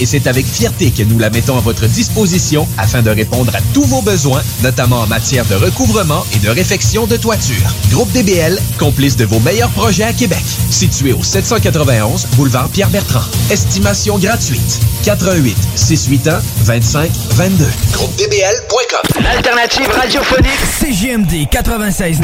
et 0.00 0.06
c'est 0.06 0.26
avec 0.26 0.46
fierté 0.46 0.90
que 0.90 1.02
nous 1.02 1.18
la 1.18 1.28
mettons 1.28 1.58
à 1.58 1.60
votre 1.60 1.86
disposition 1.86 2.66
afin 2.78 3.02
de 3.02 3.10
répondre 3.10 3.54
à 3.54 3.60
tous 3.74 3.84
vos 3.84 4.00
besoins, 4.00 4.40
notamment 4.62 5.00
en 5.00 5.06
matière 5.06 5.44
de 5.44 5.54
recouvrement 5.54 6.24
et 6.34 6.38
de 6.38 6.48
réfection 6.48 7.06
de 7.06 7.18
toiture. 7.18 7.70
Groupe 7.90 8.10
DBL, 8.12 8.58
complice 8.78 9.16
de 9.16 9.26
vos 9.26 9.38
meilleurs 9.40 9.68
projets 9.70 10.04
à 10.04 10.14
Québec. 10.14 10.42
Situé 10.70 11.12
au 11.12 11.22
791 11.22 12.26
boulevard 12.36 12.70
Pierre-Bertrand. 12.70 13.20
Estimation 13.50 14.18
gratuite. 14.18 14.80
88 15.04 15.54
681 15.74 16.40
25 16.64 17.10
22. 17.32 17.64
Groupe 17.92 18.16
DBL.com. 18.16 19.22
L'alternative 19.22 19.90
radiophonique 19.90 20.60
CGMD 20.80 21.46
96 21.50 22.20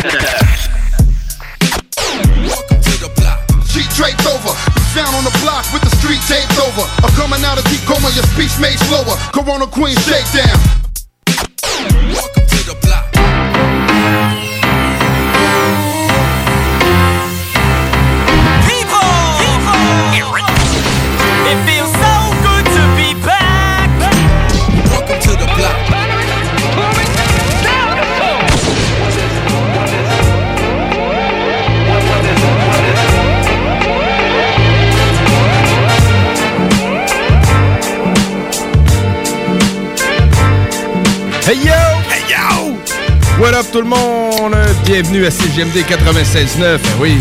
Sound 4.96 5.14
on 5.14 5.24
the 5.24 5.38
block 5.42 5.70
with 5.74 5.82
the 5.82 5.94
street 5.96 6.20
taped 6.26 6.58
over. 6.58 6.80
I'm 7.04 7.12
coming 7.20 7.44
out 7.44 7.58
of 7.58 7.64
deep 7.64 7.82
coma, 7.84 8.08
your 8.14 8.24
speech 8.32 8.58
made 8.58 8.78
slower. 8.88 9.14
Corona 9.30 9.66
Queen 9.66 9.94
shakedown. 9.94 10.56
Welcome 12.14 12.46
to 12.46 12.60
the 12.64 12.78
block. 12.80 14.45
Hey 41.48 41.58
yo! 41.58 41.72
Hey 42.10 42.24
yo! 42.28 42.74
What 43.38 43.54
up 43.54 43.66
tout 43.70 43.80
le 43.80 43.86
monde? 43.86 44.56
Bienvenue 44.84 45.26
à 45.26 45.30
CGMD 45.30 45.76
96.9. 45.76 46.58
Ben 46.58 46.78
oui, 46.98 47.18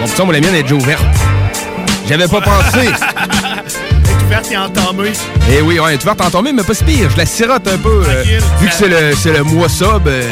mon 0.00 0.06
petit 0.06 0.22
moi 0.22 0.32
la 0.32 0.40
mienne 0.40 0.54
est 0.54 0.62
déjà 0.62 0.76
ouverte. 0.76 1.04
J'avais 2.08 2.26
pas 2.26 2.40
pensé. 2.40 2.88
Est 4.30 4.36
ouverte 4.36 4.52
et 4.52 4.56
entamée. 4.56 5.12
Eh 5.50 5.60
oui, 5.62 5.78
ouais, 5.80 5.98
tu 5.98 6.06
vas 6.06 6.14
t'entomber, 6.14 6.52
mais 6.52 6.62
pas 6.62 6.74
si 6.74 6.84
pire. 6.84 7.10
Je 7.10 7.16
la 7.16 7.26
sirote 7.26 7.66
un 7.66 7.78
peu. 7.78 8.02
euh, 8.08 8.22
vu 8.60 8.68
que 8.68 8.74
c'est 8.74 8.88
le, 8.88 9.14
c'est 9.16 9.32
le 9.32 9.42
mois 9.42 9.68
sub. 9.68 10.06
euh, 10.06 10.22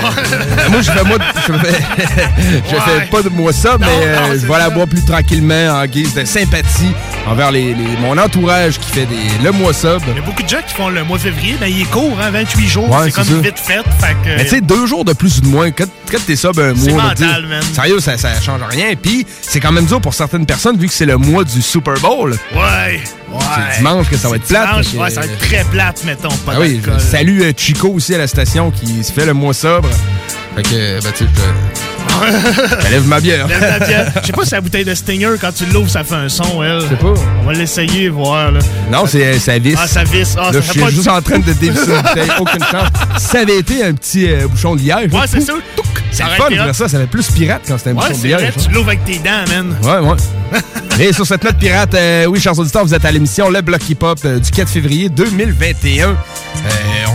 moi, 0.71 0.81
je 0.83 0.91
fais, 0.91 1.03
moi, 1.05 1.17
je 1.47 1.53
fais, 1.53 1.79
je 2.71 2.77
fais 2.77 3.07
pas 3.11 3.23
de 3.23 3.29
mois 3.29 3.53
sub, 3.53 3.79
mais 3.81 3.87
euh, 4.07 4.17
non, 4.21 4.33
je 4.35 4.47
vais 4.47 4.59
la 4.59 4.71
boire 4.71 4.87
plus 4.87 5.05
tranquillement 5.05 5.71
en 5.81 5.87
guise 5.87 6.15
de 6.15 6.25
sympathie 6.25 6.93
envers 7.27 7.51
les, 7.51 7.75
les- 7.75 7.97
mon 8.01 8.17
entourage 8.19 8.79
qui 8.79 8.91
fait 8.93 9.07
des, 9.07 9.17
le 9.45 9.51
mois 9.51 9.73
sub. 9.73 10.01
Il 10.09 10.15
y 10.17 10.19
a 10.19 10.23
beaucoup 10.23 10.43
de 10.43 10.49
gens 10.49 10.63
qui 10.67 10.75
font 10.75 10.89
le 10.91 11.03
mois 11.05 11.19
de 11.19 11.23
février, 11.25 11.57
ben 11.61 11.67
il 11.67 11.83
est 11.83 11.91
court, 11.91 12.17
hein, 12.23 12.31
28 12.31 12.69
jours. 12.69 12.89
Ouais, 12.91 12.97
c'est 13.07 13.11
comme 13.13 13.25
ça. 13.25 13.35
vite 13.35 13.59
fait. 13.59 13.81
Fait 14.01 14.15
que. 14.25 14.29
Mais 14.37 14.45
tu 14.45 14.51
sais, 14.51 14.61
deux 14.61 14.87
jours 14.87 15.05
de 15.05 15.13
plus 15.13 15.39
ou 15.39 15.41
de 15.41 15.49
moins, 15.49 15.71
quand, 15.73 15.87
quand 16.11 16.19
t'es 16.25 16.37
sub 16.37 16.59
un 16.61 16.73
mois, 16.75 17.03
mental, 17.03 17.47
man. 17.47 17.63
sérieux, 17.75 17.99
ça, 18.01 18.17
ça 18.17 18.41
change 18.41 18.61
rien. 18.71 18.95
Puis, 19.01 19.27
c'est 19.43 19.59
quand 19.61 19.73
même 19.73 19.87
dur 19.87 20.01
pour 20.01 20.15
certaines 20.15 20.47
personnes, 20.47 20.77
vu 20.79 20.87
que 20.87 20.95
c'est 20.95 21.07
le 21.07 21.17
mois 21.17 21.43
du 21.45 21.61
Super 21.63 21.95
Bowl. 21.95 22.37
Ouais, 22.55 23.01
ouais. 23.33 23.39
C'est 23.73 23.79
dimanche 23.79 24.09
que 24.09 24.17
ça 24.17 24.29
va 24.29 24.37
être 24.37 24.45
plate, 24.47 24.69
dimanche, 24.71 24.95
Ouais, 24.95 25.11
ça 25.11 25.21
va 25.21 25.27
être 25.27 25.39
très 25.39 25.65
plate, 25.65 26.05
mettons. 26.05 26.29
Pas 26.29 26.53
Ah 26.57 26.61
oui, 26.61 26.81
salut 26.99 27.43
euh, 27.43 27.53
Chico 27.57 27.89
aussi 27.89 28.15
à 28.15 28.19
la 28.19 28.27
station 28.27 28.71
qui 28.71 29.03
se 29.05 29.13
fait 29.13 29.27
le 29.27 29.35
mois 29.35 29.55
sobre. 29.55 29.89
Fait 30.57 30.63
que, 30.63 31.03
ben, 31.03 31.13
tu 31.17 31.25
sais, 31.25 31.31
lève 32.91 33.07
ma 33.07 33.21
bière. 33.21 33.47
Lève 33.47 33.87
bière. 33.87 34.13
Je 34.23 34.27
sais 34.27 34.33
pas 34.33 34.45
si 34.45 34.51
la 34.53 34.61
bouteille 34.61 34.85
de 34.85 34.95
Stinger, 34.95 35.35
quand 35.41 35.53
tu 35.53 35.65
l'ouvres, 35.67 35.91
ça 35.91 36.03
fait 36.03 36.15
un 36.17 36.29
son, 36.29 36.63
elle. 36.63 36.81
Je 36.81 36.89
sais 36.89 36.97
pas. 36.97 37.15
On 37.43 37.47
va 37.47 37.53
l'essayer, 37.53 38.09
voir, 38.09 38.51
là. 38.51 38.61
Non, 38.91 39.07
c'est 39.07 39.39
ça 39.39 39.59
vis. 39.59 39.77
Ah, 39.79 39.87
ça 39.87 40.05
visse. 40.05 40.35
Ah, 40.37 40.51
Là, 40.51 40.53
ça 40.55 40.61
je 40.61 40.73
suis 40.81 40.97
juste 40.97 41.09
en 41.09 41.23
train 41.23 41.39
de 41.39 41.53
dévisser 41.53 41.91
une 41.93 42.03
bouteille. 42.03 42.31
Aucune 42.41 42.65
chance. 42.65 42.89
Si 43.19 43.27
ça 43.29 43.41
avait 43.41 43.59
été 43.59 43.85
un 43.85 43.93
petit 43.95 44.31
euh, 44.31 44.49
bouchon 44.49 44.75
de 44.75 44.81
liège. 44.81 45.13
Ouais, 45.13 45.27
c'est 45.27 45.41
ça. 45.41 45.53
C'est 46.11 46.25
fun 46.25 46.51
de 46.51 46.55
faire 46.57 46.75
ça. 46.75 46.89
Ça 46.89 46.99
fait 46.99 47.07
plus 47.07 47.31
pirate 47.31 47.63
quand 47.67 47.77
c'est 47.79 47.91
un 47.91 47.95
Ouais, 47.95 48.13
vrai, 48.13 48.47
hein. 48.47 48.51
tu 48.63 48.71
l'ouvres 48.71 48.89
avec 48.89 49.05
tes 49.05 49.19
dents, 49.19 49.45
man. 49.49 49.77
Ouais, 49.83 50.09
ouais. 50.09 50.17
Et 51.01 51.13
sur 51.13 51.27
cette 51.27 51.45
note 51.45 51.59
pirate, 51.59 51.95
euh, 51.95 52.25
oui, 52.27 52.41
chers 52.41 52.59
auditeurs, 52.59 52.85
vous 52.85 52.95
êtes 52.95 53.05
à 53.05 53.11
l'émission 53.13 53.51
Le 53.51 53.61
Bloc 53.61 53.89
Hip 53.89 53.99
Hop 54.03 54.19
euh, 54.25 54.39
du 54.41 54.51
4 54.51 54.69
février 54.69 55.09
2021. 55.09 56.09
Euh, 56.09 56.15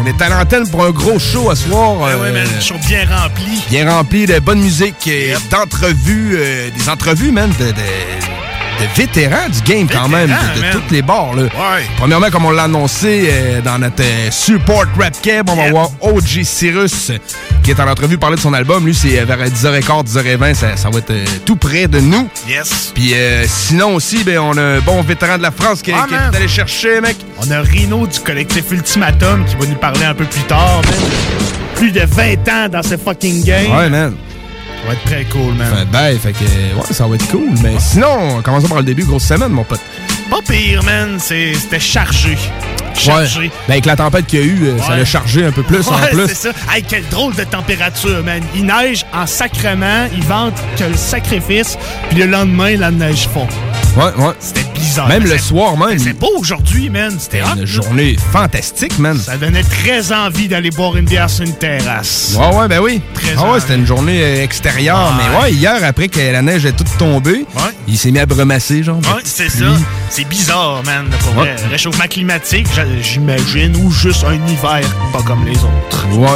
on 0.01 0.05
est 0.05 0.21
à 0.21 0.29
l'antenne 0.29 0.69
pour 0.69 0.85
un 0.85 0.91
gros 0.91 1.19
show 1.19 1.49
à 1.49 1.55
soir. 1.55 1.97
Ouais, 1.99 2.13
ouais, 2.13 2.29
euh, 2.29 2.33
man. 2.33 2.47
Show 2.61 2.75
bien 2.87 3.05
rempli. 3.09 3.61
bien 3.69 3.89
rempli 3.91 4.25
de 4.25 4.39
bonne 4.39 4.59
musique, 4.61 5.07
et 5.07 5.33
d'entrevues, 5.51 6.37
des 6.77 6.89
entrevues, 6.89 7.31
man, 7.31 7.49
de, 7.59 7.65
de, 7.65 7.71
de 8.83 9.01
vétérans 9.01 9.49
du 9.49 9.61
game 9.61 9.87
quand 9.89 10.07
même, 10.07 10.27
de, 10.29 10.71
toutes 10.71 10.91
les 10.91 11.01
bords. 11.01 11.35
Là. 11.35 11.43
Ouais. 11.43 11.85
Premièrement, 11.97 12.29
comme 12.29 12.45
on 12.45 12.51
l'a 12.51 12.63
annoncé 12.63 13.29
euh, 13.29 13.61
dans 13.61 13.77
notre 13.79 14.01
euh, 14.03 14.31
support 14.31 14.85
rap 14.99 15.13
cab, 15.21 15.49
on 15.49 15.55
va 15.55 15.63
Yep. 15.63 15.71
voir 15.71 15.89
OG 16.01 16.43
Cyrus 16.43 17.09
euh, 17.09 17.17
qui 17.63 17.71
est 17.71 17.79
en 17.79 17.87
entrevue 17.87 18.17
parler 18.17 18.35
de 18.35 18.41
son 18.41 18.53
album. 18.53 18.85
Lui, 18.85 18.93
c'est 18.93 19.19
euh, 19.19 19.25
vers 19.25 19.37
10h15, 19.37 20.05
10h20, 20.05 20.53
ça, 20.53 20.75
ça 20.75 20.89
va 20.89 20.99
être 20.99 21.13
tout 21.45 21.55
près 21.55 21.87
de 21.87 21.99
nous. 21.99 22.27
Yes. 22.47 22.91
Puis 22.93 23.13
sinon 23.47 23.95
aussi, 23.95 24.23
ben, 24.23 24.39
on 24.39 24.57
a 24.57 24.61
un 24.61 24.79
bon 24.79 25.01
vétéran 25.01 25.37
de 25.37 25.43
la 25.43 25.51
France 25.51 25.81
qui, 25.81 25.91
est 25.91 25.93
allé 25.93 26.47
chercher, 26.47 26.99
mec. 27.01 27.15
On 27.39 27.49
a 27.51 27.61
Rino 27.61 28.05
du 28.07 28.19
collectif 28.19 28.71
Ultimatum 28.71 29.45
qui 29.45 29.55
va 29.55 29.65
nous 29.65 29.75
parler 29.75 30.03
un 30.05 30.13
peu 30.13 30.25
plus 30.25 30.43
tard, 30.43 30.81
man. 30.85 31.09
Plus 31.75 31.91
de 31.91 32.01
20 32.01 32.33
ans 32.49 32.69
dans 32.69 32.83
ce 32.83 32.97
fucking 32.97 33.43
game. 33.43 33.71
Ouais, 33.75 33.89
man. 33.89 34.15
Ça 34.83 34.89
va 34.89 34.95
être 34.95 35.05
très 35.05 35.23
cool, 35.25 35.53
man. 35.53 35.73
Fait, 35.73 35.85
ben, 35.85 36.19
fait 36.19 36.33
que, 36.33 36.43
ouais, 36.43 36.83
ça 36.91 37.07
va 37.07 37.15
être 37.15 37.31
cool. 37.31 37.51
Mais 37.63 37.79
sinon, 37.79 38.41
commençons 38.43 38.67
par 38.67 38.79
le 38.79 38.83
début, 38.83 39.05
grosse 39.05 39.23
semaine, 39.23 39.53
mon 39.53 39.63
pote. 39.63 39.79
Pas 40.29 40.41
pire, 40.45 40.83
man. 40.83 41.17
C'était 41.21 41.79
chargé. 41.79 42.37
Chargé. 42.95 43.39
Ouais. 43.39 43.51
Ben, 43.67 43.73
avec 43.73 43.85
la 43.85 43.95
tempête 43.95 44.25
qu'il 44.27 44.39
y 44.39 44.43
a 44.43 44.45
eu, 44.45 44.59
euh, 44.65 44.77
ça 44.79 44.95
l'a 44.95 45.05
chargé 45.05 45.45
un 45.45 45.51
peu 45.51 45.63
plus 45.63 45.87
en 45.87 45.93
plus. 46.11 46.27
c'est 46.27 46.35
ça. 46.35 46.49
Hey, 46.73 46.83
quelle 46.83 47.07
drôle 47.09 47.33
de 47.35 47.43
température, 47.43 48.23
man. 48.23 48.41
Il 48.55 48.65
neige 48.65 49.05
en 49.13 49.25
sacrement, 49.27 50.07
il 50.15 50.23
vente 50.23 50.53
que 50.77 50.83
le 50.85 50.95
sacrifice, 50.97 51.77
puis 52.09 52.19
le 52.19 52.25
lendemain, 52.27 52.75
la 52.77 52.91
neige 52.91 53.27
fond. 53.33 53.47
Ouais, 53.97 54.05
ouais. 54.17 54.33
C'était 54.39 54.63
bizarre. 54.73 55.07
Même 55.07 55.23
le 55.25 55.37
soir 55.37 55.77
même. 55.77 55.99
C'est 55.99 56.13
beau 56.17 56.31
aujourd'hui, 56.39 56.89
man. 56.89 57.15
C'était 57.19 57.41
hot, 57.43 57.45
Une 57.55 57.59
là. 57.61 57.65
journée 57.65 58.15
fantastique, 58.31 58.97
man. 58.97 59.17
Ça 59.19 59.37
donnait 59.37 59.61
très 59.63 60.11
envie 60.11 60.47
d'aller 60.47 60.71
boire 60.71 60.97
une 60.97 61.05
bière 61.05 61.29
sur 61.29 61.45
une 61.45 61.53
terrasse. 61.53 62.35
Ouais, 62.37 62.55
ouais, 62.55 62.67
ben 62.67 62.79
oui. 62.81 63.01
Très 63.13 63.35
Ah 63.37 63.51
ouais, 63.51 63.59
c'était 63.59 63.75
une 63.75 63.85
journée 63.85 64.19
euh, 64.23 64.43
extérieure. 64.43 65.13
Mais 65.17 65.39
ouais, 65.41 65.51
hier, 65.53 65.75
après 65.83 66.07
que 66.07 66.19
la 66.19 66.41
neige 66.41 66.65
est 66.65 66.71
toute 66.75 66.97
tombée, 66.97 67.45
Ouais. 67.55 67.71
il 67.87 67.97
s'est 67.97 68.09
mis 68.09 68.19
à 68.19 68.25
brumasser, 68.25 68.81
genre. 68.83 68.97
Ouais, 68.97 69.21
c'est 69.23 69.49
ça. 69.49 69.65
C'est 70.09 70.27
bizarre, 70.27 70.81
man. 70.85 71.05
Pour 71.19 71.33
vrai. 71.33 71.55
Réchauffement 71.69 72.05
climatique, 72.09 72.67
j'imagine, 73.01 73.75
ou 73.77 73.91
juste 73.91 74.23
un 74.23 74.33
hiver 74.35 74.81
pas 75.11 75.21
comme 75.23 75.45
les 75.45 75.57
autres. 75.57 76.07
Ouais. 76.13 76.27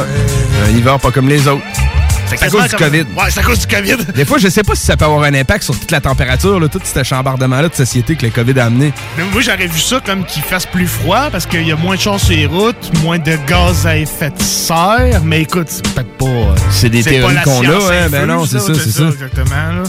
Un 0.66 0.70
hiver 0.76 0.98
pas 0.98 1.10
comme 1.10 1.28
les 1.28 1.46
autres. 1.48 1.62
C'est 2.26 2.42
à 2.42 2.50
cause 2.50 2.64
du 2.64 2.68
comme- 2.70 2.78
COVID. 2.80 3.00
Ouais, 3.16 3.30
c'est 3.30 3.40
à 3.40 3.42
cause 3.42 3.58
du 3.60 3.66
COVID. 3.66 3.96
Des 4.14 4.24
fois, 4.26 4.36
je 4.36 4.48
sais 4.48 4.62
pas 4.62 4.74
si 4.74 4.84
ça 4.84 4.98
peut 4.98 5.06
avoir 5.06 5.22
un 5.22 5.32
impact 5.32 5.64
sur 5.64 5.78
toute 5.78 5.90
la 5.90 6.00
température, 6.02 6.60
là, 6.60 6.68
tout 6.68 6.78
ce 6.84 7.02
chambardement-là 7.02 7.70
de 7.70 7.74
société 7.74 8.16
que 8.16 8.26
le 8.26 8.30
COVID 8.32 8.60
a 8.60 8.66
amené. 8.66 8.92
Mais 9.16 9.24
moi, 9.32 9.40
j'aurais 9.40 9.66
vu 9.66 9.80
ça 9.80 10.00
comme 10.04 10.26
qu'il 10.26 10.42
fasse 10.42 10.66
plus 10.66 10.86
froid 10.86 11.30
parce 11.32 11.46
qu'il 11.46 11.66
y 11.66 11.72
a 11.72 11.76
moins 11.76 11.96
de 11.96 12.00
chance 12.00 12.24
sur 12.24 12.36
les 12.36 12.44
routes, 12.44 12.90
moins 13.02 13.18
de 13.18 13.34
gaz 13.46 13.86
à 13.86 13.96
effet 13.96 14.28
de 14.28 14.42
serre. 14.42 15.22
Mais 15.24 15.40
écoute, 15.42 15.68
c'est 15.70 15.88
peut-être 15.88 16.18
pas. 16.18 16.54
C'est 16.70 16.90
des 16.90 17.02
théories 17.02 17.36
qu'on 17.44 17.62
a, 17.64 17.94
hein, 17.94 18.08
ben 18.10 18.26
non, 18.26 18.44
c'est 18.44 18.58
ça, 18.58 18.74
c'est 18.74 18.90
ça. 18.90 19.04
Exactement, 19.08 19.54
là. 19.54 19.82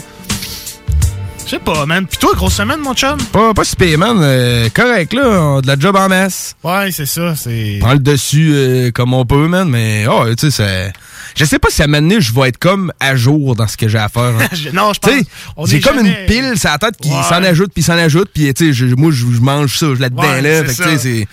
Je 1.50 1.56
sais 1.56 1.60
pas, 1.64 1.88
man. 1.88 2.06
Puis 2.06 2.20
toi, 2.20 2.34
grosse 2.36 2.54
semaine, 2.54 2.80
mon 2.80 2.94
chum? 2.94 3.18
Pas, 3.32 3.56
pas 3.56 3.64
si 3.64 3.76
pire, 3.76 3.98
man. 3.98 4.20
Euh, 4.22 4.70
correct, 4.72 5.14
là. 5.14 5.24
On 5.42 5.58
a 5.58 5.62
de 5.64 5.68
la 5.68 5.80
job 5.80 5.96
en 5.96 6.08
masse. 6.08 6.56
Ouais, 6.64 6.92
c'est 6.92 7.08
ça. 7.08 7.36
C'est. 7.36 7.78
Prends 7.80 7.94
le 7.94 8.00
dessus 8.00 8.52
euh, 8.54 8.92
comme 8.92 9.16
on 9.16 9.26
peut, 9.26 9.48
man. 9.48 9.68
Mais, 9.68 10.06
oh, 10.08 10.26
tu 10.38 10.52
sais, 10.52 10.52
c'est. 10.52 10.94
Je 11.36 11.46
sais 11.46 11.58
pas 11.58 11.70
si 11.72 11.82
à 11.82 11.88
donné, 11.88 12.22
je 12.22 12.32
vais 12.36 12.50
être 12.50 12.60
comme 12.60 12.94
à 13.00 13.16
jour 13.16 13.56
dans 13.56 13.68
ce 13.68 13.78
que 13.78 13.88
j'ai 13.88 13.98
à 13.98 14.10
faire. 14.10 14.22
hein. 14.40 14.48
Non, 14.74 14.94
je 14.94 15.00
pense. 15.00 15.12
Tu 15.12 15.20
sais, 15.22 15.26
on 15.58 15.66
j'ai 15.66 15.78
est 15.78 15.80
comme 15.80 15.96
jamais- 15.96 16.22
une 16.22 16.26
pile 16.28 16.54
la 16.64 16.78
tête 16.78 16.98
qui 17.02 17.10
Ouais. 17.10 17.24
s'en 17.28 17.44
ajoute, 17.44 17.72
puis 17.74 17.82
s'en 17.82 17.94
ajoute, 17.98 18.30
puis 18.32 18.54
tu 18.54 18.72
sais, 18.72 18.86
moi, 18.96 19.10
je, 19.12 19.26
mange 19.26 19.76
ça, 19.76 19.88
je 19.96 20.00
là-dedans, 20.02 20.22
Ouais, 20.22 20.42
là. 20.44 20.60
c'est 20.68 20.74
Fait 20.76 20.84
que, 20.84 20.84
tu 20.84 20.84
sais, 20.84 20.98
ça. 20.98 21.04
c'est. 21.04 21.28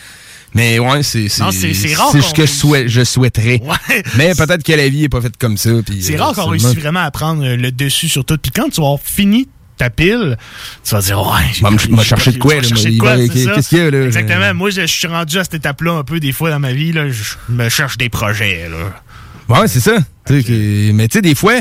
Mais 0.54 0.78
ouais, 0.78 1.02
c'est 1.02 1.28
c'est 1.28 1.42
c'est- 1.52 1.74
c'est 1.74 1.94
c'est 1.94 2.22
ce 2.22 2.32
que 2.32 2.46
je, 2.46 2.50
souhait- 2.52 2.88
je 2.88 3.04
souhaiterais. 3.04 3.60
Ouais. 3.62 4.02
Mais 4.16 4.34
peut-être 4.34 4.62
que 4.62 4.72
la 4.72 4.88
vie 4.88 5.04
est 5.04 5.08
pas 5.10 5.20
faite 5.20 5.36
comme 5.38 5.58
ça. 5.58 5.69
C'est 6.00 6.14
euh, 6.14 6.19
rare 6.19 6.28
qu'on 6.30 6.34
seulement- 6.36 6.50
réussisse 6.52 6.74
vraiment 6.80 7.00
à 7.00 7.10
prendre 7.10 7.44
euh, 7.44 7.56
le 7.56 7.70
dessus 7.70 8.08
sur 8.08 8.24
tout. 8.24 8.38
Puis 8.40 8.50
quand 8.50 8.70
tu 8.70 8.80
vas 8.80 8.86
avoir 8.86 9.00
fini 9.04 9.46
ta 9.76 9.90
pile, 9.90 10.37
tu 10.84 10.94
vas 10.94 11.00
dire, 11.00 11.20
ouais. 11.20 11.32
j'ai- 11.52 11.62
Va 11.62 11.70
me- 11.70 11.78
j'ai- 11.78 11.88
m'a 11.88 12.02
chercher 12.02 12.32
de 12.32 12.38
quoi, 12.38 12.55
qu'est-ce 12.56 12.75
qu'il 13.69 13.78
y 13.78 13.81
a, 13.81 13.90
là? 13.90 14.05
Exactement. 14.05 14.55
Moi, 14.55 14.70
je, 14.70 14.82
je 14.82 14.87
suis 14.87 15.06
rendu 15.08 15.38
à 15.38 15.44
cette 15.44 15.55
étape-là 15.55 15.93
un 15.93 16.05
peu 16.05 16.19
des 16.20 16.32
fois 16.32 16.50
dans 16.50 16.61
ma 16.61 16.73
vie. 16.73 16.93
Là, 16.93 17.08
je 17.11 17.23
me 17.49 17.69
cherche 17.69 17.99
des 17.99 18.08
projets. 18.08 18.69
Là. 18.69 19.02
Ouais, 19.61 19.69
c'est 19.69 19.81
ça. 19.81 19.96
Que- 20.26 20.90
mais 20.93 21.06
tu 21.08 21.19
sais, 21.19 21.23
des 21.23 21.37
fois, 21.37 21.55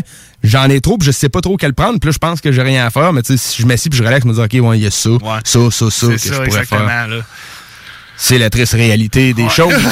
j'en 0.43 0.69
ai 0.69 0.81
trop, 0.81 0.97
puis 0.97 1.05
je 1.05 1.11
sais 1.11 1.29
pas 1.29 1.41
trop 1.41 1.55
quel 1.55 1.73
prendre, 1.75 1.99
puis 1.99 2.07
là, 2.07 2.11
je 2.13 2.17
pense 2.17 2.41
que 2.41 2.51
j'ai 2.51 2.63
rien 2.63 2.83
à 2.85 2.89
faire, 2.89 3.13
mais 3.13 3.21
tu 3.21 3.33
sais, 3.33 3.37
si 3.37 3.61
je 3.61 3.67
m'assieds 3.67 3.89
puis 3.91 3.99
je 3.99 4.03
relaxe, 4.03 4.23
je 4.23 4.27
me 4.29 4.33
dis, 4.33 4.39
OK, 4.59 4.67
ouais, 4.67 4.79
il 4.79 4.83
y 4.83 4.87
a 4.87 4.91
ça, 4.91 5.09
ça, 5.43 5.59
ça, 5.69 5.91
ça, 5.91 6.07
que 6.07 6.17
je 6.17 6.29
pourrais 6.33 6.45
exactement. 6.47 6.87
faire. 6.87 7.07
Là. 7.09 7.17
C'est 8.17 8.37
la 8.37 8.49
triste 8.49 8.73
réalité 8.73 9.33
des 9.33 9.49
choses. 9.49 9.73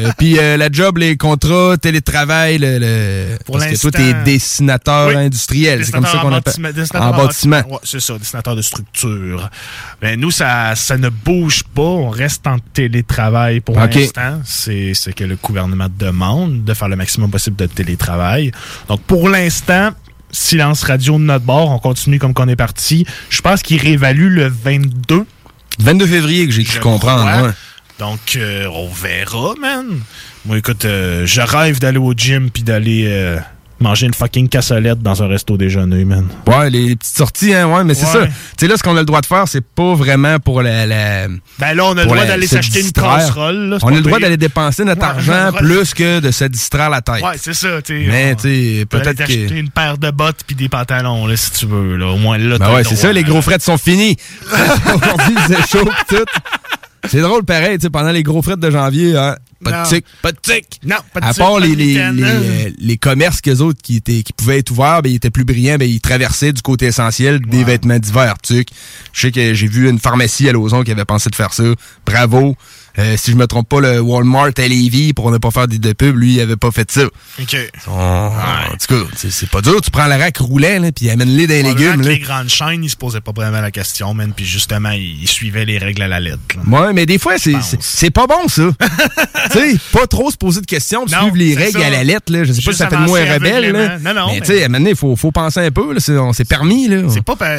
Euh, 0.00 0.10
puis 0.18 0.38
euh, 0.40 0.56
la 0.56 0.68
job, 0.72 0.98
les 0.98 1.16
contrats, 1.16 1.76
télétravail, 1.80 2.58
le, 2.58 2.78
le- 2.80 3.38
Pour 3.44 3.58
parce 3.58 3.70
que 3.70 3.80
toi, 3.80 3.90
t'es 3.92 4.12
dessinateur 4.24 5.08
Oui. 5.08 5.14
industriel, 5.14 5.84
c'est 5.84 5.92
comme 5.92 6.04
ça 6.04 6.18
qu'on 6.18 6.32
appelle. 6.32 6.54
En 6.94 7.10
bâtiment. 7.12 7.62
Ouais, 7.68 7.78
c'est 7.84 8.00
ça, 8.00 8.18
dessinateur 8.18 8.56
de 8.56 8.62
structure. 8.62 9.48
Mais 10.02 10.16
nous, 10.16 10.32
ça, 10.32 10.74
ça 10.74 10.96
ne 10.98 11.08
bouge 11.10 11.62
pas. 11.74 11.82
On 11.82 12.10
reste 12.10 12.46
en 12.48 12.58
télétravail 12.58 13.60
pour 13.60 13.78
l'instant. 13.78 14.40
C'est 14.44 14.94
ce 14.94 15.10
que 15.10 15.22
le 15.24 15.36
gouvernement 15.36 15.88
demande, 15.96 16.64
de 16.64 16.74
faire 16.74 16.88
le 16.88 16.96
maximum 16.96 17.30
possible 17.30 17.56
de 17.56 17.66
télétravail. 17.66 18.50
Donc, 18.88 19.00
pour 19.02 19.28
l'instant, 19.28 19.90
silence 20.32 20.82
radio 20.82 21.14
de 21.18 21.22
notre 21.24 21.44
bord. 21.44 21.70
On 21.70 21.78
continue 21.78 22.18
comme 22.18 22.34
qu'on 22.34 22.48
est 22.48 22.56
parti. 22.56 23.06
Je 23.30 23.40
pense 23.40 23.62
qu'il 23.62 23.80
réévalue 23.80 24.28
le 24.34 24.48
22. 24.48 25.24
22 25.78 26.06
février 26.06 26.46
que 26.46 26.52
j'ai 26.52 26.64
cru 26.64 26.80
comprendre. 26.80 27.24
ouais. 27.46 27.52
Donc, 27.98 28.36
euh, 28.36 28.66
on 28.72 28.88
verra, 28.88 29.54
man. 29.60 30.00
Moi, 30.44 30.58
écoute, 30.58 30.84
euh, 30.84 31.26
je 31.26 31.40
rêve 31.40 31.78
d'aller 31.78 31.98
au 31.98 32.12
gym 32.12 32.50
puis 32.50 32.62
d'aller 32.62 33.04
euh, 33.06 33.38
manger 33.84 34.06
une 34.06 34.14
fucking 34.14 34.48
cassolette 34.48 35.00
dans 35.00 35.22
un 35.22 35.28
resto 35.28 35.56
déjeuner, 35.56 36.04
man. 36.04 36.26
Ouais, 36.46 36.70
les, 36.70 36.96
petites 36.96 37.16
sorties, 37.16 37.52
hein, 37.54 37.68
ouais, 37.68 37.84
mais 37.84 37.94
c'est 37.94 38.06
Ouais. 38.06 38.12
ça. 38.12 38.26
Tu 38.26 38.32
sais, 38.60 38.66
là, 38.66 38.76
ce 38.76 38.82
qu'on 38.82 38.96
a 38.96 39.00
le 39.00 39.04
droit 39.04 39.20
de 39.20 39.26
faire, 39.26 39.46
c'est 39.46 39.64
pas 39.64 39.94
vraiment 39.94 40.38
pour 40.40 40.62
la. 40.62 40.86
la 40.86 41.28
Ben 41.58 41.74
là, 41.74 41.84
on 41.84 41.92
a 41.96 42.00
le 42.00 42.06
droit 42.06 42.24
d'aller 42.24 42.46
s'acheter 42.46 42.80
une 42.80 42.92
casserole. 42.92 43.68
là, 43.68 43.76
c'est 43.78 43.84
On 43.86 43.88
a 43.88 43.96
le 43.96 44.00
droit 44.00 44.18
d'aller 44.18 44.36
dépenser 44.36 44.84
notre 44.84 45.02
Ouais, 45.02 45.08
argent 45.08 45.52
plus 45.58 45.92
que 45.94 46.20
de 46.20 46.30
se 46.30 46.44
distraire 46.44 46.88
la 46.90 47.02
tête. 47.02 47.22
Ouais, 47.22 47.36
c'est 47.36 47.54
ça, 47.54 47.82
tu 47.82 48.04
sais. 48.04 48.10
Mais, 48.10 48.34
tu 48.36 48.42
sais, 48.42 48.86
peut-être 48.86 49.24
que. 49.26 49.52
une 49.54 49.70
paire 49.70 49.98
de 49.98 50.10
bottes 50.10 50.40
puis 50.46 50.56
des 50.56 50.68
pantalons, 50.68 51.26
là, 51.26 51.36
si 51.36 51.50
tu 51.52 51.66
veux. 51.66 51.96
Là. 51.96 52.06
Au 52.08 52.16
moins, 52.16 52.38
là, 52.38 52.58
Ben 52.58 52.72
ouais, 52.72 52.84
c'est 52.84 52.96
ça, 52.96 53.12
les 53.12 53.22
gros 53.22 53.42
frettes 53.42 53.62
sont 53.62 53.78
finis. 53.78 54.16
Aujourd'hui, 54.86 55.34
faisait 55.46 55.62
chaud 55.70 55.90
tout. 56.08 56.24
C'est 57.08 57.20
drôle, 57.20 57.44
pareil, 57.44 57.78
tu 57.78 57.82
sais, 57.82 57.90
pendant 57.90 58.10
les 58.12 58.22
gros 58.22 58.42
frettes 58.42 58.60
de 58.60 58.70
janvier, 58.70 59.16
hein, 59.16 59.36
pas 59.62 59.84
de 59.84 59.88
tic, 59.88 60.04
pas 60.22 60.32
de 60.32 60.38
tic. 60.40 60.80
Non, 60.84 60.96
pas 61.12 61.20
de 61.20 61.26
À 61.26 61.30
tic, 61.30 61.38
part 61.38 61.54
pas 61.54 61.60
de 61.60 61.66
les, 61.66 61.74
les, 61.76 62.12
les, 62.12 62.22
euh, 62.22 62.70
les 62.78 62.96
commerces 62.96 63.40
qu'eux 63.40 63.58
autres 63.58 63.80
qui, 63.82 63.96
étaient, 63.96 64.22
qui 64.22 64.32
pouvaient 64.32 64.58
être 64.58 64.70
ouverts, 64.70 65.02
ben, 65.02 65.10
ils 65.10 65.16
étaient 65.16 65.30
plus 65.30 65.44
brillants, 65.44 65.76
ben, 65.76 65.88
ils 65.88 66.00
traversaient 66.00 66.52
du 66.52 66.62
côté 66.62 66.86
essentiel 66.86 67.40
des 67.40 67.64
vêtements 67.64 67.98
d'hiver, 67.98 68.34
tuc. 68.42 68.68
Je 69.12 69.20
sais 69.22 69.32
que 69.32 69.54
j'ai 69.54 69.66
vu 69.66 69.88
une 69.88 69.98
pharmacie 69.98 70.48
à 70.48 70.52
Lauson 70.52 70.82
qui 70.82 70.90
avait 70.90 71.04
pensé 71.04 71.30
de 71.30 71.34
faire 71.34 71.52
ça. 71.52 71.64
Bravo. 72.06 72.56
Euh, 72.98 73.16
si 73.16 73.32
je 73.32 73.36
me 73.36 73.46
trompe 73.46 73.68
pas, 73.68 73.80
le 73.80 74.00
Walmart 74.00 74.50
à 74.56 74.68
Lévis, 74.68 75.12
pour 75.14 75.30
ne 75.32 75.38
pas 75.38 75.50
faire 75.50 75.66
des 75.66 75.78
de 75.78 75.92
pub, 75.92 76.16
lui, 76.16 76.34
il 76.34 76.40
avait 76.40 76.56
pas 76.56 76.70
fait 76.70 76.90
ça. 76.90 77.04
OK. 77.04 77.56
On- 77.88 77.90
En 77.92 78.76
tout 78.78 78.94
cas, 78.94 79.10
c'est 79.16 79.50
pas 79.50 79.60
dur. 79.62 79.80
Tu 79.80 79.90
prends 79.90 80.06
la 80.06 80.16
rack 80.16 80.36
roulant, 80.38 80.80
là, 80.80 80.92
puis 80.92 81.10
amène-les 81.10 81.46
des 81.48 81.62
légumes. 81.62 82.02
Là. 82.02 82.08
les 82.08 82.18
grandes 82.20 82.48
chaînes, 82.48 82.84
ils 82.84 82.90
se 82.90 82.96
posaient 82.96 83.20
pas 83.20 83.32
vraiment 83.34 83.60
la 83.60 83.70
question, 83.72 84.14
man. 84.14 84.32
Puis 84.34 84.44
justement, 84.44 84.90
ils, 84.90 85.26
suivaient 85.26 85.64
les 85.64 85.78
règles 85.78 86.02
à 86.02 86.08
la 86.08 86.20
lettre. 86.20 86.38
là. 86.56 86.62
Ouais, 86.86 86.92
mais 86.92 87.04
des 87.06 87.18
fois, 87.18 87.34
c'est 87.38 88.10
pas 88.10 88.26
bon, 88.28 88.46
ça. 88.48 88.62
tu 89.52 89.58
sais, 89.58 89.76
pas 89.92 90.06
trop 90.06 90.30
se 90.30 90.36
poser 90.36 90.60
de 90.60 90.66
questions, 90.66 91.04
Non, 91.10 91.22
suivre 91.22 91.36
les 91.36 91.54
règles 91.56 91.80
ça. 91.80 91.86
à 91.86 91.90
la 91.90 92.04
lettre. 92.04 92.32
Là. 92.32 92.44
Je 92.44 92.52
sais 92.52 92.62
pas 92.62 92.72
si 92.72 92.78
ça 92.78 92.88
fait 92.88 92.96
de 92.96 93.00
moi 93.02 93.18
rebelle. 93.18 93.72
Là. 93.72 93.98
Non, 93.98 94.14
non, 94.14 94.26
mais 94.28 94.34
mais- 94.34 94.40
tu 94.40 94.46
sais, 94.46 94.62
à 94.62 94.66
un 94.66 94.68
moment 94.68 94.78
donné, 94.78 94.90
il 94.90 94.96
faut, 94.96 95.16
faut 95.16 95.32
penser 95.32 95.60
un 95.60 95.70
peu. 95.72 95.94
là. 95.94 96.00
C'est 96.00 96.16
on- 96.16 96.32
c'est 96.32 96.44
permis. 96.48 96.86
Là. 96.88 97.02
C'est 97.08 97.22
pas, 97.24 97.34
pa- 97.36 97.56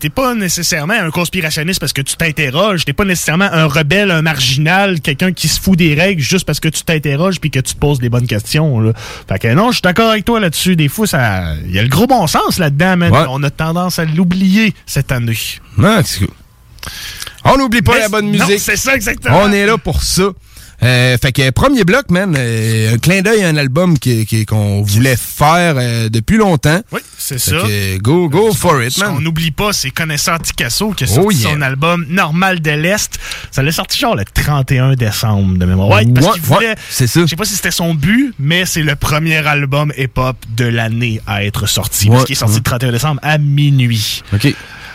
t'es 0.00 0.10
pas 0.10 0.34
nécessairement 0.34 0.94
un 0.94 1.10
conspirationniste 1.10 1.80
parce 1.80 1.92
que 1.92 2.00
tu 2.02 2.16
t'interroges. 2.16 2.84
T'es 2.86 2.92
pas 2.94 3.04
nécessairement 3.04 3.48
un 3.52 3.66
rebelle, 3.66 4.10
un 4.10 4.22
marginal, 4.22 4.77
quelqu'un 5.02 5.32
qui 5.32 5.48
se 5.48 5.60
fout 5.60 5.76
des 5.78 5.94
règles 5.94 6.20
juste 6.22 6.44
parce 6.44 6.60
que 6.60 6.68
tu 6.68 6.82
t'interroges 6.82 7.40
puis 7.40 7.50
que 7.50 7.60
tu 7.60 7.74
te 7.74 7.78
poses 7.78 7.98
des 7.98 8.08
bonnes 8.08 8.26
questions. 8.26 8.80
Là. 8.80 8.92
Fait 9.28 9.38
que 9.38 9.54
non, 9.54 9.68
je 9.68 9.76
suis 9.76 9.82
d'accord 9.82 10.10
avec 10.10 10.24
toi 10.24 10.40
là-dessus. 10.40 10.76
Des 10.76 10.88
fois, 10.88 11.06
ça, 11.06 11.54
il 11.64 11.74
y 11.74 11.78
a 11.78 11.82
le 11.82 11.88
gros 11.88 12.06
bon 12.06 12.26
sens 12.26 12.58
là-dedans, 12.58 12.96
man. 12.96 13.12
Ouais. 13.12 13.24
On 13.30 13.42
a 13.42 13.50
tendance 13.50 13.98
à 13.98 14.04
l'oublier 14.04 14.74
cette 14.86 15.12
année. 15.12 15.38
Non. 15.76 16.00
On 17.44 17.56
n'oublie 17.56 17.82
pas 17.82 17.94
Mais 17.94 18.00
la 18.00 18.08
bonne 18.08 18.28
musique. 18.28 18.60
c'est 18.60 18.76
ça 18.76 18.94
exactement. 18.94 19.40
On 19.42 19.52
est 19.52 19.66
là 19.66 19.78
pour 19.78 20.02
ça. 20.02 20.24
Euh, 20.80 21.18
fait 21.20 21.32
que 21.32 21.50
premier 21.50 21.82
bloc, 21.82 22.08
man, 22.10 22.36
euh, 22.38 22.94
un 22.94 22.98
clin 22.98 23.20
d'œil 23.20 23.42
à 23.42 23.48
un 23.48 23.56
album 23.56 23.98
qui- 23.98 24.46
qu'on 24.46 24.82
voulait 24.82 25.16
faire 25.16 25.74
euh, 25.76 26.08
depuis 26.08 26.36
longtemps. 26.36 26.80
Oui, 26.92 27.00
c'est 27.18 27.38
ça. 27.38 27.56
que 27.56 27.98
go, 27.98 28.28
go 28.28 28.52
for 28.52 28.80
it, 28.82 28.90
Ce 28.92 29.00
man. 29.00 29.14
qu'on 29.16 29.20
n'oublie 29.20 29.50
pas, 29.50 29.72
c'est 29.72 29.90
Connaissant 29.90 30.38
Ticasso 30.38 30.92
qui 30.92 31.02
a 31.04 31.06
Oh 31.18 31.32
yeah. 31.32 31.50
son 31.50 31.62
album 31.62 32.06
Normal 32.08 32.60
de 32.60 32.70
l'Est. 32.70 33.18
Ça 33.50 33.62
l'a 33.64 33.72
sorti 33.72 33.98
genre 33.98 34.14
le 34.14 34.24
31 34.24 34.94
décembre 34.94 35.58
de 35.58 35.64
mémoire. 35.66 35.88
Ouais, 35.88 36.06
parce 36.14 36.34
qu'il 36.34 36.42
voulait. 36.42 36.76
c'est 36.90 37.08
ça. 37.08 37.22
Je 37.22 37.26
sais 37.26 37.36
pas 37.36 37.44
si 37.44 37.56
c'était 37.56 37.72
son 37.72 37.94
but, 37.94 38.32
mais 38.38 38.64
c'est 38.64 38.82
le 38.82 38.94
premier 38.94 39.38
album 39.46 39.92
hip-hop 39.98 40.36
de 40.56 40.64
l'année 40.64 41.20
à 41.26 41.44
être 41.44 41.66
sorti. 41.66 42.08
Parce 42.08 42.24
qu'il 42.24 42.34
est 42.34 42.36
sorti 42.36 42.58
le 42.58 42.62
31 42.62 42.92
décembre 42.92 43.20
à 43.24 43.38
minuit. 43.38 44.22
OK. 44.32 44.54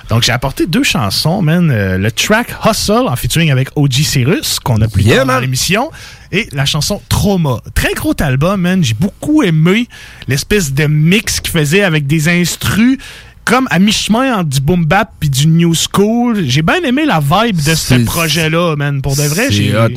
Donc 0.10 0.24
j'ai 0.24 0.32
apporté 0.32 0.68
deux 0.68 0.84
chansons, 0.84 1.42
man. 1.42 1.72
Euh, 1.72 1.98
le 1.98 2.12
track 2.12 2.54
Hustle 2.66 3.08
en 3.08 3.16
featuring 3.16 3.52
avec 3.52 3.70
OG 3.76 3.94
Cyrus, 3.94 4.60
qu'on 4.60 4.82
a 4.82 4.88
plus 4.88 5.04
Yeah, 5.04 5.18
tard 5.18 5.26
dans 5.28 5.40
l'émission, 5.40 5.92
et 6.32 6.48
la 6.52 6.66
chanson 6.66 7.02
Trauma. 7.10 7.62
Très 7.74 7.94
gros 7.94 8.14
album, 8.20 8.62
man. 8.62 8.84
J'ai 8.84 8.96
beaucoup 8.96 9.44
aimé 9.44 9.88
l'espèce 10.28 10.74
de 10.74 10.86
mix 10.86 11.40
qu'il 11.40 11.52
faisait 11.52 11.84
avec 11.84 12.06
des 12.08 12.30
instrus 12.30 12.98
comme 13.46 13.68
à 13.72 13.80
mi-chemin 13.80 14.38
entre 14.38 14.50
du 14.50 14.62
boom 14.62 14.86
bap 14.86 15.12
puis 15.20 15.30
du 15.30 15.48
new 15.48 15.74
school. 15.74 16.44
J'ai 16.48 16.62
bien 16.62 16.82
aimé 16.84 17.06
la 17.06 17.20
vibe 17.20 17.62
de 17.62 17.76
ce 17.76 17.96
projet-là, 18.06 18.76
man. 18.76 19.02
Pour 19.02 19.16
de 19.16 19.24
vrai, 19.24 19.52
j'ai 19.52 19.76
ouais. 19.76 19.94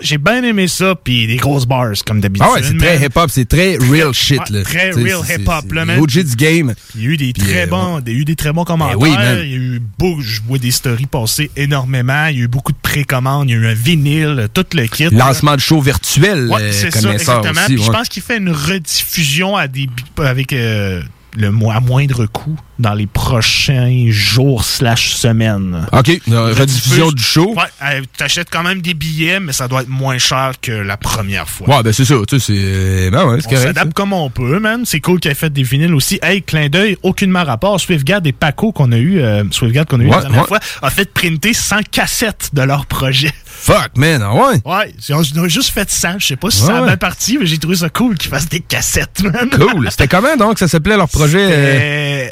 J'ai 0.00 0.18
bien 0.18 0.42
aimé 0.42 0.68
ça, 0.68 0.94
puis 1.02 1.26
des 1.26 1.36
grosses 1.36 1.66
bars 1.66 1.92
comme 2.06 2.20
d'habitude. 2.20 2.46
Ah 2.48 2.54
ouais, 2.54 2.62
c'est 2.62 2.76
très 2.76 2.98
man. 2.98 3.04
hip-hop, 3.04 3.30
c'est 3.30 3.48
très 3.48 3.76
real 3.76 4.12
shit. 4.12 4.38
ouais, 4.38 4.58
là. 4.58 4.62
très 4.64 4.90
real 4.90 5.20
hip-hop, 5.28 5.64
c'est 5.68 5.74
là, 5.74 5.84
man. 5.84 6.00
OG 6.00 6.24
du 6.24 6.36
game. 6.36 6.74
Il 6.94 7.02
y 7.02 7.06
a 7.06 7.10
eu 7.10 7.16
des 7.16 7.32
très 7.32 7.62
euh, 7.62 7.66
bons, 7.66 8.00
il 8.06 8.12
y 8.12 8.16
a 8.16 8.18
eu 8.20 8.24
des 8.24 8.36
très 8.36 8.52
bons 8.52 8.64
commentaires. 8.64 9.00
oui, 9.00 9.10
man. 9.10 9.38
il 9.42 9.50
y 9.50 9.54
a 9.54 9.56
eu 9.56 9.82
beaucoup, 9.98 10.20
je 10.20 10.40
vois 10.46 10.58
des 10.58 10.70
stories 10.70 11.06
passer 11.06 11.50
énormément. 11.56 12.26
Il 12.26 12.38
y 12.38 12.40
a 12.40 12.44
eu 12.44 12.48
beaucoup 12.48 12.72
de 12.72 12.78
précommandes. 12.80 13.48
Il 13.48 13.52
y 13.52 13.58
a 13.58 13.62
eu 13.62 13.66
un 13.68 13.74
vinyle, 13.74 14.48
tout 14.52 14.66
le 14.74 14.86
kit. 14.86 15.08
Lancement 15.10 15.54
de 15.54 15.60
show 15.60 15.80
virtuel, 15.80 16.48
Ouais, 16.48 16.62
euh, 16.62 16.72
c'est 16.72 16.90
ça, 16.90 17.12
exactement. 17.12 17.60
je 17.68 17.90
pense 17.90 18.08
qu'il 18.08 18.22
fait 18.22 18.38
une 18.38 18.50
rediffusion 18.50 19.56
à 19.56 19.68
des, 19.68 19.88
avec 20.18 20.52
euh, 20.52 21.02
le 21.36 21.48
à 21.48 21.80
moindre 21.80 22.26
coût 22.26 22.58
dans 22.78 22.94
les 22.94 23.06
prochains 23.06 24.06
jours 24.08 24.64
slash 24.64 25.14
semaines. 25.14 25.86
OK, 25.92 26.10
euh, 26.30 26.54
rediffusion 26.54 27.10
du 27.12 27.22
show. 27.22 27.54
Ouais, 27.54 27.62
euh, 27.82 28.02
t'achètes 28.16 28.48
quand 28.50 28.62
même 28.62 28.80
des 28.82 28.94
billets, 28.94 29.40
mais 29.40 29.52
ça 29.52 29.66
doit 29.68 29.82
être 29.82 29.88
moins 29.88 30.18
cher 30.18 30.52
que 30.62 30.72
la 30.72 30.96
première 30.96 31.48
fois. 31.48 31.68
Ouais, 31.78 31.82
ben 31.82 31.92
c'est 31.92 32.04
ça, 32.04 32.14
tu 32.28 32.38
sais, 32.38 32.46
c'est... 32.46 33.10
Ben 33.10 33.26
ouais, 33.26 33.38
c'est 33.40 33.46
On 33.48 33.50
correct. 33.50 33.66
s'adapte 33.68 33.94
comme 33.94 34.12
on 34.12 34.30
peut, 34.30 34.58
man. 34.60 34.82
C'est 34.84 35.00
cool 35.00 35.18
qu'il 35.20 35.30
ait 35.30 35.34
fait 35.34 35.52
des 35.52 35.62
vinyles 35.62 35.94
aussi. 35.94 36.18
Hey, 36.22 36.42
clin 36.42 36.68
d'œil, 36.68 36.96
aucunement 37.02 37.44
rapport. 37.44 37.80
Swiftguard 37.80 38.26
et 38.26 38.32
Paco 38.32 38.72
qu'on 38.72 38.92
a 38.92 38.96
eu, 38.98 39.20
euh, 39.20 39.44
Swiftguard 39.50 39.86
qu'on 39.86 40.00
a 40.00 40.04
eu 40.04 40.06
Ouais, 40.08 40.16
la 40.16 40.20
dernière 40.22 40.40
ouais. 40.42 40.46
fois, 40.46 40.60
a 40.82 40.90
fait 40.90 41.12
printer 41.12 41.52
100 41.54 41.88
cassettes 41.90 42.50
de 42.52 42.62
leur 42.62 42.86
projet. 42.86 43.32
Fuck, 43.44 43.90
man, 43.96 44.22
ah 44.24 44.34
ouais. 44.34 44.60
Ouais, 44.64 44.94
ils 45.08 45.14
ont, 45.14 45.48
juste 45.48 45.70
fait 45.70 45.90
100. 45.90 46.20
Je 46.20 46.26
sais 46.28 46.36
pas 46.36 46.50
si 46.50 46.60
ça 46.62 46.78
a 46.78 46.82
bien 46.82 46.96
parti, 46.96 47.38
mais 47.38 47.46
j'ai 47.46 47.58
trouvé 47.58 47.76
ça 47.76 47.88
cool 47.88 48.16
qu'ils 48.16 48.30
fassent 48.30 48.48
des 48.48 48.60
cassettes, 48.60 49.22
man. 49.22 49.50
Cool. 49.50 49.88
C'était 49.90 50.06
comment, 50.08 50.36
donc, 50.36 50.58
ça 50.60 50.68
s'appelait 50.68 50.96
leur 50.96 51.08
projet? 51.08 51.38
euh, 51.50 52.28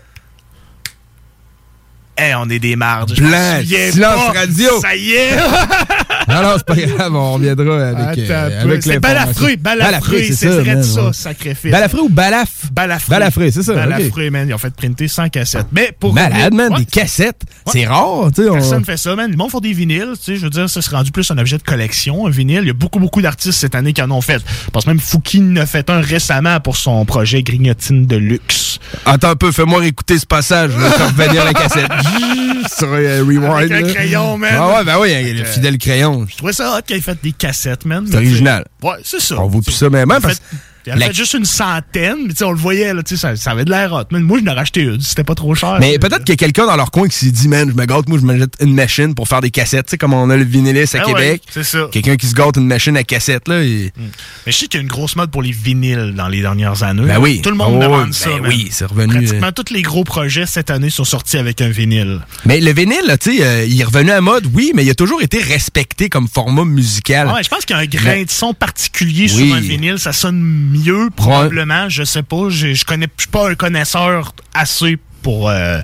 Hey, 2.18 2.34
on 2.34 2.48
est 2.48 2.58
des 2.58 2.76
Blanc, 2.76 3.06
souviens 3.08 3.62
silence 3.92 4.34
radio. 4.34 4.80
Ça 4.80 4.96
y 4.96 5.12
est. 5.12 5.36
non, 6.28 6.42
non, 6.42 6.54
c'est 6.56 6.64
pas 6.66 6.74
grave, 6.74 7.14
on 7.14 7.32
reviendra 7.34 7.88
avec, 7.88 8.30
euh, 8.30 8.62
avec 8.62 8.82
c'est 8.82 8.98
balafré, 9.00 9.56
balafré, 9.58 10.32
c'est 10.32 10.48
ça, 10.48 10.60
vrai 10.60 10.76
de 10.76 10.82
ça, 10.82 11.12
sacrifice. 11.12 11.70
Balafré 11.70 11.98
ou 12.00 12.08
balaf? 12.08 12.48
Balafré. 12.72 13.10
Balafré, 13.10 13.50
c'est 13.50 13.62
ça. 13.62 13.74
Balafré, 13.74 14.30
man. 14.30 14.48
Ils 14.48 14.54
ont 14.54 14.58
fait 14.58 14.74
printer 14.74 15.08
100 15.08 15.28
cassettes. 15.28 15.66
Mais 15.72 15.94
pour. 15.98 16.14
Malade, 16.14 16.54
man, 16.54 16.72
des 16.78 16.86
cassettes. 16.86 17.42
C'est 17.66 17.86
rare, 17.86 18.30
tu 18.34 18.42
sais. 18.42 18.48
on- 18.48 18.54
Personne 18.54 18.84
fait 18.86 18.96
ça, 18.96 19.14
man. 19.14 19.30
Le 19.30 19.36
monde 19.36 19.50
font 19.50 19.60
des 19.60 19.74
vinyles, 19.74 20.12
tu 20.18 20.32
sais. 20.32 20.36
Je 20.36 20.44
veux 20.44 20.50
dire, 20.50 20.70
ça 20.70 20.80
s'est 20.80 20.90
rendu 20.96 21.10
plus 21.12 21.30
un 21.30 21.36
objet 21.38 21.58
de 21.58 21.62
collection, 21.62 22.26
un 22.26 22.30
vinyle. 22.30 22.60
Il 22.62 22.68
y 22.68 22.70
a 22.70 22.74
beaucoup, 22.74 22.98
beaucoup 22.98 23.20
d'artistes 23.20 23.58
cette 23.60 23.74
année 23.74 23.92
qui 23.92 24.00
en 24.00 24.10
ont 24.10 24.22
fait. 24.22 24.42
Je 24.64 24.70
pense 24.70 24.86
même 24.86 25.00
Fouki 25.00 25.42
en 25.42 25.56
a 25.56 25.66
fait 25.66 25.90
un 25.90 26.00
récemment 26.00 26.60
pour 26.60 26.78
son 26.78 27.04
projet 27.04 27.42
Grignotine 27.42 28.06
de 28.06 28.16
luxe. 28.16 28.78
Attends 29.04 29.30
un 29.30 29.36
peu, 29.36 29.52
fais-moi 29.52 29.80
réécouter 29.80 30.18
ce 30.18 30.26
passage. 30.26 30.70
Je 30.70 30.78
vais 30.78 30.90
faire 30.90 31.08
revenir 31.08 31.44
la 31.44 31.52
cassette. 31.52 31.86
Sur 32.78 32.88
euh, 32.92 33.22
Rewind. 33.24 33.44
Avec 33.72 33.72
un 33.72 33.80
là. 33.86 33.92
crayon, 33.94 34.38
man. 34.38 34.54
Ah 34.56 34.74
ouais, 34.78 34.84
ben 34.84 34.98
oui, 35.00 35.32
le 35.32 35.42
Euh, 35.42 35.44
fidèle 35.44 35.78
crayon. 35.78 36.26
Je 36.28 36.36
trouvais 36.36 36.52
ça 36.52 36.76
hot 36.76 36.82
qu'il 36.86 36.96
ait 36.96 37.00
fait 37.00 37.18
des 37.22 37.32
cassettes, 37.32 37.84
man. 37.84 38.06
C'est 38.08 38.16
original. 38.16 38.64
Ouais, 38.82 38.96
c'est 39.04 39.20
ça. 39.20 39.38
On 39.40 39.46
vaut 39.48 39.62
plus 39.62 39.72
ça, 39.72 39.88
mais 39.90 40.04
même 40.06 40.20
parce 40.20 40.34
fait- 40.38 40.56
a 40.90 40.96
La- 40.96 41.06
fait 41.06 41.12
juste 41.14 41.34
une 41.34 41.44
centaine, 41.44 42.16
mais 42.26 42.30
tu 42.30 42.36
sais, 42.36 42.44
on 42.44 42.50
le 42.52 42.56
voyait, 42.58 42.92
là, 42.94 43.02
tu 43.02 43.16
sais, 43.16 43.20
ça, 43.20 43.36
ça 43.36 43.50
avait 43.52 43.64
de 43.64 43.70
l'air 43.70 43.92
hot. 43.92 44.04
Man, 44.10 44.22
moi, 44.22 44.38
je 44.38 44.44
n'ai 44.44 44.50
racheté 44.52 44.82
une. 44.82 45.00
C'était 45.00 45.24
pas 45.24 45.34
trop 45.34 45.54
cher. 45.54 45.78
Mais 45.80 45.98
peut-être 45.98 46.20
qu'il 46.24 46.30
y 46.30 46.32
a 46.32 46.36
quelqu'un 46.36 46.66
dans 46.66 46.76
leur 46.76 46.90
coin 46.90 47.08
qui 47.08 47.16
s'est 47.16 47.30
dit, 47.30 47.48
man, 47.48 47.68
je 47.70 47.74
me 47.80 47.84
gâte, 47.86 48.08
moi, 48.08 48.18
je 48.20 48.24
me 48.24 48.38
jette 48.38 48.54
une 48.60 48.74
machine 48.74 49.14
pour 49.14 49.28
faire 49.28 49.40
des 49.40 49.50
cassettes. 49.50 49.86
Tu 49.86 49.90
sais, 49.92 49.98
comme 49.98 50.14
on 50.14 50.30
a 50.30 50.36
le 50.36 50.44
vinyliste 50.44 50.94
à 50.94 51.02
Ah 51.02 51.06
ouais, 51.08 51.14
Québec. 51.14 51.42
c'est 51.50 51.64
ça. 51.64 51.88
Quelqu'un 51.92 52.16
qui 52.16 52.26
se 52.26 52.34
gâte 52.34 52.56
une 52.56 52.66
machine 52.66 52.96
à 52.96 53.02
cassette, 53.04 53.48
là. 53.48 53.62
Et... 53.62 53.92
Mais 53.98 54.52
je 54.52 54.56
sais 54.56 54.66
qu'il 54.66 54.78
y 54.78 54.80
a 54.80 54.82
une 54.82 54.88
grosse 54.88 55.16
mode 55.16 55.30
pour 55.30 55.42
les 55.42 55.52
vinyles 55.52 56.14
dans 56.16 56.28
les 56.28 56.40
dernières 56.40 56.82
années. 56.82 57.02
Ben 57.06 57.18
oui. 57.18 57.40
Tout 57.42 57.50
le 57.50 57.56
monde 57.56 57.74
Oh, 57.78 57.82
demande 57.82 58.06
ben 58.06 58.12
ça. 58.12 58.30
oui, 58.46 58.68
c'est 58.70 58.84
revenu, 58.86 59.12
Pratiquement 59.14 59.46
euh. 59.48 59.52
tous 59.52 59.72
les 59.72 59.82
gros 59.82 60.04
projets 60.04 60.46
cette 60.46 60.70
année 60.70 60.90
sont 60.90 61.04
sortis 61.04 61.36
avec 61.36 61.60
un 61.60 61.68
vinyle. 61.68 62.20
Mais 62.44 62.60
le 62.60 62.72
vinyle, 62.72 63.16
tu 63.20 63.36
sais, 63.38 63.44
euh, 63.44 63.64
il 63.68 63.80
est 63.80 63.84
revenu 63.84 64.10
à 64.10 64.20
mode, 64.20 64.46
oui, 64.54 64.72
mais 64.74 64.84
il 64.84 64.90
a 64.90 64.94
toujours 64.94 65.20
été 65.22 65.40
respecté 65.42 66.08
comme 66.08 66.28
format 66.28 66.64
musical. 66.64 67.28
Ouais, 67.28 67.42
je 67.42 67.48
pense 67.48 67.64
qu'il 67.64 67.74
y 67.76 67.78
a 67.78 67.82
un 67.82 67.86
grain 67.86 68.22
de 68.22 68.30
son 68.30 68.54
particulier 68.54 69.30
Oui. 69.34 69.48
sur 69.48 69.56
un 69.56 69.60
vinyle. 69.60 69.98
Ça 69.98 70.12
sonne 70.12 70.38
mieux, 70.40 70.75
probablement. 71.16 71.88
Je 71.88 72.04
sais 72.04 72.22
pas. 72.22 72.48
Je, 72.48 72.74
je 72.74 72.84
connais, 72.84 73.06
je 73.16 73.22
suis 73.22 73.30
pas 73.30 73.50
un 73.50 73.54
connaisseur 73.54 74.32
assez 74.54 74.98
pour, 75.22 75.48
euh, 75.50 75.80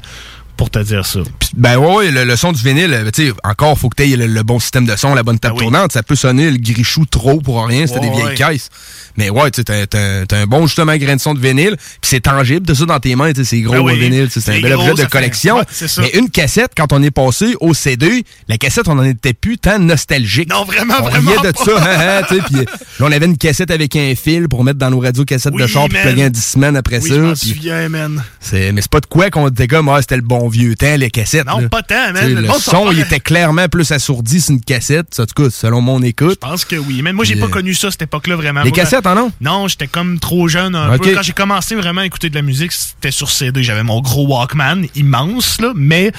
pour 0.56 0.70
te 0.70 0.78
dire 0.78 1.04
ça. 1.06 1.20
Ben 1.56 1.76
ouais, 1.76 2.10
le, 2.10 2.24
le 2.24 2.36
son 2.36 2.52
du 2.52 2.62
vinyle, 2.62 2.92
euh, 2.94 3.10
tu 3.10 3.28
sais, 3.28 3.32
encore, 3.44 3.78
faut 3.78 3.88
que 3.88 4.02
tu 4.02 4.10
aies 4.10 4.16
le, 4.16 4.26
le 4.26 4.42
bon 4.42 4.58
système 4.58 4.86
de 4.86 4.94
son, 4.96 5.14
la 5.14 5.22
bonne 5.22 5.38
table 5.38 5.54
Ah 5.56 5.58
oui. 5.60 5.64
tournante. 5.70 5.92
Ça 5.92 6.02
peut 6.02 6.14
sonner 6.16 6.50
le 6.50 6.58
grichou 6.58 7.04
trop 7.06 7.40
pour 7.40 7.66
rien, 7.66 7.86
c'était 7.86 8.00
Ouais, 8.00 8.08
des 8.08 8.12
vieilles 8.16 8.24
ouais. 8.26 8.34
caisses. 8.34 8.70
Mais 9.16 9.30
ouais, 9.30 9.50
tu 9.50 9.62
t'as- 9.64 9.86
t'as 9.86 10.26
t'as 10.26 10.38
un 10.38 10.46
bon, 10.46 10.66
justement, 10.66 10.96
grain 10.96 11.16
de 11.16 11.20
son 11.20 11.34
de 11.34 11.40
vinyle, 11.40 11.76
puis 11.76 11.86
c'est 12.02 12.20
tangible, 12.20 12.66
t'as 12.66 12.74
ça 12.74 12.86
dans 12.86 13.00
tes 13.00 13.14
mains, 13.16 13.32
c'est 13.42 13.60
gros 13.60 13.74
Ah 13.76 13.82
oui. 13.82 13.94
le 13.98 14.04
vinyle, 14.06 14.28
c'est 14.30 14.48
un 14.48 14.60
bel 14.60 14.72
objet 14.74 14.92
de 14.92 14.96
fait- 14.96 15.08
collection. 15.10 15.56
ouais. 15.58 15.64
Mais 15.98 16.10
une 16.18 16.30
cassette, 16.30 16.72
quand 16.76 16.92
on 16.92 17.02
est 17.02 17.10
passé 17.10 17.54
au 17.60 17.74
CD, 17.74 18.24
la 18.48 18.58
cassette, 18.58 18.88
on 18.88 18.98
en 18.98 19.04
était 19.04 19.34
plus 19.34 19.58
tant 19.58 19.78
nostalgique. 19.78 20.48
Non, 20.50 20.64
vraiment, 20.64 20.94
on 21.00 21.08
vraiment 21.08 21.30
riait 21.30 21.52
de 21.52 21.56
pas. 21.56 21.64
ça, 21.64 21.72
hein, 21.78 22.22
hein, 22.30 22.36
là, 22.52 22.64
on 23.00 23.12
avait 23.12 23.26
une 23.26 23.36
cassette 23.36 23.70
avec 23.70 23.94
un 23.96 24.14
fil 24.14 24.48
pour 24.48 24.64
mettre 24.64 24.78
dans 24.78 24.90
nos 24.90 25.00
radios 25.00 25.24
cassettes 25.24 25.54
de 25.54 25.66
char, 25.66 25.88
puis 25.88 25.98
plugger 26.00 26.26
en 26.26 26.30
10 26.30 26.44
semaines 26.44 26.76
après 26.76 27.00
Oui, 27.02 27.08
ça. 27.08 27.14
je 27.14 27.20
m'en 27.20 27.34
souviens, 27.34 27.88
man. 27.88 28.22
c'est- 28.40 28.72
Mais 28.72 28.80
c'est 28.80 28.90
pas 28.90 29.00
de 29.00 29.06
quoi 29.06 29.30
qu'on 29.30 29.48
était 29.48 29.68
comme, 29.68 29.88
ah, 29.88 29.98
c'était 30.00 30.16
le 30.16 30.22
bon 30.22 30.48
vieux 30.48 30.74
temps, 30.74 30.96
les 30.96 31.10
cassettes. 31.10 31.46
Non, 31.46 31.58
là. 31.58 31.68
pas 31.68 31.82
tant, 31.82 32.12
man. 32.12 32.32
Le 32.34 32.48
son, 32.58 32.90
il 32.92 33.00
était 33.00 33.20
clairement 33.20 33.68
plus 33.68 33.90
assourdi 33.92 34.40
sur 34.40 34.52
une 34.54 34.60
cassette, 34.60 35.18
en 35.20 35.26
tout 35.26 35.42
cas, 35.44 35.50
selon 35.50 35.80
mon 35.80 36.02
écoute. 36.02 36.38
Je 36.42 36.48
pense 36.48 36.64
que 36.64 36.76
oui. 36.76 37.00
Mais 37.02 37.12
moi, 37.12 37.24
j'ai 37.24 37.36
pas 37.36 37.46
euh, 37.46 37.48
connu 37.48 37.74
ça, 37.74 37.90
cette 37.90 38.02
époque-là, 38.02 38.36
vraiment. 38.36 38.62
Les 38.62 38.70
Moi, 38.70 38.76
hein, 39.06 39.14
non? 39.14 39.32
Non, 39.40 39.68
j'étais 39.68 39.86
comme 39.86 40.18
trop 40.18 40.48
jeune 40.48 40.74
un 40.74 40.94
Ok. 40.94 41.02
peu. 41.02 41.14
Quand 41.14 41.22
j'ai 41.22 41.32
commencé 41.32 41.74
vraiment 41.74 42.00
à 42.02 42.06
écouter 42.06 42.30
de 42.30 42.34
la 42.34 42.42
musique, 42.42 42.72
c'était 42.72 43.10
sur 43.10 43.30
CD. 43.30 43.62
J'avais 43.62 43.82
mon 43.82 44.00
gros 44.00 44.26
Walkman, 44.26 44.86
immense, 44.94 45.60
là, 45.60 45.72
mais... 45.74 46.12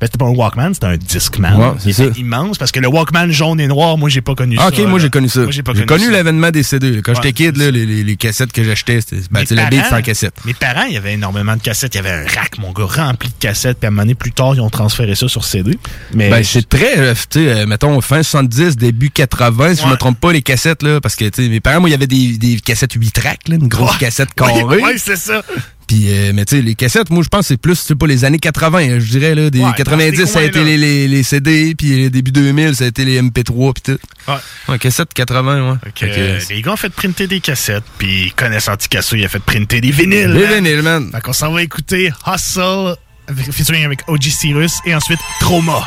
Ben, 0.00 0.06
c'était 0.06 0.18
pas 0.18 0.26
un 0.26 0.30
Walkman, 0.34 0.74
c'était 0.74 0.86
un 0.86 0.96
Discman. 0.96 1.56
Ouais, 1.56 1.72
Il 1.84 1.90
était 1.90 2.20
immense, 2.20 2.58
parce 2.58 2.72
que 2.72 2.80
le 2.80 2.88
Walkman 2.88 3.30
jaune 3.30 3.60
et 3.60 3.66
noir, 3.66 3.96
moi, 3.98 4.08
j'ai 4.08 4.20
pas 4.20 4.34
connu 4.34 4.56
Ah, 4.58 4.70
ça. 4.74 4.82
ok, 4.82 4.88
moi 4.88 4.98
j'ai 4.98 5.10
connu 5.10 5.28
ça. 5.28 5.42
J'ai 5.50 5.62
connu, 5.86 6.10
l'avènement 6.10 6.50
des 6.50 6.62
CD. 6.62 7.00
Quand 7.02 7.12
Ouais, 7.12 7.18
j'étais 7.22 7.32
kid, 7.32 7.56
là, 7.56 7.70
les, 7.70 7.86
les- 7.86 8.04
les 8.04 8.16
cassettes 8.16 8.52
que 8.52 8.62
j'achetais, 8.62 9.00
c'était 9.00 9.22
ben, 9.30 9.40
beat 9.44 9.56
parents- 9.56 9.90
sans 9.90 10.02
cassette. 10.02 10.34
Mes 10.44 10.54
parents, 10.54 10.84
il 10.88 10.94
y 10.94 10.96
avait 10.96 11.14
énormément 11.14 11.56
de 11.56 11.60
cassettes. 11.62 11.94
Il 11.94 11.98
y 11.98 12.00
avait 12.00 12.10
un 12.10 12.24
rack, 12.26 12.58
mon 12.58 12.72
gars, 12.72 12.84
rempli 12.84 13.28
de 13.28 13.34
cassettes. 13.38 13.78
Puis 13.78 13.86
à 13.86 13.88
un 13.88 13.90
moment 13.90 14.02
donné, 14.02 14.14
plus 14.14 14.32
tard, 14.32 14.54
ils 14.54 14.60
ont 14.60 14.70
transféré 14.70 15.14
ça 15.14 15.28
sur 15.28 15.44
CD. 15.44 15.78
Mais 16.14 16.30
Ben, 16.30 16.44
c'est 16.44 16.68
très, 16.68 16.98
euh, 16.98 17.14
tu 17.14 17.40
sais, 17.40 17.48
euh, 17.52 17.66
mettons, 17.66 18.00
fin 18.00 18.22
70, 18.22 18.76
début 18.76 19.10
80, 19.10 19.74
si 19.74 19.80
je 19.80 19.86
Ouais. 19.86 19.92
me 19.92 19.96
trompe 19.96 20.20
pas, 20.20 20.32
les 20.32 20.42
cassettes, 20.42 20.82
là, 20.82 21.00
parce 21.00 21.16
que, 21.16 21.24
tu 21.26 21.42
sais, 21.44 21.48
mes 21.48 21.60
parents, 21.60 21.80
moi, 21.80 21.88
il 21.88 21.92
y 21.92 21.96
avait 21.96 22.06
des, 22.06 22.36
des 22.38 22.60
cassettes 22.60 22.92
8 22.92 23.10
tracks, 23.12 23.48
là, 23.48 23.56
une 23.56 23.68
grosse 23.68 23.96
cassette 23.96 24.34
carrée. 24.34 24.62
ouais, 24.64 24.98
c'est 24.98 25.16
ça. 25.16 25.42
Puis, 25.86 26.06
euh, 26.08 26.32
mais 26.34 26.44
tu 26.44 26.56
sais, 26.56 26.62
les 26.62 26.74
cassettes, 26.74 27.10
moi, 27.10 27.22
je 27.22 27.28
pense 27.28 27.42
que 27.42 27.46
c'est 27.48 27.56
plus, 27.56 27.76
c'est 27.76 27.94
pas 27.94 28.06
les 28.08 28.24
années 28.24 28.40
80, 28.40 28.78
euh, 28.88 29.00
je 29.00 29.08
dirais, 29.08 29.34
là, 29.34 29.50
des 29.50 29.60
Ouais, 29.60 29.70
90, 29.76 30.18
dans 30.18 30.26
ces 30.26 30.32
ça 30.32 30.38
a 30.40 30.42
été 30.42 30.64
les, 30.64 30.76
les, 30.76 31.06
les 31.06 31.22
CD, 31.22 31.74
puis 31.76 31.96
les 31.96 32.10
début 32.10 32.32
2000, 32.32 32.74
ça 32.74 32.84
a 32.84 32.86
été 32.88 33.04
les 33.04 33.22
MP3, 33.22 33.72
puis 33.72 33.94
tout. 33.94 33.98
Ouais. 34.28 34.34
Ouais, 34.68 34.78
cassette 34.78 35.14
80, 35.14 35.70
ouais. 35.70 35.76
Que, 35.94 36.06
euh, 36.06 36.40
les 36.50 36.62
gars 36.62 36.72
ont 36.72 36.76
fait 36.76 36.88
printer 36.90 37.28
des 37.28 37.38
cassettes, 37.38 37.84
puis 37.98 38.32
connaissant 38.34 38.76
Ticasso, 38.76 39.14
il 39.14 39.24
a 39.24 39.28
fait 39.28 39.38
printer 39.38 39.80
des 39.80 39.92
vinyles. 39.92 40.32
les 40.32 40.46
man. 40.46 40.54
vinyles, 40.64 40.82
man. 40.82 41.10
Fait 41.12 41.20
qu'on 41.20 41.32
s'en 41.32 41.52
va 41.52 41.62
écouter 41.62 42.12
Hustle, 42.26 42.96
avec, 43.28 43.52
featuring 43.52 43.84
avec 43.84 44.00
OG 44.08 44.24
Cyrus, 44.24 44.74
et 44.86 44.94
ensuite 44.94 45.20
Trauma. 45.38 45.86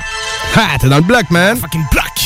Ha, 0.55 0.77
t'es 0.79 0.87
dans 0.87 0.97
le 0.97 1.03
bloc, 1.03 1.29
man. 1.29 1.57
Fucking 1.57 1.83
block! 1.91 2.18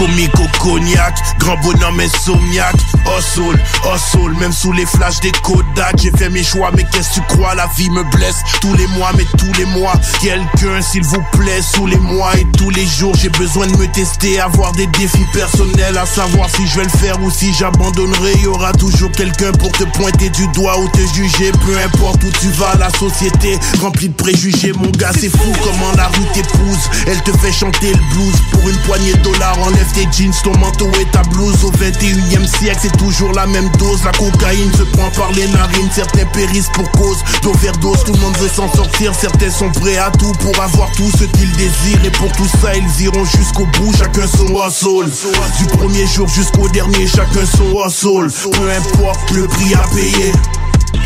Au 0.00 0.62
cognac, 0.62 1.14
grand 1.40 1.56
bonhomme 1.60 1.98
insomniaque. 1.98 2.76
Oh 3.06 3.20
soul, 3.20 3.58
oh 3.84 3.96
soul, 4.12 4.32
même 4.34 4.52
sous 4.52 4.70
les 4.72 4.86
flashs 4.86 5.18
des 5.20 5.32
Kodak. 5.42 5.96
J'ai 6.00 6.12
fait 6.12 6.28
mes 6.28 6.44
choix, 6.44 6.70
mais 6.76 6.84
qu'est-ce 6.92 7.08
que 7.08 7.14
tu 7.14 7.36
crois? 7.36 7.54
La 7.56 7.66
vie 7.76 7.90
me 7.90 8.04
blesse 8.16 8.36
tous 8.60 8.74
les 8.74 8.86
mois, 8.88 9.10
mais 9.16 9.24
tous 9.36 9.52
les 9.58 9.64
mois. 9.64 9.94
Quelqu'un, 10.20 10.80
s'il 10.82 11.02
vous 11.02 11.22
plaît, 11.32 11.62
sous 11.74 11.86
les 11.86 11.98
mois 11.98 12.36
et 12.36 12.46
tous 12.56 12.70
les 12.70 12.86
jours. 12.86 13.12
J'ai 13.20 13.28
besoin 13.30 13.66
de 13.66 13.76
me 13.76 13.88
tester, 13.88 14.38
avoir 14.38 14.70
des 14.72 14.86
défis 14.86 15.26
personnels, 15.32 15.98
à 15.98 16.06
savoir 16.06 16.48
si 16.48 16.66
je 16.68 16.76
vais 16.76 16.84
le 16.84 16.90
faire 16.90 17.20
ou 17.20 17.30
si 17.30 17.52
j'abandonnerai. 17.54 18.34
Y 18.42 18.46
aura 18.46 18.72
toujours 18.72 19.10
quelqu'un 19.10 19.50
pour 19.52 19.72
te 19.72 19.84
pointer 19.84 20.30
du 20.30 20.46
doigt 20.48 20.78
ou 20.78 20.88
te 20.90 21.00
juger. 21.14 21.50
Peu 21.66 21.76
importe 21.84 22.22
où 22.22 22.30
tu 22.40 22.50
vas, 22.50 22.74
la 22.78 22.90
société 22.90 23.58
remplie 23.80 24.10
de 24.10 24.14
préjugés. 24.14 24.72
Mon 24.74 24.90
gars, 24.90 25.12
c'est 25.12 25.30
fou 25.30 25.52
comment 25.64 25.92
la 25.96 26.06
rue 26.06 26.26
t'épouse. 26.34 26.90
Elle 27.08 27.20
te 27.22 27.36
fait 27.38 27.52
chanter 27.52 27.92
le 27.92 28.14
blues 28.14 28.36
pour 28.52 28.68
une 28.68 28.78
poignée 28.82 29.14
de 29.14 29.22
dollars. 29.22 29.56
Tes 29.94 30.08
jeans, 30.12 30.32
ton 30.44 30.56
manteau 30.58 30.90
et 31.00 31.04
ta 31.06 31.22
blouse. 31.22 31.64
Au 31.64 31.70
21 31.70 32.42
e 32.42 32.46
siècle, 32.46 32.78
c'est 32.82 32.96
toujours 32.96 33.32
la 33.32 33.46
même 33.46 33.68
dose. 33.78 34.04
La 34.04 34.12
cocaïne 34.12 34.72
se 34.72 34.82
prend 34.82 35.10
par 35.10 35.32
les 35.32 35.46
narines. 35.48 35.88
Certains 35.94 36.26
périssent 36.26 36.70
pour 36.74 36.90
cause 36.92 37.18
d'overdose. 37.42 38.04
Tout 38.04 38.12
le 38.12 38.20
monde 38.20 38.36
veut 38.38 38.48
s'en 38.48 38.72
sortir. 38.72 39.14
Certains 39.14 39.50
sont 39.50 39.70
prêts 39.70 39.96
à 39.96 40.10
tout 40.10 40.32
pour 40.40 40.62
avoir 40.62 40.90
tout 40.92 41.10
ce 41.18 41.24
qu'ils 41.24 41.52
désirent. 41.52 42.04
Et 42.04 42.10
pour 42.10 42.30
tout 42.32 42.48
ça, 42.60 42.74
ils 42.76 43.04
iront 43.04 43.24
jusqu'au 43.24 43.66
bout. 43.66 43.92
Chacun 43.96 44.26
son 44.26 44.46
hustle. 44.46 45.10
Du 45.58 45.66
premier 45.66 46.06
jour 46.06 46.28
jusqu'au 46.28 46.68
dernier, 46.68 47.06
chacun 47.06 47.46
son 47.46 47.84
hustle. 47.84 48.50
Peu 48.50 48.70
importe 48.70 49.30
le 49.32 49.46
prix 49.46 49.74
à 49.74 49.86
payer. 49.94 50.32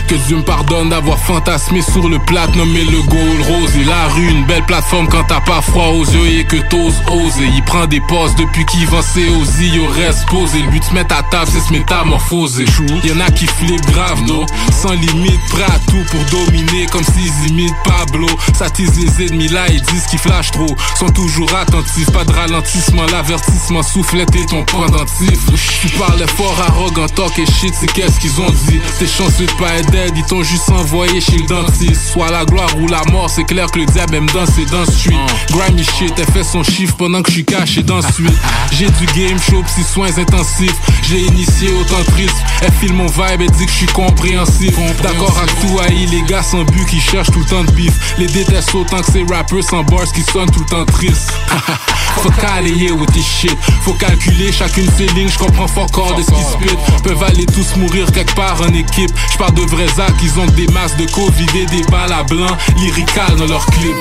Que 0.09 0.15
Dieu 0.27 0.37
me 0.37 0.43
pardonne 0.43 0.91
d'avoir 0.91 1.19
fantasmé 1.19 1.81
sur 1.83 2.09
le 2.09 2.19
plat, 2.19 2.47
nommé 2.57 2.85
le 2.85 3.01
goal 3.03 3.43
rose 3.43 3.77
et 3.77 3.85
la 3.85 4.09
rue, 4.09 4.29
une 4.29 4.45
belle 4.45 4.65
plateforme 4.65 5.09
quand 5.09 5.25
t'as 5.25 5.41
pas 5.41 5.63
froid 5.63 5.89
aux 5.89 6.05
yeux 6.05 6.39
et 6.39 6.45
que 6.45 6.57
t'oses 6.57 7.01
oser. 7.11 7.49
Il 7.55 7.63
prend 7.65 7.87
des 7.87 8.01
postes 8.01 8.39
depuis 8.39 8.65
qu'il 8.67 8.87
vend 8.87 9.03
ses 9.03 9.29
osies, 9.29 9.71
il 9.75 10.03
reste 10.03 10.27
posé. 10.29 10.61
Le 10.61 10.71
but 10.71 10.85
se 10.85 10.93
mettre 10.93 11.17
à 11.17 11.23
table, 11.23 11.51
c'est 11.53 11.61
se 11.61 11.73
métamorphoser. 11.73 12.65
Y'en 13.05 13.21
a 13.21 13.31
qui 13.31 13.47
flippent 13.47 13.91
grave, 13.93 14.21
no, 14.27 14.45
sans 14.71 14.93
limite, 14.93 15.41
prêt 15.51 15.65
à 15.65 15.79
tout 15.91 16.05
pour 16.11 16.41
dominer, 16.41 16.87
comme 16.87 17.05
s'ils 17.05 17.49
imitent 17.51 17.75
Pablo. 17.85 18.29
Ça 18.55 18.69
tease 18.71 18.99
les 18.99 19.27
ennemis 19.27 19.49
là, 19.49 19.67
ils 19.71 19.83
disent 19.83 20.07
qu'ils 20.07 20.19
flashent 20.19 20.51
trop, 20.51 20.75
sont 20.99 21.11
toujours 21.11 21.55
attentifs, 21.55 22.11
pas 22.11 22.25
de 22.25 22.33
ralentissement, 22.33 23.05
l'avertissement 23.11 23.83
soufflette 23.83 24.35
et 24.37 24.47
ton 24.47 24.65
pendentif. 24.65 25.39
Tu 25.81 25.89
parlais 25.99 26.27
fort, 26.27 26.57
arrogant, 26.69 27.09
talk 27.09 27.39
et 27.39 27.47
shit, 27.47 27.75
c'est 27.79 27.91
qu'est-ce 27.93 28.21
qu'ils 28.21 28.41
ont 28.41 28.51
dit. 28.69 28.81
T'es 28.99 29.07
chanceux 29.07 29.47
de 29.47 29.53
pas 29.53 29.72
ils 30.15 30.25
t'ont 30.25 30.43
juste 30.43 30.71
envoyé 30.71 31.21
chez 31.21 31.39
le 31.39 31.47
dentiste. 31.47 32.13
Soit 32.13 32.31
la 32.31 32.45
gloire 32.45 32.69
ou 32.79 32.87
la 32.89 33.03
mort, 33.11 33.31
c'est 33.31 33.45
clair 33.45 33.71
que 33.71 33.79
le 33.79 33.87
diable 33.87 34.17
aime 34.17 34.31
danser 34.31 34.65
dans 34.71 34.81
le 34.81 34.87
street. 34.87 35.17
Grimy 35.51 35.85
shit, 35.85 36.13
elle 36.19 36.33
fait 36.33 36.45
son 36.45 36.63
chiffre 36.63 36.95
pendant 36.97 37.23
que 37.23 37.31
je 37.31 37.37
suis 37.37 37.45
caché 37.45 37.83
dans 37.83 38.03
suite. 38.03 38.33
J'ai 38.73 38.87
du 38.91 39.07
game 39.07 39.39
show, 39.39 39.63
psy 39.63 39.83
soins 39.83 40.19
intensifs. 40.19 40.77
J'ai 41.09 41.21
initié 41.21 41.73
autant 41.73 42.03
triste. 42.13 42.37
Elle 42.63 42.73
file 42.73 42.95
mon 42.95 43.07
vibe 43.07 43.43
et 43.43 43.49
dit 43.49 43.67
que 43.67 43.71
je 43.73 43.77
suis 43.77 43.87
compréhensif. 43.87 44.75
D'accord 45.03 45.37
avec 45.39 45.61
tout 45.61 45.79
haï, 45.81 46.07
les 46.07 46.23
gars 46.23 46.43
sans 46.43 46.65
but 46.65 46.87
qui 46.87 47.01
cherchent 47.01 47.31
tout 47.31 47.41
le 47.41 47.47
temps 47.47 47.65
de 47.65 47.71
bif. 47.73 47.93
Les 48.19 48.27
détestent 48.27 48.75
autant 48.75 49.01
que 49.01 49.13
ces 49.13 49.25
rappers 49.25 49.65
sans 49.65 49.83
bars 49.85 50.11
qui 50.13 50.23
sonnent 50.23 50.51
tout 50.51 50.61
le 50.61 50.67
temps 50.67 50.85
tristes. 50.85 51.33
Faut 52.23 52.31
calayer 52.31 52.93
with 52.93 53.11
this 53.13 53.27
shit. 53.27 53.57
Faut 53.83 53.95
calculer 53.95 54.53
chacune 54.53 54.87
de 54.87 54.91
ces 54.93 55.07
lignes, 55.15 55.29
je 55.29 55.39
comprends 55.39 55.67
fort 55.67 55.91
corps 55.91 56.15
de 56.15 56.23
ce 56.23 56.31
qui 56.31 56.43
spit. 56.43 56.77
Peuvent 57.03 57.23
aller 57.23 57.47
tous 57.47 57.77
mourir 57.77 58.11
quelque 58.13 58.35
part 58.35 58.61
en 58.61 58.73
équipe. 58.75 59.11
Je 59.33 59.39
parle 59.39 59.55
de 59.65 59.71
vrais 59.71 60.01
actes, 60.01 60.23
ils 60.23 60.41
ont 60.41 60.47
des 60.47 60.67
masques 60.69 60.97
de 60.97 61.07
Covid 61.07 61.47
et 61.59 61.67
des 61.67 61.83
balles 61.91 62.13
à 62.13 62.23
blanc, 62.23 62.57
lyrical 62.79 63.37
dans 63.37 63.47
leurs 63.47 63.67
clips. 63.67 63.95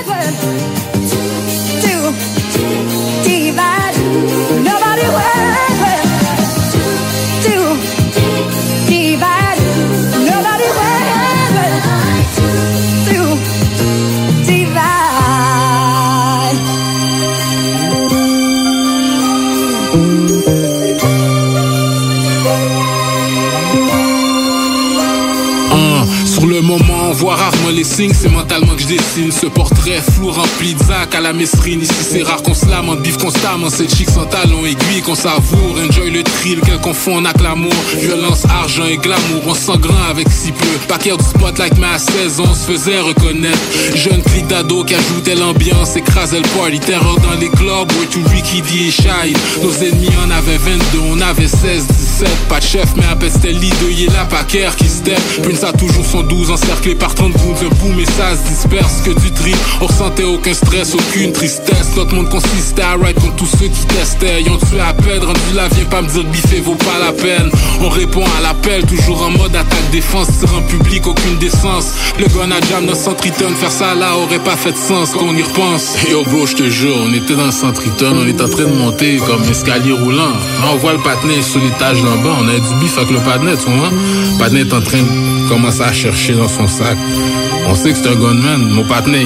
Moment, 26.78 27.08
on 27.10 27.12
voit 27.12 27.36
rarement 27.36 27.70
les 27.70 27.84
signes, 27.84 28.12
c'est 28.14 28.30
mentalement 28.30 28.74
que 28.74 28.82
je 28.82 28.86
dessine 28.86 29.30
ce 29.32 29.46
portrait 29.46 30.00
flou 30.00 30.30
rempli 30.30 30.74
de 30.74 30.84
zac 30.84 31.14
à 31.14 31.20
la 31.20 31.32
mesrine. 31.32 31.82
Ici, 31.82 31.92
c'est 32.10 32.22
rare 32.22 32.42
qu'on 32.42 32.54
se 32.54 32.66
lamente, 32.66 33.00
bif 33.02 33.16
constamment, 33.18 33.68
cette 33.68 33.94
chic 33.94 34.08
sans 34.08 34.24
talon 34.26 34.64
aiguille 34.64 35.02
qu'on 35.04 35.14
savoure. 35.14 35.76
Enjoy 35.86 36.10
le 36.10 36.22
thrill 36.22 36.60
qu'elle 36.60 36.80
confond 36.80 37.24
avec 37.24 37.40
l'amour. 37.40 37.72
Violence, 37.98 38.44
argent 38.46 38.86
et 38.86 38.96
glamour, 38.96 39.42
on 39.46 39.54
sent 39.54 39.78
grand 39.78 40.04
avec 40.10 40.28
si 40.30 40.52
peu. 40.52 40.66
Paquet 40.88 41.16
du 41.16 41.24
spotlight, 41.24 41.78
mais 41.78 41.88
à 41.94 41.98
16 41.98 42.40
ans, 42.40 42.44
on 42.50 42.54
se 42.54 42.72
faisait 42.72 43.00
reconnaître. 43.00 43.58
Jeune 43.94 44.22
clic 44.22 44.46
d'ado 44.46 44.84
qui 44.84 44.94
ajoutait 44.94 45.34
l'ambiance, 45.34 45.96
écrasait 45.96 46.40
le 46.40 46.48
party, 46.58 46.80
terreur 46.80 47.18
dans 47.20 47.38
les 47.38 47.50
clubs, 47.50 47.90
way 47.98 48.06
to 48.10 48.20
Ricky 48.30 48.62
D 48.62 48.88
et 48.88 48.90
Shine. 48.90 49.36
Nos 49.62 49.74
ennemis 49.74 50.10
en 50.24 50.30
avaient 50.30 50.58
22, 50.58 50.98
on 51.10 51.20
avait 51.20 51.48
16, 51.48 51.86
17. 51.86 52.28
Pas 52.48 52.60
de 52.60 52.64
chef, 52.64 52.88
mais 52.96 53.06
un 53.06 53.16
pestel 53.16 53.58
leader, 53.58 53.90
il 53.90 54.04
est 54.04 54.12
là, 54.12 54.24
paquet 54.24 54.68
qui 54.78 54.88
step. 54.88 55.20
Prince 55.42 55.64
a 55.64 55.72
toujours 55.72 56.04
son 56.04 56.22
12 56.22 56.50
encerclé 56.62 56.94
par 56.94 57.14
30 57.14 57.32
bouts, 57.32 57.54
un 57.62 57.74
boom 57.76 57.98
et 58.00 58.06
ça 58.06 58.36
se 58.36 58.48
disperse 58.48 59.02
que 59.04 59.10
du 59.20 59.30
tri. 59.32 59.52
On 59.80 59.86
ressentait 59.86 60.24
aucun 60.24 60.54
stress, 60.54 60.94
aucune 60.94 61.32
tristesse. 61.32 61.96
Notre 61.96 62.14
monde 62.14 62.28
consistait 62.28 62.82
à 62.82 62.94
ride 62.94 63.16
contre 63.20 63.36
tous 63.36 63.50
ceux 63.58 63.68
qui 63.68 63.86
testaient. 63.86 64.42
Ont 64.50 64.58
tué 64.58 64.80
à 64.80 64.92
peine, 64.92 65.22
rendu 65.24 65.40
là, 65.54 65.68
viens 65.74 65.84
pas 65.86 66.02
me 66.02 66.08
dire 66.08 66.24
biffer 66.24 66.60
vaut 66.60 66.74
pas 66.74 66.98
la 67.00 67.12
peine. 67.12 67.50
On 67.80 67.88
répond 67.88 68.24
à 68.38 68.42
l'appel, 68.42 68.84
toujours 68.86 69.22
en 69.22 69.30
mode 69.30 69.54
attaque 69.54 69.90
défense, 69.90 70.28
tir 70.38 70.48
en 70.56 70.62
public, 70.62 71.06
aucune 71.06 71.38
décence. 71.38 71.92
Le 72.18 72.26
gun 72.26 72.50
à 72.50 72.60
jam 72.68 72.86
dans 72.86 72.94
Centriton, 72.94 73.50
faire 73.56 73.70
ça 73.70 73.94
là 73.94 74.16
aurait 74.16 74.38
pas 74.38 74.56
fait 74.56 74.72
de 74.72 74.76
sens 74.76 75.10
qu'on 75.10 75.34
y 75.34 75.42
repense. 75.42 75.96
Yo 76.10 76.22
bro, 76.24 76.46
je 76.46 76.56
te 76.56 76.68
jure, 76.68 76.96
on 77.04 77.12
était 77.12 77.34
dans 77.34 77.50
Centriton, 77.50 78.14
on 78.22 78.26
est 78.26 78.40
en 78.40 78.48
train 78.48 78.64
de 78.64 78.74
monter 78.74 79.16
comme 79.26 79.42
escalier 79.50 79.92
roulant. 79.92 80.32
Là, 80.60 80.70
on 80.72 80.76
voit 80.76 80.92
le 80.92 80.98
patinet 80.98 81.42
sur 81.42 81.60
l'étage 81.60 82.02
d'en 82.02 82.16
bas, 82.22 82.36
on 82.40 82.48
a 82.48 82.52
du 82.52 82.74
bif 82.80 82.96
avec 82.98 83.10
le 83.10 83.18
patinet, 83.18 83.56
tu 83.56 83.70
vois. 83.70 83.90
Patinet 84.38 84.60
est 84.60 84.74
en 84.74 84.80
train 84.80 84.98
de 84.98 85.48
commencer 85.48 85.82
à 85.82 85.92
chercher 85.92 86.34
dans 86.34 86.48
On 86.60 87.74
sait 87.74 87.92
que 87.92 87.96
c'est 87.96 88.08
un 88.08 88.14
gunman, 88.14 88.68
mon 88.70 88.84
patinet, 88.84 89.24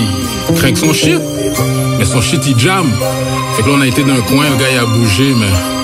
il 0.48 0.54
craint 0.54 0.72
que 0.72 0.78
son 0.78 0.92
shit. 0.92 1.20
Mais 1.98 2.04
son 2.04 2.20
shit, 2.20 2.46
il 2.46 2.58
jam. 2.58 2.86
Fait 3.56 3.62
que 3.62 3.68
là, 3.68 3.74
on 3.76 3.80
a 3.80 3.86
été 3.86 4.04
d'un 4.04 4.20
coin, 4.20 4.48
le 4.48 4.56
gars, 4.56 4.70
il 4.70 4.78
a 4.78 4.84
bougé, 4.84 5.34
mais... 5.38 5.75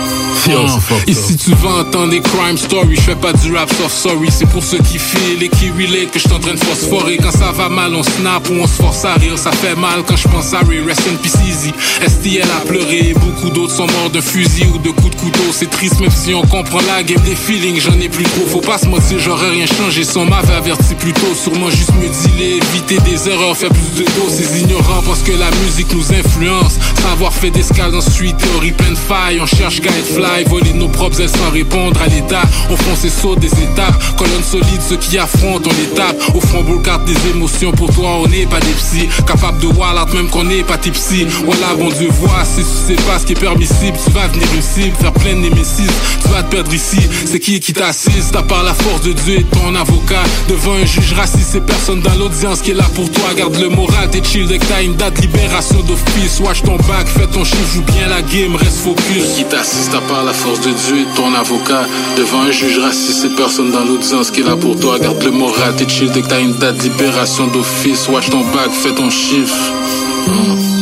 Et 1.06 1.14
si 1.14 1.36
tu 1.36 1.50
veux 1.54 1.68
entendre 1.68 2.10
des 2.10 2.20
crime 2.20 2.56
stories, 2.56 2.96
je 2.96 3.00
fais 3.00 3.14
pas 3.14 3.32
du 3.32 3.54
rap 3.54 3.70
soft 3.72 3.94
sorry. 3.94 4.28
C'est 4.30 4.48
pour 4.48 4.62
ceux 4.62 4.78
qui 4.78 4.98
feel 4.98 5.42
et 5.42 5.48
qui 5.48 5.70
relate 5.70 6.10
que 6.10 6.18
je 6.18 6.26
suis 6.26 6.32
en 6.32 6.40
train 6.40 6.54
de 6.54 6.58
phosphorer. 6.58 7.18
Quand 7.18 7.30
ça 7.30 7.52
va 7.52 7.68
mal, 7.68 7.94
on 7.94 8.02
snap 8.02 8.48
ou 8.50 8.54
on 8.54 8.66
se 8.66 8.82
force 8.82 9.04
à 9.04 9.14
rire. 9.14 9.38
Ça 9.38 9.52
fait 9.52 9.74
mal 9.74 10.02
quand 10.06 10.16
je 10.16 10.28
pense 10.28 10.52
à 10.54 10.60
Ray, 10.60 10.80
rest 10.80 11.02
in 11.10 11.16
peace 11.16 11.38
easy. 11.46 11.72
STL 12.06 12.48
a 12.50 12.66
pleuré, 12.66 13.14
beaucoup 13.14 13.50
d'autres 13.50 13.74
sont 13.74 13.86
morts 13.86 14.10
de 14.12 14.20
fusil 14.20 14.66
ou 14.74 14.78
de 14.78 14.90
coups 14.90 15.10
de 15.10 15.20
couteau. 15.20 15.52
C'est 15.52 15.70
triste 15.70 16.00
même 16.00 16.10
si 16.10 16.34
on 16.34 16.42
comprend 16.42 16.80
la 16.86 17.02
game 17.02 17.22
des 17.22 17.36
feelings. 17.36 17.80
J'en 17.80 17.98
ai 18.00 18.08
plus 18.08 18.24
trop, 18.24 18.46
faut 18.46 18.60
pas 18.60 18.78
se 18.78 18.86
mentir, 18.86 19.18
j'aurais 19.18 19.50
rien 19.50 19.66
changé. 19.66 20.04
Son 20.04 20.24
m'avait 20.24 20.54
averti 20.54 20.94
plus 20.94 21.12
tôt, 21.12 21.34
sûrement 21.34 21.70
juste 21.70 21.92
me 21.94 22.08
dealer, 22.08 22.56
éviter 22.56 22.98
des 23.00 23.28
erreurs, 23.28 23.56
faire 23.56 23.70
plus 23.70 24.02
de 24.02 24.04
dos. 24.04 24.28
Ces 24.28 24.60
ignorants 24.60 25.02
pensent 25.02 25.22
que 25.22 25.32
la 25.32 25.50
musique 25.64 25.92
nous 25.92 26.12
influence. 26.12 26.78
Savoir 27.02 27.32
fait 27.32 27.50
d'escale 27.50 27.92
dans 27.92 28.00
suite, 28.00 28.36
théorie 28.36 28.72
pleine 28.72 28.94
de 28.94 28.98
failles. 28.98 29.40
On 29.40 29.46
cherche 29.46 29.80
guide 29.80 30.04
fly, 30.22 30.44
voler 30.44 30.72
nos 30.72 30.88
propres 30.88 31.20
ailes 31.20 31.28
sans 31.28 31.50
répondre 31.50 32.00
à 32.00 32.06
l'état. 32.06 32.42
On 32.70 32.76
fonce 32.76 33.04
et 33.04 33.10
saute 33.10 33.40
des 33.40 33.48
étapes, 33.48 33.94
colonne 34.16 34.42
solide, 34.42 34.80
ceux 34.88 34.96
qui 34.96 35.18
affrontent, 35.18 35.68
on 35.70 35.80
les 35.80 35.88
tape. 35.94 36.16
Au 36.34 36.40
front, 36.40 36.62
des 37.06 37.30
émotions, 37.30 37.72
pour 37.72 37.92
toi 37.92 38.20
on 38.22 38.28
n'est 38.28 38.46
pas 38.46 38.60
des 38.60 38.72
psy. 38.72 39.08
Capable 39.26 39.60
de 39.60 39.66
voir 39.68 39.94
l'art 39.94 40.08
même 40.14 40.28
qu'on 40.28 40.44
n'est 40.44 40.62
pas 40.62 40.78
tipsy. 40.78 41.26
Voilà, 41.44 41.74
bon 41.78 41.90
Dieu, 41.90 42.08
vois, 42.20 42.44
si 42.44 42.62
tu 42.62 42.94
sais 42.94 43.02
pas 43.02 43.18
ce 43.18 43.26
qui 43.26 43.32
est 43.32 43.40
permissible, 43.40 43.96
tu 44.04 44.10
vas 44.12 44.26
venir 44.28 44.46
cible, 44.60 44.96
faire 44.96 45.12
plein 45.12 45.34
de 45.34 45.48
tu 45.52 46.28
vas 46.28 46.42
te 46.42 46.50
perdre 46.50 46.72
ici. 46.72 46.98
C'est 47.24 47.38
qui 47.38 47.60
qui 47.60 47.72
t'assiste, 47.72 48.34
à 48.36 48.42
part 48.42 48.62
la 48.62 48.74
force 48.74 49.02
de 49.02 49.12
Dieu 49.12 49.40
et 49.40 49.44
ton 49.44 49.74
avocat. 49.74 50.22
Devant 50.48 50.74
un 50.74 50.84
juge 50.84 51.12
raciste, 51.14 51.50
c'est 51.52 51.64
personne 51.64 52.00
dans 52.00 52.14
l'audience 52.14 52.60
qui 52.60 52.72
est 52.72 52.74
là 52.74 52.86
pour 52.94 53.10
toi. 53.10 53.34
Garde 53.36 53.56
le 53.56 53.68
moral, 53.68 54.10
t'es 54.10 54.22
chill 54.22 54.46
dès 54.46 54.58
que 54.58 54.64
t'as 54.66 54.82
une 54.82 54.94
date, 54.94 55.20
libération 55.20 55.80
d'office. 55.80 56.40
Watch 56.40 56.62
ton 56.62 56.76
bac, 56.76 57.06
fais 57.06 57.26
ton 57.26 57.44
chiffre, 57.44 57.74
joue 57.74 57.82
bien 57.82 58.08
la 58.08 58.22
game, 58.22 58.54
reste 58.56 58.78
focus. 58.78 59.36
Qui 59.36 59.44
t'assiste 59.44 59.94
à 59.94 60.00
part 60.00 60.11
la 60.20 60.32
force 60.32 60.60
de 60.60 60.70
Dieu 60.70 61.00
et 61.00 61.06
ton 61.16 61.34
avocat. 61.34 61.86
Devant 62.16 62.42
un 62.42 62.50
juge 62.50 62.78
raciste, 62.78 63.34
personne 63.36 63.70
dans 63.70 63.84
l'audience 63.84 64.30
qui 64.30 64.40
est 64.40 64.44
là 64.44 64.56
pour 64.56 64.78
toi. 64.78 64.98
Garde 64.98 65.22
le 65.22 65.30
moral, 65.30 65.74
t'es 65.76 65.88
chill 65.88 66.10
dès 66.10 66.22
que 66.22 66.28
t'as 66.28 66.40
une 66.40 66.54
date, 66.54 66.82
libération 66.82 67.46
d'office. 67.46 68.08
Watch 68.08 68.30
ton 68.30 68.40
bac, 68.40 68.70
fais 68.70 68.94
ton 68.94 69.10
chiffre. 69.10 69.72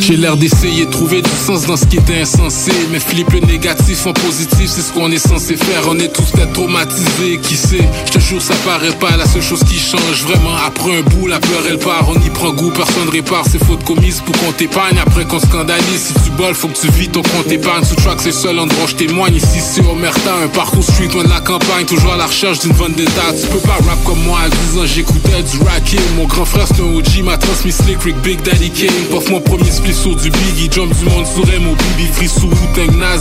J'ai 0.00 0.16
l'air 0.16 0.36
d'essayer 0.38 0.86
de 0.86 0.90
trouver 0.90 1.20
du 1.20 1.30
sens 1.30 1.66
dans 1.66 1.76
ce 1.76 1.84
qui 1.84 1.98
était 1.98 2.22
insensé. 2.22 2.72
Mais 2.90 2.98
flip 2.98 3.30
le 3.32 3.40
négatif 3.40 4.06
en 4.06 4.14
positif, 4.14 4.66
c'est 4.66 4.80
ce 4.80 4.92
qu'on 4.92 5.10
est 5.10 5.18
censé 5.18 5.56
faire. 5.56 5.82
On 5.88 5.98
est 5.98 6.08
tous 6.08 6.30
peut-être 6.32 6.54
traumatisés, 6.54 7.38
qui 7.42 7.54
sait? 7.54 7.86
Je 8.06 8.12
te 8.12 8.18
jure 8.18 8.40
ça 8.40 8.54
paraît 8.64 8.92
pas 8.92 9.16
la 9.18 9.26
seule 9.26 9.42
chose 9.42 9.62
qui 9.62 9.78
change. 9.78 10.22
Vraiment 10.26 10.56
après 10.66 10.96
un 10.96 11.02
bout, 11.02 11.26
la 11.26 11.38
peur 11.38 11.62
elle 11.68 11.78
part. 11.78 12.08
On 12.08 12.18
y 12.18 12.30
prend 12.30 12.50
goût, 12.52 12.70
personne 12.70 13.10
répare 13.10 13.44
ses 13.46 13.58
fautes 13.58 13.84
commises 13.84 14.22
Pour 14.24 14.34
qu'on 14.38 14.52
t'épargne, 14.52 14.96
après 14.98 15.26
qu'on 15.26 15.38
scandalise 15.38 16.00
Si 16.00 16.14
tu 16.24 16.30
boles, 16.30 16.54
faut 16.54 16.68
que 16.68 16.78
tu 16.78 16.90
vis 16.92 17.08
ton 17.08 17.22
compte 17.22 17.52
épargne. 17.52 17.84
Sous 17.84 17.96
track 17.96 18.20
c'est 18.20 18.30
le 18.30 18.32
seul 18.32 18.58
endroit 18.58 18.86
je 18.86 18.94
témoigne. 18.94 19.34
Ici 19.34 19.60
c'est 19.60 19.86
Omerta, 19.86 20.34
un 20.42 20.48
parcours 20.48 20.82
street 20.82 21.08
loin 21.12 21.24
de 21.24 21.28
la 21.28 21.40
campagne. 21.40 21.84
Toujours 21.84 22.14
à 22.14 22.16
la 22.16 22.26
recherche 22.26 22.60
d'une 22.60 22.72
vendetta 22.72 23.34
Tu 23.38 23.46
peux 23.48 23.58
pas 23.58 23.76
rap 23.86 24.02
comme 24.06 24.22
moi, 24.24 24.38
à 24.44 24.48
10 24.48 24.78
ans 24.78 24.86
j'écoutais 24.86 25.42
du 25.42 25.58
racking 25.62 26.00
Mon 26.16 26.24
grand 26.24 26.46
frère 26.46 26.66
c'est 26.66 26.80
un 26.80 26.94
OG, 26.94 27.22
m'a 27.22 27.36
transmis 27.36 27.72
Slick 27.72 28.02
Rick, 28.02 28.16
Big 28.22 28.40
Daddy 28.42 28.70
Kane. 28.70 29.04
Pof 29.10 29.28
mon 29.28 29.40
premier 29.40 29.70
split 29.70 29.89
Pied 29.90 30.02
sur 30.02 30.14
du 30.14 30.30
Biggie, 30.30 30.70
jump 30.70 30.92
du 30.96 31.04
monde 31.06 31.26
sur 31.26 31.44
mon 31.60 31.74
Bibi 31.74 32.12
Free 32.12 32.28
sous 32.28 32.46
Wu-Tang, 32.46 32.96
Nas, 32.96 33.18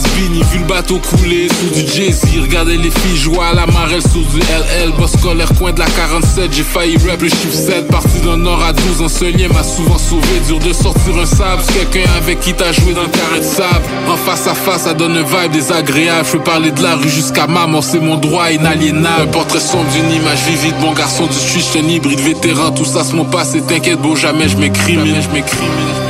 Vu 0.52 0.58
le 0.58 0.64
bateau 0.66 0.98
couler 0.98 1.48
sous 1.48 1.74
du 1.74 1.86
Jay-Z. 1.86 2.22
Regardez 2.40 2.76
les 2.76 2.90
filles 2.90 3.16
jouer 3.16 3.38
à 3.50 3.54
la 3.54 3.66
marelle 3.66 4.02
sur 4.02 4.20
du 4.20 4.38
LL 4.38 4.92
Boss 4.96 5.12
colère 5.22 5.52
coin 5.58 5.72
de 5.72 5.80
la 5.80 5.86
47 5.86 6.52
J'ai 6.52 6.62
failli 6.62 6.96
rap 7.08 7.22
le 7.22 7.28
chiffre 7.28 7.54
7 7.54 7.88
Parti 7.88 8.20
d'un 8.24 8.36
nord 8.36 8.62
à 8.62 8.72
12 8.72 9.02
un 9.02 9.08
seul 9.08 9.32
lien 9.36 9.48
m'a 9.48 9.64
souvent 9.64 9.98
sauvé. 9.98 10.40
Dur 10.46 10.58
de 10.58 10.72
sortir 10.72 11.18
un 11.20 11.26
sable 11.26 11.62
Quelqu'un 11.72 12.08
avec 12.16 12.40
qui 12.40 12.54
t'as 12.54 12.72
joué 12.72 12.92
dans 12.94 13.02
le 13.02 13.08
carré 13.08 13.40
de 13.40 13.44
sable. 13.44 13.84
En 14.08 14.16
face 14.16 14.46
à 14.46 14.54
face, 14.54 14.82
ça 14.82 14.94
donne 14.94 15.16
un 15.16 15.22
vibe 15.22 15.52
désagréable. 15.52 16.26
Je 16.26 16.32
peux 16.32 16.44
parler 16.44 16.70
de 16.70 16.82
la 16.82 16.94
rue 16.94 17.08
jusqu'à 17.08 17.46
ma 17.46 17.66
mort 17.66 17.84
C'est 17.84 18.00
mon 18.00 18.16
droit 18.16 18.50
inaliénable. 18.50 19.22
Un 19.22 19.26
portrait 19.26 19.60
sombre 19.60 19.90
d'une 19.92 20.10
image 20.10 20.42
vivide 20.46 20.74
mon 20.80 20.92
garçon 20.92 21.26
du 21.26 21.34
street, 21.34 21.80
un 21.80 21.88
hybride 21.88 22.20
vétéran. 22.20 22.70
Tout 22.70 22.84
ça 22.84 23.02
se 23.02 23.14
mon 23.14 23.24
passé 23.24 23.60
T'inquiète, 23.60 24.00
bon 24.00 24.14
jamais 24.14 24.48
je 24.48 24.56
m'écris 24.56 24.94
je 24.94 25.34
m'écris. 25.34 26.09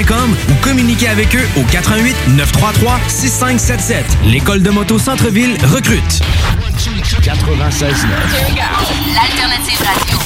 ou 0.00 0.54
communiquez 0.62 1.08
avec 1.08 1.34
eux 1.36 1.46
au 1.56 1.62
88 1.64 2.16
933 2.28 3.00
6577. 3.08 4.04
L'école 4.24 4.62
de 4.62 4.70
moto 4.70 4.98
Centre-ville 4.98 5.58
recrute. 5.64 6.20
96 7.22 8.06
L'alternative 9.14 9.78
radio. 9.84 10.18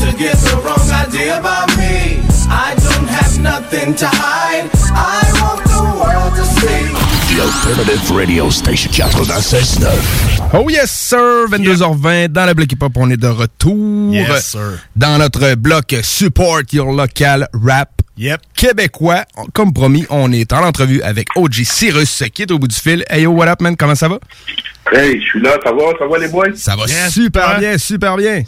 To 0.00 0.16
get 0.16 0.36
the 0.38 0.56
wrong 0.64 0.90
idea 0.90 1.38
about 1.38 1.76
me. 1.76 2.20
I 2.48 2.74
don't 2.76 3.08
have 3.08 3.38
nothing 3.38 3.94
to 3.94 4.06
hide. 4.06 4.68
I 4.92 5.22
want 5.40 5.64
the 5.64 5.82
world 6.00 6.34
to 6.36 6.44
see. 6.44 6.99
The 7.30 7.40
Alternative 7.40 8.10
Radio 8.12 8.50
Station 8.50 8.90
96.9. 8.90 9.86
Oh 10.52 10.68
yes, 10.68 10.90
sir! 10.90 11.46
22h20, 11.48 12.28
dans 12.28 12.44
la 12.44 12.54
Bloc 12.54 12.72
Hip 12.72 12.78
Hop, 12.82 12.92
on 12.96 13.08
est 13.10 13.16
de 13.16 13.28
retour. 13.28 14.12
Yes, 14.12 14.46
sir. 14.48 14.78
Dans 14.96 15.16
notre 15.18 15.54
bloc 15.54 15.94
Support 16.02 16.62
Your 16.72 16.92
Local 16.92 17.48
Rap. 17.52 17.90
Yep. 18.16 18.40
Québécois. 18.54 19.24
Comme 19.54 19.72
promis, 19.72 20.06
on 20.10 20.32
est 20.32 20.52
en 20.52 20.64
entrevue 20.64 21.02
avec 21.02 21.28
OG 21.36 21.62
Cyrus, 21.64 22.24
qui 22.34 22.42
est 22.42 22.50
au 22.50 22.58
bout 22.58 22.66
du 22.68 22.74
fil. 22.76 23.04
Hey 23.08 23.22
yo, 23.22 23.30
what 23.30 23.48
up, 23.48 23.60
man? 23.60 23.76
Comment 23.76 23.94
ça 23.94 24.08
va? 24.08 24.18
Hey, 24.92 25.20
je 25.20 25.26
suis 25.26 25.40
là, 25.40 25.56
ça 25.64 25.70
va, 25.70 25.82
ça 25.98 26.06
va 26.06 26.18
les 26.18 26.28
boys? 26.28 26.46
Ça 26.56 26.74
va 26.74 26.86
super 27.10 27.60
bien, 27.60 27.78
super 27.78 28.16
bien. 28.16 28.42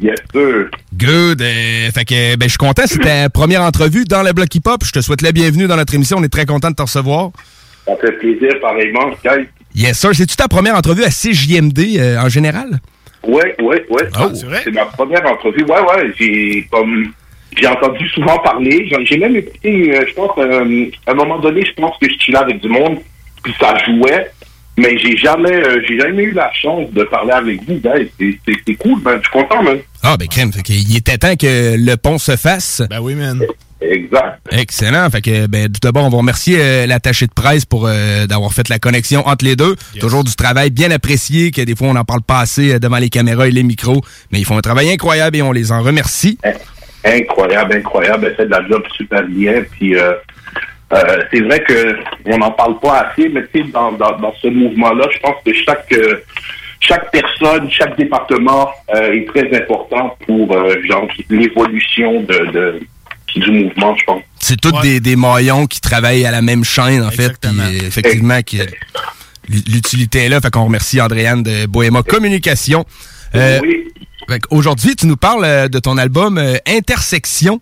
Yes, 0.00 0.18
sir. 0.32 0.70
Good. 0.96 1.42
euh, 1.42 1.90
fait 1.92 2.04
que 2.04 2.36
ben, 2.36 2.46
je 2.46 2.50
suis 2.50 2.58
content. 2.58 2.84
C'était 2.86 3.22
la 3.22 3.30
première 3.30 3.62
entrevue 3.62 4.04
dans 4.04 4.22
le 4.22 4.32
bloc 4.32 4.54
hip-hop. 4.54 4.82
Je 4.84 4.92
te 4.92 5.00
souhaite 5.00 5.22
la 5.22 5.32
bienvenue 5.32 5.66
dans 5.66 5.76
notre 5.76 5.92
émission. 5.94 6.18
On 6.18 6.22
est 6.22 6.28
très 6.28 6.46
content 6.46 6.70
de 6.70 6.76
te 6.76 6.82
recevoir. 6.82 7.30
Ça 7.88 7.96
fait 7.96 8.12
plaisir, 8.18 8.60
pareillement. 8.60 9.10
Yes, 9.74 9.98
sir. 9.98 10.10
C'est-tu 10.14 10.36
ta 10.36 10.46
première 10.46 10.74
entrevue 10.74 11.04
à 11.04 11.10
CJMD 11.10 11.78
euh, 11.98 12.18
en 12.20 12.28
général? 12.28 12.80
Ouais, 13.26 13.56
ouais, 13.60 13.84
ouais. 13.88 14.08
Oh. 14.20 14.30
c'est 14.62 14.70
ma 14.70 14.84
première 14.86 15.26
entrevue. 15.26 15.64
Ouais, 15.64 15.80
ouais, 15.80 16.12
j'ai 16.18 16.68
comme 16.70 17.12
j'ai 17.56 17.66
entendu 17.66 18.06
souvent 18.10 18.38
parler. 18.38 18.88
J'ai 19.04 19.16
même 19.16 19.36
écouté, 19.36 19.96
euh, 19.96 20.04
je 20.06 20.14
pense, 20.14 20.30
euh, 20.38 20.86
à 21.06 21.12
un 21.12 21.14
moment 21.14 21.38
donné, 21.38 21.64
je 21.64 21.72
pense 21.72 21.96
que 22.00 22.08
je 22.08 22.14
suis 22.18 22.32
là 22.32 22.40
avec 22.40 22.60
du 22.60 22.68
monde, 22.68 22.98
puis 23.42 23.54
ça 23.58 23.74
jouait. 23.86 24.30
Mais 24.76 24.96
j'ai 24.98 25.16
jamais, 25.16 25.50
euh, 25.52 25.82
j'ai 25.88 25.98
jamais 25.98 26.22
eu 26.22 26.32
la 26.32 26.52
chance 26.52 26.88
de 26.92 27.02
parler 27.02 27.32
avec 27.32 27.60
vous, 27.66 27.80
guys. 27.80 28.08
C'est- 28.18 28.74
cool, 28.76 29.00
ben, 29.02 29.16
je 29.16 29.22
suis 29.22 29.30
content, 29.32 29.60
man. 29.60 29.78
Ah, 30.04 30.16
ben, 30.16 30.28
crème. 30.28 30.52
Qu'il 30.52 30.96
était 30.96 31.18
temps 31.18 31.34
que 31.34 31.74
le 31.76 31.96
pont 31.96 32.18
se 32.18 32.36
fasse. 32.36 32.82
Ben 32.88 33.00
oui, 33.00 33.14
man. 33.16 33.42
Exact. 33.80 34.40
Excellent. 34.50 35.08
Fait 35.10 35.20
que, 35.20 35.46
ben, 35.46 35.66
tout 35.66 35.80
d'abord, 35.82 36.04
on 36.04 36.08
va 36.08 36.18
remercier 36.18 36.58
euh, 36.60 36.86
l'attaché 36.86 37.26
de 37.26 37.32
presse 37.32 37.64
pour 37.64 37.86
euh, 37.86 38.26
d'avoir 38.26 38.52
fait 38.52 38.68
la 38.68 38.78
connexion 38.78 39.26
entre 39.26 39.44
les 39.44 39.56
deux. 39.56 39.76
Toujours 40.00 40.24
du 40.24 40.34
travail 40.34 40.70
bien 40.70 40.90
apprécié, 40.90 41.50
que 41.50 41.62
des 41.62 41.76
fois, 41.76 41.88
on 41.88 41.94
n'en 41.94 42.04
parle 42.04 42.22
pas 42.22 42.40
assez 42.40 42.74
euh, 42.74 42.78
devant 42.78 42.98
les 42.98 43.08
caméras 43.08 43.46
et 43.48 43.52
les 43.52 43.62
micros. 43.62 44.02
Mais 44.32 44.40
ils 44.40 44.44
font 44.44 44.58
un 44.58 44.62
travail 44.62 44.90
incroyable 44.90 45.36
et 45.36 45.42
on 45.42 45.52
les 45.52 45.70
en 45.70 45.82
remercie. 45.82 46.38
Incroyable, 47.04 47.74
incroyable. 47.74 48.26
Elle 48.26 48.36
fait 48.36 48.46
de 48.46 48.50
la 48.50 48.66
job 48.68 48.82
super 48.96 49.22
bien. 49.24 49.62
Puis 49.70 49.96
euh, 49.96 50.12
euh, 50.92 51.22
c'est 51.32 51.40
vrai 51.40 51.62
que 51.62 51.96
on 52.26 52.38
n'en 52.38 52.50
parle 52.50 52.78
pas 52.80 53.00
assez, 53.00 53.28
mais 53.28 53.42
tu 53.52 53.62
sais, 53.62 53.68
dans, 53.72 53.92
dans, 53.92 54.18
dans 54.18 54.34
ce 54.42 54.48
mouvement-là, 54.48 55.06
je 55.12 55.18
pense 55.20 55.36
que 55.44 55.52
chaque 55.52 55.92
euh, 55.92 56.24
chaque 56.80 57.10
personne, 57.10 57.68
chaque 57.70 57.96
département 57.98 58.70
euh, 58.94 59.12
est 59.12 59.26
très 59.26 59.54
important 59.56 60.16
pour 60.26 60.56
euh, 60.56 60.76
genre 60.88 61.08
l'évolution 61.28 62.22
de, 62.22 62.52
de 62.52 62.80
du 63.36 63.50
mouvement, 63.50 63.96
je 63.96 64.04
pense. 64.04 64.22
C'est 64.40 64.60
tous 64.60 64.72
des, 64.82 65.00
des 65.00 65.16
maillons 65.16 65.66
qui 65.66 65.80
travaillent 65.80 66.24
à 66.24 66.30
la 66.30 66.42
même 66.42 66.64
chaîne, 66.64 67.02
en 67.02 67.10
fait. 67.10 67.32
Puis, 67.40 67.50
euh, 67.58 67.86
effectivement, 67.86 68.42
qui, 68.42 68.60
l'utilité 69.48 70.24
est 70.24 70.28
là. 70.28 70.40
Fait 70.40 70.50
qu'on 70.50 70.64
remercie 70.64 71.00
Andréane 71.00 71.42
de 71.42 71.66
Bohéma 71.66 72.02
Communication. 72.02 72.84
Euh, 73.34 73.60
fait 74.28 74.42
Aujourd'hui, 74.50 74.96
tu 74.96 75.06
nous 75.06 75.16
parles 75.16 75.44
euh, 75.44 75.68
de 75.68 75.78
ton 75.78 75.96
album 75.98 76.38
euh, 76.38 76.56
Intersection. 76.66 77.60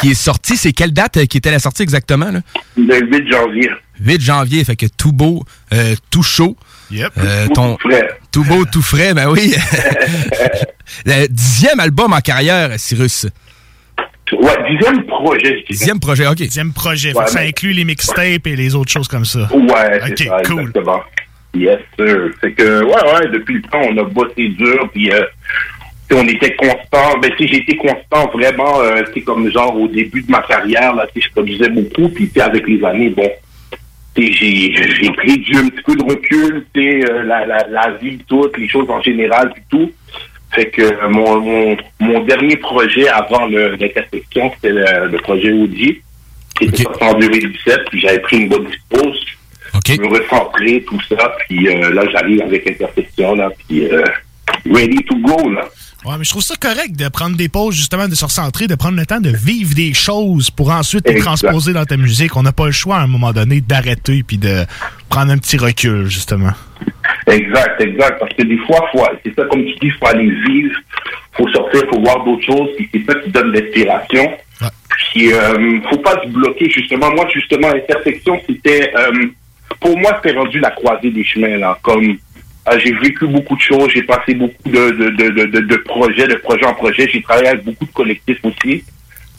Qui 0.00 0.12
est 0.12 0.14
sorti. 0.14 0.56
C'est 0.56 0.72
quelle 0.72 0.92
date 0.92 1.18
euh, 1.18 1.26
qui 1.26 1.36
était 1.36 1.50
la 1.50 1.58
sortie 1.58 1.82
exactement? 1.82 2.30
Là? 2.30 2.40
Le 2.76 3.00
8 3.00 3.30
janvier. 3.30 3.70
8 4.00 4.20
janvier. 4.20 4.64
Fait 4.64 4.76
que 4.76 4.86
tout 4.86 5.12
beau, 5.12 5.44
euh, 5.72 5.94
tout 6.10 6.22
chaud. 6.22 6.56
Euh, 6.92 7.46
Tout 7.54 7.76
frais. 7.80 8.08
Tout 8.30 8.44
beau, 8.44 8.64
tout 8.66 8.82
frais, 8.82 9.14
ben 9.14 9.30
oui. 9.30 9.54
Le 11.06 11.26
dixième 11.28 11.80
album 11.80 12.12
en 12.12 12.20
carrière, 12.20 12.78
Cyrus. 12.78 13.26
Ouais, 14.32 14.70
dixième 14.70 15.04
projet, 15.04 15.58
je. 15.68 15.72
Dixième 15.72 16.00
projet, 16.00 16.26
OK. 16.26 16.36
Dixième 16.36 16.72
projet. 16.72 17.12
Ouais, 17.14 17.26
ça 17.26 17.40
mais- 17.40 17.48
inclut 17.48 17.72
les 17.72 17.84
mixtapes 17.84 18.46
et 18.46 18.56
les 18.56 18.74
autres 18.74 18.90
choses 18.90 19.08
comme 19.08 19.24
ça. 19.24 19.48
Ouais, 19.52 20.00
c'est 20.16 20.28
Ok, 20.30 20.42
ça, 20.42 20.42
cool. 20.50 20.60
exactement. 20.60 21.00
Yes, 21.54 21.78
sir. 21.98 22.30
C'est 22.40 22.52
que, 22.52 22.82
ouais, 22.84 22.90
ouais, 23.12 23.28
depuis 23.32 23.54
le 23.56 23.62
temps, 23.62 23.82
on 23.90 23.96
a 23.98 24.04
bossé 24.04 24.48
dur, 24.48 24.88
puis 24.92 25.10
euh, 25.12 25.20
on 26.14 26.26
était 26.26 26.54
constant. 26.56 27.18
Ben, 27.20 27.30
tu 27.36 27.46
sais, 27.46 27.52
j'ai 27.52 27.56
été 27.60 27.76
constant 27.76 28.30
vraiment, 28.32 28.80
euh, 28.80 29.02
tu 29.08 29.14
sais, 29.14 29.20
comme 29.20 29.50
genre 29.50 29.78
au 29.78 29.86
début 29.88 30.22
de 30.22 30.30
ma 30.30 30.40
carrière, 30.42 30.94
là, 30.94 31.06
tu 31.14 31.20
sais, 31.20 31.26
je 31.28 31.32
produisais 31.32 31.68
beaucoup, 31.68 32.08
puis 32.08 32.28
tu 32.28 32.34
sais, 32.34 32.40
avec 32.42 32.66
les 32.66 32.82
années, 32.84 33.10
bon, 33.10 33.28
tu 34.14 34.26
sais, 34.26 34.32
j'ai 34.32 34.74
j'ai 34.74 35.10
pris 35.12 35.38
du, 35.40 35.56
un 35.56 35.68
petit 35.68 35.82
peu 35.84 35.94
de 35.96 36.04
recul, 36.04 36.66
tu 36.74 36.80
sais, 36.80 37.10
euh, 37.10 37.22
la, 37.24 37.44
la, 37.44 37.66
la 37.68 37.90
vie, 38.00 38.18
toutes 38.26 38.56
les 38.56 38.68
choses 38.68 38.88
en 38.88 39.02
général, 39.02 39.52
puis 39.52 39.62
tout. 39.70 39.90
Fait 40.54 40.70
que 40.70 41.06
mon, 41.08 41.40
mon, 41.40 41.76
mon 42.00 42.24
dernier 42.24 42.56
projet 42.56 43.08
avant 43.08 43.46
l'intersection, 43.46 44.52
c'était 44.54 44.72
le, 44.74 45.08
le 45.08 45.18
projet 45.18 45.50
Audi, 45.50 46.00
qui 46.58 46.64
était 46.64 46.82
sorti 46.82 47.04
en 47.04 47.18
2017, 47.18 47.80
puis 47.90 48.00
j'avais 48.00 48.20
pris 48.20 48.36
une 48.38 48.48
bonne 48.48 48.68
pause. 48.90 49.24
Je 49.86 50.00
me 50.00 50.08
recentrer, 50.08 50.84
tout 50.86 51.00
ça, 51.08 51.32
puis 51.48 51.66
euh, 51.68 51.94
là, 51.94 52.02
j'arrive 52.12 52.42
avec 52.42 52.68
intersection, 52.68 53.34
là, 53.34 53.50
puis 53.66 53.86
euh, 53.86 54.04
ready 54.66 55.02
to 55.04 55.16
go, 55.16 55.50
là. 55.50 55.64
Ouais, 56.04 56.14
mais 56.18 56.24
je 56.24 56.30
trouve 56.30 56.42
ça 56.42 56.56
correct 56.56 56.96
de 56.96 57.08
prendre 57.08 57.36
des 57.36 57.48
pauses, 57.48 57.76
justement, 57.76 58.08
de 58.08 58.14
se 58.16 58.24
recentrer, 58.24 58.66
de 58.66 58.74
prendre 58.74 58.98
le 58.98 59.06
temps 59.06 59.20
de 59.20 59.30
vivre 59.30 59.72
des 59.74 59.94
choses 59.94 60.50
pour 60.50 60.70
ensuite 60.70 61.08
les 61.08 61.20
transposer 61.20 61.72
dans 61.72 61.84
ta 61.84 61.96
musique. 61.96 62.36
On 62.36 62.42
n'a 62.42 62.50
pas 62.52 62.66
le 62.66 62.72
choix, 62.72 62.96
à 62.96 63.02
un 63.02 63.06
moment 63.06 63.32
donné, 63.32 63.60
d'arrêter 63.60 64.24
puis 64.24 64.36
de 64.36 64.66
prendre 65.08 65.30
un 65.30 65.38
petit 65.38 65.56
recul, 65.56 66.06
justement. 66.06 66.52
Exact, 67.26 67.80
exact. 67.80 68.18
Parce 68.18 68.32
que 68.34 68.42
des 68.42 68.58
fois, 68.58 68.88
faut, 68.92 69.04
c'est 69.24 69.34
ça, 69.34 69.44
comme 69.44 69.64
tu 69.64 69.72
dis, 69.74 69.78
il 69.86 69.92
faut 69.92 70.06
aller 70.06 70.30
vivre, 70.48 70.74
faut 71.32 71.48
sortir, 71.48 71.82
faut 71.92 72.00
voir 72.00 72.24
d'autres 72.24 72.44
choses, 72.44 72.68
puis 72.76 72.88
c'est 72.92 73.04
ça 73.04 73.18
qui 73.20 73.30
donne 73.30 73.52
l'inspiration. 73.52 74.32
Puis, 75.12 75.32
euh, 75.32 75.80
faut 75.90 75.98
pas 75.98 76.20
se 76.22 76.28
bloquer, 76.28 76.68
justement. 76.70 77.10
Moi, 77.10 77.26
justement, 77.32 77.68
l'intersection, 77.70 78.40
c'était... 78.48 78.92
euh, 78.96 79.10
pour 79.80 79.96
moi, 79.98 80.20
c'était 80.22 80.36
rendu 80.36 80.58
la 80.60 80.70
croisée 80.70 81.10
des 81.10 81.24
chemins, 81.24 81.56
là. 81.56 81.78
Comme... 81.82 82.16
euh, 82.68 82.78
j'ai 82.78 82.92
vécu 82.92 83.26
beaucoup 83.26 83.56
de 83.56 83.60
choses, 83.60 83.90
j'ai 83.94 84.02
passé 84.02 84.34
beaucoup 84.34 84.68
de, 84.68 84.90
de, 84.90 85.10
de, 85.10 85.28
de, 85.30 85.44
de- 85.46 85.60
de 85.60 85.76
projets, 85.76 86.26
de 86.28 86.34
projet 86.36 86.64
en 86.66 86.74
projet. 86.74 87.08
J'ai 87.08 87.22
travaillé 87.22 87.48
avec 87.48 87.64
beaucoup 87.64 87.86
de 87.86 87.92
collectifs 87.92 88.38
aussi. 88.44 88.84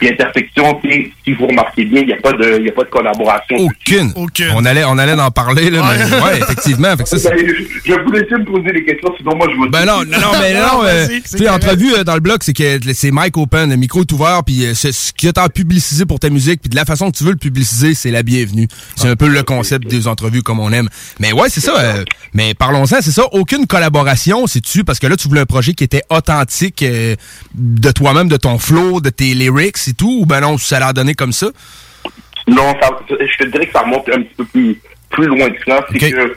Puis 0.03 0.11
Intersection, 0.11 0.81
tu 0.83 1.13
si 1.23 1.31
vous 1.33 1.47
remarquez 1.47 1.85
bien, 1.85 2.01
il 2.01 2.07
n'y 2.07 2.13
a, 2.13 2.17
pas 2.17 2.33
de- 2.33 2.57
il 2.59 2.65
y 2.65 2.69
a 2.69 2.73
pas 2.73 2.83
de 2.83 2.89
collaboration. 2.89 3.55
Aucune. 3.57 4.11
On 4.53 4.65
allait, 4.65 4.83
on 4.83 4.97
allait 4.97 5.13
en 5.13 5.31
parler, 5.31 5.69
là, 5.69 5.81
mais 5.81 6.21
ouais, 6.21 6.39
effectivement. 6.41 6.97
Fait 6.97 7.03
que 7.03 7.09
ça, 7.09 7.17
c'est- 7.19 7.29
Ben, 7.29 7.47
je, 7.85 7.93
vous 8.03 8.11
laisser 8.11 8.35
me 8.35 8.43
poser 8.43 8.73
des 8.73 8.83
questions, 8.83 9.13
sinon 9.17 9.35
moi 9.37 9.47
je 9.49 9.55
vous 9.55 9.69
Ben 9.69 9.85
non, 9.85 9.99
non, 10.03 10.19
non, 10.19 10.31
mais 10.41 10.53
non, 10.55 10.81
euh, 10.83 11.07
tu 11.07 11.21
sais, 11.37 11.47
entrevue 11.47 11.93
euh, 11.95 12.03
dans 12.03 12.15
le 12.15 12.19
blog, 12.19 12.39
c'est 12.41 12.51
que 12.51 12.79
c'est 12.93 13.11
Mike 13.11 13.37
Open, 13.37 13.69
le 13.69 13.77
micro 13.77 14.01
est 14.01 14.11
ouvert, 14.11 14.41
puis 14.45 14.65
euh, 14.65 14.73
c'est 14.73 14.91
ce 14.91 15.13
que 15.13 15.29
t'as 15.29 15.47
publicisé 15.47 16.05
pour 16.05 16.19
ta 16.19 16.29
musique, 16.29 16.59
puis 16.59 16.69
de 16.69 16.75
la 16.75 16.83
façon 16.83 17.09
que 17.09 17.17
tu 17.17 17.23
veux 17.23 17.31
le 17.31 17.37
publiciser, 17.37 17.93
c'est 17.93 18.11
la 18.11 18.23
bienvenue. 18.23 18.67
C'est 18.97 19.07
un 19.07 19.15
peu 19.15 19.29
le 19.29 19.41
concept 19.43 19.87
des 19.87 20.09
entrevues 20.09 20.41
comme 20.43 20.59
on 20.59 20.73
aime. 20.73 20.89
Mais 21.21 21.31
ouais, 21.31 21.47
c'est 21.49 21.61
ça. 21.61 21.79
euh, 21.79 22.03
mais 22.33 22.53
parlons-en, 22.55 22.85
c'est 23.01 23.11
ça. 23.11 23.23
Aucune 23.31 23.67
collaboration, 23.67 24.47
c'est-tu, 24.47 24.83
parce 24.83 24.99
que 24.99 25.07
là, 25.07 25.15
tu 25.15 25.29
voulais 25.29 25.41
un 25.41 25.45
projet 25.45 25.73
qui 25.73 25.85
était 25.85 26.03
authentique 26.09 26.83
euh, 26.83 27.15
de 27.55 27.91
toi-même, 27.91 28.27
de 28.27 28.35
ton 28.37 28.57
flow, 28.59 28.99
de 28.99 29.09
tes 29.09 29.33
lyrics 29.33 29.77
tout, 29.93 30.19
ou 30.21 30.25
ben 30.25 30.41
non, 30.41 30.57
ça 30.57 30.79
l'a 30.79 30.93
donné 30.93 31.13
comme 31.13 31.31
ça? 31.31 31.47
Non, 32.47 32.73
ça, 32.81 32.89
je 33.09 33.43
te 33.43 33.49
dirais 33.49 33.67
que 33.67 33.71
ça 33.71 33.81
remonte 33.81 34.09
un 34.09 34.21
petit 34.21 34.35
peu 34.35 34.45
plus, 34.45 34.81
plus 35.09 35.25
loin 35.27 35.49
que 35.49 35.63
ça. 35.65 35.85
C'est 35.91 36.11
que 36.11 36.35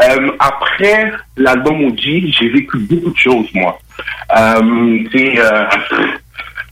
euh, 0.00 0.30
après 0.38 1.12
l'album 1.36 1.84
OG, 1.84 2.00
j'ai 2.00 2.48
vécu 2.48 2.78
beaucoup 2.78 3.10
de 3.10 3.18
choses, 3.18 3.46
moi. 3.54 3.78
Euh, 4.36 5.04
euh, 5.14 5.64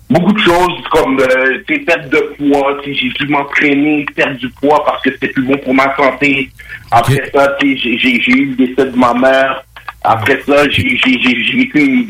beaucoup 0.08 0.32
de 0.32 0.40
choses 0.40 0.82
comme 0.90 1.20
euh, 1.20 1.58
perte 1.66 2.08
de 2.08 2.34
poids. 2.38 2.78
J'ai 2.84 3.08
dû 3.08 3.28
m'entraîner, 3.28 4.06
perdre 4.16 4.38
du 4.38 4.48
poids 4.50 4.82
parce 4.86 5.02
que 5.02 5.12
c'était 5.12 5.28
plus 5.28 5.44
bon 5.44 5.58
pour 5.58 5.74
ma 5.74 5.94
santé. 5.96 6.50
Après 6.90 7.30
ça, 7.34 7.56
j'ai 7.60 8.30
eu 8.32 8.46
le 8.46 8.54
décès 8.54 8.86
de 8.86 8.96
ma 8.96 9.12
mère. 9.12 9.64
Après 10.02 10.40
ça, 10.46 10.68
j'ai 10.70 10.82
vécu 10.82 11.78
une, 11.78 12.06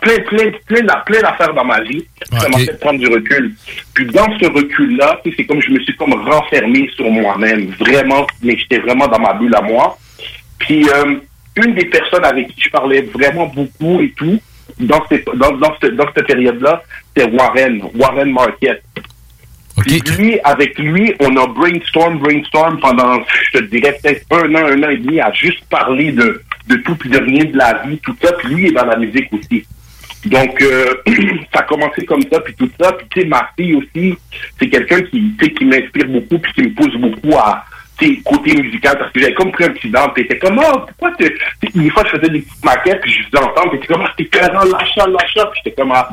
plein, 0.00 0.18
plein, 0.26 0.50
plein, 0.66 0.82
plein 1.04 1.20
d'affaires 1.20 1.52
dans 1.52 1.64
ma 1.64 1.82
vie. 1.82 2.02
Ça 2.32 2.48
m'a 2.48 2.58
fait 2.58 2.80
prendre 2.80 2.98
du 2.98 3.08
recul. 3.08 3.54
Puis 3.94 4.06
dans 4.06 4.26
ce 4.38 4.46
recul-là, 4.46 5.20
c'est 5.24 5.44
comme 5.44 5.60
je 5.60 5.70
me 5.70 5.80
suis 5.80 5.94
comme 5.96 6.14
renfermé 6.14 6.90
sur 6.96 7.10
moi-même. 7.10 7.66
Vraiment, 7.78 8.26
mais 8.42 8.56
j'étais 8.56 8.78
vraiment 8.78 9.06
dans 9.06 9.18
ma 9.18 9.34
bulle 9.34 9.54
à 9.54 9.60
moi. 9.60 9.98
Puis 10.58 10.88
euh, 10.88 11.16
une 11.56 11.74
des 11.74 11.84
personnes 11.84 12.24
avec 12.24 12.48
qui 12.48 12.62
je 12.62 12.70
parlais 12.70 13.02
vraiment 13.02 13.46
beaucoup 13.46 14.00
et 14.00 14.12
tout, 14.16 14.40
dans 14.80 15.04
cette, 15.08 15.26
dans, 15.36 15.52
dans 15.52 15.74
dans 15.92 16.06
cette 16.14 16.26
période-là, 16.26 16.82
c'était 17.14 17.30
Warren, 17.30 17.82
Warren 17.94 18.32
Marquette. 18.32 18.82
Puis 19.78 20.00
lui, 20.16 20.40
avec 20.42 20.78
lui, 20.78 21.14
on 21.20 21.36
a 21.36 21.46
brainstorm, 21.46 22.18
brainstorm 22.18 22.80
pendant, 22.80 23.20
je 23.52 23.58
te 23.58 23.64
dirais, 23.64 23.98
peut-être 24.02 24.24
un 24.32 24.54
an, 24.54 24.68
un 24.68 24.82
an 24.82 24.88
et 24.88 24.96
demi 24.96 25.20
à 25.20 25.30
juste 25.32 25.64
parler 25.68 26.12
de, 26.12 26.42
de 26.66 26.76
tout 26.76 26.94
puis 26.96 27.10
de 27.10 27.18
rien 27.18 27.44
de 27.44 27.56
la 27.56 27.82
vie, 27.86 27.98
tout 27.98 28.16
ça. 28.22 28.32
Puis 28.32 28.48
lui 28.48 28.66
est 28.68 28.72
dans 28.72 28.86
la 28.86 28.96
musique 28.96 29.32
aussi. 29.32 29.64
Donc, 30.26 30.60
euh, 30.60 30.94
ça 31.52 31.60
a 31.60 31.62
commencé 31.62 32.04
comme 32.04 32.22
ça, 32.30 32.40
puis 32.40 32.54
tout 32.54 32.70
ça. 32.80 32.92
Puis, 32.92 33.06
tu 33.10 33.20
sais, 33.20 33.26
ma 33.26 33.48
fille 33.56 33.74
aussi, 33.76 34.14
c'est 34.58 34.68
quelqu'un 34.68 35.00
qui, 35.02 35.34
qui 35.38 35.64
m'inspire 35.64 36.06
beaucoup, 36.08 36.38
puis 36.38 36.52
qui 36.52 36.62
me 36.62 36.70
pousse 36.70 36.96
beaucoup 36.96 37.36
à, 37.36 37.64
tu 37.98 38.16
sais, 38.16 38.20
côté 38.24 38.60
musical, 38.60 38.98
parce 38.98 39.12
que 39.12 39.20
j'avais 39.20 39.34
comme 39.34 39.52
pris 39.52 39.64
un 39.64 39.70
petit 39.70 39.88
dent, 39.88 40.08
puis 40.08 40.26
t'étais 40.26 40.38
comme, 40.38 40.58
oh, 40.58 40.80
pourquoi 40.80 41.12
tu... 41.18 41.38
Une 41.74 41.90
fois, 41.90 42.02
je 42.06 42.18
faisais 42.18 42.32
des 42.32 42.40
petites 42.40 42.64
maquettes, 42.64 43.00
puis 43.02 43.12
je 43.12 43.22
faisais 43.24 43.44
entendre, 43.44 43.70
puis 43.70 43.80
t'étais 43.80 43.94
comme, 43.94 44.02
ah, 44.04 44.14
t'es 44.16 44.24
carrément 44.24 44.64
lâcha, 44.64 45.06
lâcha, 45.06 45.46
puis 45.46 45.60
j'étais 45.64 45.80
comme, 45.80 45.92
ah, 45.92 46.08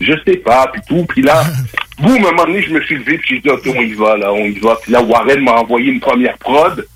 je 0.00 0.14
sais 0.26 0.36
pas, 0.38 0.70
puis 0.72 0.80
tout. 0.88 1.04
Puis 1.06 1.22
là, 1.22 1.42
boum, 2.00 2.24
à 2.24 2.28
un 2.28 2.30
moment 2.32 2.44
donné, 2.46 2.62
je 2.62 2.72
me 2.72 2.80
suis 2.82 2.96
levé, 2.96 3.18
puis 3.18 3.36
j'ai 3.36 3.40
dit, 3.40 3.50
ok, 3.50 3.68
on 3.76 3.82
y 3.82 3.92
va, 3.92 4.16
là, 4.16 4.32
on 4.32 4.44
y 4.44 4.58
va. 4.58 4.76
Puis 4.82 4.92
là, 4.92 5.02
Warren 5.02 5.40
m'a 5.42 5.60
envoyé 5.60 5.92
une 5.92 6.00
première 6.00 6.38
prod, 6.38 6.86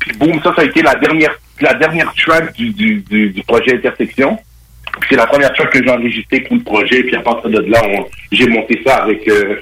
puis 0.00 0.12
boum, 0.16 0.42
ça, 0.42 0.52
ça 0.56 0.62
a 0.62 0.64
été 0.64 0.82
la 0.82 0.96
dernière, 0.96 1.34
la 1.60 1.74
dernière 1.74 2.12
track 2.14 2.52
du, 2.54 2.70
du, 2.70 2.96
du, 3.08 3.30
du 3.30 3.42
projet 3.44 3.74
Intersection. 3.76 4.38
C'est 5.08 5.16
la 5.16 5.26
première 5.26 5.52
track 5.54 5.70
que 5.70 5.82
j'ai 5.82 5.90
enregistrée 5.90 6.40
pour 6.40 6.56
le 6.56 6.62
projet. 6.62 7.02
Puis 7.04 7.16
à 7.16 7.20
partir 7.20 7.50
de 7.50 7.60
là, 7.60 7.82
j'ai 8.32 8.46
monté 8.48 8.80
ça 8.86 9.02
avec 9.02 9.26
euh, 9.28 9.56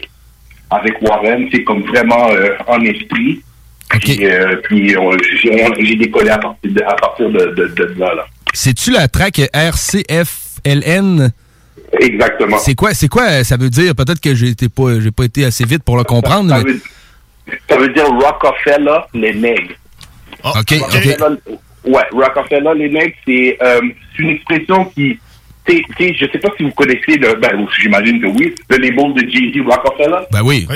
avec 0.71 1.01
Warren. 1.03 1.49
C'est 1.53 1.65
comme 1.65 1.83
vraiment 1.83 2.31
euh, 2.31 2.51
en 2.67 2.81
esprit. 2.83 3.43
Puis, 4.01 4.25
euh, 4.27 4.57
puis 4.65 4.97
on- 4.97 5.17
j'ai 5.81 5.97
décollé 5.97 6.31
à 6.31 6.39
partir 6.39 6.73
de, 6.73 6.81
à 6.83 6.95
partir 6.95 7.29
de, 7.29 7.47
de, 7.55 7.67
de 7.69 7.95
là. 7.99 8.15
là. 8.15 8.27
C'est-tu 8.55 8.91
la 8.91 9.07
track 9.09 9.41
RCFLN? 9.53 11.31
Exactement. 12.01 12.59
C'est 12.59 12.75
quoi, 12.75 12.95
c'est 12.95 13.09
quoi 13.09 13.25
euh, 13.25 13.45
ça 13.45 13.57
veut 13.57 13.69
dire? 13.71 13.95
Peut-être 13.95 14.21
que 14.21 14.35
j'ai 14.35 14.49
été 14.49 14.69
pas, 14.69 14.99
j'ai 15.01 15.11
pas 15.11 15.25
été 15.25 15.45
assez 15.45 15.65
vite 15.65 15.83
pour 15.83 15.97
le 15.99 16.05
comprendre. 16.05 16.49
Ça 16.51 16.63
mais- 16.65 16.73
veut, 16.73 16.81
ça 17.69 17.77
veut 17.77 17.89
dire 17.93 18.07
Rockefeller, 18.07 18.99
les 19.15 19.35
nègres. 19.35 19.75
OK, 20.45 20.55
Rockefeller, 20.71 21.17
Ouais, 21.85 22.03
Rockefeller, 22.13 22.73
les 22.77 22.89
nègres, 22.89 23.15
c'est 23.27 23.57
euh, 23.61 23.81
c'est 24.17 24.23
une 24.23 24.31
expression 24.31 24.85
qui. 24.87 25.19
tu 25.67 25.85
sais, 25.99 26.15
je 26.15 26.27
sais 26.31 26.39
pas 26.39 26.51
si 26.57 26.63
vous 26.63 26.71
connaissez 26.71 27.17
le. 27.17 27.35
Ben, 27.35 27.67
j'imagine 27.81 28.21
que 28.21 28.27
oui, 28.29 28.55
le 28.71 28.77
label 28.77 29.15
de 29.15 29.29
Jay-Z 29.29 29.61
Rockefeller. 29.67 30.25
Ben 30.31 30.43
oui. 30.45 30.67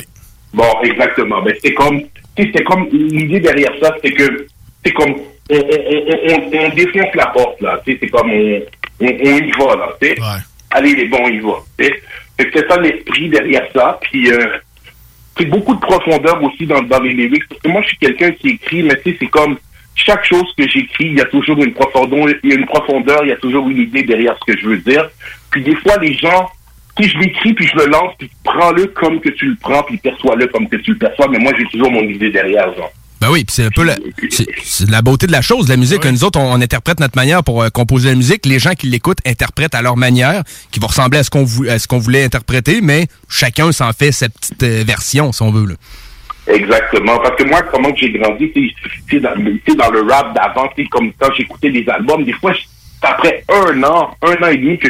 Bon, 0.53 0.81
exactement. 0.83 1.43
Ben, 1.43 1.55
c'est 1.63 1.75
comme, 1.75 2.01
tu 2.35 2.43
sais, 2.43 2.51
c'est 2.55 2.65
comme 2.65 2.89
l'idée 2.91 3.41
derrière 3.41 3.73
ça, 3.81 3.95
c'est 4.03 4.13
que 4.13 4.47
c'est 4.85 4.93
comme 4.93 5.15
on, 5.51 5.55
on, 5.55 5.59
on, 5.59 6.01
on, 6.29 6.67
on 6.67 6.69
défonce 6.75 7.15
la 7.15 7.27
porte 7.27 7.61
là. 7.61 7.81
Tu 7.85 7.93
sais, 7.93 7.99
c'est 8.01 8.09
comme 8.09 8.31
on, 8.31 8.61
on, 9.01 9.07
on 9.07 9.09
y 9.09 9.51
va 9.59 9.77
là. 9.77 9.89
Tu 10.01 10.09
sais. 10.09 10.17
Allez 10.71 10.95
les 10.95 11.07
bons, 11.07 11.23
on 11.23 11.29
y 11.29 11.39
va. 11.39 11.63
C'est 12.39 12.69
ça 12.69 12.81
l'esprit 12.81 13.29
derrière 13.29 13.67
ça. 13.73 13.99
Puis 14.03 14.31
euh, 14.33 14.45
c'est 15.39 15.47
beaucoup 15.47 15.75
de 15.75 15.81
profondeur 15.81 16.43
aussi 16.43 16.67
dans, 16.67 16.83
dans 16.83 17.01
les 17.01 17.13
lyrics. 17.13 17.49
Parce 17.49 17.61
que 17.61 17.69
moi, 17.69 17.83
je 17.83 17.89
suis 17.89 17.99
quelqu'un 17.99 18.33
qui 18.33 18.49
écrit, 18.51 18.83
mais 18.83 18.97
tu 18.97 19.13
sais, 19.13 19.17
c'est 19.21 19.27
comme 19.29 19.57
chaque 19.97 20.25
chose 20.25 20.47
que 20.57 20.69
j'écris, 20.69 21.07
il 21.07 21.15
y 21.17 21.21
a 21.21 21.25
toujours 21.25 21.63
une 21.63 21.73
profondeur, 21.73 22.29
il 22.45 22.51
y 22.51 22.53
a 22.53 22.57
une 22.57 22.67
profondeur, 22.67 23.21
il 23.25 23.31
y 23.31 23.33
a 23.33 23.37
toujours 23.37 23.69
une 23.69 23.79
idée 23.79 24.03
derrière 24.03 24.37
ce 24.39 24.53
que 24.53 24.59
je 24.59 24.67
veux 24.69 24.79
dire. 24.79 25.09
Puis 25.51 25.63
des 25.63 25.75
fois, 25.77 25.97
les 25.99 26.15
gens, 26.15 26.51
si 27.01 27.09
je 27.09 27.19
l'écris, 27.19 27.55
puis 27.55 27.67
je 27.67 27.77
le 27.79 27.87
lance, 27.87 28.13
puis 28.19 28.31
prends-le 28.45 28.87
comme 28.89 29.21
que 29.21 29.31
tu 29.31 29.47
le 29.47 29.57
prends, 29.61 29.83
puis 29.83 29.97
perçois-le 29.97 30.47
comme 30.49 30.69
que 30.69 30.77
tu 30.77 30.93
le 30.93 30.99
perçois, 30.99 31.29
mais 31.29 31.39
moi, 31.39 31.53
j'ai 31.59 31.65
toujours 31.67 31.91
mon 31.91 32.03
idée 32.03 32.31
derrière, 32.31 32.73
genre. 32.77 32.93
Ben 33.19 33.31
oui, 33.31 33.47
c'est 33.49 33.65
un 33.65 33.71
peu 33.71 33.83
la, 33.83 35.03
beauté 35.03 35.27
de 35.27 35.33
la 35.33 35.41
chose, 35.41 35.69
la 35.71 35.79
musique. 35.79 36.05
Nous 36.05 36.23
autres, 36.23 36.39
on, 36.39 36.61
interprète 36.61 37.01
notre 37.01 37.17
manière 37.17 37.43
pour 37.43 37.63
euh, 37.63 37.71
composer 37.71 38.11
la 38.11 38.15
musique. 38.15 38.45
Les 38.45 38.59
gens 38.59 38.75
qui 38.75 38.89
l'écoutent 38.89 39.21
interprètent 39.27 39.75
à 39.75 39.81
leur 39.81 39.97
manière, 39.97 40.43
qui 40.71 40.81
va 40.81 40.89
ressembler 40.89 41.21
à 41.21 41.25
ce 41.25 41.31
qu'on, 41.31 41.45
vou- 41.45 41.65
à 41.67 41.79
ce 41.79 41.89
qu'on 41.89 41.99
voulait 41.99 42.25
interpréter, 42.25 42.83
mais 42.83 43.07
chacun 43.31 43.73
s'en 43.73 43.91
fait 43.95 44.13
sa 44.13 44.29
petite 44.29 44.63
euh, 44.63 44.85
version, 44.87 45.33
si 45.33 45.41
on 45.43 45.51
veut. 45.51 45.67
Là. 45.67 45.75
Exactement. 46.49 47.19
Parce 47.19 47.37
que 47.37 47.45
moi, 47.45 47.63
comment 47.63 47.93
que 47.93 47.99
j'ai 47.99 48.11
grandi, 48.13 48.53
sais, 49.11 49.21
dans, 49.21 49.35
dans 49.35 49.91
le 49.91 50.03
rap 50.03 50.35
d'avant, 50.35 50.69
comme 50.91 51.13
quand 51.19 51.33
j'écoutais 51.37 51.71
des 51.71 51.89
albums, 51.89 52.25
des 52.25 52.33
fois, 52.35 52.53
c'est 52.55 53.07
après 53.09 53.45
un 53.49 53.83
an, 53.83 54.11
un 54.23 54.43
an 54.43 54.49
et 54.49 54.57
demi 54.57 54.79
que 54.79 54.89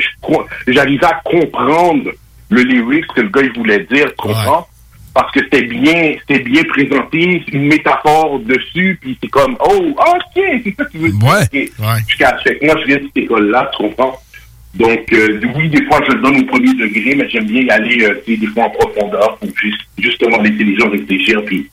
j'arrivais 0.68 1.06
à 1.06 1.20
comprendre 1.24 2.10
le 2.50 2.62
lyrics 2.62 3.06
que 3.14 3.22
le 3.22 3.28
gars 3.28 3.42
il 3.42 3.52
voulait 3.52 3.86
dire, 3.90 4.14
comprends? 4.16 4.68
Parce 5.14 5.32
que 5.32 5.40
c'était 5.44 5.62
bien, 5.62 6.14
c'était 6.20 6.44
bien 6.44 6.62
présenté, 6.64 7.42
une 7.50 7.68
métaphore 7.68 8.38
dessus, 8.40 8.98
puis 9.00 9.16
c'est 9.22 9.30
comme, 9.30 9.56
oh, 9.60 9.94
ok, 9.96 10.42
c'est 10.62 10.74
ça 10.76 10.84
que 10.84 10.90
tu 10.90 10.98
veux 10.98 11.08
dire. 11.08 11.18
Cache. 12.18 12.42
Fait 12.44 12.58
que 12.58 12.66
Moi, 12.66 12.74
je 12.82 12.86
viens 12.86 12.96
de 12.98 13.02
cette 13.04 13.16
école-là, 13.16 13.70
tu 13.72 13.82
comprends? 13.84 14.20
Donc, 14.76 15.10
euh, 15.12 15.40
oui, 15.56 15.68
des 15.70 15.84
fois, 15.86 16.00
je 16.06 16.12
donne 16.16 16.40
au 16.40 16.44
premier 16.44 16.74
degré, 16.74 17.14
mais 17.14 17.28
j'aime 17.30 17.46
bien 17.46 17.62
y 17.62 17.70
aller, 17.70 18.04
euh, 18.04 18.20
des 18.26 18.46
fois 18.48 18.64
en 18.64 18.70
profondeur 18.70 19.38
pour 19.38 19.48
juste, 19.56 19.80
justement 19.98 20.42
laisser 20.42 20.64
les 20.64 20.76
gens 20.76 20.90
réfléchir 20.90 21.42
puis 21.46 21.70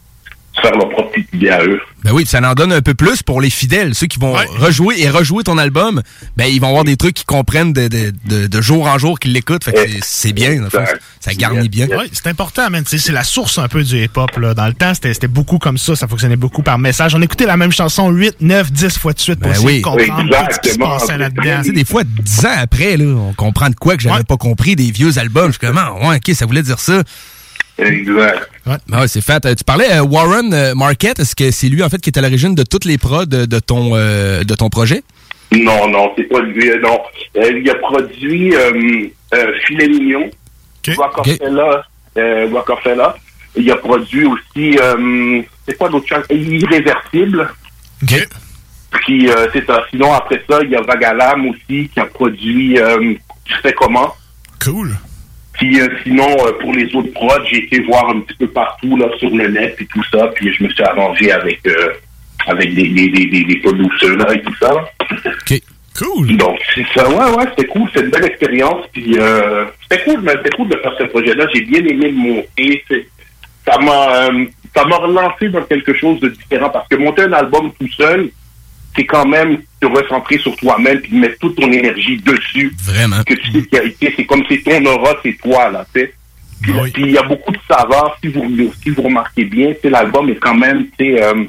faire 0.62 0.72
leur 0.76 0.90
propre 0.90 1.12
petite 1.12 1.34
idée 1.34 1.50
à 1.50 1.64
eux. 1.64 1.80
Ben 2.04 2.12
oui, 2.12 2.24
puis 2.24 2.30
ça 2.32 2.42
en 2.42 2.54
donne 2.54 2.74
un 2.74 2.82
peu 2.82 2.94
plus 2.94 3.24
pour 3.24 3.40
les 3.42 3.50
fidèles, 3.50 3.96
ceux 3.96 4.08
qui 4.08 4.20
vont 4.20 4.34
rejouer 4.60 5.02
et 5.02 5.10
rejouer 5.10 5.44
ton 5.44 5.58
album. 5.58 6.02
Ben 6.36 6.46
ils 6.46 6.60
vont 6.60 6.68
avoir 6.68 6.84
des 6.84 6.98
trucs 6.98 7.14
qui 7.16 7.24
comprennent 7.26 7.72
de, 7.74 7.88
de, 7.88 8.14
de, 8.26 8.48
de 8.48 8.62
jour 8.62 8.88
en 8.88 8.98
jour, 8.98 9.20
qu'ils 9.20 9.32
l'écoutent. 9.34 9.64
Fait 9.64 9.72
que 9.74 9.80
c'est- 10.02 10.34
bien, 10.34 10.56
dans 10.58 10.64
le 10.64 10.70
fond. 10.70 10.84
ça 11.20 11.34
garnit 11.34 11.70
bien. 11.70 11.88
Ouais, 11.88 12.10
c'est 12.12 12.28
important, 12.28 12.70
man. 12.70 12.84
C'est 12.86 12.98
c'est 12.98 13.12
la 13.14 13.24
source 13.24 13.58
un 13.58 13.68
peu 13.68 13.84
du 13.84 14.04
hip-hop. 14.04 14.36
là. 14.38 14.54
Dans 14.54 14.68
le 14.68 14.74
temps, 14.74 14.94
c'était 14.94 15.14
c'était 15.14 15.28
beaucoup 15.28 15.60
comme 15.60 15.78
ça. 15.78 15.96
Ça 15.96 16.08
fonctionnait 16.08 16.36
beaucoup 16.36 16.62
par 16.64 16.78
message. 16.78 17.16
On 17.16 17.22
écoutait 17.22 17.46
la 17.46 17.58
même 17.58 17.72
chanson 17.72 18.10
8, 18.10 18.38
9, 18.42 18.72
10 18.72 18.98
fois 18.98 19.14
de 19.14 19.20
suite 19.20 19.40
pour 19.40 19.50
Ben 19.52 19.56
essayer 19.56 19.68
oui. 19.68 19.78
de 19.80 19.84
comprendre 19.84 20.30
tout 20.30 20.54
ce 20.56 20.60
qui 20.60 20.74
se 20.74 20.78
passait 20.80 21.18
là-dedans. 21.18 21.62
Des 21.74 21.86
fois, 21.86 22.04
dix 22.04 22.46
ans 22.46 22.50
après, 22.58 22.98
là, 22.98 23.06
on 23.06 23.34
comprend 23.34 23.70
de 23.70 23.76
quoi 23.76 23.96
que 23.96 24.04
j'avais 24.04 24.24
pas 24.24 24.38
compris 24.38 24.76
des 24.76 24.92
vieux 24.92 25.18
albums. 25.18 25.48
Je 25.48 25.58
suis 25.58 25.60
comme, 25.68 25.78
ah, 25.78 25.94
ouais, 26.10 26.18
ok, 26.18 26.36
ça 26.36 26.46
voulait 26.46 26.64
dire 26.64 26.80
ça. 26.80 27.02
Exact. 27.78 28.50
Ouais, 28.66 28.76
ouais, 28.92 29.08
c'est 29.08 29.22
fait. 29.22 29.46
Euh, 29.46 29.56
Tu 29.56 29.64
parlais 29.64 29.92
euh, 29.92 30.04
Warren 30.04 30.54
euh, 30.54 30.76
Marquette. 30.76 31.20
Est-ce 31.20 31.36
que 31.36 31.52
c'est 31.52 31.68
lui, 31.70 31.84
en 31.84 31.90
fait, 31.90 32.00
qui 32.00 32.10
est 32.10 32.18
à 32.18 32.22
l'origine 32.22 32.56
de 32.56 32.64
toutes 32.64 32.86
les 32.86 32.98
prods 32.98 33.26
de, 33.26 33.46
de 33.46 33.60
ton, 33.60 33.92
euh, 33.96 34.44
de 34.44 34.56
ton 34.56 34.70
projet? 34.70 35.04
Non, 35.52 35.88
non, 35.88 36.12
c'est 36.16 36.24
pas 36.24 36.40
lui, 36.42 36.70
euh, 36.70 36.80
non. 36.82 37.00
Il 37.36 37.70
a 37.70 37.76
produit 37.76 38.54
Filet 39.66 39.88
Mignon, 39.88 40.30
Rockefeller, 40.96 41.78
Rockefeller. 42.52 43.10
Il 43.56 43.72
a 43.72 43.76
produit 43.76 44.26
aussi, 44.26 44.78
c'est 45.68 45.78
quoi 45.78 45.90
chose? 45.92 46.24
Irréversible. 46.30 47.50
Puis 48.92 49.30
euh, 49.30 49.48
c'est 49.54 49.66
ça. 49.66 49.84
Sinon, 49.90 50.14
après 50.14 50.44
ça, 50.50 50.60
il 50.64 50.70
y 50.72 50.76
a 50.76 50.82
Vagalam 50.82 51.48
aussi 51.50 51.90
qui 51.90 52.00
a 52.00 52.06
produit 52.06 52.78
Tu 53.46 53.54
sais 53.62 53.74
comment? 53.74 54.14
Cool. 54.64 54.96
Puis 55.54 55.80
euh, 55.80 55.88
sinon, 56.04 56.28
euh, 56.46 56.54
pour 56.60 56.74
les 56.74 56.94
autres 56.96 57.14
prods, 57.14 57.46
j'ai 57.50 57.64
été 57.66 57.82
voir 57.82 58.10
un 58.10 58.22
petit 58.22 58.38
peu 58.38 58.48
partout 58.48 58.98
là 58.98 59.08
sur 59.20 59.30
le 59.30 59.48
net 59.48 59.76
et 59.80 59.86
tout 59.86 60.04
ça. 60.12 60.28
Puis 60.36 60.54
je 60.54 60.64
me 60.64 60.70
suis 60.70 60.84
arrangé 60.84 61.32
avec 61.32 61.60
euh, 61.68 61.94
avec 62.48 62.74
des, 62.74 62.90
des, 62.90 63.10
des, 63.10 63.26
des, 63.28 63.44
des 63.44 63.56
producers 63.58 64.18
là 64.18 64.34
et 64.34 64.42
tout 64.42 64.56
ça. 64.56 64.74
OK. 64.74 65.62
Cool. 65.96 66.38
Donc, 66.38 66.60
c'est 66.74 66.88
ça. 66.96 67.08
Ouais, 67.08 67.36
ouais, 67.38 67.46
c'était 67.52 67.68
cool. 67.68 67.88
C'était 67.94 68.06
une 68.06 68.12
belle 68.12 68.26
expérience. 68.26 68.86
Puis 68.92 69.16
euh, 69.20 69.66
c'était 69.84 70.04
cool, 70.06 70.22
mais 70.24 70.32
c'était 70.32 70.50
cool 70.58 70.70
de 70.70 70.78
faire 70.78 70.94
ce 70.98 71.04
projet-là. 71.04 71.46
J'ai 71.54 71.62
bien 71.62 71.86
aimé 71.86 72.10
le 72.10 72.18
monter. 72.18 72.84
Ça 73.66 73.78
m'a 73.78 74.30
ça 74.76 74.86
m'a 74.86 74.96
relancé 74.96 75.50
dans 75.50 75.62
quelque 75.62 75.94
chose 75.94 76.20
de 76.20 76.30
différent 76.30 76.70
parce 76.70 76.88
que 76.88 76.96
monter 76.96 77.22
un 77.24 77.34
album 77.34 77.72
tout 77.80 77.88
seul, 77.90 78.30
c'est 78.96 79.06
quand 79.06 79.26
même 79.26 79.58
te 79.80 79.86
recentrer 79.88 80.38
sur 80.38 80.56
toi-même 80.56 81.00
puis 81.02 81.16
mettre 81.18 81.40
toute 81.40 81.56
ton 81.56 81.72
énergie 81.72 82.18
dessus. 82.18 82.74
Vraiment. 82.84 83.24
Que 83.24 83.34
tu 83.34 83.52
sais 83.52 83.62
qu'il 83.64 83.74
y 83.74 83.82
a- 83.82 83.90
tu 83.90 83.96
sais, 84.08 84.14
c'est 84.16 84.26
comme 84.26 84.44
c'est 84.50 84.64
ton 84.64 84.86
aura, 84.86 85.16
c'est 85.24 85.38
toi, 85.42 85.70
là, 85.72 85.86
tu 85.94 86.02
sais. 86.02 86.14
Puis 86.62 86.72
puis 86.94 87.04
il 87.04 87.12
y 87.12 87.18
a 87.18 87.24
beaucoup 87.24 87.52
de 87.52 87.60
saveurs, 87.70 88.18
si 88.22 88.30
vous, 88.30 88.74
si 88.82 88.90
vous 88.92 89.02
remarquez 89.02 89.44
bien, 89.46 89.74
sais, 89.82 89.90
l'album 89.90 90.30
est 90.30 90.36
quand 90.36 90.56
même, 90.56 90.86
tu 90.98 91.06
sais, 91.16 91.22
euh, 91.24 91.44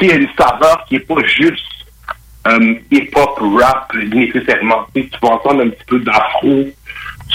une 0.00 0.28
saveur 0.38 0.84
qui 0.88 0.96
est 0.96 1.00
pas 1.06 1.22
juste 1.26 1.62
euh, 2.48 2.74
hip-hop, 2.90 3.38
rap, 3.60 3.92
nécessairement. 3.94 4.86
Tu 4.94 5.02
sais, 5.02 5.08
tu 5.12 5.18
vas 5.22 5.34
entendre 5.34 5.62
un 5.62 5.68
petit 5.68 5.84
peu 5.86 5.98
d'afro, 6.00 6.66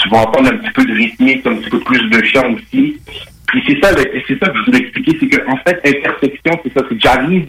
tu 0.02 0.08
vas 0.10 0.18
entendre 0.18 0.52
un 0.52 0.56
petit 0.58 0.70
peu 0.72 0.84
de 0.84 0.92
rythmique, 0.92 1.46
un 1.46 1.54
petit 1.56 1.70
peu 1.70 1.80
plus 1.80 2.10
de 2.10 2.22
chant 2.26 2.52
aussi. 2.52 2.98
Puis 3.46 3.62
c'est 3.66 3.78
ça, 3.82 3.94
c'est 3.96 4.38
ça 4.38 4.48
que 4.50 4.58
je 4.58 4.64
voulais 4.66 4.78
expliquer, 4.80 5.16
c'est 5.18 5.28
que 5.28 5.48
en 5.50 5.56
fait, 5.58 5.80
intersection, 5.84 6.60
c'est 6.62 6.74
ça, 6.74 6.84
c'est 6.90 7.00
j'arrive 7.00 7.46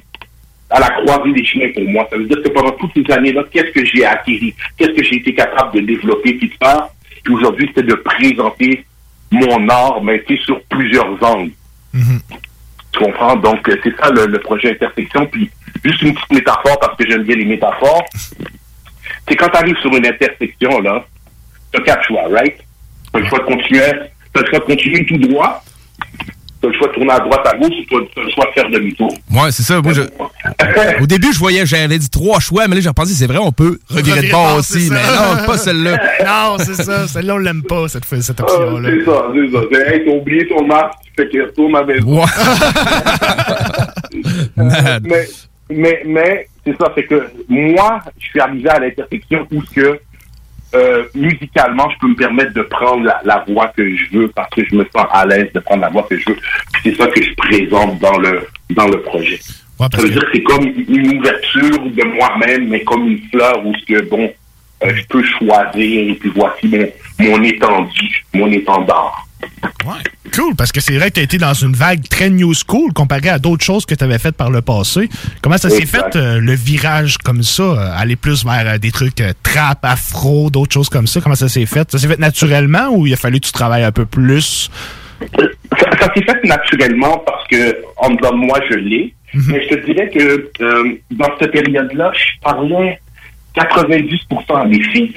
à 0.70 0.80
la 0.80 0.90
croisée 0.90 1.34
des 1.34 1.46
chemins 1.46 1.72
pour 1.74 1.84
moi. 1.90 2.08
Ça 2.10 2.18
veut 2.18 2.26
dire 2.26 2.42
que 2.44 2.50
pendant 2.50 2.72
toutes 2.72 2.92
ces 2.96 3.12
années-là, 3.12 3.44
qu'est-ce 3.52 3.72
que 3.72 3.86
j'ai 3.86 4.06
acquis? 4.06 4.54
Qu'est-ce 4.78 4.92
que 4.92 5.04
j'ai 5.04 5.16
été 5.16 5.34
capable 5.34 5.76
de 5.76 5.82
développer 5.82 6.34
de 6.34 6.50
faire? 6.62 6.88
Puis 7.24 7.34
aujourd'hui, 7.34 7.72
c'est 7.76 7.86
de 7.86 7.96
présenter 7.96 8.86
mon 9.32 9.68
art, 9.70 10.02
mais 10.04 10.24
sais, 10.28 10.38
sur 10.46 10.62
plusieurs 10.64 11.22
angles. 11.24 11.52
Tu 12.92 13.00
comprends? 13.00 13.36
Donc, 13.36 13.68
euh, 13.70 13.80
c'est 13.84 13.96
ça 13.98 14.10
le, 14.12 14.26
le 14.26 14.40
projet 14.40 14.72
Intersection. 14.72 15.26
Puis, 15.28 15.50
juste 15.84 16.02
une 16.02 16.14
petite 16.14 16.32
métaphore, 16.32 16.80
parce 16.80 16.98
que 16.98 17.10
j'aime 17.10 17.24
bien 17.24 17.36
les 17.36 17.46
métaphores. 17.46 18.06
C'est 19.28 19.36
quand 19.36 19.50
tu 19.50 19.58
arrives 19.58 19.78
sur 19.78 19.96
une 19.96 20.06
intersection, 20.06 20.82
là, 20.82 21.06
tu 21.72 21.80
as 21.80 21.84
quatre 21.84 22.04
choix, 22.04 22.24
right? 22.32 22.58
Tu 22.58 23.20
as 23.20 23.20
le 23.20 23.26
choix 23.28 23.40
de 23.40 23.44
continuer, 23.44 23.82
t'as 24.34 24.42
le 24.42 24.48
choix 24.48 24.60
de 24.60 24.64
continuer 24.66 25.06
tout 25.06 25.18
droit, 25.18 25.64
tu 26.62 26.68
as 26.68 26.72
le 26.72 26.78
choix 26.78 26.88
de 26.90 26.94
tourner 26.94 27.12
à 27.12 27.20
droite, 27.20 27.48
à 27.48 27.58
gauche, 27.58 27.70
ou 27.70 28.02
tu 28.02 28.20
as 28.20 28.24
le 28.24 28.30
choix 28.32 28.46
de 28.46 28.52
faire 28.52 28.70
demi-tour. 28.70 29.14
Ouais, 29.32 29.52
c'est 29.52 29.64
ça. 29.64 29.82
Moi, 29.82 29.94
je... 29.94 30.02
Au 31.02 31.06
début, 31.06 31.32
je 31.34 31.40
voyais, 31.40 31.66
j'avais 31.66 31.98
dit 31.98 32.10
trois 32.10 32.40
choix, 32.40 32.68
mais 32.68 32.76
là, 32.76 32.82
j'ai 32.82 32.90
repensé, 32.90 33.14
c'est 33.14 33.28
vrai, 33.28 33.38
on 33.38 33.52
peut 33.52 33.80
revirer 33.90 34.24
de 34.28 34.32
bord 34.32 34.58
aussi, 34.58 34.88
ça. 34.88 34.94
mais 34.96 35.02
non, 35.02 35.46
pas 35.46 35.58
celle-là. 35.58 35.98
non, 36.26 36.58
c'est 36.60 36.76
ça. 36.84 37.08
Celle-là, 37.08 37.36
on 37.36 37.38
l'aime 37.38 37.64
pas, 37.64 37.88
cette, 37.88 38.06
cette 38.06 38.40
Ah, 38.42 38.44
option-là. 38.44 38.90
c'est 38.90 39.06
ça, 39.06 39.26
c'est 39.34 39.52
ça. 39.52 39.62
C'est, 39.72 39.96
hey, 39.96 40.06
t'as 40.06 40.12
oublié 40.12 40.48
ton 40.48 40.66
masque, 40.66 40.98
tu 41.06 41.12
fais 41.16 41.30
qu'il 41.30 41.42
retourne 41.44 41.76
à 41.76 41.84
maison. 41.84 42.22
Euh, 44.58 45.00
mais, 45.04 45.28
mais, 45.70 46.02
mais, 46.06 46.48
c'est 46.66 46.76
ça, 46.78 46.92
c'est 46.96 47.04
que 47.04 47.30
moi, 47.48 48.00
je 48.18 48.26
suis 48.26 48.40
arrivé 48.40 48.70
à 48.70 48.80
l'intersection 48.80 49.48
où 49.52 49.62
ce 49.64 49.70
que, 49.74 50.00
euh, 50.76 51.06
musicalement, 51.16 51.90
je 51.90 51.98
peux 52.00 52.08
me 52.10 52.16
permettre 52.16 52.54
de 52.54 52.62
prendre 52.62 53.04
la, 53.04 53.22
la 53.24 53.44
voix 53.48 53.68
que 53.70 53.96
je 53.96 54.18
veux 54.18 54.28
parce 54.30 54.50
que 54.52 54.64
je 54.66 54.76
me 54.76 54.86
sens 54.96 55.08
à 55.12 55.26
l'aise 55.26 55.52
de 55.54 55.60
prendre 55.60 55.82
la 55.82 55.90
voix 55.90 56.06
que 56.10 56.18
je 56.18 56.30
veux. 56.30 56.38
Puis 56.74 56.82
c'est 56.84 56.96
ça 56.96 57.08
que 57.08 57.22
je 57.24 57.34
présente 57.36 58.00
dans 58.00 58.18
le, 58.18 58.48
dans 58.72 58.88
le 58.88 59.02
projet. 59.02 59.40
ça 59.40 60.02
veut 60.02 60.10
dire 60.10 60.22
que 60.22 60.32
c'est 60.34 60.44
comme 60.44 60.66
une 60.66 61.18
ouverture 61.18 61.80
de 61.86 62.04
moi-même, 62.16 62.68
mais 62.68 62.84
comme 62.84 63.08
une 63.08 63.22
fleur 63.30 63.66
où 63.66 63.74
que, 63.88 64.02
bon, 64.10 64.32
euh, 64.84 64.92
je 64.96 65.06
peux 65.08 65.24
choisir 65.24 66.10
et 66.10 66.14
puis 66.14 66.32
voici 66.36 66.68
mon, 66.68 66.88
mon 67.20 67.44
étendue, 67.44 68.26
mon 68.34 68.52
étendard. 68.52 69.26
Cool, 70.36 70.56
parce 70.56 70.72
que 70.72 70.80
c'est 70.80 70.96
vrai 70.96 71.10
que 71.10 71.16
tu 71.16 71.20
as 71.22 71.24
été 71.24 71.38
dans 71.38 71.54
une 71.54 71.74
vague 71.74 72.08
très 72.08 72.30
new 72.30 72.54
school 72.54 72.94
comparé 72.94 73.30
à 73.30 73.40
d'autres 73.40 73.64
choses 73.64 73.86
que 73.86 73.96
tu 73.96 74.04
avais 74.04 74.20
faites 74.20 74.36
par 74.36 74.52
le 74.52 74.62
passé. 74.62 75.10
Comment 75.42 75.58
ça 75.58 75.70
s'est 75.70 75.86
fait, 75.86 76.16
euh, 76.16 76.40
le 76.40 76.54
virage 76.54 77.18
comme 77.18 77.42
ça, 77.42 77.64
euh, 77.64 77.92
aller 77.96 78.16
plus 78.16 78.46
vers 78.46 78.68
euh, 78.68 78.78
des 78.78 78.92
trucs 78.92 79.24
trap, 79.44 79.80
afro, 79.84 80.50
d'autres 80.50 80.74
choses 80.74 80.90
comme 80.90 81.08
ça? 81.08 81.22
Comment 81.22 81.36
ça 81.36 81.50
s'est 81.50 81.66
fait? 81.66 81.90
Ça 81.90 81.98
s'est 81.98 82.08
fait 82.08 82.20
naturellement 82.20 82.90
ou 82.92 83.08
il 83.08 83.14
a 83.14 83.18
fallu 83.18 83.40
que 83.40 83.48
tu 83.48 83.52
travailles 83.52 83.84
un 83.84 83.92
peu 83.92 84.06
plus? 84.06 84.70
Ça, 85.32 85.90
ça 86.00 86.14
s'est 86.14 86.24
fait 86.24 86.44
naturellement 86.44 87.18
parce 87.26 87.48
que, 87.48 87.78
en 87.98 88.12
dedans 88.12 88.32
de 88.32 88.46
moi, 88.46 88.60
je 88.70 88.76
l'ai. 88.76 89.14
Mais 89.34 89.64
je 89.64 89.76
te 89.76 89.86
dirais 89.86 90.10
que 90.10 90.50
dans 91.12 91.30
cette 91.40 91.52
période-là, 91.52 92.12
je 92.16 92.42
parlais 92.42 93.00
90% 93.56 94.62
à 94.62 94.66
des 94.66 94.82
filles. 94.82 95.14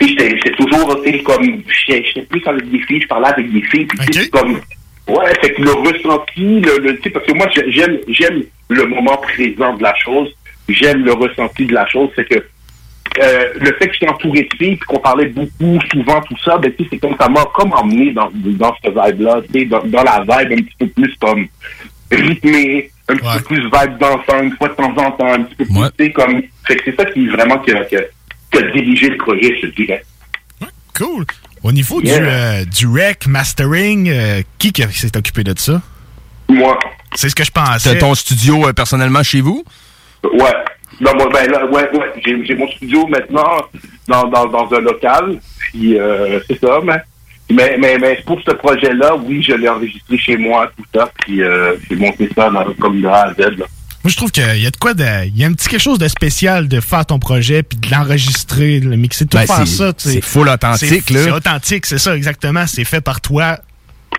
J'étais 0.00 0.50
toujours 0.52 1.02
tu 1.02 1.22
comme, 1.22 1.62
j'étais 1.86 2.22
plus 2.22 2.42
avec 2.46 2.70
des 2.70 2.80
filles, 2.80 3.00
je 3.02 3.06
parlais 3.06 3.28
avec 3.28 3.50
des 3.52 3.62
filles, 3.62 3.86
puis 3.86 3.98
c'est 4.12 4.30
comme, 4.30 4.60
ouais, 5.08 5.32
fait 5.40 5.52
que 5.54 5.62
le 5.62 5.70
ressenti, 5.72 6.60
le, 6.60 6.78
le- 6.78 6.96
tu 6.96 7.04
sais, 7.04 7.10
parce 7.10 7.26
que 7.26 7.32
moi, 7.32 7.48
j'ai- 7.54 7.70
j'aime, 7.70 7.98
j'aime 8.08 8.42
le 8.68 8.86
moment 8.86 9.16
présent 9.18 9.74
de 9.74 9.82
la 9.82 9.94
chose, 9.96 10.28
j'aime 10.68 11.04
le 11.04 11.12
ressenti 11.12 11.64
de 11.66 11.74
la 11.74 11.86
chose, 11.86 12.10
c'est 12.16 12.28
que 12.28 12.42
euh, 13.22 13.44
le 13.60 13.72
fait 13.74 13.86
que 13.88 13.92
j'étais 13.92 14.08
entouré 14.08 14.42
de 14.42 14.56
filles 14.56 14.76
puis 14.76 14.86
qu'on 14.88 14.98
parlait 14.98 15.26
beaucoup, 15.26 15.78
souvent, 15.92 16.20
tout 16.22 16.36
ça, 16.44 16.58
ben, 16.58 16.72
tu 16.76 16.82
sais, 16.82 16.88
c'est 16.92 16.98
comme 16.98 17.16
ça 17.18 17.28
m'a 17.28 17.44
comme 17.54 17.72
emmené 17.72 18.10
dans, 18.10 18.28
dans 18.34 18.74
ce 18.84 18.88
vibe-là, 18.90 19.40
tu 19.52 19.60
sais, 19.60 19.64
dans, 19.66 19.84
dans 19.84 20.02
la 20.02 20.20
vibe 20.22 20.52
un 20.58 20.62
petit 20.62 20.74
peu 20.80 20.86
plus 20.88 21.14
comme 21.20 21.46
rythmé, 22.10 22.90
un 23.08 23.14
petit 23.16 23.24
peu 23.38 23.54
plus 23.54 23.62
vibe 23.62 23.98
dansant, 23.98 24.42
une 24.42 24.56
fois 24.56 24.68
de 24.68 24.74
temps 24.74 24.94
en 24.96 25.10
temps, 25.12 25.32
un 25.32 25.42
petit 25.42 25.54
peu 25.56 25.64
plus, 25.64 25.74
tu 25.96 26.04
sais, 26.06 26.12
comme, 26.12 26.42
fait 26.66 26.76
que 26.76 26.82
c'est 26.86 26.96
ça 26.96 27.04
qui 27.06 27.26
vraiment 27.28 27.58
qui 27.58 27.70
a, 27.72 27.84
a 28.58 28.62
dirigé 28.72 29.08
le 29.10 29.16
projet, 29.16 29.56
je 29.60 29.66
te 29.68 29.76
dirais. 29.76 30.04
Cool. 30.96 31.24
Au 31.64 31.72
niveau 31.72 32.00
Yeah. 32.00 32.18
du, 32.20 32.26
euh, 32.26 32.64
du 32.64 32.86
rec, 32.86 33.26
mastering, 33.26 34.08
euh, 34.08 34.42
qui, 34.58 34.72
qui 34.72 34.82
s'est 34.92 35.16
occupé 35.16 35.42
de 35.42 35.58
ça? 35.58 35.82
Moi. 36.48 36.78
C'est 37.16 37.28
ce 37.28 37.34
que 37.34 37.42
je 37.44 37.50
pensais. 37.50 37.98
Ton 37.98 38.14
studio 38.14 38.68
euh, 38.68 38.72
personnellement 38.72 39.22
chez 39.22 39.40
vous? 39.40 39.64
Ouais. 40.22 40.54
Non, 41.00 41.12
moi, 41.16 41.28
ben, 41.32 41.50
là, 41.50 41.66
ouais, 41.66 41.90
ouais. 41.92 42.12
J'ai, 42.24 42.44
j'ai 42.44 42.54
mon 42.54 42.68
studio 42.68 43.06
maintenant 43.08 43.56
dans, 44.06 44.28
dans, 44.28 44.46
dans 44.46 44.72
un 44.72 44.80
local. 44.80 45.40
Puis, 45.58 45.98
euh, 45.98 46.38
c'est 46.46 46.60
ça, 46.60 46.80
mais, 46.84 46.98
mais, 47.50 47.76
mais, 47.78 47.98
mais 47.98 48.22
pour 48.24 48.40
ce 48.42 48.52
projet-là, 48.52 49.16
oui, 49.16 49.42
je 49.42 49.54
l'ai 49.54 49.68
enregistré 49.68 50.16
chez 50.16 50.36
moi, 50.36 50.70
tout 50.76 50.84
ça. 50.94 51.10
Puis, 51.20 51.42
euh, 51.42 51.74
j'ai 51.88 51.96
monté 51.96 52.28
ça 52.36 52.50
dans, 52.50 52.64
comme 52.74 53.00
de 53.00 53.08
A 53.08 53.22
à 53.30 53.34
Z, 53.34 53.38
là. 53.58 53.66
Moi, 54.04 54.10
je 54.10 54.16
trouve 54.16 54.30
qu'il 54.30 54.42
y 54.62 54.66
a 54.66 54.70
de 54.70 54.76
quoi 54.76 54.92
de. 54.92 55.02
Il 55.28 55.36
y 55.38 55.44
a 55.44 55.46
un 55.46 55.52
petit 55.54 55.66
quelque 55.68 55.80
chose 55.80 55.98
de 55.98 56.08
spécial 56.08 56.68
de 56.68 56.78
faire 56.80 57.06
ton 57.06 57.18
projet 57.18 57.62
puis 57.62 57.78
de 57.78 57.90
l'enregistrer, 57.90 58.80
de 58.80 58.88
le 58.90 58.96
mixer, 58.96 59.24
tout 59.24 59.38
Ben, 59.38 59.46
faire 59.46 59.66
c'est- 59.66 59.76
ça. 59.76 59.92
tu 59.94 60.02
sais. 60.04 60.12
c'est 60.14 60.20
full 60.24 60.48
authentique, 60.48 61.08
là. 61.10 61.20
C'est 61.24 61.30
authentique, 61.30 61.86
c'est 61.86 61.98
ça, 61.98 62.14
exactement. 62.14 62.66
C'est 62.66 62.84
fait 62.84 63.00
par 63.00 63.20
toi. 63.22 63.58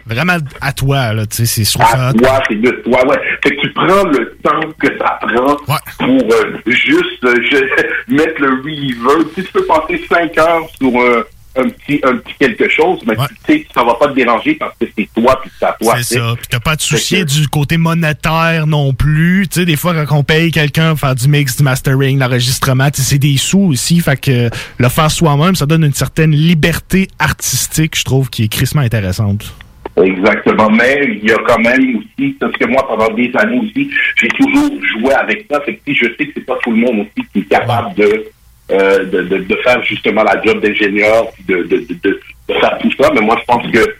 Vraiment 0.08 0.38
à 0.62 0.72
toi, 0.74 1.14
là. 1.14 1.26
Tu 1.26 1.46
sais, 1.48 1.64
c'est 1.66 1.82
À 1.82 2.14
toi, 2.14 2.42
c'est 2.48 2.62
de 2.62 2.70
toi, 2.84 3.08
ouais. 3.08 3.18
Fait 3.44 3.56
que 3.56 3.62
tu 3.62 3.74
prends 3.74 4.04
le 4.04 4.38
temps 4.44 4.60
que 4.80 4.88
ça 5.00 5.20
prend 5.22 5.56
pour 6.00 6.34
euh, 6.34 6.58
juste 6.68 7.24
euh, 7.24 7.36
je- 7.52 8.14
mettre 8.14 8.40
le 8.42 8.50
reverb. 8.62 9.28
Tu 9.36 9.42
sais, 9.42 9.48
tu 9.48 9.54
peux 9.54 9.66
passer 9.66 10.04
5 10.10 10.38
heures 10.40 10.68
sur 10.80 11.00
euh, 11.00 11.28
un 11.56 11.70
petit 11.70 12.02
un 12.04 12.18
petit 12.18 12.34
quelque 12.40 12.70
chose, 12.70 13.00
mais 13.06 13.16
tu 13.16 13.54
sais, 13.54 13.68
ça 13.74 13.84
va 13.84 13.96
pas 13.96 14.08
te 14.08 14.14
déranger 14.14 14.56
parce 14.56 14.76
que 14.80 14.86
c'est 14.98 15.10
toi 15.16 15.40
puis 15.42 15.52
c'est 15.60 15.66
à 15.66 15.76
toi. 15.80 15.96
C'est 15.98 16.16
ça. 16.16 16.34
Puis 16.38 16.48
t'as 16.50 16.60
pas 16.60 16.72
à 16.72 16.78
te 16.78 16.84
soucier 16.84 17.26
du 17.26 17.48
côté 17.48 17.78
monétaire 17.78 18.68
non 18.68 18.94
plus. 18.94 19.48
Tu 19.48 19.60
sais, 19.60 19.66
des 19.66 19.76
fois, 19.76 20.06
quand 20.06 20.18
on 20.18 20.24
paye 20.24 20.52
quelqu'un 20.52 20.92
pour 20.92 21.00
faire 21.00 21.16
du 21.16 21.28
mix, 21.28 21.58
du 21.58 21.64
mastering, 21.64 22.20
l'enregistrement, 22.20 22.90
tu 22.92 23.02
sais, 23.02 23.12
c'est 23.12 23.20
des 23.20 23.38
sous 23.38 23.60
aussi. 23.60 24.00
Fait 24.00 24.20
que 24.20 24.50
le 24.78 24.90
faire 24.90 25.12
soi-même, 25.12 25.56
ça 25.56 25.66
donne 25.66 25.84
une 25.84 25.94
certaine 25.94 26.32
liberté 26.32 27.08
artistique, 27.20 27.98
je 27.98 28.04
trouve, 28.04 28.30
qui 28.30 28.44
est 28.44 28.48
crissement 28.48 28.82
intéressante. 28.82 29.54
Exactement. 29.98 30.70
Mais 30.70 31.20
il 31.22 31.30
y 31.30 31.32
a 31.32 31.38
quand 31.48 31.60
même 31.60 31.98
aussi, 31.98 32.32
parce 32.40 32.52
que 32.54 32.66
moi, 32.66 32.86
pendant 32.88 33.14
des 33.14 33.32
années 33.36 33.60
aussi, 33.60 33.90
j'ai 34.18 34.28
toujours 34.30 34.72
joué 34.94 35.14
avec 35.14 35.46
ça. 35.50 35.62
Fait 35.62 35.76
que 35.76 35.82
si 35.88 35.96
je 35.96 36.06
sais 36.18 36.28
que 36.28 36.32
c'est 36.36 36.46
pas 36.46 36.58
tout 36.64 36.72
le 36.72 36.78
monde 36.78 37.00
aussi 37.02 37.28
qui 37.32 37.40
est 37.40 37.50
capable 37.50 37.96
de, 37.96 38.26
euh, 38.72 39.06
de, 39.06 39.22
de, 39.22 39.38
de 39.38 39.56
faire 39.58 39.84
justement 39.84 40.24
la 40.24 40.42
job 40.42 40.60
d'ingénieur, 40.60 41.28
de, 41.48 41.64
de, 41.64 41.86
de, 42.04 42.20
faire 42.48 42.78
tout 42.80 42.92
ça. 43.00 43.12
Mais 43.14 43.22
moi, 43.22 43.38
je 43.40 43.46
pense 43.46 43.72
que, 43.72 43.96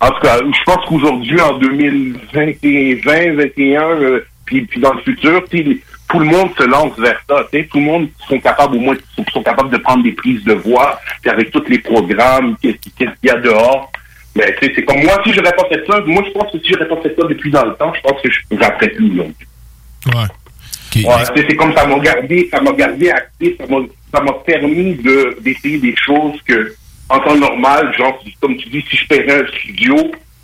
en 0.00 0.10
tout 0.10 0.20
cas, 0.20 0.38
je 0.38 0.64
pense 0.64 0.84
qu'aujourd'hui, 0.86 1.40
en 1.40 1.56
2020, 1.56 2.52
2021, 2.62 3.82
euh, 3.82 4.26
puis, 4.44 4.62
puis 4.62 4.80
dans 4.80 4.92
le 4.92 5.00
futur, 5.00 5.42
tout 5.48 6.18
le 6.18 6.26
monde 6.26 6.50
se 6.58 6.64
lance 6.64 6.92
vers 6.98 7.18
ça. 7.26 7.46
tu 7.50 7.58
sais. 7.58 7.68
Tout 7.72 7.78
le 7.78 7.84
monde 7.84 8.08
sont 8.28 8.38
capables, 8.38 8.76
au 8.76 8.80
moins, 8.80 8.96
sont, 9.32 9.42
capables 9.42 9.70
de 9.70 9.78
prendre 9.78 10.02
des 10.02 10.12
prises 10.12 10.44
de 10.44 10.52
voix, 10.52 11.00
puis 11.22 11.30
avec 11.30 11.50
tous 11.50 11.64
les 11.68 11.78
programmes, 11.78 12.54
qu'est-ce 12.60 12.90
qu'il 12.98 13.12
y 13.22 13.30
a 13.30 13.36
dehors. 13.36 13.90
Mais 14.34 14.54
tu 14.56 14.66
sais, 14.66 14.72
c'est 14.76 14.84
comme 14.84 15.02
moi, 15.02 15.18
si 15.24 15.32
j'aurais 15.32 15.54
pas 15.54 15.64
fait 15.70 15.82
ça, 15.86 16.00
moi, 16.06 16.22
je 16.26 16.32
pense 16.32 16.52
que 16.52 16.58
si 16.58 16.70
j'aurais 16.70 16.88
pas 16.88 17.00
fait 17.00 17.16
ça 17.18 17.26
depuis 17.26 17.50
dans 17.50 17.64
le 17.64 17.74
temps, 17.76 17.94
je 17.94 18.00
pense 18.02 18.20
que 18.20 18.56
rapperais 18.62 18.88
plus 18.88 19.10
non 19.10 19.32
plus. 19.32 19.46
Ouais. 21.04 21.24
C'est 21.34 21.56
comme 21.56 21.74
ça 21.74 21.86
m'a 21.86 21.98
gardé, 21.98 22.48
ça 22.50 22.60
m'a 22.60 22.72
gardé 22.72 23.10
actif, 23.10 23.52
ça 24.12 24.20
m'a, 24.20 24.32
permis 24.44 24.94
de, 24.94 25.36
d'essayer 25.42 25.78
des 25.78 25.94
choses 25.96 26.40
que, 26.46 26.74
en 27.08 27.18
temps 27.20 27.36
normal, 27.36 27.92
genre, 27.96 28.18
comme 28.40 28.56
tu 28.56 28.68
dis, 28.68 28.84
si 28.88 28.96
je 28.96 29.06
paierais 29.08 29.42
un 29.42 29.46
studio, 29.58 29.96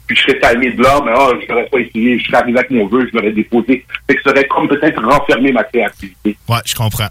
puis 0.06 0.16
je 0.16 0.22
serais 0.22 0.40
timé 0.52 0.70
de 0.72 0.82
là, 0.82 1.00
mais 1.04 1.12
ah, 1.14 1.30
je 1.40 1.48
n'aurais 1.48 1.66
pas 1.66 1.78
essayé, 1.78 2.18
je 2.18 2.26
serais 2.26 2.38
arrivé 2.38 2.58
avec 2.58 2.70
mon 2.70 2.86
vœu, 2.86 3.08
je 3.10 3.16
l'aurais 3.16 3.32
déposé. 3.32 3.84
Fait 4.06 4.16
que 4.16 4.22
ça 4.22 4.30
aurait 4.30 4.46
comme 4.46 4.68
peut-être 4.68 5.02
renfermé 5.02 5.52
ma 5.52 5.64
créativité. 5.64 6.36
Ouais, 6.48 6.58
je 6.66 6.74
comprends. 6.74 7.08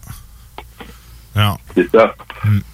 C'est 1.75 1.89
ça. 1.91 2.13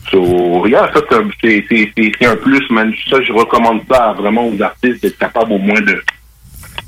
So, 0.10 0.62
regarde, 0.62 0.92
ça, 0.94 1.02
c'est 1.10 1.16
un- 1.16 1.30
c'est 1.42 2.38
plus, 2.42 2.70
man. 2.72 2.94
Ça, 3.10 3.22
je 3.22 3.32
recommande 3.32 3.82
ça 3.90 4.10
à 4.10 4.14
vraiment 4.14 4.48
aux 4.48 4.62
artistes 4.62 5.02
d'être 5.04 5.18
capables 5.18 5.52
au 5.52 5.58
moins 5.60 5.80
de, 5.82 6.02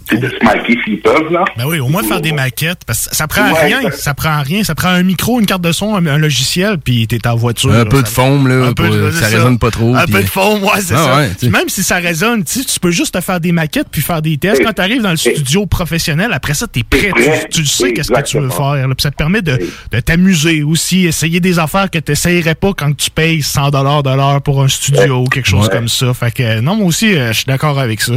c'est 0.10 0.18
de 0.20 0.30
se 0.30 0.44
marquer 0.44 0.78
s'ils 0.84 1.00
peuvent, 1.02 1.32
là. 1.32 1.44
Ben 1.58 1.66
oui, 1.66 1.80
au 1.80 1.88
moins 1.88 2.04
faire 2.04 2.22
des 2.22 2.32
maquettes. 2.32 2.80
Parce 2.86 3.08
que 3.08 3.16
ça 3.16 3.28
prend 3.28 3.52
Ouais, 3.52 3.66
rien. 3.66 3.82
ça- 3.92 3.98
Ça 4.10 4.14
prend 4.14 4.42
rien. 4.42 4.64
Ça 4.64 4.76
prend 4.76 4.90
un 4.90 5.04
micro, 5.04 5.40
une 5.40 5.46
carte 5.46 5.62
de 5.62 5.72
son, 5.72 5.96
un, 5.96 6.06
un 6.08 6.18
logiciel, 6.18 6.78
puis 6.80 7.06
t'es 7.08 7.28
en 7.28 7.36
voiture. 7.36 7.72
Un 7.72 7.80
là, 7.80 7.86
peu 7.86 8.02
de 8.02 8.08
ça- 8.08 8.14
foam, 8.14 8.48
là, 8.48 8.66
Un 8.68 8.74
peu 8.74 8.86
pour- 8.88 8.96
de- 8.96 9.12
ça 9.12 9.28
c'est 9.30 9.36
résonne 9.38 9.60
pas 9.60 9.72
trop, 9.72 9.96
Un 9.96 10.04
puis- 10.06 10.14
peu 10.14 10.22
de 10.24 10.28
foam, 10.28 10.64
ouais, 10.64 10.82
c'est 10.82 10.96
Ah 10.96 11.06
ça. 11.06 11.18
ouais. 11.18 11.30
Puis 11.38 11.50
même 11.50 11.70
si 11.70 11.84
ça 11.84 11.98
résonne, 11.98 12.44
tu 12.44 12.62
peux 12.82 12.92
juste 12.92 13.14
te 13.14 13.22
faire 13.22 13.40
des 13.40 13.52
maquettes 13.52 13.88
puis 13.92 14.02
faire 14.02 14.22
des 14.22 14.38
tests. 14.38 14.64
Quand 14.64 14.74
t'arrives 14.74 15.02
dans 15.02 15.12
le 15.12 15.18
studio 15.18 15.66
professionnel, 15.66 16.32
après 16.34 16.54
ça, 16.54 16.68
t'es 16.68 16.84
prêt. 16.84 17.10
prêt. 17.10 17.48
Tu, 17.52 17.62
tu 17.62 17.68
sais 17.68 17.94
qu'est-ce 17.94 18.12
que 18.12 18.22
tu 18.22 18.40
veux 18.40 18.50
faire. 18.50 18.76
là. 18.76 18.88
Puis 18.88 19.04
ça 19.04 19.12
te 19.12 19.16
permet 19.16 19.42
de, 19.42 19.60
de 19.92 20.00
t'amuser 20.00 20.64
aussi, 20.64 21.06
essayer 21.06 21.40
des 21.40 21.60
affaires 21.60 21.90
que 21.92 22.00
t'essayerais 22.00 22.56
pas 22.56 22.74
quand 22.74 22.96
tu 22.96 23.10
payes 23.12 23.42
100 23.42 23.70
de 23.70 24.16
l'heure 24.16 24.42
pour 24.42 24.62
un 24.64 24.68
studio 24.68 25.24
ou 25.24 25.26
quelque 25.26 25.48
chose 25.48 25.68
Ouais. 25.68 25.74
comme 25.76 25.88
ça. 25.88 26.14
Fait 26.14 26.32
que 26.32 26.60
non, 26.62 26.76
moi 26.76 26.88
aussi, 26.88 27.14
euh, 27.16 27.30
je 27.30 27.38
suis 27.38 27.46
d'accord 27.46 27.78
avec 27.80 28.02
ça. 28.02 28.14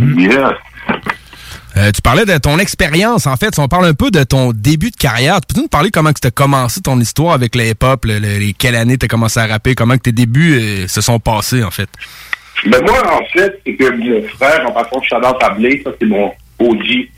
Yeah. 0.00 0.52
Euh, 1.76 1.90
tu 1.90 2.00
parlais 2.02 2.24
de 2.24 2.38
ton 2.38 2.58
expérience, 2.60 3.26
en 3.26 3.36
fait. 3.36 3.52
Si 3.52 3.60
on 3.60 3.66
parle 3.66 3.86
un 3.86 3.94
peu 3.94 4.12
de 4.12 4.22
ton 4.22 4.52
début 4.52 4.90
de 4.92 4.96
carrière, 4.96 5.40
tu 5.40 5.54
peux 5.54 5.60
nous 5.62 5.66
parler 5.68 5.90
comment 5.90 6.12
tu 6.12 6.24
as 6.26 6.30
commencé 6.30 6.80
ton 6.80 7.00
histoire 7.00 7.34
avec 7.34 7.56
le 7.56 7.64
hip-hop, 7.66 8.04
le- 8.04 8.20
le- 8.20 8.38
les, 8.38 8.52
quelle 8.52 8.76
année 8.76 8.96
tu 8.96 9.06
as 9.06 9.08
commencé 9.08 9.40
à 9.40 9.46
rapper, 9.46 9.74
comment 9.74 9.96
que 9.96 10.02
tes 10.02 10.12
débuts 10.12 10.54
euh, 10.60 10.86
se 10.88 11.00
sont 11.00 11.18
passés, 11.18 11.64
en 11.64 11.72
fait? 11.72 11.88
Ben 12.66 12.80
moi, 12.86 13.02
en 13.20 13.24
fait, 13.36 13.60
c'est 13.66 13.74
que 13.74 13.90
mon 13.90 14.22
frère, 14.28 14.64
en 14.68 14.70
passant 14.72 15.02
Shadow 15.02 15.32
Tablé, 15.40 15.82
ça 15.84 15.90
c'est 16.00 16.06
mon 16.06 16.30
OG. 16.60 17.08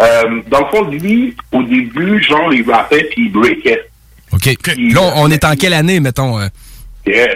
Euh, 0.00 0.40
dans 0.48 0.60
le 0.60 0.66
fond, 0.70 0.88
lui, 0.88 1.34
au 1.50 1.62
début, 1.64 2.22
genre, 2.22 2.52
il 2.54 2.62
rappait 2.70 3.08
puis 3.10 3.24
il 3.26 3.32
breakait. 3.32 3.82
OK. 4.32 4.46
Là, 4.46 5.00
on, 5.02 5.24
on 5.24 5.30
est 5.32 5.44
en 5.44 5.56
quelle 5.56 5.74
année, 5.74 5.98
mettons? 5.98 6.38
Yeah. 7.04 7.34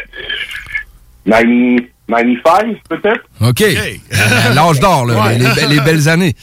90 1.26 1.83
95, 2.11 2.76
peut-être? 2.88 3.24
OK. 3.40 3.61
Euh, 3.62 4.54
L'âge 4.54 4.80
d'or, 4.80 5.06
là, 5.06 5.22
Ouais. 5.22 5.38
les, 5.38 5.44
les 5.44 5.50
be- 5.50 5.68
les 5.68 5.80
belles 5.80 6.08
années. 6.08 6.34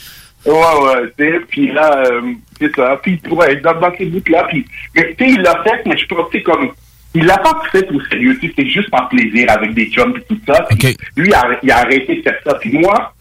Ouais, 0.45 0.53
ouais, 0.53 1.11
tu 1.17 1.25
sais, 1.25 1.39
puis 1.49 1.71
là, 1.73 2.03
euh, 2.07 2.21
c'est 2.59 2.73
ça. 2.75 2.97
Puis, 3.03 3.19
ouais, 3.31 3.57
dans, 3.57 3.73
dans 3.79 3.91
ces 3.97 4.05
bouts-là, 4.05 4.45
puis, 4.49 4.65
mais, 4.95 5.13
tu 5.17 5.25
sais, 5.25 5.31
il 5.31 5.41
l'a 5.41 5.61
fait, 5.63 5.81
mais 5.85 5.97
je 5.97 6.05
pense, 6.05 6.29
tu 6.31 6.41
comme, 6.41 6.69
il 7.13 7.25
l'a 7.25 7.37
pas 7.37 7.61
fait 7.71 7.85
au 7.91 7.99
sérieux, 8.09 8.37
tu 8.39 8.47
sais, 8.47 8.53
c'était 8.55 8.69
juste 8.69 8.89
par 8.89 9.09
plaisir 9.09 9.45
avec 9.51 9.73
des 9.73 9.87
chums 9.87 10.13
et 10.17 10.21
tout 10.21 10.39
ça. 10.47 10.65
Puis 10.69 10.95
Lui, 11.17 11.27
il 11.27 11.33
a, 11.33 11.47
il 11.63 11.71
a 11.71 11.79
arrêté 11.79 12.15
de 12.17 12.21
faire 12.21 12.37
ça. 12.45 12.53
Puis 12.55 12.77
moi, 12.77 13.13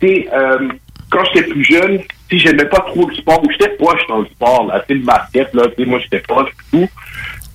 tu 0.00 0.06
sais, 0.06 0.28
euh, 0.32 0.68
quand 1.10 1.22
j'étais 1.34 1.48
plus 1.48 1.64
jeune, 1.64 1.98
si 2.30 2.38
j'aimais 2.38 2.64
pas 2.64 2.80
trop 2.80 3.06
le 3.06 3.14
sport, 3.16 3.42
ou 3.44 3.50
j'étais 3.50 3.76
poche 3.76 4.00
dans 4.08 4.20
le 4.20 4.26
sport, 4.26 4.66
là, 4.68 4.80
tu 4.88 4.94
sais, 4.94 5.00
le 5.00 5.04
basket, 5.04 5.52
là, 5.52 5.64
tu 5.76 5.82
sais, 5.82 5.88
moi, 5.90 5.98
j'étais 5.98 6.20
poche 6.20 6.48
et 6.50 6.70
tout. 6.78 6.88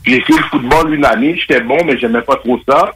J'ai 0.08 0.22
fait 0.22 0.38
le 0.38 0.43
football 0.43 0.93
une 0.93 1.03
année, 1.03 1.36
j'étais 1.38 1.60
bon, 1.60 1.78
mais 1.86 1.97
j'aimais 1.97 2.22
pas 2.22 2.38
trop 2.38 2.58
ça. 2.68 2.93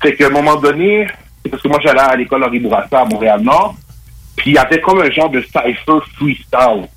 Fait 0.00 0.16
qu'à 0.16 0.28
un 0.28 0.30
moment 0.30 0.56
donné, 0.56 1.06
c'est 1.42 1.50
parce 1.50 1.62
que 1.62 1.68
moi, 1.68 1.78
j'allais 1.82 2.00
à 2.00 2.16
l'école 2.16 2.44
Henri 2.44 2.60
Bourassa 2.60 3.02
à 3.02 3.04
Montréal-Nord, 3.04 3.76
puis 4.36 4.52
il 4.52 4.54
y 4.54 4.58
avait 4.58 4.80
comme 4.80 5.02
un 5.02 5.10
genre 5.10 5.28
de 5.28 5.42
cypher 5.42 6.00
freestyle. 6.16 6.88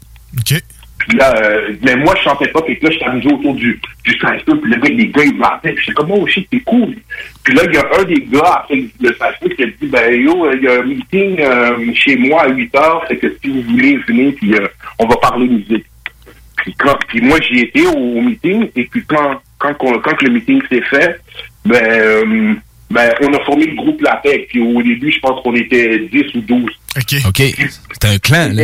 Puis 0.99 1.18
là, 1.18 1.36
euh, 1.36 1.74
mais 1.82 1.97
moi, 1.97 2.16
je 2.18 2.24
chantais 2.24 2.47
pas, 2.47 2.62
puis 2.62 2.80
là, 2.82 2.89
je 2.89 2.99
t'amusais 2.99 3.34
autour 3.34 3.53
du, 3.55 3.82
du 4.05 4.12
cypher, 4.12 4.43
puis 4.45 4.72
le 4.72 4.78
gars, 4.78 4.89
les 4.89 5.07
gars, 5.10 5.24
ils 5.26 5.41
rappaient, 5.41 5.74
puis 5.74 5.84
j'étais 5.86 5.95
comme, 5.95 6.12
oh 6.12 6.26
shit, 6.28 6.47
c'est 6.53 6.60
cool. 6.62 6.95
Puis 7.43 7.53
là, 7.53 7.64
il 7.66 7.74
y 7.74 7.78
a 7.78 7.99
un 7.99 8.03
des 8.05 8.22
gars, 8.32 8.62
après 8.64 8.86
le 9.01 9.10
cypher, 9.10 9.55
qui 9.55 9.64
a 9.64 9.66
dit, 9.66 9.88
ben 9.88 10.14
yo, 10.14 10.45
euh, 10.45 10.55
il 10.55 10.64
y 10.64 10.68
a 10.70 10.80
un 10.80 10.84
meeting 10.84 11.39
euh, 11.41 11.93
chez 11.95 12.16
moi 12.16 12.43
à 12.43 12.47
8 12.47 12.76
heures, 12.76 13.03
c'est 13.10 13.18
que 13.18 13.36
si 13.41 13.49
vous 13.49 13.62
voulez, 13.64 13.97
venez, 14.07 14.32
puis 14.32 14.53
euh, 14.55 14.68
on 14.99 15.05
va 15.05 15.18
parler 15.18 15.47
musique. 15.47 15.86
Puis, 16.57 16.74
quand, 16.78 16.97
puis 17.07 17.22
moi, 17.22 17.39
j'y 17.41 17.60
étais 17.60 17.86
au, 17.88 17.97
au 17.97 18.22
meeting, 18.22 18.70
et 18.76 18.86
puis 18.86 19.03
quand, 19.05 19.41
quand, 19.60 19.74
qu'on- 19.76 19.99
quand 19.99 20.16
que 20.16 20.26
le 20.26 20.32
meeting 20.34 20.62
s'est 20.70 20.82
fait, 20.89 21.20
ben, 21.66 21.76
euh, 21.84 22.53
ben, 22.89 23.12
on 23.22 23.34
a 23.34 23.39
formé 23.45 23.66
le 23.68 23.76
groupe 23.76 24.01
La 24.01 24.16
Paix. 24.18 24.47
Puis 24.49 24.60
au 24.62 24.82
début, 24.82 25.12
je 25.12 25.20
pense 25.20 25.41
qu'on 25.43 25.55
était 25.55 25.99
10 26.12 26.34
ou 26.36 26.41
12. 26.41 26.64
OK. 26.97 27.16
OK. 27.28 27.41
C'était 27.93 28.07
un 28.07 28.18
clan, 28.18 28.49
là. 28.53 28.64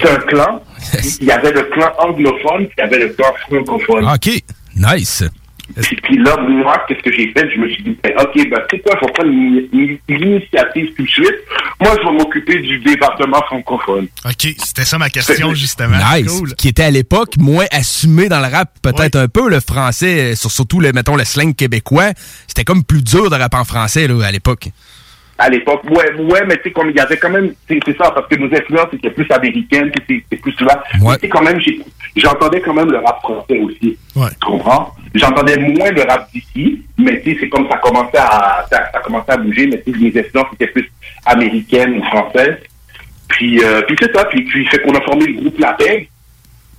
C'est 0.00 0.10
un 0.10 0.16
clan. 0.16 0.62
Il 1.20 1.26
y 1.26 1.30
avait 1.30 1.52
le 1.52 1.62
clan 1.64 1.92
anglophone, 1.98 2.66
puis 2.66 2.74
il 2.78 2.80
y 2.80 2.84
avait 2.84 2.98
le 2.98 3.08
clan 3.10 3.32
francophone. 3.48 4.08
OK. 4.08 4.42
Nice. 4.76 5.22
Puis, 5.80 5.96
puis 5.96 6.18
là, 6.18 6.36
moi, 6.36 6.84
qu'est-ce 6.86 7.00
que 7.00 7.10
j'ai 7.12 7.32
fait? 7.32 7.48
Je 7.54 7.58
me 7.60 7.68
suis 7.68 7.82
dit, 7.82 7.96
ben, 8.02 8.12
OK, 8.20 8.34
ben, 8.50 8.60
tu 8.68 8.76
sais 8.76 8.82
quoi, 8.82 8.98
je 9.00 9.06
vais 9.06 9.12
prendre 9.12 9.30
une- 9.30 9.68
une- 9.72 9.98
l'initiative 10.08 10.92
tout 10.96 11.02
de 11.02 11.08
suite. 11.08 11.34
Moi, 11.80 11.90
je 12.00 12.06
vais 12.06 12.12
m'occuper 12.12 12.58
du 12.60 12.78
département 12.80 13.40
francophone. 13.46 14.06
OK, 14.26 14.54
c'était 14.58 14.84
ça 14.84 14.98
ma 14.98 15.08
question, 15.10 15.54
justement. 15.54 15.96
Nice. 16.14 16.26
Cool. 16.38 16.54
Qui 16.54 16.68
était 16.68 16.84
à 16.84 16.90
l'époque 16.90 17.36
moins 17.38 17.64
assumé 17.72 18.28
dans 18.28 18.40
le 18.40 18.48
rap, 18.54 18.70
peut-être 18.82 19.16
un 19.16 19.28
peu 19.28 19.48
le 19.48 19.60
français, 19.60 20.32
euh, 20.32 20.34
sur, 20.36 20.50
surtout 20.50 20.80
le, 20.80 20.92
mettons, 20.92 21.16
le 21.16 21.24
slang 21.24 21.54
québécois. 21.54 22.10
C'était 22.46 22.64
comme 22.64 22.84
plus 22.84 23.02
dur 23.02 23.30
de 23.30 23.36
rapper 23.36 23.56
en 23.56 23.64
français, 23.64 24.06
là, 24.06 24.22
à 24.24 24.30
l'époque. 24.32 24.68
À 25.36 25.48
l'époque, 25.48 25.82
ouais, 25.90 26.14
ouais, 26.14 26.44
mais 26.46 26.56
tu 26.58 26.64
sais, 26.64 26.70
comme 26.70 26.90
il 26.90 26.96
y 26.96 27.00
avait 27.00 27.16
quand 27.16 27.30
même, 27.30 27.52
c'est 27.68 27.96
ça, 27.96 28.12
parce 28.12 28.28
que 28.28 28.36
nos 28.36 28.46
influences 28.46 28.92
étaient 28.92 29.10
plus 29.10 29.26
américaines, 29.30 29.90
puis 29.90 30.04
c'est 30.08 30.24
c'est 30.30 30.40
plus 30.40 30.52
souvent. 30.52 30.78
Mais 31.02 31.18
tu 31.18 31.28
quand 31.28 31.42
même, 31.42 31.60
j'entendais 32.14 32.60
quand 32.60 32.74
même 32.74 32.90
le 32.90 32.98
rap 32.98 33.18
français 33.20 33.58
aussi. 33.58 33.98
Ouais. 34.14 34.28
Tu 34.40 34.46
comprends? 34.46 34.94
J'entendais 35.12 35.56
moins 35.56 35.90
le 35.90 36.02
rap 36.02 36.30
d'ici, 36.32 36.82
mais 36.98 37.20
tu 37.20 37.32
sais, 37.32 37.38
c'est 37.40 37.48
comme 37.48 37.68
ça 37.68 37.78
commençait 37.78 38.18
à, 38.18 38.64
ça, 38.70 38.90
ça 38.92 39.00
commençait 39.00 39.32
à 39.32 39.36
bouger, 39.36 39.66
mais 39.66 39.82
tu 39.82 39.92
sais, 39.92 39.98
mes 39.98 40.20
influences 40.20 40.52
étaient 40.54 40.68
plus 40.68 40.88
américaines 41.26 41.98
ou 41.98 42.04
françaises. 42.04 42.58
Puis, 43.28 43.60
euh, 43.64 43.82
puis 43.82 43.96
c'est 44.00 44.14
ça, 44.14 44.24
puis, 44.26 44.44
puis 44.44 44.64
fait 44.66 44.78
qu'on 44.82 44.94
a 44.94 45.00
formé 45.00 45.26
le 45.26 45.40
groupe 45.40 45.58
La 45.58 45.72
Paix. 45.72 46.08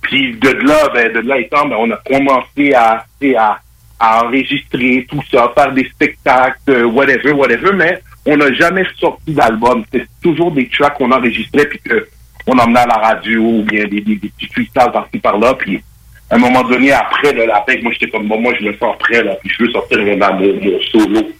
Puis 0.00 0.34
de 0.34 0.48
là, 0.48 0.88
ben, 0.94 1.12
de 1.12 1.18
là 1.20 1.38
étant, 1.38 1.66
ben, 1.66 1.76
on 1.78 1.90
a 1.90 1.96
commencé 2.06 2.72
à, 2.72 3.04
à, 3.38 3.60
à 3.98 4.24
enregistrer 4.24 5.06
tout 5.10 5.20
ça, 5.30 5.52
faire 5.54 5.72
des 5.72 5.84
spectacles, 5.88 6.58
euh, 6.68 6.84
whatever, 6.84 7.32
whatever, 7.32 7.72
mais 7.74 8.00
on 8.26 8.36
n'a 8.36 8.52
jamais 8.52 8.84
sorti 8.98 9.32
d'album. 9.32 9.84
C'était 9.90 10.06
toujours 10.22 10.50
des 10.52 10.68
tracks 10.68 10.94
qu'on 10.94 11.12
enregistrait 11.12 11.66
puis 11.66 11.78
que 11.78 12.08
on 12.46 12.58
emmenait 12.58 12.80
à 12.80 12.86
la 12.86 12.94
radio 12.94 13.40
ou 13.40 13.62
bien 13.62 13.84
des, 13.86 14.00
des, 14.00 14.16
des 14.16 14.30
petits 14.30 14.70
par-ci 14.74 15.18
par-là. 15.18 15.54
Puis 15.54 15.82
à 16.30 16.36
un 16.36 16.38
moment 16.38 16.62
donné, 16.64 16.92
après 16.92 17.32
le 17.32 17.46
la 17.46 17.60
PEC, 17.60 17.82
moi 17.82 17.92
j'étais 17.92 18.10
comme 18.10 18.28
bon, 18.28 18.40
moi 18.40 18.52
je 18.58 18.64
me 18.64 18.76
sens 18.76 18.96
prêt 18.98 19.22
là, 19.22 19.34
puis 19.40 19.50
je 19.56 19.64
veux 19.64 19.70
sortir 19.70 19.98
mon, 19.98 20.16
mon, 20.16 20.54
mon 20.54 20.80
solo. 20.90 21.30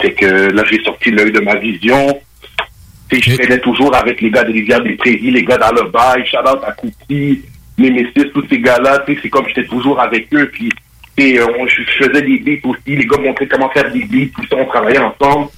C'est 0.00 0.12
que 0.12 0.50
là 0.50 0.62
j'ai 0.70 0.82
sorti 0.82 1.10
l'œil 1.10 1.32
de 1.32 1.40
ma 1.40 1.56
vision. 1.56 2.20
Sais, 3.10 3.20
je 3.20 3.30
faisais 3.32 3.60
toujours 3.60 3.94
avec 3.94 4.20
les 4.22 4.30
gars 4.30 4.44
de 4.44 4.52
Rivière 4.52 4.82
des 4.82 4.94
Prairies, 4.94 5.30
les 5.30 5.44
gars 5.44 5.58
dans 5.58 5.72
le 5.72 5.90
bail, 5.90 6.24
Shout-out 6.26 6.60
à 6.66 6.72
Kouti, 6.72 7.42
Nemesis, 7.76 8.30
tous 8.32 8.46
ces 8.48 8.58
gars-là, 8.58 9.04
c'est 9.06 9.28
comme 9.28 9.46
j'étais 9.48 9.66
toujours 9.66 10.00
avec 10.00 10.32
eux, 10.32 10.50
puis 10.50 10.70
euh, 11.20 11.46
je, 11.66 12.04
faisais 12.04 12.22
des 12.22 12.38
beats 12.38 12.68
aussi, 12.68 12.96
les 12.96 13.04
gars 13.04 13.18
montraient 13.18 13.46
comment 13.46 13.68
faire 13.68 13.90
des 13.92 14.04
beats, 14.04 14.32
tout 14.34 14.46
ça, 14.48 14.56
on 14.56 14.64
travaillait 14.64 14.98
ensemble. 14.98 15.48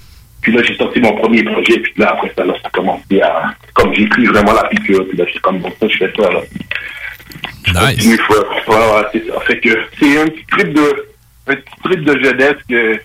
Puis 0.44 0.52
là, 0.52 0.62
j'ai 0.62 0.76
sorti 0.76 1.00
mon 1.00 1.16
premier 1.16 1.42
projet, 1.42 1.80
puis 1.80 1.92
là, 1.96 2.12
après 2.12 2.30
ça, 2.36 2.44
là, 2.44 2.52
ça 2.62 2.68
a 2.68 2.70
commencé 2.70 3.20
à... 3.22 3.54
Comme 3.72 3.94
j'ai 3.94 4.06
pris 4.06 4.26
vraiment 4.26 4.52
la 4.52 4.64
piqûre, 4.64 5.04
puis 5.08 5.16
là, 5.16 5.24
j'ai 5.32 5.40
comme, 5.40 5.58
bon, 5.58 5.72
ça, 5.80 5.88
je 5.88 5.96
fais 5.96 6.12
ça, 6.16 6.30
là. 6.30 7.90
Nice. 7.90 8.04
Une 8.04 8.18
fois. 8.18 8.36
Ouais, 8.68 8.74
ouais, 8.76 9.06
c'est 9.12 9.26
ça. 9.26 9.40
Fait 9.46 9.58
que 9.58 9.70
c'est 9.98 10.20
un 10.20 10.26
petit 10.26 10.44
trip 10.50 10.74
de... 10.74 11.06
Un 11.46 11.56
petit 11.56 11.82
trip 11.82 12.04
de 12.04 12.22
jeunesse 12.22 12.56
que... 12.68 13.00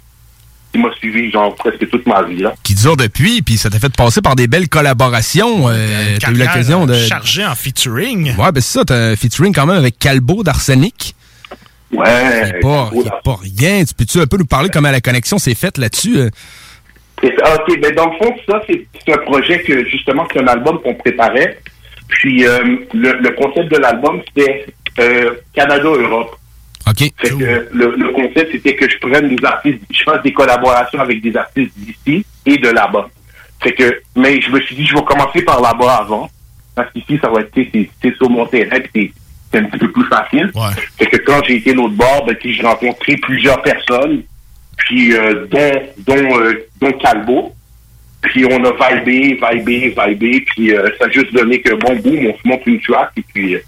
qui 0.73 0.79
m'a 0.79 0.93
suivi, 0.95 1.31
genre, 1.31 1.55
presque 1.55 1.89
toute 1.89 2.05
ma 2.05 2.23
vie, 2.23 2.41
là. 2.41 2.53
Qui 2.61 2.75
dure 2.75 2.97
depuis, 2.97 3.41
puis 3.41 3.57
ça 3.57 3.69
t'a 3.69 3.79
fait 3.79 3.95
passer 3.95 4.21
par 4.21 4.35
des 4.35 4.47
belles 4.47 4.67
collaborations. 4.67 5.69
Euh, 5.69 6.17
t'as 6.19 6.31
eu 6.31 6.35
l'occasion 6.35 6.85
de. 6.85 6.93
Chargé 6.93 7.45
en 7.45 7.55
featuring. 7.55 8.35
Ouais, 8.37 8.51
ben 8.51 8.59
c'est 8.61 8.79
ça, 8.79 8.85
t'as 8.85 9.11
un 9.11 9.15
featuring 9.15 9.53
quand 9.53 9.65
même 9.65 9.77
avec 9.77 9.97
Calbo 9.97 10.43
d'Arsenic. 10.43 11.15
Ouais. 11.91 12.05
C'est 12.45 12.59
pas, 12.59 12.91
y 12.93 13.07
a 13.07 13.21
pas 13.23 13.37
rien. 13.41 13.83
Tu 13.85 13.93
peux-tu 13.93 14.19
un 14.19 14.27
peu 14.27 14.37
nous 14.37 14.45
parler 14.45 14.69
comment 14.71 14.91
la 14.91 15.01
connexion 15.01 15.39
s'est 15.39 15.55
faite 15.55 15.77
là-dessus? 15.77 16.17
euh? 16.17 16.29
OK, 17.27 17.79
mais 17.81 17.91
dans 17.91 18.11
le 18.11 18.17
fond, 18.17 18.35
ça, 18.47 18.61
c'est 18.67 19.13
un 19.13 19.17
projet 19.19 19.61
que, 19.61 19.85
justement, 19.85 20.27
c'est 20.31 20.39
un 20.41 20.47
album 20.47 20.79
qu'on 20.81 20.95
préparait. 20.95 21.59
Puis, 22.07 22.45
euh, 22.45 22.77
le, 22.93 23.13
le 23.19 23.29
concept 23.31 23.71
de 23.71 23.77
l'album, 23.77 24.21
c'était 24.27 24.65
euh, 24.99 25.35
Canada-Europe. 25.53 26.35
OK. 26.87 26.97
Fait 26.97 27.29
que 27.29 27.67
le, 27.71 27.95
le 27.95 28.11
concept, 28.13 28.51
c'était 28.51 28.75
que 28.75 28.89
je 28.89 28.97
prenne 28.97 29.27
des 29.27 29.45
artistes, 29.45 29.79
je 29.91 30.03
fasse 30.03 30.23
des 30.23 30.33
collaborations 30.33 30.99
avec 30.99 31.21
des 31.21 31.35
artistes 31.35 31.71
d'ici 31.77 32.25
et 32.45 32.57
de 32.57 32.69
là-bas. 32.69 33.09
Fait 33.61 33.73
que, 33.73 34.01
mais 34.15 34.41
je 34.41 34.49
me 34.49 34.59
suis 34.61 34.75
dit, 34.75 34.85
je 34.85 34.95
vais 34.95 35.03
commencer 35.03 35.41
par 35.43 35.61
là-bas 35.61 35.97
avant. 35.97 36.29
Parce 36.73 36.91
qu'ici, 36.93 37.19
ça 37.21 37.29
va 37.29 37.41
être, 37.41 37.51
c'est 37.53 37.89
c'est 38.01 38.15
sur 38.15 38.29
mon 38.29 38.45
terrain, 38.45 38.77
c'est 38.95 39.11
c'est 39.51 39.57
un 39.59 39.63
petit 39.65 39.79
peu 39.79 39.91
plus 39.91 40.05
facile. 40.05 40.51
Fait 40.97 41.07
que 41.07 41.17
quand 41.17 41.43
j'ai 41.43 41.57
été 41.57 41.73
l'autre 41.73 41.95
bord, 41.95 42.25
ben, 42.25 42.37
j'ai 42.41 42.61
rencontré 42.61 43.17
plusieurs 43.17 43.61
personnes, 43.61 44.23
puis 44.79 45.15
euh, 45.15 45.45
dont, 45.49 45.81
dont, 45.99 46.39
euh, 46.39 46.67
dont 46.81 46.91
Calbo. 46.93 47.53
Puis 48.21 48.45
on 48.45 48.61
a 48.65 48.71
vibé, 48.95 49.39
vibé, 49.41 49.95
vibé, 49.97 50.41
puis 50.41 50.75
euh, 50.75 50.89
ça 50.99 51.05
a 51.05 51.09
juste 51.09 51.33
donné 51.33 51.61
que, 51.61 51.73
bon, 51.75 51.95
boum, 51.95 52.27
on 52.27 52.33
se 52.37 52.47
monte 52.47 52.65
une 52.65 52.81
track, 52.81 53.11
et 53.15 53.23
puis 53.33 53.55
euh, 53.55 53.59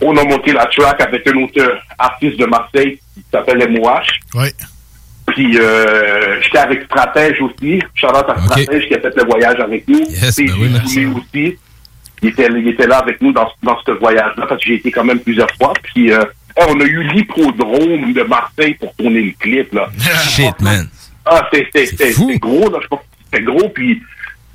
on 0.00 0.16
a 0.16 0.22
monté 0.22 0.52
la 0.52 0.66
track 0.66 1.00
avec 1.00 1.26
un 1.26 1.42
autre 1.42 1.78
artiste 1.98 2.38
de 2.38 2.46
Marseille 2.46 3.00
qui 3.12 3.24
s'appelle 3.32 3.68
MOH. 3.68 4.02
Oui. 4.36 4.48
Puis 5.26 5.58
euh, 5.58 6.40
j'étais 6.42 6.58
avec 6.58 6.84
Stratège 6.84 7.40
aussi, 7.40 7.80
Charlotte 7.94 8.28
à 8.30 8.40
Stratège 8.40 8.86
qui 8.86 8.94
a 8.94 9.00
fait 9.00 9.16
le 9.16 9.24
voyage 9.24 9.58
avec 9.60 9.86
nous. 9.88 9.98
Yes, 10.08 10.38
Et 10.38 10.44
ben 10.46 10.54
oui, 10.60 10.68
merci. 10.72 11.06
aussi. 11.06 11.58
Il 12.22 12.28
était, 12.28 12.48
il 12.54 12.68
était 12.68 12.86
là 12.86 12.98
avec 12.98 13.20
nous 13.20 13.32
dans, 13.32 13.48
dans 13.62 13.78
ce 13.84 13.92
voyage-là 13.92 14.46
parce 14.46 14.60
que 14.62 14.68
j'ai 14.68 14.74
été 14.74 14.90
quand 14.90 15.04
même 15.04 15.20
plusieurs 15.20 15.50
fois. 15.60 15.72
Puis 15.82 16.12
euh, 16.12 16.22
Hey, 16.56 16.66
on 16.68 16.80
a 16.80 16.84
eu 16.84 17.02
l'hippodrome 17.12 18.12
de 18.12 18.22
Marseille 18.24 18.74
pour 18.74 18.94
tourner 18.96 19.22
le 19.22 19.32
clip, 19.38 19.72
là. 19.74 19.88
Shit, 20.28 20.60
man. 20.60 20.88
Ah, 21.24 21.48
c'est 21.52 21.66
c'est- 21.74 21.86
c'est- 21.96 22.12
c'est 22.12 22.38
gros, 22.38 22.68
là. 22.70 22.78
Je 22.82 22.88
pense 22.88 23.00
que 23.00 23.04
c'était 23.32 23.44
gros, 23.44 23.68
puis 23.68 24.00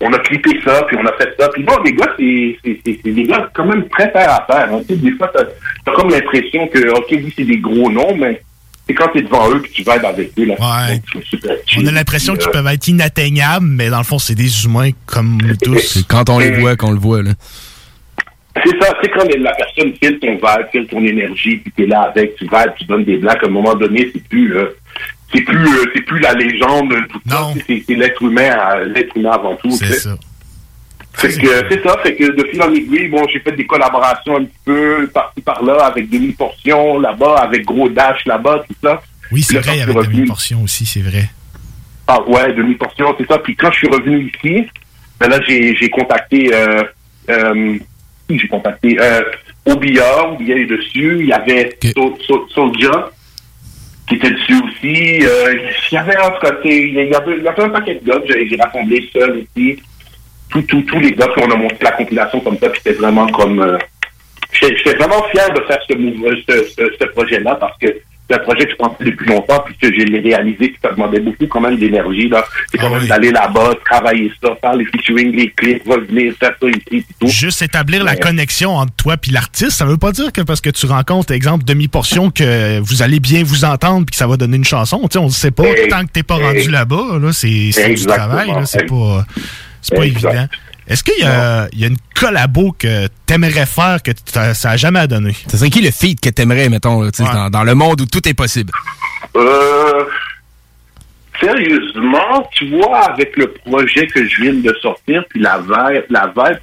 on 0.02 0.12
a 0.12 0.20
clippé 0.20 0.60
ça, 0.66 0.84
puis 0.88 0.98
on 1.02 1.06
a 1.06 1.14
fait 1.14 1.34
ça. 1.40 1.48
Puis 1.50 1.64
bon, 1.64 1.78
les 1.86 1.94
gars, 1.94 2.12
c'est 2.18 2.58
c'est- 2.64 2.80
c'est- 2.86 3.00
c'est 3.04 3.12
des 3.12 3.24
gars 3.24 3.50
quand 3.54 3.66
même 3.66 3.88
très 3.90 4.12
terre 4.12 4.30
à 4.30 4.46
faire. 4.46 4.74
hein. 4.74 4.82
Des 4.90 5.12
fois, 5.14 5.32
t'as 5.34 5.92
as 5.92 5.96
comme 5.96 6.10
l'impression 6.10 6.68
que, 6.68 6.90
OK, 6.90 7.06
oui, 7.12 7.34
c'est 7.36 7.46
des 7.46 7.58
gros 7.60 7.90
noms, 7.90 8.16
mais 8.18 8.42
c'est 8.88 8.94
quand 8.94 9.08
t'es 9.14 9.22
devant 9.22 9.50
eux, 9.52 9.62
puis 9.62 9.72
tu 9.72 9.84
vas 9.84 9.94
avec 9.94 10.32
eux, 10.38 10.46
là. 10.46 10.56
Ouais. 10.60 11.02
On 11.78 11.86
a 11.88 11.92
l'impression 11.92 12.36
qu'ils 12.36 12.50
euh, 12.50 12.52
peuvent 12.52 12.68
être 12.68 12.88
inatteignables, 12.88 13.66
mais 13.66 13.90
dans 13.90 14.00
le 14.00 14.04
fond, 14.04 14.20
c'est 14.20 14.36
des 14.36 14.66
humains 14.66 14.90
comme 15.06 15.40
nous 15.42 15.56
tous. 15.56 15.80
C'est 15.80 16.06
quand 16.08 16.30
on 16.30 16.40
les 16.40 16.52
voit 16.60 16.76
qu'on 16.76 16.92
le 16.92 17.00
voit, 17.00 17.22
là. 17.24 17.32
C'est 18.64 18.82
ça, 18.82 18.94
c'est 19.02 19.10
quand 19.10 19.26
la 19.38 19.52
personne 19.54 19.94
file 20.02 20.18
ton 20.20 20.32
vibe, 20.36 20.68
file 20.72 20.88
ton 20.88 21.04
énergie, 21.04 21.58
puis 21.58 21.72
t'es 21.76 21.86
là 21.86 22.04
avec, 22.04 22.36
tu 22.38 22.46
vibes, 22.46 22.74
tu 22.78 22.86
donnes 22.86 23.04
des 23.04 23.18
blagues, 23.18 23.44
à 23.44 23.48
un 23.48 23.50
moment 23.52 23.76
donné, 23.76 24.10
c'est 24.14 24.24
plus, 24.30 24.56
euh, 24.58 24.68
c'est 25.34 25.42
plus, 25.42 25.58
euh, 25.68 25.86
c'est 25.94 26.02
plus 26.04 26.20
la 26.20 26.34
légende, 26.34 26.94
tout 27.10 27.20
ça, 27.28 27.36
c'est 27.68 27.84
c'est 27.86 27.96
l'être 27.96 28.22
humain, 28.22 28.52
à- 28.52 28.84
l'être 28.86 29.16
humain 29.18 29.32
avant 29.34 29.56
tout. 29.58 29.72
C'est 29.72 29.86
ça. 30.00 30.18
Fait 31.14 31.30
que 31.38 31.48
euh, 31.48 31.62
c'est 31.70 31.82
ça, 31.84 31.98
fait 32.04 32.16
que 32.16 32.32
de 32.32 32.44
fil 32.48 32.62
en 32.62 32.74
aiguille, 32.74 33.08
bon, 33.10 33.26
j'ai 33.32 33.40
fait 33.40 33.52
des 33.54 33.66
collaborations 33.66 34.38
un 34.38 34.44
petit 34.46 34.60
peu 34.66 35.08
par-ci 35.14 35.42
par-là 35.42 35.86
avec 35.86 36.10
demi-portion 36.10 37.00
là-bas, 37.00 37.36
avec 37.38 37.66
gros 37.66 37.88
dash 37.90 38.26
là-bas, 38.26 38.64
tout 38.68 38.76
ça. 38.84 39.02
Oui, 39.32 39.42
c'est 39.42 39.58
vrai, 39.60 39.84
revenu- 39.84 40.16
demi-portion 40.18 40.62
aussi, 40.64 40.86
c'est 40.86 41.02
vrai. 41.02 41.30
Ah 42.08 42.22
ouais, 42.28 42.54
demi-portion, 42.54 43.16
c'est 43.18 43.28
ça. 43.28 43.38
Puis 43.40 43.56
quand 43.56 43.72
je 43.72 43.78
suis 43.80 43.88
revenu 43.88 44.32
ici, 44.34 44.68
ben 45.20 45.28
là, 45.30 45.40
j'ai 45.48 45.76
j'ai 45.76 45.90
contacté, 45.90 46.52
euh, 46.54 46.84
euh, 47.30 47.78
qui 48.28 48.40
j'ai 48.40 48.48
contacté, 48.48 48.98
euh, 49.00 49.22
Obia, 49.66 50.28
Obia 50.30 50.56
est 50.58 50.66
dessus. 50.66 51.18
Il 51.22 51.28
y 51.28 51.34
avait 51.34 51.78
Sol- 51.96 52.14
Sol- 52.26 52.46
Soulja 52.50 53.12
qui 54.08 54.16
était 54.16 54.32
dessus 54.32 54.56
aussi. 54.64 55.26
Euh, 55.26 55.56
il 55.92 55.96
y 55.96 55.98
avait 55.98 56.16
sais, 56.70 56.78
il 56.78 56.94
y 56.94 57.00
avait, 57.16 57.38
il 57.38 57.44
y 57.44 57.48
avait 57.48 57.64
un 57.64 57.70
paquet 57.70 57.96
de 57.96 58.08
gars 58.08 58.20
que 58.20 58.48
j'ai 58.48 58.56
rassemblé 58.58 59.10
seul 59.12 59.44
aussi. 59.44 59.80
Tous 60.52 60.62
les 61.00 61.12
gars, 61.12 61.28
puis 61.36 61.44
on 61.46 61.52
a 61.52 61.56
monté 61.56 61.78
la 61.82 61.92
compilation 61.92 62.40
comme 62.40 62.58
ça, 62.60 62.70
puis 62.70 62.80
c'était 62.84 62.98
vraiment 63.00 63.28
comme... 63.28 63.60
euh, 63.62 63.78
J'étais 64.54 64.94
vraiment 64.96 65.22
fier 65.32 65.52
de 65.54 65.60
faire 65.62 65.80
ce, 65.90 65.96
mouvement- 65.98 66.30
ce, 66.48 66.64
ce, 66.78 66.84
ce 67.00 67.06
projet-là 67.08 67.56
parce 67.56 67.78
que 67.78 67.88
c'est 68.30 68.36
un 68.36 68.40
projet 68.40 68.66
que 68.66 68.72
je 68.72 68.76
pensais 68.76 69.04
depuis 69.04 69.28
longtemps 69.28 69.64
puis 69.66 69.76
que 69.82 69.88
je 69.88 70.06
l'ai 70.06 70.20
réalisé 70.20 70.70
puis 70.70 70.78
ça 70.82 70.92
demandait 70.92 71.20
beaucoup 71.20 71.48
quand 71.48 71.62
même 71.62 71.78
d'énergie 71.78 72.28
là. 72.28 72.44
C'est 72.72 72.78
quand 72.78 72.90
même 72.90 73.08
d'aller 73.08 73.32
là-bas, 73.32 73.76
travailler 73.90 74.32
ça, 74.44 74.50
faire 74.60 74.76
les 74.76 74.86
featuring, 74.86 75.36
les 75.36 75.52
clips, 75.52 75.84
revenir, 75.88 76.34
faire 76.40 76.54
ça 76.60 76.68
ici 76.68 76.82
et 76.92 77.06
tout. 77.20 77.28
Juste 77.28 77.62
établir 77.62 78.04
la 78.04 78.16
connexion 78.16 78.72
entre 78.76 78.94
toi 78.96 79.16
et 79.28 79.32
l'artiste, 79.32 79.72
ça 79.72 79.86
veut 79.86 79.98
pas 79.98 80.12
dire 80.12 80.32
que 80.32 80.42
parce 80.42 80.62
que 80.62 80.70
tu 80.70 80.86
rencontres, 80.86 81.32
exemple, 81.34 81.66
demi-portion, 81.66 82.32
que 82.32 82.80
vous 82.80 83.02
allez 83.04 83.20
bien 83.20 83.44
vous 83.44 83.66
entendre 83.66 84.06
puis 84.06 84.12
que 84.12 84.18
ça 84.18 84.28
va 84.28 84.38
donner 84.38 84.58
une 84.58 84.66
chanson. 84.66 85.00
Tu 85.04 85.14
sais, 85.14 85.20
on 85.20 85.26
ne 85.26 85.30
sait 85.30 85.52
pas. 85.52 85.64
Tant 85.90 86.06
que 86.06 86.12
t'es 86.12 86.24
pas 86.24 86.36
rendu 86.36 86.70
là-bas, 86.70 87.20
là, 87.22 87.32
c'est 87.32 87.70
c'est 87.72 87.94
du 87.94 88.06
travail. 88.06 88.48
là, 88.50 88.66
C'est 88.66 88.86
pas, 88.86 89.26
pas 89.96 90.06
évident. 90.06 90.48
Est-ce 90.88 91.04
qu'il 91.04 91.18
y, 91.20 91.24
a 91.24 91.68
il 91.74 91.80
y 91.80 91.84
a 91.84 91.88
une 91.88 91.98
collabo 92.20 92.72
que 92.78 93.08
t'aimerais 93.26 93.66
faire 93.66 94.04
que 94.04 94.12
ça 94.54 94.70
a 94.72 94.78
jamais 94.78 95.08
donné? 95.08 95.36
Ça 95.48 95.58
serait 95.58 95.70
qui 95.72 95.82
le 95.82 95.92
feat 95.92 96.20
que 96.22 96.30
t'aimerais, 96.30 96.70
mettons, 96.70 97.02
là, 97.02 97.10
Ouais. 97.20 97.26
dans, 97.34 97.50
dans 97.50 97.64
le 97.64 97.74
monde 97.76 98.02
où 98.02 98.06
tout 98.06 98.28
est 98.28 98.34
possible? 98.36 98.72
Euh, 99.36 100.04
sérieusement, 101.40 102.48
tu 102.54 102.70
vois, 102.70 103.10
avec 103.12 103.36
le 103.38 103.52
projet 103.52 104.08
que 104.08 104.28
je 104.28 104.42
viens 104.42 104.54
de 104.54 104.74
sortir, 104.82 105.24
puis 105.30 105.42
la 105.42 105.58
vibe, 105.60 106.04
la 106.10 106.28
vibe, 106.36 106.60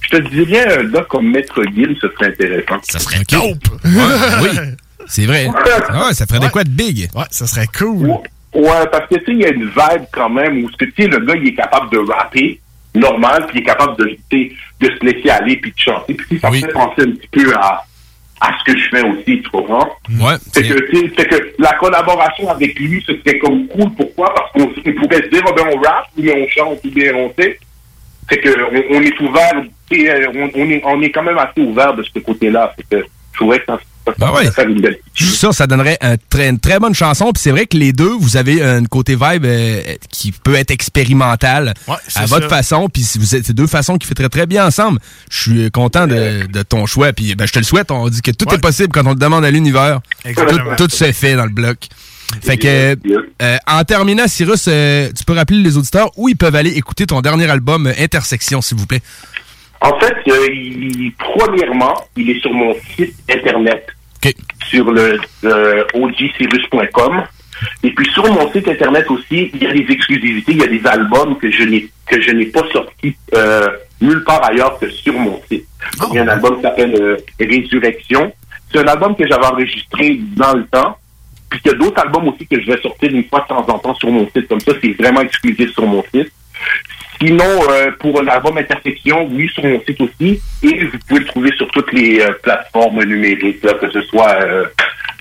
je 0.00 0.08
te 0.08 0.28
dirais 0.28 0.78
un 0.80 0.84
gars 0.84 1.06
comme 1.08 1.30
Maître 1.30 1.62
Gill, 1.74 1.96
ce 2.00 2.08
serait 2.10 2.26
intéressant. 2.28 2.80
Ça 2.82 2.98
serait 2.98 3.22
dope! 3.30 3.80
oui, 3.84 4.48
c'est 5.06 5.26
vrai. 5.26 5.48
Ah 5.88 6.06
ouais, 6.08 6.14
ça 6.14 6.26
ferait 6.26 6.40
des 6.40 6.48
quoi 6.50 6.64
de 6.64 6.70
big? 6.70 7.08
Ouais, 7.14 7.24
ça 7.30 7.46
serait 7.46 7.68
cool. 7.78 8.08
Ouais, 8.54 8.86
parce 8.90 9.08
que 9.08 9.14
tu 9.14 9.24
sais, 9.24 9.32
il 9.32 9.38
y 9.40 9.44
a 9.46 9.50
une 9.50 9.64
vibe 9.66 10.04
quand 10.12 10.28
même 10.28 10.64
où 10.64 10.70
ce 10.70 10.76
que 10.76 10.84
tu 10.86 11.02
sais, 11.02 11.08
le 11.08 11.20
gars, 11.24 11.34
il 11.36 11.48
est 11.48 11.54
capable 11.54 11.90
de 11.90 11.98
rapper 11.98 12.60
normal, 12.94 13.46
puis 13.46 13.58
il 13.58 13.62
est 13.62 13.66
capable 13.66 13.96
de, 13.96 14.18
de 14.30 14.86
se 14.86 15.04
laisser 15.04 15.30
aller, 15.30 15.56
puis 15.56 15.72
de 15.72 15.78
chanter. 15.78 16.14
Puis 16.14 16.38
ça 16.38 16.50
me 16.50 16.56
fait 16.56 16.68
penser 16.68 17.02
un 17.02 17.12
petit 17.12 17.28
peu 17.30 17.54
à, 17.54 17.84
à 18.40 18.58
ce 18.58 18.72
que 18.72 18.78
je 18.78 18.88
fais 18.88 19.02
aussi, 19.02 19.42
tu 19.42 19.50
comprends? 19.50 19.88
Ouais. 20.20 20.34
C'est 20.52 20.62
que, 20.62 20.74
que 20.74 21.54
la 21.58 21.74
collaboration 21.74 22.50
avec 22.50 22.78
lui, 22.78 23.02
ce 23.06 23.16
serait 23.18 23.38
comme 23.38 23.66
cool. 23.68 23.90
Pourquoi? 23.96 24.34
Parce 24.34 24.52
qu'on 24.52 24.62
on 24.64 25.00
pourrait 25.00 25.22
se 25.22 25.28
dire, 25.28 25.42
oh, 25.46 25.52
ben, 25.54 25.64
on 25.72 25.80
rappe, 25.80 26.08
ou 26.16 26.22
bien 26.22 26.34
on 26.36 26.48
chante, 26.48 26.80
ou 26.84 26.90
bien 26.90 27.14
on 27.14 27.32
sait. 27.38 27.58
C'est 28.28 28.38
que 28.38 28.48
on, 28.70 29.02
est 29.02 29.20
ouvert, 29.20 29.52
on, 29.54 30.50
on, 30.54 30.70
est, 30.70 30.82
on 30.84 31.02
est 31.02 31.10
quand 31.10 31.22
même 31.22 31.38
assez 31.38 31.60
ouvert 31.60 31.94
de 31.94 32.02
ce 32.02 32.18
côté-là. 32.18 32.72
C'est 32.76 32.88
que 32.88 33.04
je 33.32 33.38
trouvais 33.38 33.60
que 33.60 33.66
ça, 33.66 33.78
ça, 34.46 34.52
ça 34.52 34.62
suis 35.26 35.36
sûr 35.36 35.50
que 35.50 35.54
ça 35.56 35.66
donnerait 35.66 35.98
un 36.00 36.16
très- 36.16 36.48
une 36.48 36.58
très 36.58 36.78
bonne 36.78 36.94
chanson. 36.94 37.32
Puis 37.32 37.42
c'est 37.42 37.50
vrai 37.50 37.66
que 37.66 37.76
les 37.76 37.92
deux, 37.92 38.12
vous 38.18 38.36
avez 38.36 38.62
un 38.62 38.84
côté 38.84 39.14
vibe 39.14 39.44
euh, 39.44 39.80
qui 40.10 40.32
peut 40.32 40.54
être 40.54 40.70
expérimental 40.70 41.74
à 42.14 42.26
votre 42.26 42.48
ça. 42.48 42.56
façon. 42.56 42.88
Puis 42.88 43.02
si 43.02 43.18
vous 43.18 43.34
êtes 43.34 43.46
c'est 43.46 43.52
deux 43.52 43.66
façons 43.66 43.96
qui 43.98 44.06
fiteraient 44.06 44.28
très 44.28 44.46
bien 44.46 44.66
ensemble. 44.66 44.98
Je 45.30 45.40
suis 45.40 45.70
content 45.70 46.06
de, 46.06 46.46
de 46.46 46.62
ton 46.62 46.86
choix. 46.86 47.12
Puis 47.12 47.34
ben, 47.34 47.46
je 47.46 47.52
te 47.52 47.58
le 47.58 47.64
souhaite. 47.64 47.90
On 47.90 48.08
dit 48.08 48.22
que 48.22 48.30
tout 48.30 48.52
est 48.52 48.58
possible 48.58 48.88
quand 48.92 49.06
on 49.06 49.10
le 49.10 49.16
demande 49.16 49.44
à 49.44 49.50
l'univers. 49.50 50.00
Tout, 50.22 50.28
Exactement. 50.28 50.76
tout 50.76 50.88
se 50.90 51.12
fait 51.12 51.36
dans 51.36 51.44
le 51.44 51.50
bloc. 51.50 51.78
Fait 52.42 52.56
que, 52.56 52.96
euh, 53.42 53.58
en 53.66 53.84
terminant, 53.84 54.26
Cyrus, 54.26 54.64
euh, 54.66 55.10
tu 55.14 55.22
peux 55.24 55.34
rappeler 55.34 55.58
les 55.58 55.76
auditeurs 55.76 56.10
où 56.16 56.30
ils 56.30 56.36
peuvent 56.36 56.54
aller 56.56 56.70
écouter 56.70 57.06
ton 57.06 57.20
dernier 57.20 57.48
album 57.50 57.92
Intersection, 57.98 58.62
s'il 58.62 58.78
vous 58.78 58.86
plaît. 58.86 59.02
En 59.82 59.98
fait, 60.00 60.16
euh, 60.28 60.46
il- 60.52 61.12
premièrement, 61.18 61.94
il 62.16 62.30
est 62.30 62.40
sur 62.40 62.52
mon 62.52 62.74
site 62.96 63.14
internet, 63.30 63.86
sur 64.70 64.90
le 64.90 65.18
euh. 65.44 65.84
Et 67.84 67.90
puis 67.92 68.08
sur 68.12 68.26
mon 68.32 68.50
site 68.52 68.66
internet 68.68 69.08
aussi, 69.10 69.50
il 69.54 69.62
y 69.62 69.66
a 69.66 69.72
des 69.72 69.86
exclusivités, 69.92 70.52
il 70.52 70.58
y 70.58 70.64
a 70.64 70.66
des 70.66 70.84
albums 70.86 71.36
que 71.38 71.50
je 71.50 71.62
n'ai 71.64 71.88
que 72.06 72.20
je 72.20 72.30
n'ai 72.32 72.46
pas 72.46 72.64
sortis 72.72 73.14
euh, 73.34 73.68
nulle 74.00 74.24
part 74.24 74.44
ailleurs 74.44 74.78
que 74.80 74.88
sur 74.90 75.14
mon 75.14 75.40
site. 75.48 75.64
Il 76.10 76.14
y 76.16 76.18
a 76.18 76.22
un 76.22 76.28
album 76.28 76.56
qui 76.56 76.62
s'appelle 76.62 76.94
euh, 77.00 77.16
Résurrection. 77.38 78.32
C'est 78.72 78.78
un 78.80 78.86
album 78.88 79.14
que 79.16 79.26
j'avais 79.28 79.46
enregistré 79.46 80.18
dans 80.36 80.54
le 80.54 80.64
temps. 80.66 80.96
Puis 81.50 81.60
il 81.64 81.68
y 81.70 81.74
a 81.74 81.76
d'autres 81.76 82.00
albums 82.00 82.28
aussi 82.28 82.46
que 82.46 82.60
je 82.60 82.66
vais 82.66 82.80
sortir 82.80 83.10
une 83.12 83.24
fois 83.24 83.40
de 83.42 83.46
temps 83.48 83.66
en 83.68 83.78
temps 83.78 83.94
sur 83.94 84.10
mon 84.10 84.26
site. 84.34 84.48
Comme 84.48 84.60
ça, 84.60 84.72
c'est 84.82 84.92
vraiment 84.92 85.20
exclusif 85.20 85.70
sur 85.72 85.86
mon 85.86 86.02
site. 86.12 86.32
Sinon, 87.20 87.44
euh, 87.70 87.90
pour 88.00 88.20
l'album 88.22 88.58
Intersection, 88.58 89.28
oui, 89.30 89.48
sur 89.54 89.64
mon 89.64 89.80
site 89.82 90.00
aussi. 90.00 90.40
Et 90.62 90.84
vous 90.86 90.98
pouvez 91.06 91.20
le 91.20 91.26
trouver 91.26 91.50
sur 91.56 91.68
toutes 91.68 91.92
les 91.92 92.20
euh, 92.20 92.32
plateformes 92.42 93.04
numériques, 93.04 93.62
là, 93.62 93.74
que 93.74 93.90
ce 93.90 94.02
soit, 94.02 94.32
euh, 94.42 94.64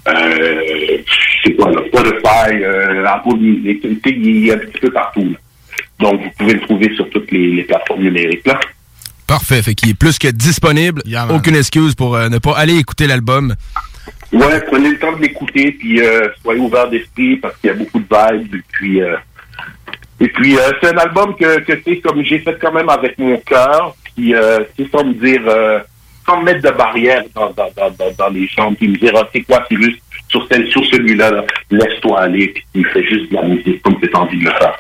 euh, 0.08 0.98
je 1.06 1.50
sais 1.50 1.54
pas, 1.56 1.70
là, 1.70 1.82
Spotify, 1.88 2.64
euh, 2.64 3.06
Apple 3.06 3.36
Music, 3.38 3.82
il 4.06 4.50
est 4.50 4.54
un 4.54 4.58
petit 4.58 4.80
peu 4.80 4.92
partout. 4.92 5.26
là. 5.30 5.38
Donc, 6.00 6.22
vous 6.24 6.32
pouvez 6.39 6.54
le 6.54 6.62
trouver 6.62 6.96
sur 6.96 7.08
toutes 7.12 7.32
les, 7.32 7.48
les 7.52 7.64
plateformes 7.64 8.02
numériques. 8.02 8.48
Là. 8.48 8.60
Parfait. 9.28 9.62
Fait 9.62 9.76
qu'il 9.76 9.92
est 9.92 9.94
plus 9.94 10.18
que 10.18 10.28
disponible. 10.28 11.04
Aucune 11.30 11.56
excuse 11.56 11.94
pour 11.94 12.16
euh, 12.16 12.30
ne 12.30 12.39
pas 12.39 12.58
aller 12.58 12.78
écouter 12.78 13.06
l'album. 13.06 13.56
Ouais, 14.34 14.60
prenez 14.68 14.89
le 14.89 14.98
temps 14.98 15.16
de 15.16 15.22
l'écouter, 15.22 15.72
puis 15.74 16.02
euh, 16.02 16.28
soyez 16.42 16.60
ouverts 16.60 16.89
d'esprit 16.89 17.36
parce 17.36 17.56
qu'il 17.58 17.70
y 17.70 17.74
a 17.74 17.76
beaucoup 17.76 18.00
de 18.00 18.06
vibes. 18.10 18.62
Puis, 18.72 19.02
euh, 19.02 19.16
et 20.22 20.28
puis 20.30 20.58
euh, 20.58 20.72
c'est 20.80 20.94
un 20.94 20.98
album 20.98 21.36
que, 21.36 21.60
que 21.60 21.74
tu 21.74 21.84
sais, 21.84 21.98
comme 22.00 22.24
j'ai 22.24 22.40
fait 22.40 22.58
quand 22.62 22.72
même 22.72 22.88
avec 22.90 23.18
mon 23.20 23.36
cœur, 23.40 23.96
puis 24.16 24.34
euh, 24.34 24.60
c'est 24.78 24.90
sans 24.92 25.04
me 25.04 25.14
dire, 25.16 25.42
euh, 25.48 25.80
sans 26.26 26.40
me 26.40 26.46
mettre 26.46 26.62
de 26.62 26.78
barrière 26.78 27.24
dans, 27.36 27.50
dans, 27.52 27.70
dans, 27.76 27.90
dans, 27.92 28.12
dans 28.18 28.30
les 28.30 28.48
chambres, 28.48 28.78
puis 28.78 28.88
me 28.88 28.98
dire, 28.98 29.12
ah, 29.16 29.28
c'est 29.34 29.42
quoi, 29.42 29.66
c'est 29.70 29.76
juste 29.82 30.00
sur, 30.30 30.48
celle- 30.50 30.70
sur 30.70 30.86
celui-là, 30.86 31.32
là, 31.32 31.44
laisse-toi 31.72 32.22
aller, 32.22 32.48
puis 32.50 32.64
il 32.76 32.86
fait 32.86 33.04
juste 33.04 33.30
de 33.32 33.36
la 33.36 33.44
musique 33.44 33.82
comme 33.82 34.00
tu 34.00 34.10
as 34.14 34.18
envie 34.20 34.40
de 34.40 34.46
le 34.46 34.52
faire. 34.52 34.76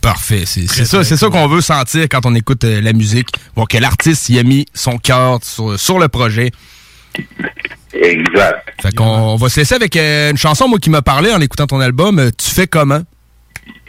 Parfait. 0.00 0.42
C'est 0.44 0.66
c'est 0.66 0.84
ça, 0.84 1.02
c'est 1.02 1.16
ça 1.16 1.28
qu'on 1.28 1.46
veut 1.46 1.62
sentir 1.62 2.06
quand 2.10 2.26
on 2.26 2.34
écoute 2.34 2.62
euh, 2.64 2.80
la 2.82 2.92
musique. 2.92 3.28
Bon, 3.56 3.64
que 3.64 3.78
l'artiste 3.78 4.28
y 4.28 4.38
a 4.38 4.42
mis 4.42 4.66
son 4.74 4.98
cœur 4.98 5.38
sur, 5.42 5.80
sur 5.80 5.98
le 5.98 6.08
projet. 6.08 6.50
Exact. 7.92 8.68
Fait 8.82 8.94
qu'on 8.94 9.04
on 9.06 9.36
va 9.36 9.48
se 9.48 9.60
laisser 9.60 9.74
avec 9.76 9.96
euh, 9.96 10.30
une 10.30 10.36
chanson, 10.36 10.68
moi, 10.68 10.78
qui 10.78 10.90
m'a 10.90 11.00
parlé 11.00 11.32
en 11.32 11.40
écoutant 11.40 11.66
ton 11.66 11.80
album. 11.80 12.30
Tu 12.36 12.50
fais 12.50 12.66
comment? 12.66 13.00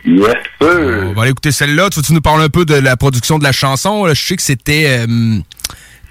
Yes, 0.05 0.35
On 0.61 1.13
va 1.13 1.21
aller 1.23 1.31
écouter 1.31 1.51
celle-là. 1.51 1.89
Tu 1.89 1.99
veux-tu 1.99 2.13
nous 2.13 2.21
parler 2.21 2.43
un 2.45 2.49
peu 2.49 2.65
de 2.65 2.75
la 2.75 2.95
production 2.95 3.39
de 3.39 3.43
la 3.43 3.51
chanson? 3.51 4.07
Je 4.07 4.13
sais 4.13 4.35
que 4.35 4.41
c'était... 4.41 4.85
euh, 4.99 5.37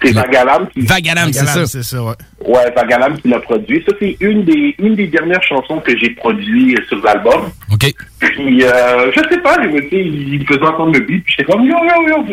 C'est 0.03 0.11
Vagalam 0.11 0.67
qui... 0.69 0.81
Vagalam, 0.81 1.31
c'est 1.31 1.45
ça. 1.45 1.65
C'est 1.65 1.83
ça, 1.83 2.03
ouais. 2.03 2.13
Ouais, 2.45 2.71
Vagalam 2.75 3.17
qui 3.17 3.29
l'a 3.29 3.39
produit. 3.39 3.81
Ça, 3.87 3.93
c'est 3.99 4.17
une 4.19 4.43
des, 4.43 4.75
une 4.79 4.95
des 4.95 5.07
dernières 5.07 5.41
chansons 5.43 5.79
que 5.79 5.97
j'ai 5.97 6.09
produites 6.09 6.85
sur 6.89 7.01
l'album. 7.03 7.49
OK. 7.71 7.93
Puis, 8.19 8.63
euh, 8.63 9.11
je 9.15 9.21
sais 9.31 9.39
pas, 9.39 9.55
je 9.63 9.69
me 9.69 9.79
dis, 9.81 9.87
il 10.33 10.39
me 10.41 10.45
faisait 10.45 10.61
entendre 10.61 10.93
le 10.93 10.99
beat, 10.99 11.23
puis 11.23 11.35
j'étais 11.37 11.49
comme, 11.51 11.63
yo, 11.63 11.75
yo, 11.77 12.07
yo, 12.09 12.25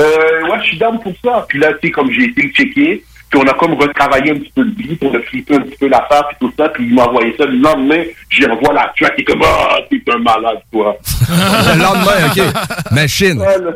euh, 0.00 0.48
ouais, 0.48 0.58
je 0.62 0.66
suis 0.68 0.78
down 0.78 0.98
pour 1.00 1.12
ça. 1.22 1.44
Puis 1.48 1.58
là, 1.58 1.72
tu 1.74 1.88
sais, 1.88 1.90
comme 1.90 2.10
j'ai 2.10 2.24
été 2.24 2.42
le 2.42 2.48
checker, 2.50 3.04
puis 3.32 3.40
on 3.42 3.48
a 3.50 3.54
comme 3.54 3.72
retravaillé 3.72 4.32
un 4.32 4.34
petit 4.34 4.52
peu 4.54 4.62
le 4.62 4.70
beat, 4.72 5.02
on 5.02 5.14
a 5.14 5.20
flippé 5.22 5.54
un 5.56 5.60
petit 5.60 5.78
peu 5.78 5.88
l'affaire, 5.88 6.28
puis 6.28 6.36
tout 6.40 6.52
ça, 6.54 6.68
puis 6.68 6.86
il 6.86 6.94
m'a 6.94 7.04
envoyé 7.06 7.34
ça. 7.38 7.46
Le 7.46 7.56
lendemain, 7.56 8.02
j'y 8.28 8.44
envoie 8.46 8.74
la 8.74 8.92
track, 8.94 9.14
et 9.16 9.24
comme, 9.24 9.40
ah, 9.42 9.78
t'es 9.90 10.02
un 10.12 10.18
malade, 10.18 10.58
toi. 10.70 10.94
le 11.30 11.78
lendemain, 11.82 12.28
OK. 12.30 12.92
Machine. 12.92 13.38
Ouais, 13.40 13.58
là. 13.58 13.70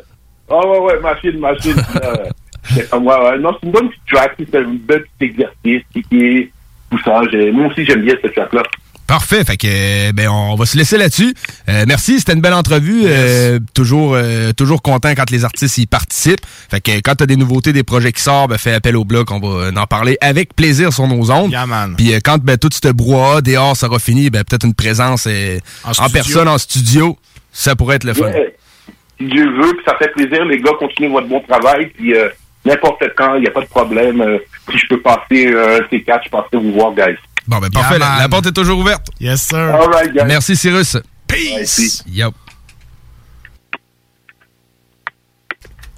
Ah 0.50 0.66
ouais, 0.66 0.78
ouais, 0.78 1.00
machine, 1.00 1.38
machine. 1.40 1.74
Comme, 2.90 3.06
ouais, 3.06 3.14
ouais. 3.14 3.38
Non, 3.38 3.56
c'est 3.58 3.66
une 3.66 3.72
bonne 3.72 3.88
petite 3.88 4.02
track, 4.12 4.34
c'est 4.38 4.54
un 4.56 4.64
bel 4.64 5.04
petit 5.18 5.24
exercice, 5.30 5.82
qui 6.10 6.18
est, 6.20 6.50
tout 6.90 6.98
ça. 7.02 7.22
J'ai- 7.32 7.50
Moi 7.52 7.66
aussi, 7.68 7.84
j'aime 7.84 8.02
bien 8.02 8.14
ce 8.22 8.28
track-là. 8.28 8.62
Parfait, 9.06 9.44
fait 9.44 9.56
que 9.56 10.12
ben 10.12 10.28
on 10.28 10.56
va 10.56 10.66
se 10.66 10.76
laisser 10.76 10.98
là-dessus. 10.98 11.34
Euh, 11.68 11.84
merci, 11.86 12.18
c'était 12.18 12.32
une 12.32 12.40
belle 12.40 12.54
entrevue. 12.54 13.02
Euh, 13.04 13.58
toujours 13.74 14.14
euh, 14.14 14.52
toujours 14.52 14.82
content 14.82 15.10
quand 15.14 15.30
les 15.30 15.44
artistes 15.44 15.78
y 15.78 15.86
participent. 15.86 16.44
Fait 16.70 16.80
que 16.80 16.90
quand 17.00 17.14
t'as 17.14 17.26
des 17.26 17.36
nouveautés, 17.36 17.72
des 17.72 17.84
projets 17.84 18.12
qui 18.12 18.22
sortent, 18.22 18.50
ben 18.50 18.58
fais 18.58 18.72
appel 18.72 18.96
au 18.96 19.04
blog, 19.04 19.30
on 19.30 19.38
va 19.38 19.66
euh, 19.66 19.72
en 19.76 19.86
parler 19.86 20.18
avec 20.20 20.54
plaisir 20.54 20.92
sur 20.92 21.06
nos 21.06 21.30
ondes. 21.30 21.54
Puis 21.96 22.14
euh, 22.14 22.18
quand 22.24 22.38
ben 22.38 22.58
tout 22.58 22.70
ce 22.72 22.88
brouhaha 22.92 23.42
dehors 23.42 23.76
sera 23.76 23.98
fini, 23.98 24.30
ben 24.30 24.42
peut-être 24.44 24.66
une 24.66 24.74
présence 24.74 25.26
euh, 25.28 25.58
En 25.84 25.90
en, 25.90 26.10
personne 26.10 26.48
en 26.48 26.58
studio, 26.58 27.16
ça 27.52 27.76
pourrait 27.76 27.96
être 27.96 28.04
le 28.04 28.14
fun. 28.14 28.30
Si 29.18 29.24
Dieu 29.24 29.50
veut, 29.50 29.74
puis 29.74 29.84
ça 29.86 29.96
fait 29.98 30.12
plaisir, 30.12 30.44
les 30.44 30.58
gars, 30.60 30.72
continuez 30.78 31.08
votre 31.10 31.28
bon 31.28 31.40
travail, 31.40 31.86
puis 31.86 32.14
euh, 32.14 32.28
n'importe 32.64 33.02
quand, 33.16 33.36
il 33.36 33.42
n'y 33.42 33.46
a 33.46 33.50
pas 33.50 33.62
de 33.62 33.66
problème. 33.66 34.20
Euh, 34.20 34.38
si 34.70 34.78
je 34.78 34.86
peux 34.88 35.00
passer 35.00 35.46
euh, 35.46 35.78
un 35.78 35.80
C4, 35.82 36.24
je 36.24 36.30
passerai 36.30 36.58
vous 36.58 36.72
voir, 36.72 36.92
guys. 36.94 37.16
Bon 37.46 37.58
ben 37.58 37.70
parfait, 37.70 37.98
la, 37.98 38.18
la 38.18 38.28
porte 38.28 38.46
est 38.46 38.52
toujours 38.52 38.78
ouverte. 38.78 39.06
Yes 39.20 39.42
sir. 39.42 39.58
All 39.58 39.88
right, 39.92 40.12
guys. 40.12 40.24
Merci 40.26 40.56
Cyrus. 40.56 40.96
Peace. 41.28 42.02
Yo. 42.06 42.32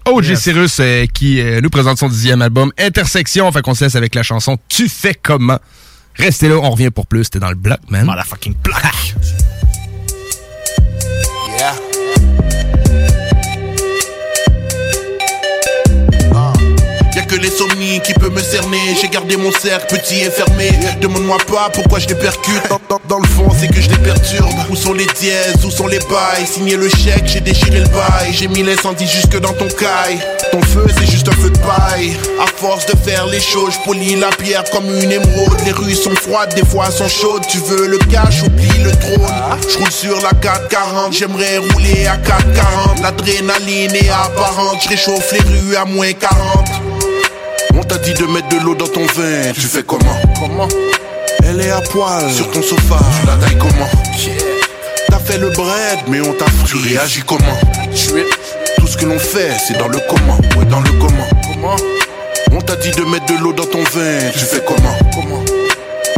OG 0.06 0.34
Cyrus 0.36 0.78
euh, 0.80 1.06
qui 1.06 1.40
euh, 1.40 1.60
nous 1.60 1.68
présente 1.70 1.98
son 1.98 2.08
dixième 2.08 2.40
album 2.42 2.72
Intersection. 2.78 3.50
Fait 3.52 3.62
qu'on 3.62 3.74
se 3.74 3.84
laisse 3.84 3.96
avec 3.96 4.14
la 4.14 4.22
chanson 4.22 4.56
Tu 4.68 4.88
fais 4.88 5.14
comment? 5.14 5.58
Restez 6.16 6.48
là, 6.48 6.56
on 6.56 6.70
revient 6.70 6.90
pour 6.90 7.06
plus. 7.06 7.30
T'es 7.30 7.38
dans 7.38 7.50
le 7.50 7.54
bloc, 7.54 7.78
man. 7.88 8.04
Motherfucking 8.06 8.54
block. 8.62 9.14
Que 17.28 17.36
l'insomnie 17.36 18.00
qui 18.00 18.14
peut 18.14 18.30
me 18.30 18.40
cerner. 18.40 18.96
J'ai 19.00 19.08
gardé 19.08 19.36
mon 19.36 19.52
cercle 19.52 19.94
petit 19.96 20.20
et 20.20 20.30
fermé. 20.30 20.70
Demande-moi 21.00 21.36
pas 21.46 21.68
pourquoi 21.72 21.98
je 21.98 22.08
les 22.08 22.14
percute. 22.14 22.62
Dans, 22.68 22.80
dans- 23.08 23.18
le 23.18 23.26
fond, 23.28 23.48
c'est 23.58 23.68
que 23.68 23.80
je 23.80 23.88
les 23.90 23.98
perturbe. 23.98 24.50
Où 24.70 24.76
sont 24.76 24.92
les 24.94 25.06
dièses? 25.18 25.64
Où 25.64 25.70
sont 25.70 25.86
les 25.88 25.98
bails? 25.98 26.46
Signé 26.52 26.76
le 26.76 26.88
chèque, 26.88 27.24
j'ai 27.26 27.40
déchiré 27.40 27.80
le 27.80 27.88
bail. 27.88 28.32
J'ai 28.32 28.48
mis 28.48 28.62
l'incendie 28.62 29.06
jusque 29.06 29.38
dans 29.40 29.52
ton 29.52 29.66
caille. 29.68 30.18
Ton 30.52 30.62
feu, 30.62 30.86
c'est 30.96 31.10
juste 31.10 31.28
un 31.28 31.32
feu 31.32 31.50
de 31.50 31.58
paille. 31.58 32.16
À 32.40 32.46
force 32.56 32.86
de 32.86 32.94
faire 33.04 33.26
les 33.26 33.40
choses, 33.40 33.74
je 33.74 33.84
polis 33.84 34.16
la 34.18 34.28
pierre 34.28 34.64
comme 34.70 34.86
une 34.86 35.10
émeraude. 35.12 35.58
Les 35.66 35.72
rues 35.72 35.94
sont 35.94 36.14
froides, 36.14 36.54
des 36.54 36.64
fois 36.64 36.90
sont 36.90 37.08
chaudes. 37.08 37.42
Tu 37.48 37.58
veux 37.58 37.86
le 37.88 37.98
cash, 37.98 38.42
oublie 38.42 38.68
le 38.82 38.90
trône. 38.92 39.26
Je 39.68 39.78
roule 39.78 39.90
sur 39.92 40.16
la 40.22 40.30
440, 40.40 41.12
j'aimerais 41.12 41.58
rouler 41.58 42.06
à 42.06 42.16
440. 42.16 43.02
L'adrénaline 43.02 43.94
est 43.96 44.08
apparente, 44.08 44.78
je 44.84 44.90
les 44.90 45.40
rues 45.40 45.76
à 45.76 45.84
moins 45.84 46.12
40. 46.12 46.97
On 47.90 47.94
t'a 47.94 47.98
dit 48.00 48.12
de 48.12 48.26
mettre 48.26 48.48
de 48.50 48.62
l'eau 48.66 48.74
dans 48.74 48.86
ton 48.86 49.06
vin, 49.06 49.50
tu 49.54 49.62
fais 49.62 49.82
comment 49.82 50.14
Comment 50.38 50.68
Elle 51.42 51.58
est 51.58 51.70
à 51.70 51.80
poil 51.80 52.30
sur 52.30 52.50
ton 52.50 52.60
sofa, 52.60 52.98
tu 53.18 53.26
la 53.26 53.36
tailles 53.36 53.56
comment 53.56 53.88
T'as 55.08 55.18
fait 55.20 55.38
le 55.38 55.48
bread, 55.48 56.00
mais 56.06 56.20
on 56.20 56.34
t'a. 56.34 56.44
Tu 56.66 56.76
réagis 56.76 57.22
comment 57.26 57.56
Tu 57.94 58.18
es 58.18 58.26
Tout 58.76 58.86
ce 58.86 58.94
que 58.94 59.06
l'on 59.06 59.18
fait, 59.18 59.52
c'est 59.66 59.78
dans 59.78 59.88
le 59.88 59.98
comment. 60.06 60.36
Ouais, 60.58 60.66
dans 60.66 60.80
le 60.80 60.90
comment. 61.00 61.24
Comment 61.46 61.76
On 62.52 62.60
t'a 62.60 62.76
dit 62.76 62.90
de 62.90 63.04
mettre 63.04 63.24
de 63.24 63.42
l'eau 63.42 63.54
dans 63.54 63.64
ton 63.64 63.82
vin, 63.84 64.18
tu 64.34 64.40
fais 64.40 64.60
comment 64.66 64.94
Comment 65.14 65.42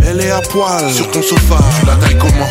Elle 0.08 0.22
est 0.22 0.32
à 0.32 0.40
poil 0.40 0.90
sur 0.92 1.08
ton 1.12 1.22
sofa, 1.22 1.58
tu 1.78 1.86
la 1.86 1.94
tailles 1.94 2.18
comment 2.18 2.50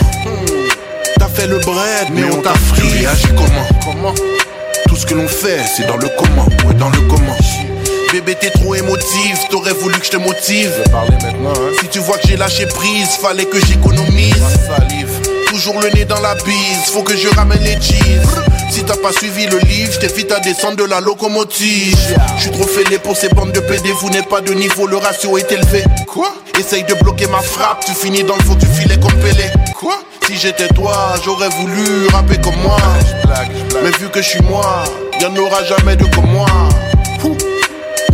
T'as 1.17 1.27
fait 1.27 1.47
le 1.47 1.59
bread, 1.59 2.07
mais, 2.13 2.23
on 2.23 2.41
t'a. 2.41 2.53
Tu 2.73 2.83
réagis 2.83 3.27
comment 3.35 3.67
Comment 3.83 4.13
Tout 4.87 4.95
ce 4.95 5.05
que 5.05 5.13
l'on 5.13 5.27
fait, 5.27 5.59
c'est 5.75 5.87
dans 5.87 5.97
le 5.97 6.07
comment. 6.17 6.45
Ouais, 6.65 6.73
dans 6.75 6.89
le 6.89 7.01
comment. 7.01 7.35
Bébé 8.11 8.35
t'es 8.41 8.49
trop 8.49 8.73
émotive, 8.73 9.37
t'aurais 9.51 9.73
voulu 9.73 9.99
que 9.99 10.05
je 10.05 10.11
te 10.11 10.17
motive. 10.17 10.71
Si 11.79 11.87
tu 11.89 11.99
vois 11.99 12.17
que 12.17 12.27
j'ai 12.27 12.37
lâché 12.37 12.65
prise, 12.65 13.09
fallait 13.21 13.45
que 13.45 13.63
j'économise. 13.63 14.33
Toujours 15.47 15.79
le 15.79 15.89
nez 15.89 16.05
dans 16.05 16.19
la 16.19 16.33
bise, 16.35 16.85
faut 16.91 17.03
que 17.03 17.15
je 17.15 17.27
ramène 17.35 17.61
les 17.61 17.79
cheese. 17.79 18.27
Si 18.71 18.83
t'as 18.83 18.97
pas 18.97 19.11
suivi 19.11 19.45
le 19.45 19.59
livre, 19.59 19.93
je 19.93 19.99
t'invite 19.99 20.31
à 20.31 20.39
descendre 20.39 20.77
de 20.77 20.85
la 20.85 21.01
locomotive. 21.01 21.97
Je 22.37 22.41
suis 22.41 22.51
trop 22.51 22.65
fêlé 22.67 22.97
pour 22.97 23.15
ces 23.15 23.29
bandes 23.29 23.51
de 23.51 23.59
PD, 23.59 23.91
vous 23.91 24.09
n'êtes 24.09 24.27
pas 24.27 24.41
de 24.41 24.53
niveau, 24.53 24.87
le 24.87 24.97
ratio 24.97 25.37
est 25.37 25.51
élevé. 25.51 25.83
Quoi? 26.07 26.33
Essaye 26.59 26.83
de 26.85 26.95
bloquer 26.95 27.27
ma 27.27 27.41
frappe, 27.41 27.85
tu 27.85 27.93
finis 27.93 28.23
dans 28.23 28.35
le 28.35 28.43
fond 28.43 28.55
du 28.55 28.65
filet 28.65 28.97
comme 28.99 29.13
Pelé. 29.19 29.45
Quoi? 29.75 29.99
Si 30.25 30.35
j'étais 30.35 30.67
toi, 30.69 31.13
j'aurais 31.23 31.49
voulu 31.49 32.07
rapper 32.11 32.37
comme 32.41 32.59
moi. 32.63 32.77
Mais 33.83 33.91
vu 33.99 34.09
que 34.09 34.21
je 34.21 34.29
suis 34.29 34.41
moi, 34.41 34.83
y'en 35.21 35.35
aura 35.35 35.63
jamais 35.63 35.95
de 35.95 36.05
comme 36.05 36.29
moi. 36.31 36.47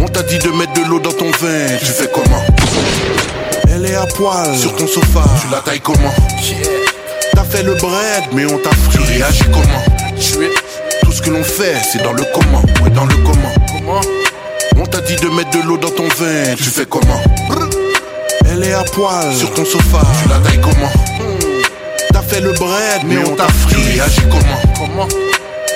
On 0.06 0.08
t'a 0.08 0.22
dit 0.22 0.38
de 0.38 0.50
mettre 0.52 0.74
de 0.74 0.88
l'eau 0.88 1.00
dans 1.00 1.12
ton 1.12 1.32
vin, 1.32 1.66
tu 1.80 1.86
fais 1.88 2.08
comment? 2.14 2.44
Elle 3.74 3.88
est 3.88 3.96
à 3.96 4.06
poil 4.06 4.56
sur 4.56 4.76
ton 4.76 4.86
sofa, 4.86 5.24
tu 5.42 5.48
la 5.52 5.62
tailles 5.62 5.80
comment? 5.80 6.14
T'as 7.34 7.44
fait 7.44 7.64
le 7.64 7.74
bread, 7.74 8.26
mais 8.32 8.46
on 8.46 8.60
t'a. 8.60 8.70
Tu 8.92 9.00
réagis 9.00 9.46
comment? 9.46 10.14
Tu 10.20 10.46
es 10.46 10.52
Tout 11.02 11.12
ce 11.12 11.24
que 11.24 11.32
l'on 11.32 11.44
fait, 11.44 11.74
c'est 11.92 12.04
dans 12.04 12.14
le 12.14 12.24
comment. 12.36 12.62
Ouais, 12.84 12.92
dans 12.92 13.06
le 13.06 13.16
comment. 13.16 13.52
Comment? 13.68 14.02
On 14.78 14.86
t'a 14.86 15.02
dit 15.02 15.16
de 15.16 15.28
mettre 15.30 15.50
de 15.50 15.68
l'eau 15.68 15.78
dans 15.78 15.90
ton 15.90 16.08
vin, 16.08 16.54
tu 16.56 16.66
fais 16.66 16.86
comment? 16.86 17.22
Elle 18.52 18.64
est 18.64 18.74
à 18.74 18.84
poil 18.84 19.34
sur 19.34 19.52
ton 19.56 19.66
sofa, 19.66 20.02
tu 20.22 20.30
la 20.30 20.38
tailles 20.38 20.62
comment? 20.62 20.92
T'as 22.14 22.22
fait 22.22 22.42
le 22.42 22.54
bread, 22.54 23.02
mais, 23.08 23.18
on 23.26 23.36
t'a. 23.36 23.48
Tu 23.68 23.76
réagis 23.76 24.22
comment? 24.30 24.62
Comment? 24.78 25.08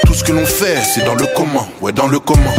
Tout 0.05 0.13
ce 0.13 0.23
que 0.23 0.33
l'on 0.33 0.45
fait, 0.45 0.77
c'est 0.93 1.03
dans 1.03 1.15
le 1.15 1.25
comment. 1.35 1.67
Ouais, 1.81 1.93
dans 1.93 2.07
le 2.07 2.19
comment. 2.19 2.53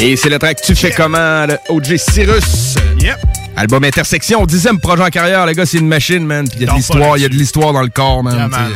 Et 0.00 0.16
c'est 0.16 0.28
le 0.28 0.38
track 0.38 0.60
Tu 0.62 0.76
fais 0.76 0.92
comment, 0.92 1.44
le 1.46 1.58
OG 1.68 1.96
Cyrus. 1.96 2.76
Yep. 3.00 3.37
Album 3.58 3.82
Intersection, 3.82 4.46
dixième 4.46 4.78
projet 4.78 5.02
en 5.02 5.08
carrière, 5.08 5.44
le 5.44 5.52
gars, 5.52 5.66
c'est 5.66 5.78
une 5.78 5.88
machine, 5.88 6.24
man. 6.24 6.46
Puis 6.48 6.58
il 6.60 6.66
y 6.66 6.68
a 6.68 6.70
de 6.70 6.76
l'histoire, 6.76 7.18
il 7.18 7.22
y 7.22 7.24
a 7.24 7.28
de 7.28 7.34
l'histoire 7.34 7.72
dans 7.72 7.82
le 7.82 7.88
corps, 7.88 8.22
man. 8.22 8.36
Yeah, 8.36 8.48
euh, 8.56 8.68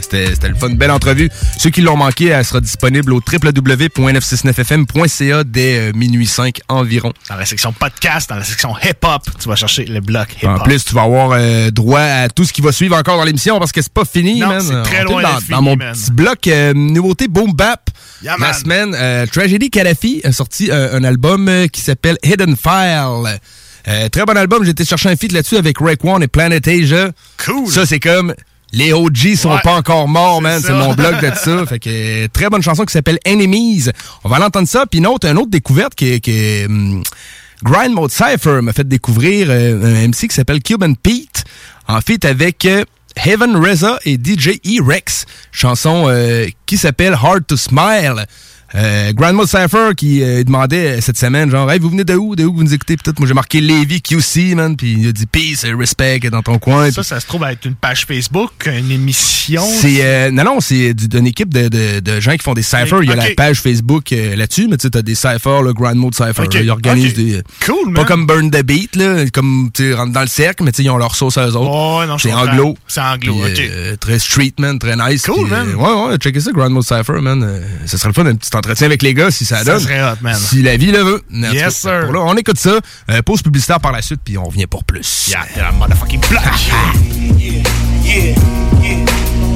C'était 0.00 0.26
c'était 0.26 0.48
le 0.48 0.54
fun, 0.54 0.70
belle 0.70 0.92
entrevue. 0.92 1.28
Ceux 1.58 1.70
qui 1.70 1.80
l'ont 1.80 1.96
manqué, 1.96 2.26
elle 2.26 2.44
sera 2.44 2.60
disponible 2.60 3.12
au 3.12 3.16
www.969fm.ca 3.16 5.42
dès 5.42 5.78
euh, 5.78 5.90
minuit 5.92 6.28
5 6.28 6.60
environ. 6.68 7.12
Dans 7.28 7.34
la 7.34 7.46
section 7.46 7.72
podcast, 7.72 8.30
dans 8.30 8.36
la 8.36 8.44
section 8.44 8.76
hip-hop, 8.78 9.22
tu 9.40 9.48
vas 9.48 9.56
chercher 9.56 9.86
le 9.86 10.00
bloc 10.00 10.28
hip-hop. 10.40 10.60
En 10.60 10.62
plus, 10.62 10.84
tu 10.84 10.94
vas 10.94 11.02
avoir 11.02 11.30
euh, 11.32 11.72
droit 11.72 11.98
à 12.00 12.28
tout 12.28 12.44
ce 12.44 12.52
qui 12.52 12.60
va 12.60 12.70
suivre 12.70 12.96
encore 12.96 13.16
dans 13.16 13.24
l'émission 13.24 13.58
parce 13.58 13.72
que 13.72 13.82
c'est 13.82 13.92
pas 13.92 14.04
fini, 14.04 14.38
Non, 14.38 14.50
man. 14.50 14.60
c'est 14.60 14.82
très 14.82 15.02
loin 15.02 15.20
dans, 15.20 15.36
fini, 15.38 15.50
dans 15.50 15.62
mon 15.62 15.74
man. 15.74 15.94
petit 15.94 16.12
bloc 16.12 16.48
nouveauté 16.76 17.26
Boom 17.26 17.54
Bap. 17.54 17.90
Yeah, 18.22 18.36
la 18.38 18.52
semaine, 18.52 18.96
Tragedy 19.32 19.68
Kadhafi 19.68 20.20
a 20.22 20.30
sorti 20.30 20.70
un 20.70 21.02
album 21.02 21.50
qui 21.72 21.80
s'appelle 21.80 22.18
Hidden 22.22 22.54
File. 22.56 23.40
Euh, 23.86 24.08
très 24.08 24.24
bon 24.24 24.36
album, 24.36 24.64
j'ai 24.64 24.70
été 24.70 24.84
chercher 24.84 25.08
un 25.08 25.16
feat 25.16 25.32
là-dessus 25.32 25.56
avec 25.56 25.78
Raekwon 25.78 26.20
et 26.20 26.28
Planet 26.28 26.66
Asia. 26.66 27.10
Cool. 27.44 27.70
Ça, 27.70 27.86
c'est 27.86 28.00
comme 28.00 28.34
les 28.72 28.92
OG 28.92 29.34
sont 29.36 29.50
Ouais, 29.50 29.60
pas 29.62 29.74
encore 29.74 30.08
morts, 30.08 30.42
man. 30.42 30.60
c'est 30.62 30.72
mon 30.72 30.94
blog 30.94 31.20
de 31.20 31.30
ça. 31.36 31.64
Fait 31.68 31.78
que 31.78 31.88
euh, 32.24 32.28
très 32.32 32.50
bonne 32.50 32.62
chanson 32.62 32.84
qui 32.84 32.92
s'appelle 32.92 33.18
Enemies. 33.26 33.86
On 34.24 34.28
va 34.28 34.36
aller 34.36 34.44
entendre 34.44 34.68
ça. 34.68 34.84
Puis 34.86 34.98
une 34.98 35.06
autre, 35.06 35.26
une 35.26 35.38
autre 35.38 35.50
découverte 35.50 35.94
qui 35.94 36.12
est... 36.12 36.20
Qui 36.20 36.32
est, 36.32 36.66
hum, 36.66 37.02
Grind 37.62 37.92
Mode 37.92 38.12
Cypher 38.12 38.60
m'a 38.62 38.72
fait 38.72 38.86
découvrir 38.86 39.48
euh, 39.50 39.82
un 40.04 40.08
MC 40.08 40.28
qui 40.28 40.34
s'appelle 40.34 40.62
Cuban 40.62 40.94
Pete, 40.94 41.44
en 41.88 42.00
fait 42.00 42.24
avec 42.24 42.64
euh, 42.66 42.84
Heaven 43.16 43.56
Reza 43.56 43.98
et 44.04 44.14
DJ 44.14 44.60
E-Rex, 44.64 45.26
chanson 45.50 46.04
euh, 46.06 46.46
qui 46.66 46.78
s'appelle 46.78 47.14
Hard 47.14 47.46
to 47.48 47.56
Smile. 47.56 48.26
Euh, 48.74 49.12
Grand 49.14 49.32
Mode 49.32 49.48
Cypher 49.48 49.90
qui 49.96 50.22
euh, 50.22 50.44
demandait 50.44 51.00
cette 51.00 51.16
semaine, 51.16 51.50
genre, 51.50 51.70
hey, 51.70 51.78
vous 51.78 51.88
venez 51.88 52.04
de 52.04 52.14
où? 52.14 52.36
De 52.36 52.44
où 52.44 52.54
vous 52.54 52.62
nous 52.62 52.74
écoutez? 52.74 52.96
Peut-être, 52.98 53.18
moi 53.18 53.26
j'ai 53.26 53.34
marqué 53.34 53.60
Levi 53.62 54.02
QC, 54.02 54.54
man, 54.54 54.76
puis 54.76 54.96
il 55.00 55.08
a 55.08 55.12
dit 55.12 55.24
peace 55.26 55.64
et 55.64 55.72
respect 55.72 56.20
dans 56.30 56.42
ton 56.42 56.58
coin. 56.58 56.90
Ça, 56.90 57.02
ça 57.02 57.18
se 57.20 57.26
trouve 57.26 57.44
être 57.44 57.64
une 57.64 57.74
page 57.74 58.04
Facebook, 58.06 58.52
une 58.66 58.90
émission. 58.90 59.62
C'est 59.80 60.04
euh, 60.04 60.30
non 60.30 60.44
non 60.44 60.60
c'est 60.60 60.92
du- 60.92 61.08
d'une 61.08 61.26
équipe 61.26 61.52
de, 61.52 61.68
de, 61.68 62.00
de 62.00 62.20
gens 62.20 62.32
qui 62.32 62.42
font 62.42 62.52
des 62.54 62.62
cyphers. 62.62 63.02
Il 63.02 63.08
y 63.08 63.12
a 63.12 63.16
la 63.16 63.30
page 63.36 63.60
Facebook 63.60 64.12
euh, 64.12 64.36
là-dessus, 64.36 64.68
mais 64.68 64.76
tu 64.76 64.82
sais 64.82 64.90
t'as 64.90 65.02
des 65.02 65.14
cyphers, 65.14 65.62
le 65.62 65.72
Grand 65.72 65.94
Mode 65.94 66.14
Cypher. 66.14 66.42
Ok, 66.42 66.54
Ils 66.60 66.70
organisent 66.70 67.14
des 67.14 67.42
Cool, 67.64 67.94
pas 67.94 68.00
man. 68.00 68.06
comme 68.06 68.26
Burn 68.26 68.50
the 68.50 68.62
Beat 68.62 68.96
là, 68.96 69.24
comme 69.32 69.70
tu 69.72 69.84
sais, 69.84 69.94
rentre 69.94 70.12
dans 70.12 70.20
le 70.20 70.26
cercle, 70.26 70.62
mais 70.64 70.72
tu 70.72 70.78
sais 70.78 70.82
ils 70.84 70.90
ont 70.90 70.98
leur 70.98 71.14
sauce 71.14 71.38
à 71.38 71.46
eux 71.48 71.56
autres. 71.56 72.06
Non, 72.06 72.18
je 72.18 72.28
c'est 72.28 72.34
anglo. 72.34 72.76
C'est 72.86 73.00
anglo, 73.00 73.34
ok. 73.34 73.58
euh, 73.60 73.96
très 73.96 74.18
street 74.18 74.52
man, 74.58 74.78
très 74.78 74.94
nice. 74.96 75.22
Cool, 75.22 75.44
Puis, 75.44 75.50
man. 75.50 75.68
euh, 75.70 75.74
ouais 76.06 76.10
ouais, 76.12 76.16
checker 76.18 76.40
ça 76.40 76.50
Grand 76.52 76.68
Mode 76.70 76.84
Cypher 76.84 77.20
man. 77.22 77.42
Euh, 77.42 77.60
ce 77.86 77.96
serait 77.96 78.08
le 78.10 78.14
fun 78.14 78.24
d'un 78.24 78.34
petit 78.34 78.50
entretien 78.58 78.86
avec 78.86 79.02
les 79.02 79.14
gars 79.14 79.30
si 79.30 79.44
ça, 79.44 79.58
Ça 79.58 79.64
donne. 79.64 79.80
serait 79.80 80.02
hot, 80.02 80.16
man. 80.20 80.34
Si 80.34 80.62
la 80.62 80.76
vie 80.76 80.92
le 80.92 80.98
veut. 81.02 81.22
Tout 81.30 81.52
Yes, 81.52 81.62
cas, 81.62 81.70
sir. 81.70 82.00
pour 82.04 82.12
là, 82.14 82.20
on 82.26 82.36
écoute 82.36 82.58
ça. 82.58 82.78
Euh, 83.10 83.22
pause 83.22 83.42
publicitaire 83.42 83.80
par 83.80 83.92
la 83.92 84.02
suite 84.02 84.20
puis 84.24 84.36
on 84.38 84.44
revient 84.44 84.66
pour 84.66 84.84
plus. 84.84 85.28
Yeah, 85.28 85.46
t'es 85.54 85.60
la 85.60 85.72
motherfucking 85.72 86.20
black. 86.30 86.44
Yeah, 87.38 87.62
yeah. 88.04 88.34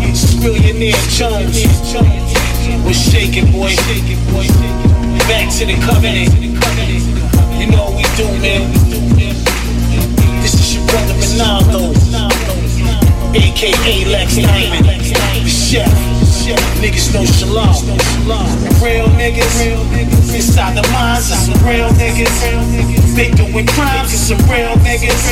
It's 0.08 0.34
millionaire 0.36 0.96
Jones. 1.16 1.66
We're 2.84 2.92
shaking, 2.94 3.50
boy. 3.52 3.74
Back 5.28 5.48
to 5.58 5.66
the 5.66 5.74
covenant. 5.86 6.32
You 7.58 7.66
know 7.70 7.84
what 7.84 7.96
we 7.96 8.02
do, 8.16 8.26
man. 8.40 8.72
This 10.42 10.54
is 10.54 10.74
your 10.74 10.84
brother 10.86 11.14
Ronaldo. 11.14 12.31
Aka 13.34 14.04
Lex 14.10 14.36
Diamond, 14.36 14.86
the 14.86 15.48
chef. 15.48 15.90
Niggas 16.82 17.14
know 17.14 17.24
shalom. 17.24 17.70
Real 18.82 19.06
niggas 19.14 19.62
inside 20.34 20.74
the 20.74 20.82
minds 20.90 21.30
of 21.30 21.38
some 21.38 21.60
real 21.66 21.88
niggas. 21.94 22.34
They 23.14 23.30
doing 23.30 23.66
crimes, 23.66 24.12
it's 24.12 24.26
some 24.26 24.38
real 24.50 24.74
niggas. 24.82 25.22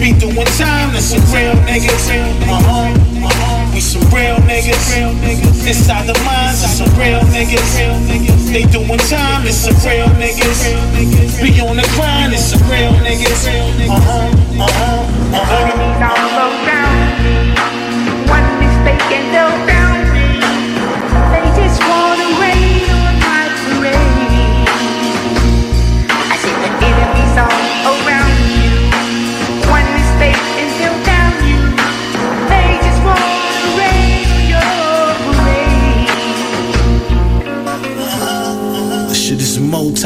Be 0.00 0.12
doing 0.12 0.46
time, 0.60 0.92
that's 0.92 1.06
some 1.06 1.24
real 1.32 1.56
niggas. 1.64 2.10
Uh 2.44 2.60
huh. 2.60 3.72
We 3.72 3.80
some 3.80 4.02
real 4.12 4.36
niggas. 4.44 5.66
Inside 5.66 6.06
the 6.06 6.18
minds 6.24 6.62
of 6.64 6.70
some 6.70 6.92
real 6.98 7.20
niggas. 7.32 8.52
They 8.52 8.64
doing 8.64 8.98
time, 9.08 9.46
it's 9.46 9.56
some 9.56 9.76
real 9.88 10.08
niggas. 10.20 11.40
Be 11.40 11.60
on 11.60 11.76
the 11.76 11.88
grind, 11.96 12.34
it's 12.34 12.44
some 12.44 12.62
real 12.70 12.92
niggas. 13.00 13.46
Uh 13.88 14.00
huh. 14.00 14.30
Uh 14.60 14.68
huh. 14.68 15.06
Uh 15.32 15.44
huh. 15.44 15.56
Enemies 15.56 16.02
all 16.02 16.66
around 16.66 16.82
me. 16.82 16.85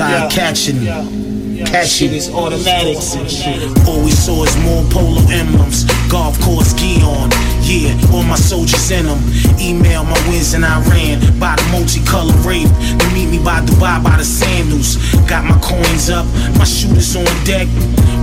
Is 0.00 0.20
multi-catching. 0.20 1.66
Catching 1.66 2.12
is 2.12 2.30
automatics 2.30 3.14
and 3.14 3.30
shit. 3.30 3.60
All 3.86 4.02
we 4.02 4.10
saw 4.10 4.44
is 4.44 4.56
more 4.64 4.82
polo 4.90 5.20
emblems. 5.30 5.84
Golf 6.08 6.40
course 6.40 6.72
gi 6.74 7.02
on. 7.02 7.30
Yeah, 7.60 7.94
all 8.12 8.22
my 8.22 8.36
soldiers 8.36 8.90
in 8.90 9.06
them. 9.06 9.20
Email 9.60 10.04
my 10.04 10.18
wins 10.28 10.54
in 10.54 10.64
Iran. 10.64 11.20
by 11.38 11.54
the 11.56 11.68
multicolored 11.70 12.34
rape. 12.46 12.68
They 12.98 13.12
meet 13.12 13.28
me 13.30 13.38
by 13.44 13.60
Dubai 13.60 14.02
by 14.02 14.16
the 14.16 14.24
sandals. 14.24 14.96
Got 15.28 15.44
my 15.44 15.58
coins 15.60 16.08
up. 16.08 16.24
My 16.56 16.64
shooters 16.64 17.14
on 17.14 17.28
deck. 17.44 17.68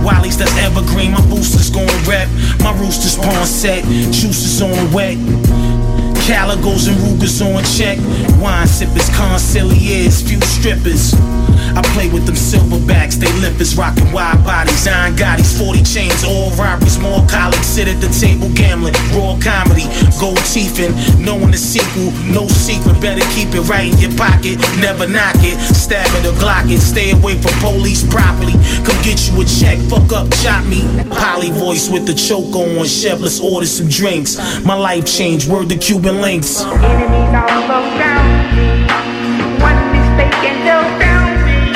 Wiley's 0.04 0.36
that's 0.36 0.56
evergreen. 0.58 1.12
My 1.12 1.24
boosters 1.30 1.70
going 1.70 1.88
rep. 2.04 2.28
My 2.60 2.74
roosters 2.78 3.16
pawn 3.16 3.46
set. 3.46 3.84
Juices 3.84 4.60
on 4.60 4.92
wet. 4.92 5.16
Caligos 6.28 6.88
and 6.88 7.00
Rugers 7.00 7.40
on 7.40 7.64
check. 7.64 7.96
Wine 8.38 8.66
sippers, 8.66 9.08
conciliers, 9.16 10.22
few 10.22 10.38
strippers. 10.42 11.14
I 11.74 11.82
play 11.94 12.08
with 12.08 12.26
them 12.26 12.34
silverbacks, 12.34 13.14
they 13.16 13.32
lippers, 13.40 13.76
rockin' 13.76 14.10
wide 14.12 14.42
bodies, 14.44 14.86
iron 14.86 15.14
Gottis, 15.16 15.56
40 15.58 15.82
chains, 15.82 16.24
all 16.24 16.50
robberies, 16.52 16.98
more 16.98 17.24
colleagues 17.28 17.66
sit 17.66 17.88
at 17.88 18.00
the 18.00 18.08
table 18.08 18.48
gambling, 18.54 18.94
raw 19.14 19.38
comedy, 19.38 19.86
gold 20.18 20.38
teething, 20.48 20.92
knowing 21.22 21.50
the 21.50 21.58
sequel, 21.58 22.10
no 22.32 22.46
secret, 22.48 23.00
better 23.00 23.24
keep 23.34 23.54
it 23.54 23.62
right 23.68 23.92
in 23.92 23.98
your 23.98 24.14
pocket, 24.16 24.58
never 24.80 25.06
knock 25.06 25.36
it, 25.38 25.58
stab 25.74 26.06
it 26.18 26.26
or 26.26 26.36
glock 26.38 26.70
it, 26.70 26.80
stay 26.80 27.10
away 27.12 27.34
from 27.38 27.52
police 27.60 28.06
properly, 28.06 28.54
come 28.86 28.98
get 29.02 29.18
you 29.28 29.40
a 29.40 29.44
check, 29.44 29.78
fuck 29.90 30.10
up, 30.12 30.26
chop 30.42 30.64
me, 30.66 30.82
poly 31.10 31.50
voice 31.50 31.90
with 31.90 32.06
the 32.06 32.14
choke 32.14 32.54
on, 32.54 32.86
chef, 32.86 33.20
let's 33.20 33.40
order 33.40 33.66
some 33.66 33.88
drinks, 33.88 34.38
my 34.64 34.74
life 34.74 35.06
changed, 35.06 35.50
word 35.50 35.68
to 35.68 35.76
Cuban 35.76 36.17
links. 36.20 36.62
Enemies 36.64 37.32
all 37.34 37.70
around 37.70 38.28
me. 38.56 38.86
One 39.62 39.80
mistake 39.94 40.34
and 40.50 40.58
they'll 40.66 40.90
down 40.98 41.30
me. 41.46 41.70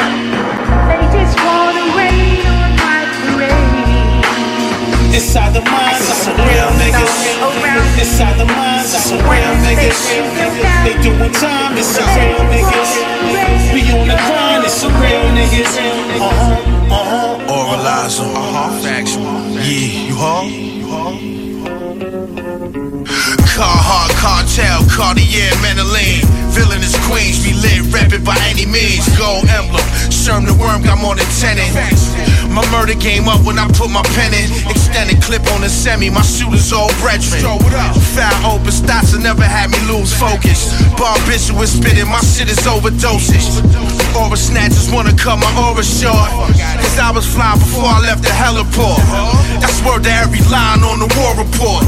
They 0.88 1.02
just 1.14 1.34
wanna 1.46 1.84
rain 1.94 2.42
on 2.46 2.70
my 2.82 3.06
parade. 3.22 5.14
Inside 5.14 5.52
the 5.54 5.62
minds 5.62 6.06
of 6.10 6.18
some 6.26 6.38
real 6.48 6.70
niggas. 6.82 7.14
Inside 7.98 8.36
the 8.38 8.46
minds 8.46 8.94
of 8.94 9.00
some 9.00 9.22
real 9.30 9.54
niggas. 9.62 10.00
They 10.84 10.94
doing 11.02 11.32
time, 11.32 11.78
it's 11.78 11.88
some 11.88 12.08
real 12.18 12.42
niggas. 12.50 12.90
We 13.72 13.80
on 13.94 14.08
the 14.08 14.18
grind, 14.26 14.64
it's 14.64 14.74
some 14.74 14.94
real 15.00 15.24
niggas. 15.38 15.72
Uh 16.18 16.30
huh, 16.30 16.94
uh 16.94 17.04
huh. 17.10 17.31
Oralizer, 18.02 18.24
uh 18.24 18.52
huh, 18.52 18.82
factual. 18.82 19.22
Yeah, 19.62 20.08
you 20.08 20.16
huh? 20.18 20.42
Carhartt, 23.46 24.10
cartel, 24.18 24.82
Cartier, 24.90 25.50
Menelene. 25.62 26.26
Villainous 26.50 26.98
queens, 27.06 27.44
be 27.44 27.54
lit, 27.54 27.86
reppin' 27.94 28.24
by 28.24 28.36
any 28.50 28.66
means. 28.66 29.06
Gold 29.16 29.46
emblem, 29.48 29.84
Sherm 30.10 30.44
the 30.46 30.54
worm 30.54 30.82
got 30.82 30.98
more 30.98 31.14
than 31.14 31.26
10 31.40 31.58
in. 31.58 31.70
My 32.52 32.60
murder 32.68 32.92
game 32.92 33.28
up 33.28 33.40
when 33.46 33.58
I 33.58 33.64
put 33.72 33.88
my 33.88 34.02
pen 34.12 34.34
in. 34.36 34.50
Extended 34.68 35.22
clip 35.22 35.40
on 35.56 35.62
the 35.62 35.70
semi, 35.70 36.10
my 36.10 36.20
shooters 36.20 36.72
all 36.72 36.92
brethren. 37.00 37.40
Foul 38.12 38.60
open 38.60 38.68
stats 38.68 39.16
will 39.16 39.24
never 39.24 39.42
had 39.42 39.70
me 39.72 39.80
lose 39.88 40.12
focus. 40.12 40.68
Barbiturates 41.00 41.80
spitting, 41.80 42.08
my 42.12 42.20
shit 42.20 42.50
is 42.52 42.60
overdosage. 42.68 43.48
Aura 44.12 44.36
snatchers 44.36 44.92
wanna 44.92 45.16
cut 45.16 45.40
my 45.40 45.48
aura 45.56 45.82
short. 45.82 46.28
Cause 46.84 46.98
I 47.00 47.10
was 47.10 47.24
flying 47.24 47.58
before 47.58 47.91
I 47.92 48.00
left 48.00 48.22
the 48.22 48.32
heliport. 48.32 49.04
That's 49.60 49.84
word 49.84 50.04
to 50.04 50.10
every 50.10 50.40
line 50.48 50.80
on 50.82 50.98
the 50.98 51.08
war 51.20 51.36
report. 51.36 51.84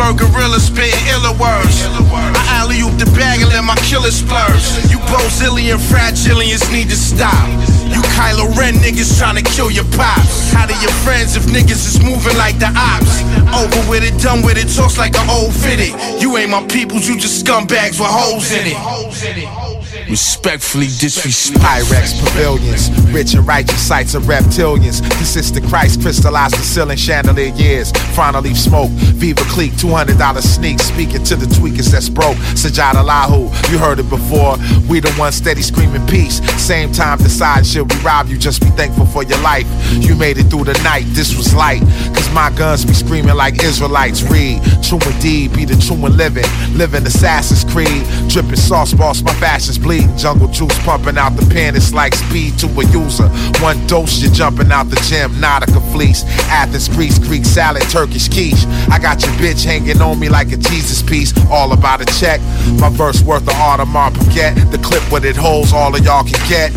Bird 0.00 0.16
gorilla 0.18 0.60
spitting 0.60 0.96
iller 1.12 1.34
words. 1.36 1.82
I 1.84 2.62
alley 2.62 2.80
oop 2.80 2.96
the 2.98 3.06
bag 3.18 3.40
and 3.42 3.50
let 3.50 3.64
my 3.64 3.76
killer 3.82 4.10
splurge. 4.10 4.62
You 4.90 4.98
Brazilian 5.10 5.78
fragilians 5.78 6.70
need 6.72 6.88
to 6.90 6.96
stop. 6.96 7.48
You 7.90 8.02
Kylo 8.14 8.48
Ren 8.56 8.74
niggas 8.74 9.18
trying 9.18 9.36
to 9.36 9.42
kill 9.42 9.70
your 9.70 9.84
pops. 9.96 10.52
How 10.52 10.66
do 10.66 10.74
your 10.80 10.94
friends 11.04 11.36
if 11.36 11.44
niggas 11.44 11.84
is 11.84 12.02
moving 12.02 12.36
like 12.38 12.58
the 12.58 12.72
ops? 12.74 13.22
Over 13.52 13.90
with 13.90 14.04
it, 14.04 14.20
done 14.22 14.42
with 14.42 14.56
it, 14.56 14.72
talks 14.74 14.96
like 14.96 15.16
an 15.18 15.28
old 15.28 15.54
fitted. 15.54 15.92
You 16.20 16.36
ain't 16.36 16.50
my 16.50 16.64
peoples, 16.66 17.08
you 17.08 17.18
just 17.18 17.44
scumbags 17.44 17.98
with 17.98 18.10
holes 18.10 18.50
in 18.52 18.72
it. 18.72 19.69
Respectfully 20.10 20.86
disrespect. 20.98 21.62
Pyrex 21.62 22.18
pavilions, 22.18 22.90
rich 23.12 23.34
and 23.34 23.46
righteous 23.46 23.80
sights 23.80 24.14
of 24.14 24.24
reptilians. 24.24 25.00
Consistent 25.16 25.64
Christ 25.68 26.02
crystallized 26.02 26.54
the 26.54 26.62
ceiling 26.62 26.96
chandelier 26.96 27.54
years. 27.54 27.92
Frontal 28.14 28.42
leaf 28.42 28.58
smoke, 28.58 28.90
Viva 28.90 29.44
Clique, 29.44 29.72
$200 29.72 30.42
sneak. 30.42 30.80
Speaking 30.80 31.22
to 31.22 31.36
the 31.36 31.46
tweakers 31.46 31.92
that's 31.92 32.08
broke. 32.08 32.36
Sajada 32.58 33.04
Lahu, 33.06 33.46
you 33.70 33.78
heard 33.78 34.00
it 34.00 34.10
before. 34.10 34.56
We 34.88 34.98
the 34.98 35.14
ones 35.16 35.36
steady 35.36 35.62
screaming 35.62 36.04
peace. 36.08 36.40
Same 36.60 36.90
time 36.90 37.18
decide 37.18 37.64
should 37.64 37.92
we 37.92 37.98
rob 38.00 38.26
you, 38.26 38.36
just 38.36 38.60
be 38.62 38.70
thankful 38.70 39.06
for 39.06 39.22
your 39.22 39.40
life. 39.42 39.66
You 39.92 40.16
made 40.16 40.38
it 40.38 40.44
through 40.50 40.64
the 40.64 40.78
night, 40.82 41.04
this 41.10 41.36
was 41.36 41.54
light. 41.54 41.82
Cause 42.14 42.28
my 42.34 42.50
guns 42.50 42.84
be 42.84 42.94
screaming 42.94 43.36
like 43.36 43.62
Israelites. 43.62 44.22
Read, 44.24 44.60
true 44.82 44.98
indeed, 45.06 45.52
be 45.52 45.64
the 45.64 45.76
true 45.76 46.04
and 46.04 46.16
living. 46.16 46.46
Living 46.74 47.06
Assassin's 47.06 47.62
Creed. 47.72 48.02
Dripping 48.28 48.56
sauce 48.56 48.92
boss, 48.92 49.22
my 49.22 49.34
fashions 49.34 49.78
bleed. 49.78 49.99
Jungle 50.16 50.48
juice 50.48 50.76
pumping 50.84 51.16
out 51.16 51.36
the 51.36 51.46
pen, 51.46 51.76
it's 51.76 51.92
like 51.94 52.14
speed 52.14 52.58
to 52.58 52.66
a 52.66 52.84
user. 52.86 53.28
One 53.62 53.84
dose, 53.86 54.20
you're 54.20 54.32
jumping 54.32 54.70
out 54.70 54.90
the 54.90 54.96
gym. 55.08 55.30
Nautica 55.32 55.80
fleece, 55.92 56.24
Athens, 56.48 56.88
Greece, 56.88 57.18
Greek 57.18 57.44
salad, 57.44 57.82
Turkish 57.90 58.28
quiche. 58.28 58.66
I 58.90 58.98
got 58.98 59.22
your 59.22 59.32
bitch 59.32 59.64
hanging 59.64 60.00
on 60.00 60.18
me 60.18 60.28
like 60.28 60.52
a 60.52 60.56
Jesus 60.56 61.02
piece. 61.02 61.32
All 61.48 61.72
about 61.72 62.00
a 62.00 62.06
check. 62.20 62.40
My 62.78 62.90
verse 62.90 63.22
worth 63.22 63.44
the 63.44 63.52
Audemars 63.52 64.12
Piguet. 64.12 64.70
The 64.70 64.78
clip 64.78 65.02
what 65.10 65.24
it 65.24 65.36
holds, 65.36 65.72
all 65.72 65.94
of 65.94 66.04
y'all 66.04 66.24
can 66.24 66.40
get. 66.48 66.70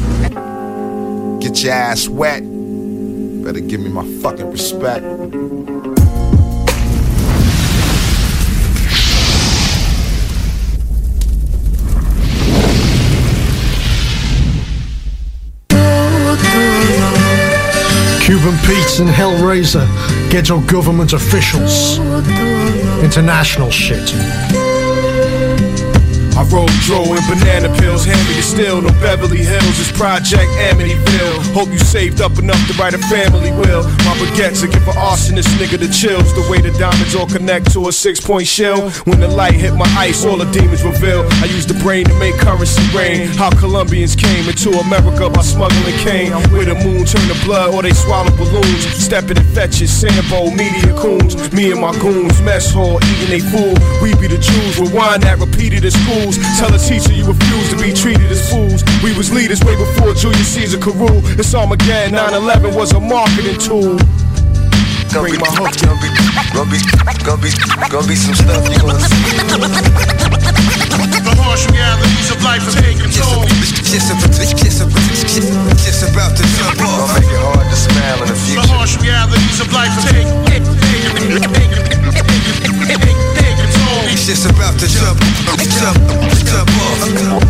Get 1.42 1.64
your 1.64 1.74
ass 1.74 2.08
wet. 2.08 2.44
Better 3.44 3.60
give 3.60 3.82
me 3.82 3.90
my 3.90 4.06
fucking 4.22 4.50
respect. 4.50 5.04
Cuban 18.34 18.58
Pete 18.62 19.00
and 19.00 19.10
Hellraiser, 19.10 19.86
ghetto 20.32 20.60
government 20.62 21.14
officials, 21.14 22.00
international 23.04 23.70
shit. 23.70 24.12
I 26.36 26.44
roll 26.50 26.68
dro 26.82 27.06
and 27.14 27.22
banana 27.30 27.70
pills, 27.78 28.06
hand 28.06 28.18
me 28.28 28.34
the 28.36 28.42
still. 28.42 28.82
No 28.82 28.90
Beverly 28.98 29.46
Hills, 29.46 29.78
it's 29.78 29.92
Project 29.92 30.50
Amityville. 30.66 31.54
Hope 31.54 31.70
you 31.70 31.78
saved 31.78 32.22
up 32.22 32.40
enough 32.40 32.60
to 32.68 32.74
write 32.74 32.94
a 32.94 33.02
family 33.06 33.52
will. 33.52 33.84
My 34.02 34.18
baguettes 34.18 34.64
are 34.64 34.68
give 34.68 34.88
an 34.88 34.98
arsonist 34.98 35.54
nigga 35.62 35.78
the 35.78 35.90
chills. 35.94 36.34
The 36.34 36.42
way 36.50 36.60
the 36.62 36.72
diamonds 36.78 37.14
all 37.14 37.28
connect 37.28 37.72
to 37.74 37.88
a 37.88 37.92
six 37.92 38.20
point 38.20 38.48
shell. 38.48 38.90
When 39.06 39.20
the 39.20 39.28
light 39.28 39.54
hit 39.54 39.76
my 39.76 39.86
ice, 39.98 40.26
all 40.26 40.38
the 40.38 40.50
demons 40.52 40.84
reveal. 40.84 41.22
I 41.44 41.46
use 41.46 41.66
the 41.66 41.78
brain 41.86 42.06
to 42.06 42.16
make 42.18 42.36
currency 42.40 42.82
rain. 42.98 43.28
How 43.38 43.52
Colombians 43.52 44.16
came 44.16 44.50
into 44.50 44.72
America 44.80 45.30
by 45.30 45.42
smuggling 45.42 45.98
cane. 46.02 46.32
Where 46.50 46.66
the 46.66 46.76
moon 46.76 47.06
turned 47.06 47.30
to 47.30 47.38
blood 47.46 47.76
or 47.76 47.84
they 47.84 47.94
swallow 47.94 48.32
balloons. 48.36 48.84
Stepping 48.98 49.38
in 49.38 49.48
fetches, 49.54 49.92
Sambo, 49.94 50.50
media 50.50 50.98
coons. 50.98 51.38
Me 51.54 51.72
and 51.72 51.82
my 51.82 51.94
goons, 52.00 52.42
mess 52.42 52.72
hall, 52.72 52.98
eating 53.04 53.30
they 53.30 53.40
food. 53.40 53.78
We 54.02 54.16
be 54.18 54.28
the 54.28 54.42
Jews 54.42 54.82
wine 54.94 55.22
that 55.22 55.38
repeated 55.40 55.86
at 55.86 55.94
schools. 56.24 56.38
Tell 56.60 56.74
a 56.74 56.80
teacher 56.80 57.14
you 57.14 57.26
refuse 57.26 57.70
to 57.70 57.78
be 57.78 57.92
treated 57.94 58.32
as 58.32 58.50
fools. 58.50 58.84
We 59.04 59.14
was 59.18 59.32
leaders 59.32 59.62
way 59.64 59.76
before 59.76 60.14
Julius 60.14 60.48
Caesar 60.56 60.80
could 60.80 60.96
rule. 60.96 61.22
It's 61.40 61.54
Armageddon, 61.54 62.16
9-11 62.16 62.76
was 62.76 62.94
a 62.94 63.00
marketing 63.00 63.60
tool. 63.60 63.98
bring 65.12 65.40
my 65.40 65.52
hook. 65.60 65.76
Gonna 65.84 66.00
be, 66.00 66.10
gonna 66.54 66.72
be, 66.72 66.80
gonna 67.24 67.42
be, 67.42 67.52
gonna 67.90 68.08
be 68.08 68.16
some 68.16 68.36
stuff 68.36 68.64
you 68.70 68.80
gonna 68.80 69.00
see. 69.00 69.24
The 71.24 71.34
harsh 71.40 71.68
realities 71.72 72.32
of 72.32 72.44
life 72.44 72.64
are 72.68 72.78
taking 72.82 73.10
toll. 73.12 73.46
Just, 73.84 74.08
just, 74.08 74.58
just, 74.58 74.82
just 75.84 76.04
about 76.12 76.36
to 76.38 76.44
jump 76.58 76.82
off. 76.82 77.10
Gonna 77.10 77.20
make 77.20 77.32
it 77.32 77.40
hard 77.40 77.68
to 77.68 77.76
smile 77.76 78.22
in 78.24 78.28
the 78.30 78.36
future. 78.36 78.62
The 78.62 78.68
harsh 78.68 78.96
realities 79.02 79.60
of 79.60 79.72
life 79.74 79.94
are 79.98 80.08
taking 80.12 80.44
toll. 83.04 83.23
It's 84.14 84.28
just 84.28 84.46
about 84.46 84.78
to 84.78 84.86
jump, 84.86 85.18
jump, 85.82 85.98
jump 86.46 86.70
off. 86.86 87.02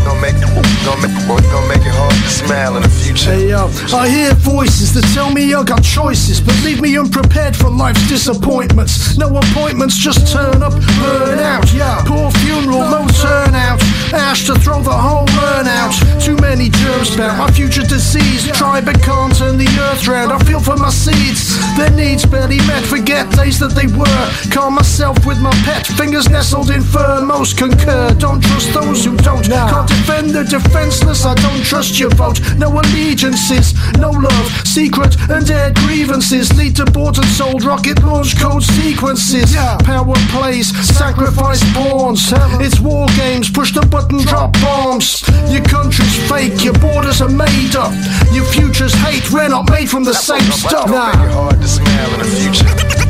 Gonna 0.08 0.22
make, 0.22 0.40
gonna 0.40 1.02
make, 1.04 1.12
gonna 1.28 1.68
make 1.68 1.84
it 1.84 1.92
hard 1.92 2.16
to 2.16 2.30
smile 2.32 2.78
in 2.78 2.84
the 2.84 2.90
future. 2.90 3.32
Hey 3.36 3.50
yo, 3.50 3.68
I 3.92 4.08
hear 4.08 4.34
voices 4.34 4.94
that 4.94 5.04
tell 5.14 5.30
me 5.30 5.54
I 5.54 5.62
got 5.64 5.84
choices, 5.84 6.40
but 6.40 6.56
leave 6.64 6.80
me 6.80 6.98
unprepared 6.98 7.54
for 7.54 7.70
life's 7.70 8.08
disappointments. 8.08 9.18
No 9.18 9.28
appointments, 9.36 9.98
just 9.98 10.32
turn 10.32 10.64
up, 10.64 10.72
burn 11.04 11.40
out. 11.40 11.68
Yeah, 11.74 12.02
poor 12.08 12.32
funeral, 12.32 12.88
no 12.88 13.08
turnout. 13.20 13.84
Ash 14.14 14.46
to 14.48 14.56
throw 14.56 14.82
the 14.82 14.96
whole 14.96 15.28
urn 15.52 15.68
out. 15.68 15.92
Too 16.22 16.38
many 16.38 16.70
germs 16.70 17.16
bout 17.18 17.38
my 17.38 17.52
future 17.52 17.84
disease. 17.84 18.48
Try 18.54 18.80
but 18.80 19.02
can't 19.04 19.36
turn 19.36 19.58
the 19.58 19.68
earth 19.92 20.08
round. 20.08 20.32
I 20.32 20.40
feel 20.46 20.62
for 20.62 20.78
my 20.78 20.90
seeds, 20.90 21.60
their 21.76 21.92
needs 21.92 22.26
barely 22.26 22.58
met. 22.72 22.86
Forget 22.86 23.30
days 23.36 23.60
that 23.60 23.76
they 23.76 23.88
were. 23.92 24.24
Calm 24.50 24.76
myself 24.76 25.26
with 25.26 25.40
my 25.42 25.52
pet, 25.68 25.86
fingers 25.86 26.30
nestled 26.30 26.53
in 26.62 26.84
fur. 26.84 27.22
Most 27.22 27.58
concur. 27.58 28.14
Don't 28.20 28.42
trust 28.42 28.74
those 28.74 29.06
who 29.06 29.18
don't. 29.18 29.44
Can't 29.44 29.88
defend 29.88 30.30
the 30.30 30.44
defenseless. 30.44 31.26
I 31.26 31.34
don't 31.36 31.64
trust 31.64 32.00
your 32.00 32.12
vote. 32.12 32.40
No 32.58 32.70
allegiances, 32.70 33.74
no 33.98 34.12
love. 34.12 34.48
Secret 34.66 35.18
and 35.30 35.50
aired 35.50 35.76
grievances 35.76 36.56
lead 36.56 36.76
to 36.76 36.86
bought 36.86 37.18
and 37.18 37.28
sold 37.28 37.64
rocket 37.64 38.04
launch 38.04 38.40
code 38.40 38.64
sequences. 38.64 39.56
Power 39.84 40.16
plays, 40.30 40.70
sacrifice 40.88 41.64
pawns. 41.74 42.32
It's 42.62 42.80
war 42.80 43.08
games. 43.18 43.50
Push 43.50 43.74
the 43.74 43.86
button, 43.86 44.20
drop 44.20 44.54
bombs. 44.62 45.24
Your 45.50 45.64
country's 45.64 46.16
fake. 46.30 46.64
Your 46.64 46.78
borders 46.80 47.22
are 47.22 47.30
made 47.30 47.76
up. 47.76 47.94
Your 48.32 48.46
future's 48.46 48.94
hate. 48.94 49.32
We're 49.32 49.50
not 49.50 49.70
made 49.70 49.90
from 49.90 50.04
the 50.04 50.14
same 50.14 50.50
stuff. 50.52 50.88
Make 50.88 51.26
it 51.26 51.34
hard 51.34 51.62
to 51.62 51.68
smile 51.68 52.14
in 52.14 52.20
the 52.20 52.26
future. 52.26 53.03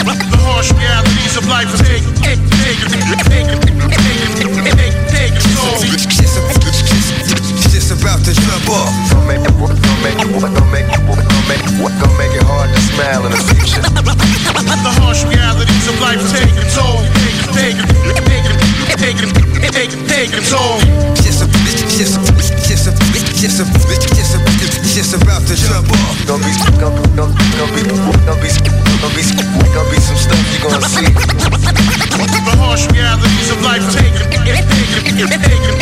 The 0.00 0.40
harsh 0.40 0.72
realities 0.72 1.36
of 1.36 1.44
life 1.44 1.68
are 1.68 1.84
taking, 1.84 2.16
taking, 2.24 2.48
taking, 2.48 2.88
taking, 3.28 3.60
taking, 3.60 4.64
taking 5.12 5.44
toll. 5.52 5.76
It's 5.84 7.68
just 7.68 7.92
about 7.92 8.24
to 8.24 8.32
jump 8.32 8.64
off. 8.72 8.88
Gonna 9.12 9.28
make, 9.28 9.44
gonna 9.44 9.76
make, 10.00 10.16
gonna 10.16 10.64
make, 10.72 10.88
gonna 10.88 11.44
make, 11.52 11.60
gonna 11.68 12.16
make 12.16 12.32
it 12.32 12.44
hard 12.48 12.72
to 12.72 12.80
smile 12.80 13.28
in 13.28 13.32
the 13.36 13.42
future. 13.52 13.84
The 13.84 14.92
harsh 15.04 15.20
realities 15.28 15.84
of 15.84 16.00
life 16.00 16.16
are 16.16 16.32
taking 16.32 16.64
toll. 16.72 17.04
Taking, 17.52 17.84
taking, 18.24 18.56
taking, 18.96 19.28
taking, 19.36 19.68
taking, 19.68 20.00
taking 20.08 20.44
toll. 20.48 20.80
Just, 21.20 21.44
just, 21.92 22.16
just, 22.40 22.69
just, 23.40 23.56
just, 23.56 24.12
just, 24.12 24.36
just 24.84 25.16
about 25.16 25.40
to 25.48 25.56
jump 25.56 25.88
off. 25.88 26.12
Gonna 26.28 26.44
be, 26.44 26.52
gonna, 26.76 26.92
gonna, 27.16 27.32
gonna 27.56 27.72
be, 27.72 27.80
gonna 27.88 28.36
be, 28.36 28.52
gonna 28.52 29.16
be, 29.16 29.24
gonna 29.72 29.88
be 29.88 29.96
some 29.96 30.20
stuff 30.20 30.44
you 30.52 30.60
gonna 30.60 30.84
see. 30.84 31.08
The 31.08 32.52
harsh 32.60 32.84
realities 32.92 33.48
of 33.48 33.64
life 33.64 33.80
are 33.80 33.96
taking, 33.96 34.28
taking, 34.28 34.68
taking, 35.00 35.24
taking, 35.24 35.72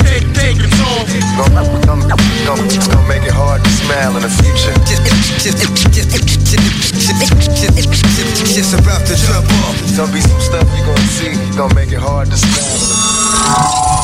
taking, 0.00 0.32
taking 0.32 0.72
toll. 0.80 1.04
Gonna, 1.36 1.68
gonna, 1.84 2.16
gonna, 2.16 2.64
gonna 2.64 3.04
make 3.04 3.28
it 3.28 3.36
hard 3.36 3.60
to 3.60 3.68
smile 3.68 4.16
in 4.16 4.24
the 4.24 4.32
future. 4.32 4.72
Just, 4.88 5.04
just, 5.44 5.52
just, 5.52 5.68
just, 5.92 6.16
just, 8.56 8.72
about 8.72 9.04
to 9.04 9.14
jump 9.20 9.44
off. 9.68 9.76
Gonna 9.92 10.12
be 10.16 10.24
some 10.24 10.40
stuff 10.40 10.64
you 10.72 10.80
gonna 10.88 11.12
see. 11.12 11.36
Gonna 11.60 11.74
make 11.74 11.92
it 11.92 12.00
hard 12.00 12.32
to 12.32 12.36
smile 12.40 12.72
in 12.72 12.88
the 12.88 13.97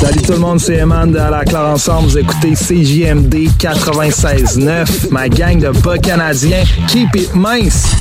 Salut 0.00 0.20
tout 0.20 0.32
le 0.32 0.38
monde, 0.38 0.60
c'est 0.60 0.76
Eman 0.76 1.10
de 1.10 1.18
À 1.18 1.30
la 1.30 1.44
Claire 1.44 1.68
Ensemble. 1.68 2.08
Vous 2.08 2.18
écoutez 2.18 2.52
CJMD 2.52 3.48
96.9, 3.58 5.10
ma 5.10 5.28
gang 5.28 5.58
de 5.58 5.70
bas 5.70 5.96
canadiens. 5.96 6.64
Keep 6.88 7.16
it 7.16 7.34
mince! 7.34 7.94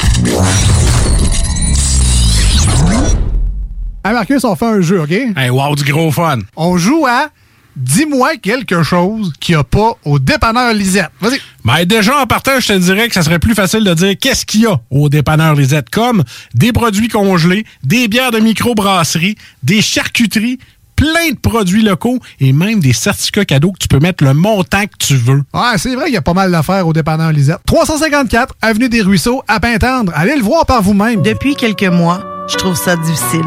Hey 4.04 4.14
Marcus, 4.14 4.44
on 4.44 4.56
fait 4.56 4.66
un 4.66 4.82
jeu, 4.82 5.02
OK? 5.02 5.12
Hey, 5.12 5.50
wow, 5.50 5.74
du 5.76 5.84
gros 5.86 6.12
fun. 6.12 6.40
On 6.58 6.78
joue 6.78 7.06
à 7.08 7.30
Dis-moi 7.76 8.38
quelque 8.38 8.84
chose 8.84 9.34
qu'il 9.42 9.56
n'y 9.56 9.60
a 9.60 9.64
pas 9.66 9.98
au 10.06 10.18
dépanneur 10.18 10.74
Lisette. 10.74 11.10
Vas-y. 11.20 11.42
Ben 11.66 11.84
déjà, 11.84 12.22
en 12.22 12.26
partant, 12.26 12.58
je 12.60 12.68
te 12.68 12.78
dirais 12.78 13.10
que 13.10 13.14
ça 13.14 13.22
serait 13.22 13.40
plus 13.40 13.54
facile 13.54 13.84
de 13.84 13.94
dire 13.94 14.16
qu'est-ce 14.20 14.46
qu'il 14.46 14.62
y 14.62 14.66
a 14.66 14.80
au 14.90 15.10
dépanneur 15.10 15.56
Lisette, 15.56 15.90
comme 15.90 16.24
des 16.54 16.72
produits 16.72 17.10
congelés, 17.10 17.66
des 17.84 18.08
bières 18.08 18.32
de 18.32 18.40
microbrasserie, 18.40 19.36
des 19.62 19.82
charcuteries, 19.82 20.58
plein 20.96 21.32
de 21.32 21.38
produits 21.38 21.82
locaux 21.82 22.20
et 22.40 22.54
même 22.54 22.80
des 22.80 22.94
certificats 22.94 23.46
cadeaux 23.46 23.72
que 23.72 23.80
tu 23.80 23.88
peux 23.88 24.00
mettre 24.00 24.24
le 24.24 24.34
montant 24.34 24.84
que 24.84 24.98
tu 25.00 25.16
veux. 25.16 25.44
Ouais, 25.54 25.78
c'est 25.78 25.96
vrai 25.96 26.06
qu'il 26.06 26.14
y 26.14 26.18
a 26.18 26.22
pas 26.22 26.34
mal 26.34 26.52
d'affaires 26.52 26.88
au 26.88 26.94
dépanneur 26.94 27.32
Lisette. 27.32 27.60
354 27.66 28.56
Avenue 28.62 28.90
des 28.90 29.02
Ruisseaux, 29.02 29.44
à 29.48 29.60
Pintendre. 29.60 30.12
Allez 30.16 30.36
le 30.36 30.44
voir 30.44 30.66
par 30.66 30.82
vous-même. 30.82 31.22
Depuis 31.22 31.56
quelques 31.56 31.84
mois, 31.84 32.22
je 32.48 32.56
trouve 32.56 32.76
ça 32.76 32.96
difficile. 32.96 33.46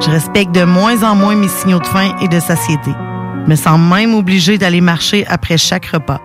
Je 0.00 0.10
respecte 0.10 0.54
de 0.54 0.64
moins 0.64 1.02
en 1.02 1.14
moins 1.14 1.34
mes 1.36 1.48
signaux 1.48 1.78
de 1.78 1.86
faim 1.86 2.16
et 2.20 2.28
de 2.28 2.40
satiété. 2.40 2.90
Je 3.44 3.50
me 3.50 3.56
sens 3.56 3.78
même 3.78 4.14
obligée 4.14 4.58
d'aller 4.58 4.80
marcher 4.80 5.26
après 5.28 5.58
chaque 5.58 5.86
repas. 5.86 6.20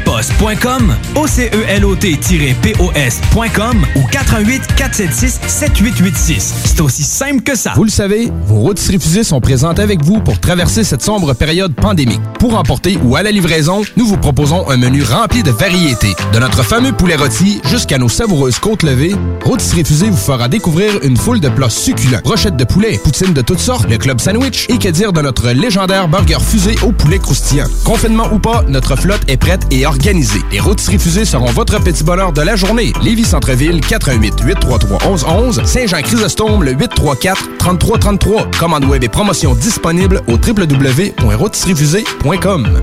oslo-post.com, 0.08 0.96
OCELOT-POS.com 1.16 3.86
ou 3.96 4.02
418 4.12 4.76
476 4.76 5.40
7886. 5.48 6.54
C'est 6.66 6.82
aussi 6.82 7.04
simple 7.04 7.42
que 7.42 7.56
ça. 7.56 7.74
Vous 7.76 7.84
le 7.84 7.90
savez, 7.90 8.32
vos 8.46 8.60
rôtisseries 8.60 9.00
fusées 9.00 9.24
sont 9.24 9.42
présentes 9.42 9.80
avec 9.80 10.04
vous 10.04 10.20
pour 10.20 10.40
traverser 10.40 10.84
cette 10.84 11.02
sombre 11.02 11.34
période 11.34 11.74
pandémique. 11.74 12.22
Pour 12.40 12.56
emporter 12.56 13.00
ou 13.04 13.16
à 13.16 13.24
la 13.24 13.32
livraison, 13.32 13.82
nous 13.96 14.06
vous 14.06 14.18
proposons 14.18 14.70
un 14.70 14.78
menu 14.78 15.02
rempli 15.04 15.42
de 15.44 15.52
variétés. 15.52 16.14
De 16.34 16.40
notre 16.40 16.64
fameux 16.64 16.92
poulet 16.92 17.16
rôti 17.16 17.62
jusqu'à 17.66 17.98
nos 17.98 18.10
savoureuses 18.10 18.60
côtes 18.60 18.84
levées, 18.84 19.16
Rôtisserie 19.44 19.86
Fusée 19.86 20.10
vous 20.10 20.18
fera 20.18 20.48
découvrir 20.48 20.92
une 21.04 21.18
foule 21.18 21.40
de 21.40 21.50
plats 21.50 21.70
succulents. 21.70 22.20
Brochettes 22.24 22.58
de 22.58 22.64
poulet, 22.64 23.00
poutines 23.04 23.34
de 23.34 23.42
toutes 23.42 23.60
sortes, 23.60 23.90
le 23.90 23.98
club 23.98 24.20
sandwich 24.20 24.68
et 24.70 24.78
que 24.78 24.90
dire 24.90 25.14
de 25.14 25.22
notre 25.22 25.50
légendaire 25.52 26.08
burger 26.08 26.38
fusée 26.42 26.76
au 26.84 26.92
poulet 26.92 27.20
croustillant. 27.20 27.68
Confinement 27.84 28.28
ou 28.32 28.40
pas, 28.40 28.64
notre 28.68 28.96
flotte 28.96 29.22
est 29.28 29.38
prête 29.38 29.62
et 29.72 29.83
organisée. 29.86 30.42
Les 30.52 30.60
Rôtisseries 30.60 31.00
Fusées 31.00 31.26
seront 31.26 31.52
votre 31.52 31.80
petit 31.82 32.04
bonheur 32.04 32.34
de 32.34 32.42
la 32.42 32.56
journée. 32.56 32.94
Lévis 33.02 33.26
Centreville, 33.26 33.82
418 33.82 34.42
833 34.42 35.10
1111 35.10 35.64
Saint-Jean-Chrysostome, 35.66 36.64
le 36.64 36.74
834 36.74 37.58
3333. 37.58 38.52
Commande 38.60 38.86
web 38.86 39.04
et 39.04 39.10
promotion 39.10 39.56
disponible 39.56 40.22
au 40.28 40.34
www.rôtisseriefusée.com. 40.34 42.82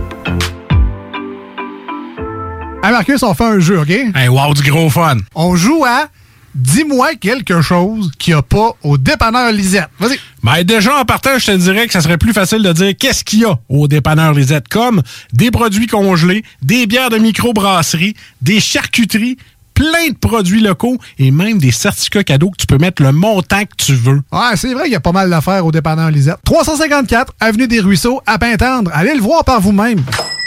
Hey 2.82 2.92
Marcus, 2.92 3.22
on 3.22 3.34
fait 3.34 3.44
un 3.44 3.58
jeu, 3.58 3.78
OK? 3.78 3.90
Hey, 3.90 4.28
wow, 4.28 4.54
du 4.54 4.70
gros 4.70 4.88
fun. 4.88 5.18
On 5.34 5.54
joue 5.54 5.84
à 5.84 6.06
Dis-moi 6.54 7.14
quelque 7.14 7.60
chose 7.60 8.10
qu'il 8.18 8.34
n'y 8.34 8.38
a 8.38 8.42
pas 8.42 8.72
au 8.82 8.98
dépanneur 8.98 9.52
Lisette. 9.52 9.88
Vas-y. 9.98 10.18
Ben 10.42 10.64
déjà, 10.64 10.98
en 10.98 11.04
partant, 11.04 11.38
je 11.38 11.46
te 11.46 11.56
dirais 11.56 11.86
que 11.86 11.92
ça 11.92 12.00
serait 12.00 12.18
plus 12.18 12.32
facile 12.32 12.62
de 12.62 12.72
dire 12.72 12.92
qu'est-ce 12.98 13.24
qu'il 13.24 13.40
y 13.40 13.44
a 13.44 13.58
au 13.68 13.86
dépanneur 13.88 14.32
Lisette, 14.32 14.68
comme 14.68 15.02
des 15.32 15.50
produits 15.50 15.86
congelés, 15.86 16.44
des 16.62 16.86
bières 16.86 17.10
de 17.10 17.18
microbrasserie, 17.18 18.14
des 18.42 18.58
charcuteries, 18.58 19.36
plein 19.74 20.08
de 20.10 20.16
produits 20.16 20.60
locaux 20.60 20.98
et 21.18 21.30
même 21.30 21.58
des 21.58 21.70
certificats 21.70 22.24
cadeaux 22.24 22.50
que 22.50 22.56
tu 22.58 22.66
peux 22.66 22.78
mettre 22.78 23.02
le 23.02 23.12
montant 23.12 23.62
que 23.62 23.76
tu 23.76 23.94
veux. 23.94 24.20
Ouais, 24.32 24.56
c'est 24.56 24.74
vrai 24.74 24.84
qu'il 24.84 24.92
y 24.92 24.96
a 24.96 25.00
pas 25.00 25.12
mal 25.12 25.30
d'affaires 25.30 25.64
au 25.64 25.72
dépanneur 25.72 26.10
Lisette. 26.10 26.38
354 26.44 27.32
Avenue 27.40 27.68
des 27.68 27.80
Ruisseaux, 27.80 28.20
à 28.26 28.38
Pintendre. 28.38 28.90
Allez 28.92 29.14
le 29.14 29.22
voir 29.22 29.44
par 29.44 29.60
vous-même. 29.60 30.02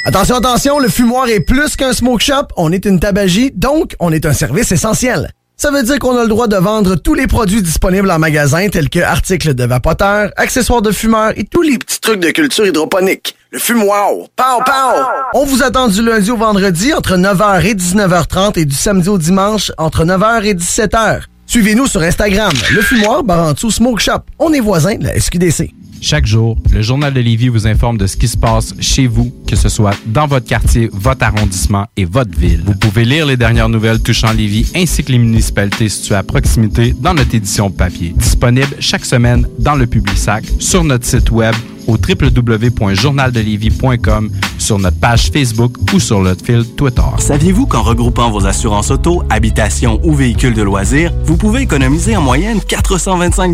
Attention, 0.05 0.35
attention, 0.35 0.79
le 0.79 0.89
fumoir 0.89 1.27
est 1.29 1.39
plus 1.39 1.75
qu'un 1.77 1.93
smoke 1.93 2.21
shop. 2.21 2.47
On 2.57 2.71
est 2.71 2.85
une 2.85 2.99
tabagie, 2.99 3.51
donc 3.55 3.95
on 3.99 4.11
est 4.11 4.25
un 4.25 4.33
service 4.33 4.71
essentiel. 4.71 5.31
Ça 5.63 5.71
veut 5.71 5.83
dire 5.83 5.97
qu'on 5.97 6.17
a 6.17 6.23
le 6.23 6.27
droit 6.27 6.49
de 6.49 6.57
vendre 6.57 6.95
tous 6.95 7.13
les 7.13 7.25
produits 7.25 7.61
disponibles 7.61 8.11
en 8.11 8.19
magasin, 8.19 8.67
tels 8.67 8.89
que 8.89 8.99
articles 8.99 9.53
de 9.53 9.63
vapoteurs, 9.63 10.29
accessoires 10.35 10.81
de 10.81 10.91
fumeurs 10.91 11.31
et 11.37 11.45
tous 11.45 11.61
les 11.61 11.77
petits 11.77 12.01
trucs 12.01 12.19
de 12.19 12.31
culture 12.31 12.67
hydroponique. 12.67 13.37
Le 13.49 13.59
fumoir. 13.59 14.09
Pow, 14.35 14.61
pow! 14.65 15.03
On 15.35 15.45
vous 15.45 15.63
attend 15.63 15.87
du 15.87 16.03
lundi 16.03 16.29
au 16.31 16.35
vendredi 16.35 16.93
entre 16.93 17.15
9h 17.15 17.63
et 17.63 17.75
19h30 17.75 18.59
et 18.59 18.65
du 18.65 18.75
samedi 18.75 19.07
au 19.07 19.17
dimanche 19.17 19.71
entre 19.77 20.03
9h 20.03 20.43
et 20.43 20.53
17h. 20.53 21.21
Suivez-nous 21.45 21.87
sur 21.87 22.01
Instagram, 22.01 22.51
le 22.75 22.81
fumoir 22.81 23.23
Barantou 23.23 23.71
Smoke 23.71 24.01
Shop. 24.01 24.19
On 24.39 24.51
est 24.51 24.59
voisins 24.59 24.95
de 24.95 25.05
la 25.05 25.17
SQDC. 25.17 25.71
Chaque 26.05 26.25
jour, 26.25 26.57
le 26.73 26.81
Journal 26.81 27.13
de 27.13 27.21
Lévis 27.21 27.47
vous 27.47 27.65
informe 27.65 27.97
de 27.97 28.07
ce 28.07 28.17
qui 28.17 28.27
se 28.27 28.35
passe 28.35 28.73
chez 28.81 29.07
vous, 29.07 29.33
que 29.47 29.55
ce 29.55 29.69
soit 29.69 29.95
dans 30.05 30.27
votre 30.27 30.45
quartier, 30.45 30.89
votre 30.91 31.23
arrondissement 31.23 31.85
et 31.95 32.03
votre 32.03 32.37
ville. 32.37 32.61
Vous 32.65 32.75
pouvez 32.75 33.05
lire 33.05 33.25
les 33.25 33.37
dernières 33.37 33.69
nouvelles 33.69 34.01
touchant 34.01 34.33
Lévis 34.33 34.69
ainsi 34.75 35.01
que 35.01 35.13
les 35.13 35.17
municipalités 35.17 35.87
situées 35.87 36.15
à 36.15 36.23
proximité 36.23 36.93
dans 36.99 37.13
notre 37.13 37.33
édition 37.33 37.71
papier. 37.71 38.13
Disponible 38.17 38.75
chaque 38.81 39.05
semaine 39.05 39.47
dans 39.59 39.75
le 39.75 39.87
Publisac, 39.87 40.43
sur 40.59 40.83
notre 40.83 41.05
site 41.05 41.31
web 41.31 41.55
au 41.87 41.93
www.journaldelévis.com, 41.93 44.29
sur 44.57 44.79
notre 44.79 44.99
page 44.99 45.31
Facebook 45.31 45.77
ou 45.93 46.01
sur 46.01 46.19
notre 46.19 46.45
fil 46.45 46.65
Twitter. 46.75 47.01
Saviez-vous 47.17 47.65
qu'en 47.65 47.81
regroupant 47.81 48.29
vos 48.29 48.45
assurances 48.45 48.91
auto, 48.91 49.23
habitation 49.29 50.01
ou 50.03 50.13
véhicules 50.13 50.53
de 50.53 50.63
loisirs, 50.63 51.13
vous 51.23 51.37
pouvez 51.37 51.61
économiser 51.61 52.17
en 52.17 52.21
moyenne 52.21 52.59
425 52.59 53.53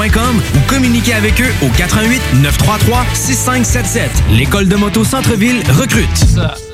ou 0.00 0.60
communiquez 0.66 1.12
avec 1.12 1.38
eux 1.42 1.52
au 1.62 1.68
88 1.76 2.22
933 2.40 3.04
6577. 3.12 4.10
L'école 4.30 4.66
de 4.66 4.74
moto 4.74 5.04
Centre-ville 5.04 5.62
recrute. 5.68 6.08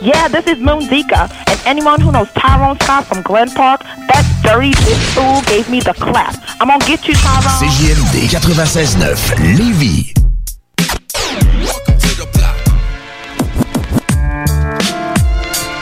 Yeah, 0.01 0.29
this 0.29 0.47
is 0.47 0.61
Moon 0.61 0.81
Zika. 0.83 1.29
And 1.49 1.59
anyone 1.67 2.01
who 2.01 2.13
knows 2.13 2.29
Tyrone 2.35 2.79
Scott 2.81 3.05
from 3.05 3.23
Glen 3.23 3.51
Park, 3.51 3.83
that 4.13 4.25
dirty 4.45 4.71
bitch 4.71 5.15
fool 5.15 5.43
gave 5.43 5.69
me 5.69 5.81
the 5.81 5.93
clap. 5.95 6.37
I'm 6.61 6.69
gonna 6.69 6.79
get 6.87 7.09
you, 7.09 7.15
Tyrone. 7.15 7.59
CJMD 7.59 8.29
96.9, 8.31 9.57
Lévis. 9.57 10.13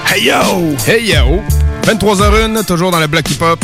Hey 0.07 0.23
yo! 0.23 0.75
Hey 0.87 1.05
yo! 1.05 1.43
23h01, 1.83 2.65
toujours 2.65 2.91
dans 2.91 3.01
le 3.01 3.07
bloc 3.07 3.29
hip-hop. 3.31 3.59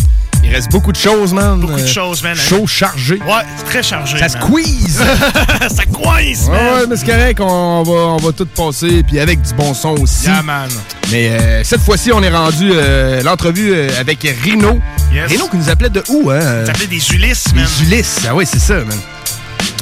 Il 0.51 0.57
reste 0.57 0.71
beaucoup 0.73 0.91
de 0.91 0.97
choses, 0.97 1.33
man. 1.33 1.61
Beaucoup 1.61 1.75
de 1.77 1.81
Euh, 1.83 1.87
choses, 1.87 2.25
man. 2.25 2.35
Chaud, 2.37 2.67
chargé. 2.67 3.15
Ouais, 3.21 3.45
très 3.67 3.85
chargé. 3.85 4.19
Ça 4.19 4.27
man. 4.37 4.43
squeeze! 4.49 4.97
ça 5.77 5.85
coince, 5.85 6.49
Ouais, 6.49 6.51
man. 6.51 6.75
ouais, 6.81 6.87
mais 6.89 6.97
c'est 6.97 7.07
correct, 7.07 7.41
on 7.41 7.83
va, 7.85 7.93
on 7.93 8.17
va 8.17 8.33
tout 8.33 8.47
passer, 8.47 9.05
puis 9.07 9.21
avec 9.21 9.41
du 9.43 9.55
bon 9.55 9.73
son 9.75 9.91
aussi. 9.91 10.25
Yeah, 10.27 10.43
man. 10.43 10.69
Mais 11.13 11.29
euh, 11.31 11.63
cette 11.63 11.83
fois-ci, 11.83 12.11
on 12.13 12.21
est 12.25 12.31
rendu 12.35 12.71
euh, 12.73 13.23
l'entrevue 13.23 13.73
euh, 13.73 13.89
avec 14.01 14.27
Rino. 14.43 14.81
Yes. 15.15 15.31
Rino 15.31 15.47
qui 15.49 15.57
nous 15.57 15.71
appelait 15.71 15.89
de 15.91 16.03
où, 16.09 16.31
hein? 16.31 16.41
Ça 16.41 16.67
s'appelait 16.67 16.87
des 16.89 17.13
Ulysses, 17.13 17.55
man. 17.55 17.65
Des 17.65 17.85
Ulysses, 17.87 18.19
ah 18.29 18.35
oui, 18.35 18.45
c'est 18.45 18.59
ça, 18.61 18.75
man. 18.75 18.99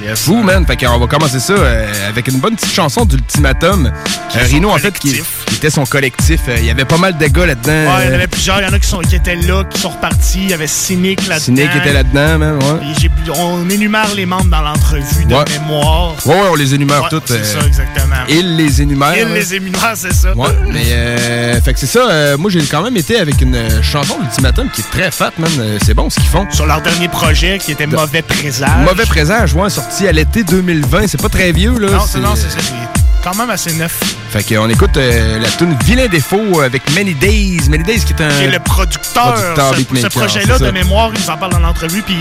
Yes. 0.02 0.20
Fou, 0.20 0.42
man. 0.42 0.64
Fait 0.66 0.76
qu'on 0.76 0.98
va 0.98 1.06
commencer 1.08 1.40
ça 1.40 1.54
euh, 1.54 2.08
avec 2.08 2.28
une 2.28 2.38
bonne 2.38 2.54
petite 2.54 2.72
chanson 2.72 3.04
d'Ultimatum. 3.04 3.90
Rino, 4.34 4.70
en 4.70 4.78
fait, 4.78 4.96
qui, 4.98 5.20
qui 5.48 5.56
était 5.56 5.70
son 5.70 5.84
collectif. 5.84 6.40
Euh, 6.48 6.56
Il 6.58 6.64
y 6.66 6.70
avait 6.70 6.84
pas 6.84 6.98
mal 6.98 7.16
de 7.18 7.26
gars 7.26 7.46
là-dedans. 7.46 7.72
Ouais, 7.72 8.04
il 8.04 8.06
y 8.06 8.08
en 8.08 8.12
Euh, 8.12 8.14
avait 8.14 8.26
plusieurs. 8.26 8.60
Il 8.60 8.64
y 8.64 8.66
en 8.68 8.72
a 8.72 8.78
qui, 8.78 8.86
sont, 8.88 8.98
qui 9.00 9.16
étaient 9.16 9.36
là, 9.36 9.64
qui 9.64 9.80
sont 9.80 9.88
repartis. 9.90 10.38
Il 10.44 10.50
y 10.50 10.54
avait 10.54 10.66
Cynic 10.66 11.26
là-dedans. 11.26 11.44
Cynic 11.44 11.70
était 11.76 11.92
là-dedans, 11.92 12.38
man, 12.38 12.58
ouais. 12.58 13.34
On 13.36 13.68
énumère 13.68 14.14
les 14.14 14.26
membres 14.26 14.50
dans 14.50 14.60
l'entrevue 14.62 15.24
de 15.24 15.34
Ouais. 15.34 15.44
mémoire. 15.60 16.14
Ouais, 16.26 16.34
ouais, 16.34 16.40
on 16.50 16.54
les 16.54 16.74
énumère 16.74 17.02
Ouais, 17.02 17.08
toutes. 17.10 17.28
c'est 17.28 17.34
euh, 17.34 17.60
ça, 17.60 17.66
exactement. 17.66 18.16
Il 18.28 18.56
les 18.56 18.82
énumère. 18.82 19.14
Il 19.16 19.22
hein. 19.24 19.28
les 19.34 19.54
énumère, 19.54 19.92
c'est 19.94 20.12
ça. 20.12 20.34
Ouais, 20.34 20.48
mais 20.72 20.84
euh, 20.92 21.60
fait 21.60 21.74
que 21.74 21.80
c'est 21.80 21.86
ça. 21.86 22.08
euh, 22.10 22.36
moi, 22.38 22.50
j'ai 22.50 22.60
quand 22.62 22.82
même 22.82 22.96
été 22.96 23.18
avec 23.18 23.40
une 23.40 23.82
chanson 23.82 24.18
d'Ultimatum 24.20 24.68
qui 24.70 24.80
est 24.82 24.90
très 24.90 25.10
fat, 25.10 25.32
man. 25.38 25.50
C'est 25.84 25.94
bon 25.94 26.08
ce 26.10 26.16
qu'ils 26.20 26.28
font. 26.28 26.46
Sur 26.50 26.66
leur 26.66 26.80
dernier 26.80 27.08
projet 27.08 27.58
qui 27.58 27.72
était 27.72 27.86
Mauvais 27.86 28.22
Présage. 28.22 28.68
Mauvais 28.84 29.06
présage, 29.06 29.54
ouais, 29.54 29.70
sorti 29.70 30.06
à 30.08 30.12
l'été 30.12 30.44
2020. 30.44 31.06
C'est 31.06 31.20
pas 31.20 31.28
très 31.28 31.52
vieux, 31.52 31.78
là. 31.78 31.90
Non, 31.92 32.00
c'est 32.06 32.18
non, 32.20 32.34
c'est 32.34 32.50
ça. 32.50 32.58
c'est 32.60 33.07
quand 33.22 33.34
même 33.36 33.50
assez 33.50 33.72
neuf. 33.74 33.98
Fait 34.30 34.42
qu'on 34.42 34.68
écoute 34.68 34.96
euh, 34.96 35.38
la 35.38 35.48
tune 35.50 35.76
Vilain 35.84 36.06
défaut 36.08 36.60
avec 36.60 36.82
Many 36.94 37.14
Days. 37.14 37.60
Many 37.70 37.82
Days 37.84 38.00
qui 38.00 38.12
est 38.12 38.22
un. 38.22 38.40
Et 38.40 38.48
le 38.48 38.58
producteur, 38.58 39.34
producteur, 39.54 39.74
ce- 39.96 40.06
projet-là 40.18 40.58
de 40.58 40.70
mémoire, 40.70 41.10
il 41.14 41.20
nous 41.20 41.30
en 41.30 41.36
parle 41.36 41.52
dans 41.52 41.58
l'entrevue, 41.60 42.02
puis 42.02 42.14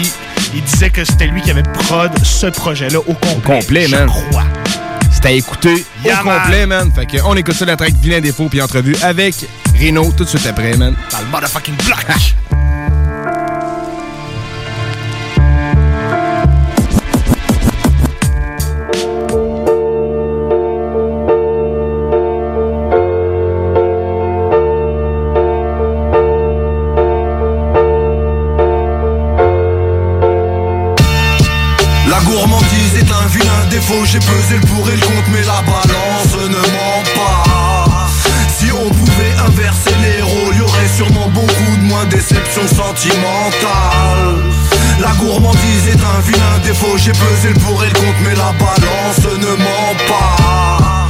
il, 0.53 0.57
il 0.57 0.63
disait 0.63 0.89
que 0.89 1.03
c'était 1.05 1.27
lui 1.27 1.41
qui 1.41 1.51
avait 1.51 1.63
prod 1.63 2.11
ce 2.23 2.47
projet-là 2.47 2.99
au 2.99 3.13
complet. 3.13 3.35
Au 3.35 3.59
complet, 3.59 3.87
je 3.87 3.95
man. 3.95 4.07
crois. 4.07 4.43
C'était 5.11 5.29
à 5.29 5.31
écouter 5.31 5.85
Yeah, 6.05 6.21
au 6.21 6.29
complet, 6.29 6.65
man. 6.65 6.91
Fait 6.93 7.05
qu'on 7.19 7.35
écoute 7.35 7.55
ça, 7.55 7.65
la 7.65 7.75
track 7.75 7.93
Vilain 7.95 8.21
défaut, 8.21 8.47
puis 8.49 8.61
entrevue 8.61 8.95
avec 9.01 9.35
Reno 9.79 10.11
tout 10.15 10.23
de 10.23 10.29
suite 10.29 10.45
après, 10.45 10.77
man. 10.77 10.95
Dans 11.11 11.19
le 11.19 11.25
motherfucking 11.25 11.75
block. 11.85 12.05
J'ai 34.03 34.19
pesé 34.19 34.55
le 34.55 34.67
pour 34.67 34.89
et 34.89 34.95
le 34.95 35.01
contre 35.01 35.29
mais 35.31 35.43
la 35.43 35.61
balance 35.61 36.35
ne 36.35 36.57
ment 36.57 37.03
pas. 37.15 38.07
Si 38.57 38.65
on 38.71 38.89
pouvait 38.89 39.31
inverser 39.47 39.95
les 40.01 40.21
rôles 40.21 40.55
Y'aurait 40.57 40.89
sûrement 40.93 41.29
beaucoup 41.29 41.77
de 41.77 41.83
moins 41.83 42.05
déception 42.05 42.67
sentimentale. 42.67 44.43
La 44.99 45.11
gourmandise 45.13 45.87
est 45.87 46.03
un 46.03 46.19
vilain 46.19 46.57
défaut 46.65 46.97
J'ai 46.97 47.13
pesé 47.13 47.49
le 47.49 47.59
pour 47.61 47.81
et 47.81 47.87
le 47.87 47.93
contre 47.93 48.19
mais 48.25 48.35
la 48.35 48.51
balance 48.59 49.37
ne 49.39 49.55
ment 49.55 49.95
pas. 50.09 51.07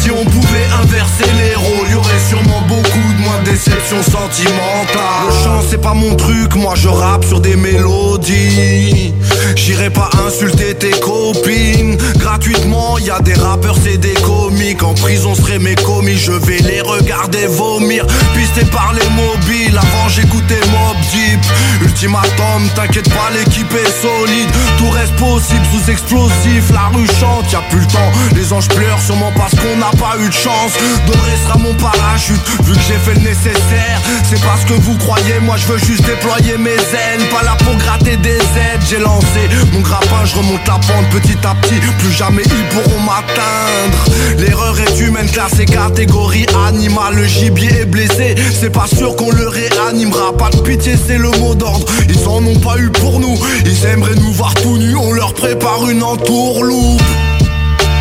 Si 0.00 0.10
on 0.12 0.24
pouvait 0.24 0.68
inverser 0.82 1.30
les 1.36 1.49
rôles, 1.80 1.90
y 1.90 1.94
aurait 1.94 2.20
sûrement 2.28 2.62
beaucoup 2.68 3.12
de 3.16 3.22
moins 3.22 3.38
de 3.40 3.50
déceptions 3.50 4.02
sentimentales. 4.02 5.26
Le 5.28 5.44
chant 5.44 5.60
c'est 5.68 5.80
pas 5.80 5.94
mon 5.94 6.14
truc, 6.16 6.54
moi 6.54 6.74
je 6.76 6.88
rappe 6.88 7.24
sur 7.24 7.40
des 7.40 7.56
mélodies. 7.56 9.14
J'irai 9.56 9.90
pas 9.90 10.10
insulter 10.26 10.74
tes 10.74 10.90
copines 10.90 11.96
gratuitement. 12.16 12.98
Y 12.98 13.10
a 13.10 13.20
des 13.20 13.34
rappeurs, 13.34 13.76
c'est 13.82 13.98
des 13.98 14.14
comiques. 14.14 14.82
En 14.82 14.94
prison 14.94 15.34
serait 15.34 15.58
mes 15.58 15.74
commis, 15.74 16.16
je 16.16 16.32
vais 16.32 16.58
les 16.58 16.80
regarder 16.80 17.46
vomir. 17.46 18.06
Pisté 18.34 18.64
par 18.66 18.92
les 18.94 19.08
mobiles, 19.10 19.76
avant 19.76 20.08
j'écoutais 20.08 20.60
Mob 20.70 20.96
Deep. 21.12 21.40
Ultimatum, 21.82 22.68
t'inquiète 22.74 23.08
pas, 23.10 23.30
l'équipe 23.34 23.72
est 23.72 24.02
solide. 24.02 24.50
Tout 24.78 24.90
reste 24.90 25.14
possible 25.16 25.66
sous 25.72 25.90
explosif. 25.90 26.70
La 26.72 26.96
rue 26.96 27.06
chante, 27.20 27.50
y 27.52 27.56
a 27.56 27.62
plus 27.70 27.80
le 27.80 27.86
temps. 27.86 28.12
Les 28.34 28.52
anges 28.52 28.68
pleurent 28.68 29.00
sûrement 29.00 29.32
parce 29.36 29.54
qu'on 29.54 29.76
n'a 29.76 29.90
pas 29.98 30.16
eu 30.20 30.28
de 30.28 30.34
chance. 30.34 30.72
Doré 31.06 31.32
sera 31.44 31.58
mon 31.58 31.69
parachute, 31.74 32.40
vu 32.64 32.72
que 32.72 32.80
j'ai 32.80 32.98
fait 32.98 33.14
le 33.14 33.20
nécessaire. 33.20 34.00
C'est 34.28 34.40
parce 34.42 34.64
que 34.64 34.74
vous 34.74 34.96
croyez, 34.98 35.40
moi 35.42 35.56
je 35.56 35.66
veux 35.66 35.78
juste 35.78 36.04
déployer 36.04 36.56
mes 36.58 36.70
ailes. 36.70 37.28
Pas 37.30 37.42
là 37.42 37.56
pour 37.64 37.76
gratter 37.76 38.16
des 38.16 38.38
aides, 38.38 38.82
j'ai 38.88 38.98
lancé 38.98 39.48
mon 39.72 39.80
grappin, 39.80 40.24
je 40.24 40.36
remonte 40.36 40.66
la 40.66 40.74
pente 40.74 41.08
petit 41.10 41.38
à 41.44 41.54
petit. 41.54 41.80
Plus 41.98 42.12
jamais 42.12 42.42
ils 42.44 42.68
pourront 42.68 43.00
m'atteindre. 43.00 44.04
L'erreur 44.38 44.78
est 44.80 45.00
humaine, 45.00 45.30
classée 45.30 45.64
catégorie 45.64 46.46
animale. 46.66 47.14
Le 47.14 47.26
gibier 47.26 47.70
est 47.80 47.86
blessé, 47.86 48.34
c'est 48.58 48.70
pas 48.70 48.86
sûr 48.86 49.16
qu'on 49.16 49.30
le 49.30 49.48
réanimera. 49.48 50.32
Pas 50.36 50.50
de 50.50 50.60
pitié, 50.60 50.94
c'est 51.06 51.18
le 51.18 51.30
mot 51.38 51.54
d'ordre. 51.54 51.86
Ils 52.08 52.26
en 52.26 52.44
ont 52.44 52.58
pas 52.58 52.76
eu 52.78 52.90
pour 52.90 53.20
nous, 53.20 53.38
ils 53.64 53.86
aimeraient 53.86 54.14
nous 54.16 54.32
voir 54.32 54.54
tout 54.54 54.78
nus. 54.78 54.96
On 54.96 55.12
leur 55.12 55.34
prépare 55.34 55.88
une 55.88 56.02
entourloupe. 56.02 57.02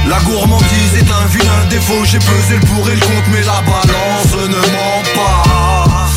La 0.10 0.18
gourmandise 0.22 0.96
est 0.98 1.12
un 1.12 1.28
vilain 1.28 1.66
défaut, 1.70 2.04
j'ai 2.04 2.18
pesé 2.18 2.56
le 2.56 2.66
pour 2.66 2.90
et 2.90 2.96
le 2.96 3.00
contre, 3.00 3.30
mais 3.32 3.44
la 3.44 3.62
balance 3.62 4.50
ne 4.50 4.58
ment 4.58 5.04
pas. 5.14 6.08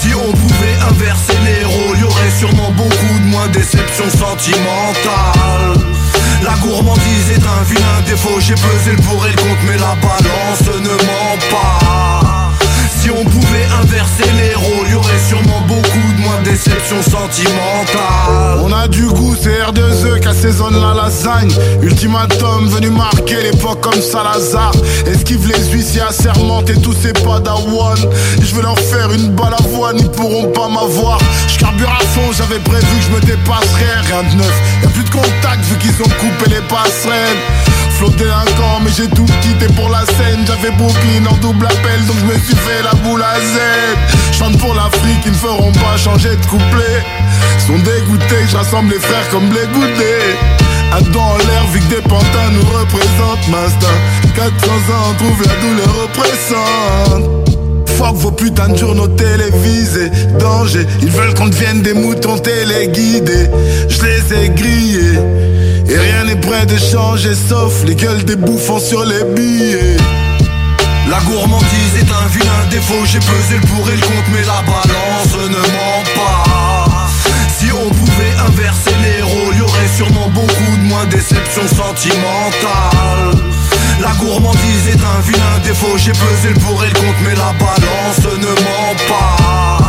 Si 0.00 0.08
on 0.14 0.32
pouvait 0.32 0.76
inverser 0.88 1.36
les 1.44 1.62
rôles, 1.62 1.98
y 1.98 2.02
aurait 2.02 2.30
sûrement 2.30 2.70
beaucoup 2.70 3.18
de 3.20 3.26
moins 3.26 3.48
déceptions 3.48 4.08
sentimentales. 4.08 5.76
La 6.42 6.54
gourmandise 6.62 7.30
est 7.30 7.46
un 7.46 7.62
vilain 7.64 8.00
défaut, 8.06 8.40
j'ai 8.40 8.54
pesé 8.54 8.92
le 8.92 9.02
pour 9.02 9.24
et 9.26 9.30
le 9.30 9.36
contre, 9.36 9.62
mais 9.66 9.76
la 9.76 9.96
balance 9.96 10.80
ne 10.80 10.88
ment 10.88 11.38
pas. 11.50 12.21
Si 13.02 13.10
on 13.10 13.24
pouvait 13.24 13.66
inverser 13.82 14.30
les 14.36 14.54
rôles, 14.54 14.88
y 14.88 14.94
aurait 14.94 15.18
sûrement 15.28 15.60
beaucoup 15.66 16.12
de 16.16 16.22
moins 16.22 16.38
de 16.38 16.50
déceptions 16.50 17.02
sentimentales. 17.02 18.60
On 18.62 18.72
a 18.72 18.86
du 18.86 19.06
goût, 19.06 19.34
c'est 19.42 19.58
R2E 19.58 20.20
qui 20.20 20.28
assaisonne 20.28 20.80
la 20.80 20.94
lasagne. 20.94 21.50
Ultimatum 21.82 22.68
venu 22.68 22.90
marquer 22.90 23.42
l'époque 23.42 23.80
comme 23.80 24.00
Salazar. 24.00 24.70
Esquive 25.04 25.48
les 25.48 25.72
huissiers 25.72 26.02
assermentés, 26.02 26.80
tous 26.80 26.92
ces 26.92 27.12
padawans. 27.12 28.08
Je 28.40 28.54
vais 28.54 28.62
leur 28.62 28.78
faire 28.78 29.10
une 29.10 29.30
balle 29.30 29.54
à 29.58 29.62
voix, 29.62 29.90
ils 29.98 30.08
pourront 30.08 30.52
pas 30.52 30.68
m'avoir. 30.68 31.18
Je 31.48 31.64
à 31.64 31.98
fond, 32.14 32.30
j'avais 32.30 32.60
prévu 32.60 32.86
que 32.86 33.02
je 33.02 33.16
me 33.16 33.20
dépasserais. 33.20 34.00
Rien 34.06 34.22
de 34.30 34.36
neuf, 34.36 34.54
y'a 34.80 34.88
plus 34.90 35.02
de 35.02 35.10
contact 35.10 35.64
vu 35.64 35.76
qu'ils 35.78 36.00
ont 36.02 36.14
coupé 36.20 36.50
les 36.50 36.62
passerelles. 36.68 37.36
Mais 38.84 38.90
j'ai 38.96 39.08
tout 39.08 39.26
quitté 39.42 39.66
pour 39.76 39.88
la 39.88 40.04
scène. 40.04 40.44
J'avais 40.46 40.74
Brooklyn 40.76 41.24
en 41.30 41.36
double 41.36 41.66
appel, 41.66 42.04
donc 42.06 42.16
je 42.18 42.24
me 42.24 42.32
suis 42.32 42.56
fait 42.56 42.82
la 42.82 42.94
boule 42.94 43.22
à 43.22 43.38
Z. 43.38 44.36
Chante 44.36 44.58
pour 44.58 44.74
l'Afrique, 44.74 45.22
ils 45.24 45.30
ne 45.30 45.36
feront 45.36 45.70
pas 45.72 45.96
changer 45.96 46.30
de 46.30 46.46
couplet. 46.46 47.04
Sont 47.66 47.78
dégoûtés 47.78 48.46
je 48.50 48.56
rassemble 48.56 48.92
les 48.92 48.98
frères 48.98 49.28
comme 49.30 49.48
les 49.50 49.66
goûtés. 49.72 50.34
Un 50.92 51.16
en 51.16 51.36
l'air, 51.38 51.64
vu 51.72 51.80
que 51.80 51.94
des 51.94 52.02
pantins 52.02 52.50
nous 52.52 52.66
représentent. 52.76 53.48
Mastin, 53.48 53.86
400 54.34 54.66
ans, 54.66 55.10
on 55.10 55.14
trouve 55.14 55.42
la 55.46 55.54
douleur 55.60 56.04
oppressante. 56.04 57.50
Fuck 57.86 58.16
vos 58.16 58.32
putains 58.32 58.70
de 58.70 58.78
journaux 58.78 59.08
télévisés, 59.08 60.10
danger. 60.40 60.86
Ils 61.02 61.10
veulent 61.10 61.34
qu'on 61.34 61.48
devienne 61.48 61.82
des 61.82 61.94
moutons 61.94 62.38
téléguidés. 62.38 63.48
Je 63.88 64.02
les 64.02 64.44
ai 64.44 64.48
grillés. 64.48 65.20
Et 65.88 65.98
rien 65.98 66.24
n'est 66.24 66.40
prêt 66.40 66.66
de 66.66 66.76
changer 66.78 67.34
sauf 67.34 67.84
les 67.84 67.94
gueules 67.94 68.24
des 68.24 68.36
bouffons 68.36 68.78
sur 68.78 69.04
les 69.04 69.24
billets. 69.34 69.96
La 71.08 71.18
gourmandise 71.20 71.94
est 71.98 72.10
un 72.10 72.28
vilain 72.28 72.64
défaut, 72.70 73.04
j'ai 73.04 73.18
pesé 73.18 73.56
le 73.60 73.66
pour 73.66 73.88
et 73.88 73.96
le 73.96 74.00
contre, 74.00 74.30
mais 74.32 74.44
la 74.46 74.62
balance 74.62 75.50
ne 75.50 75.56
ment 75.56 76.04
pas. 76.14 77.08
Si 77.58 77.66
on 77.72 77.90
pouvait 77.90 78.34
inverser 78.46 78.94
les 79.02 79.22
rôles, 79.22 79.56
y 79.56 79.60
aurait 79.60 79.88
sûrement 79.96 80.28
beaucoup 80.28 80.76
de 80.76 80.82
moins 80.84 81.04
de 81.06 81.10
déceptions 81.10 81.68
sentimentales. 81.68 83.42
La 84.00 84.12
gourmandise 84.12 84.88
est 84.88 85.04
un 85.04 85.20
vilain 85.20 85.58
défaut, 85.64 85.96
j'ai 85.96 86.12
pesé 86.12 86.48
le 86.48 86.60
pour 86.60 86.82
et 86.84 86.88
le 86.88 86.94
contre, 86.94 87.20
mais 87.24 87.34
la 87.34 87.52
balance 87.58 88.38
ne 88.38 88.46
ment 88.46 88.96
pas. 89.08 89.81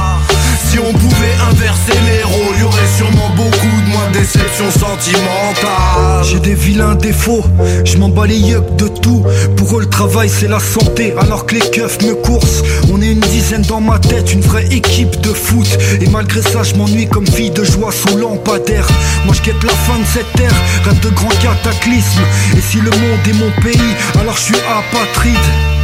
Si 0.74 0.80
on 0.80 0.92
pouvait 0.92 1.36
inverser 1.52 1.94
les 2.08 2.24
rôles, 2.24 2.58
y 2.60 2.64
aurait 2.64 2.88
sûrement 2.98 3.30
beaucoup 3.36 3.82
de 3.86 3.90
moins 3.92 4.10
de 4.10 4.18
déceptions 4.18 4.72
sentimentales. 4.72 6.24
J'ai 6.24 6.40
des 6.40 6.56
vilains 6.56 6.96
défauts, 6.96 7.46
je 7.86 7.96
m'en 7.98 8.10
bats 8.10 8.26
de 8.26 8.88
tout. 8.88 9.24
Pour 9.56 9.78
eux, 9.78 9.82
le 9.82 9.90
travail 9.90 10.30
c'est 10.30 10.48
la 10.48 10.60
santé, 10.60 11.14
alors 11.20 11.46
que 11.46 11.54
les 11.54 11.70
keufs 11.70 12.02
me 12.02 12.16
coursent. 12.16 12.64
On 12.92 13.00
est 13.04 13.12
une 13.12 13.20
dizaine 13.20 13.62
dans 13.62 13.82
ma 13.82 14.00
tête, 14.00 14.34
une 14.34 14.42
vraie 14.42 14.66
équipe 14.66 15.22
de 15.22 15.30
foot. 15.30 15.68
Et 16.02 16.08
malgré 16.08 16.42
ça, 16.42 16.64
je 16.64 16.74
m'ennuie 16.74 17.06
comme 17.06 17.28
fille 17.28 17.52
de 17.52 17.64
joie 17.64 17.92
sous 17.92 18.18
lampadaire. 18.18 18.88
Moi, 19.26 19.36
je 19.36 19.44
guette 19.44 19.64
la 19.64 19.74
fin 19.74 20.00
de 20.00 20.06
cette 20.12 20.42
ère, 20.42 20.56
rêve 20.86 21.00
de 21.02 21.10
grands 21.10 21.38
cataclysmes. 21.40 22.26
Et 22.58 22.62
si 22.62 22.78
le 22.78 22.90
monde 22.90 23.28
est 23.30 23.34
mon 23.34 23.52
pays, 23.62 23.94
alors 24.20 24.38
je 24.38 24.42
suis 24.42 24.56
apatride. 24.56 25.83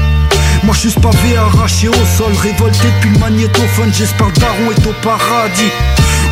Moi 0.64 0.76
suis 0.76 1.00
pavé 1.00 1.38
arraché 1.38 1.88
au 1.88 1.94
sol, 1.94 2.34
révolté 2.42 2.88
depuis 2.98 3.12
le 3.12 3.20
magnétophone, 3.20 3.92
j'espère 3.94 4.28
le 4.28 4.34
daron 4.34 4.72
est 4.72 4.88
au 4.88 4.94
paradis. 5.02 5.72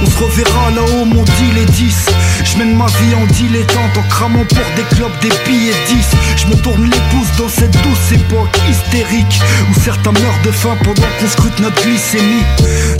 On 0.01 0.05
se 0.05 0.23
reverra 0.23 0.71
là-haut, 0.75 1.05
mon 1.05 1.23
deal 1.23 1.57
est 1.61 1.71
10. 1.71 2.05
Je 2.43 2.57
mène 2.57 2.75
ma 2.75 2.85
vie 2.85 3.15
en 3.15 3.25
dilettante, 3.33 3.97
en 3.97 4.07
cramant 4.09 4.45
pour 4.45 4.57
des 4.75 4.95
clubs, 4.95 5.11
des 5.21 5.29
billets 5.45 5.73
10. 5.87 6.05
Je 6.37 6.47
me 6.47 6.61
tourne 6.61 6.83
les 6.83 6.99
pouces 7.11 7.35
dans 7.37 7.49
cette 7.49 7.71
douce 7.71 8.11
époque 8.13 8.49
hystérique 8.69 9.41
où 9.69 9.79
certains 9.79 10.11
meurent 10.11 10.41
de 10.45 10.51
faim 10.51 10.77
pendant 10.83 11.07
qu'on 11.19 11.27
scrute 11.27 11.59
notre 11.59 11.81
glycémie. 11.83 12.43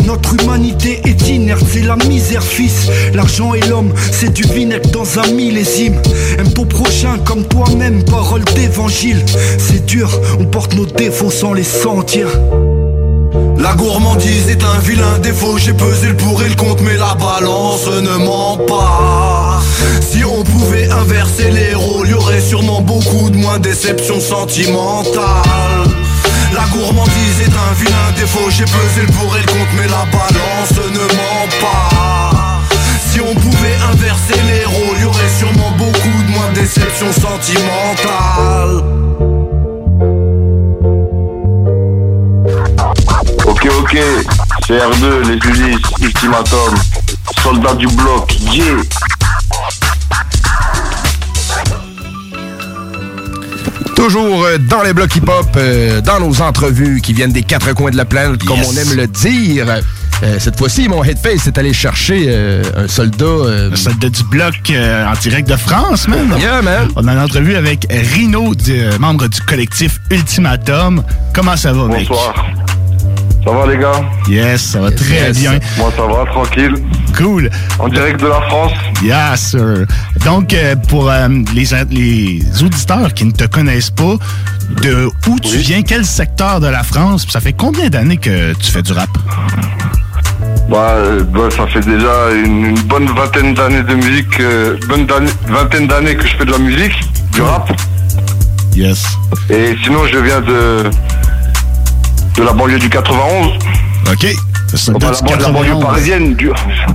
Notre 0.05 0.35
humanité 0.41 1.01
est 1.05 1.27
inerte, 1.27 1.63
c'est 1.71 1.83
la 1.83 1.97
misère, 2.07 2.43
fils. 2.43 2.89
L'argent 3.13 3.53
et 3.53 3.61
l'homme, 3.61 3.93
c'est 4.11 4.33
du 4.33 4.43
vinaigre 4.43 4.89
dans 4.89 5.19
un 5.19 5.27
millésime. 5.31 6.01
Aime 6.37 6.51
ton 6.53 6.65
prochain 6.65 7.17
comme 7.25 7.47
toi-même, 7.47 8.03
parole 8.05 8.43
d'évangile. 8.55 9.23
C'est 9.59 9.85
dur, 9.85 10.09
on 10.39 10.45
porte 10.45 10.73
nos 10.75 10.85
défauts 10.85 11.31
sans 11.31 11.53
les 11.53 11.63
sentir. 11.63 12.27
La 13.59 13.73
gourmandise 13.73 14.49
est 14.49 14.63
un 14.63 14.79
vilain 14.79 15.17
défaut, 15.19 15.57
j'ai 15.57 15.73
pesé 15.73 16.09
le 16.09 16.15
pour 16.15 16.43
et 16.43 16.49
le 16.49 16.55
contre, 16.55 16.83
mais 16.83 16.95
la 16.95 17.15
balance 17.15 17.87
ne 17.87 18.17
ment 18.17 18.57
pas. 18.67 19.61
Si 19.99 20.23
on 20.23 20.43
pouvait 20.43 20.87
inverser 20.89 21.49
les 21.49 21.73
rôles, 21.73 22.07
y 22.09 22.13
aurait 22.13 22.39
sûrement 22.39 22.81
beaucoup 22.81 23.29
de 23.29 23.37
moins 23.37 23.57
de 23.57 23.63
déceptions 23.63 24.19
sentimentales. 24.19 25.89
La 26.53 26.65
gourmandise 26.71 27.41
est 27.41 27.53
un 27.53 27.73
vilain 27.73 28.11
défaut, 28.15 28.49
j'ai 28.49 28.65
pesé 28.65 29.01
le 29.01 29.11
pour 29.13 29.35
et 29.35 29.41
le 29.41 29.47
contre, 29.47 29.73
mais 29.75 29.87
la 29.87 30.05
balance 30.11 30.73
ne 30.93 30.99
ment 31.15 31.47
pas. 31.59 32.61
Si 33.11 33.19
on 33.19 33.33
pouvait 33.33 33.77
inverser 33.91 34.39
les 34.47 34.65
rôles, 34.65 34.99
y 35.01 35.05
aurait 35.05 35.33
sûrement 35.39 35.71
beaucoup 35.77 36.23
de 36.27 36.31
moins 36.31 36.49
de 36.49 36.61
déceptions 36.61 37.11
Ok, 43.89 43.95
ok, 43.95 44.27
c'est 44.67 44.77
R2, 44.79 45.27
les 45.29 45.49
Ulysses, 45.49 45.81
Ultimatum, 46.01 46.75
soldats 47.41 47.73
du 47.75 47.87
bloc, 47.87 48.33
yeah 48.53 48.65
Toujours 53.95 54.43
euh, 54.45 54.57
dans 54.59 54.83
les 54.83 54.93
blocs 54.93 55.15
hip-hop, 55.15 55.47
euh, 55.55 56.01
dans 56.01 56.19
nos 56.19 56.41
entrevues 56.41 57.01
qui 57.01 57.13
viennent 57.13 57.31
des 57.31 57.43
quatre 57.43 57.73
coins 57.73 57.89
de 57.91 57.97
la 57.97 58.05
planète, 58.05 58.43
comme 58.43 58.57
Yes. 58.57 58.67
on 58.71 58.77
aime 58.77 58.95
le 58.97 59.07
dire. 59.07 59.65
Euh, 60.23 60.37
cette 60.39 60.57
fois-ci, 60.57 60.87
mon 60.89 61.03
headface 61.03 61.47
est 61.47 61.57
allé 61.57 61.73
chercher 61.73 62.25
euh, 62.27 62.63
un 62.75 62.87
soldat. 62.87 63.25
Un 63.71 63.75
soldat 63.75 64.09
du 64.09 64.23
bloc 64.23 64.53
euh, 64.69 65.05
en 65.07 65.13
direct 65.13 65.47
de 65.49 65.55
France, 65.55 66.07
man. 66.07 66.35
Yeah, 66.39 66.61
man. 66.61 66.89
On 66.95 67.07
a 67.07 67.13
une 67.13 67.19
entrevue 67.19 67.55
avec 67.55 67.87
Rino, 67.89 68.53
du- 68.53 68.73
euh, 68.79 68.97
membre 68.99 69.27
du 69.27 69.39
collectif 69.41 69.99
Ultimatum. 70.11 71.03
Comment 71.33 71.55
ça 71.55 71.71
va, 71.73 71.85
mec? 71.85 72.07
Bonsoir. 72.07 72.33
Ça 73.47 73.53
va 73.53 73.65
les 73.71 73.77
gars 73.77 74.01
Yes, 74.27 74.61
ça 74.61 74.81
va 74.81 74.91
très 74.91 75.27
Yes. 75.27 75.39
bien. 75.39 75.59
Moi 75.77 75.89
ça 75.95 76.03
va, 76.05 76.25
tranquille. 76.31 76.73
Cool. 77.15 77.49
En 77.79 77.87
direct 77.87 78.19
de 78.19 78.27
la 78.27 78.41
France 78.49 78.73
Yes, 79.01 79.39
sir. 79.51 79.85
Donc, 80.25 80.53
euh, 80.53 80.75
pour 80.89 81.09
euh, 81.09 81.27
les, 81.55 81.65
les 81.89 82.63
auditeurs 82.63 83.13
qui 83.13 83.23
ne 83.23 83.31
te 83.31 83.45
connaissent 83.45 83.89
pas, 83.91 84.15
de 84.83 85.09
où 85.27 85.39
tu 85.39 85.57
viens, 85.57 85.81
quel 85.81 86.03
secteur 86.03 86.59
de 86.59 86.67
la 86.67 86.83
France, 86.83 87.23
puis 87.23 87.31
ça 87.31 87.39
fait 87.39 87.53
combien 87.53 87.89
d'années 87.89 88.17
que 88.17 88.53
tu 88.55 88.69
fais 88.71 88.81
du 88.81 88.91
rap? 88.91 89.09
Bah, 90.69 90.89
euh, 90.97 91.23
bah, 91.23 91.47
ça 91.55 91.65
fait 91.67 91.79
déjà 91.79 92.31
une, 92.43 92.65
une 92.65 92.79
bonne 92.81 93.05
vingtaine 93.07 93.53
d'années 93.53 93.83
de 93.83 93.95
musique, 93.95 94.39
euh, 94.41 94.75
bonne 94.89 95.07
vingtaine 95.47 95.87
d'années 95.87 96.15
que 96.17 96.27
je 96.27 96.35
fais 96.35 96.43
de 96.45 96.51
la 96.51 96.57
musique, 96.57 96.93
du 97.33 97.41
rap. 97.41 97.71
Yes. 98.75 99.05
Et 99.49 99.75
sinon, 99.83 100.05
je 100.11 100.17
viens 100.19 100.41
de 100.41 100.83
de 102.37 102.43
la 102.43 102.53
banlieue 102.53 102.77
du 102.77 102.89
91. 102.89 103.57
Ok. 104.11 104.46
Enfin, 104.73 104.91
la, 104.93 104.99
ban- 104.99 105.37
la 105.43 105.49
banlieue 105.49 105.79
parisienne. 105.81 106.35
Du, 106.35 106.49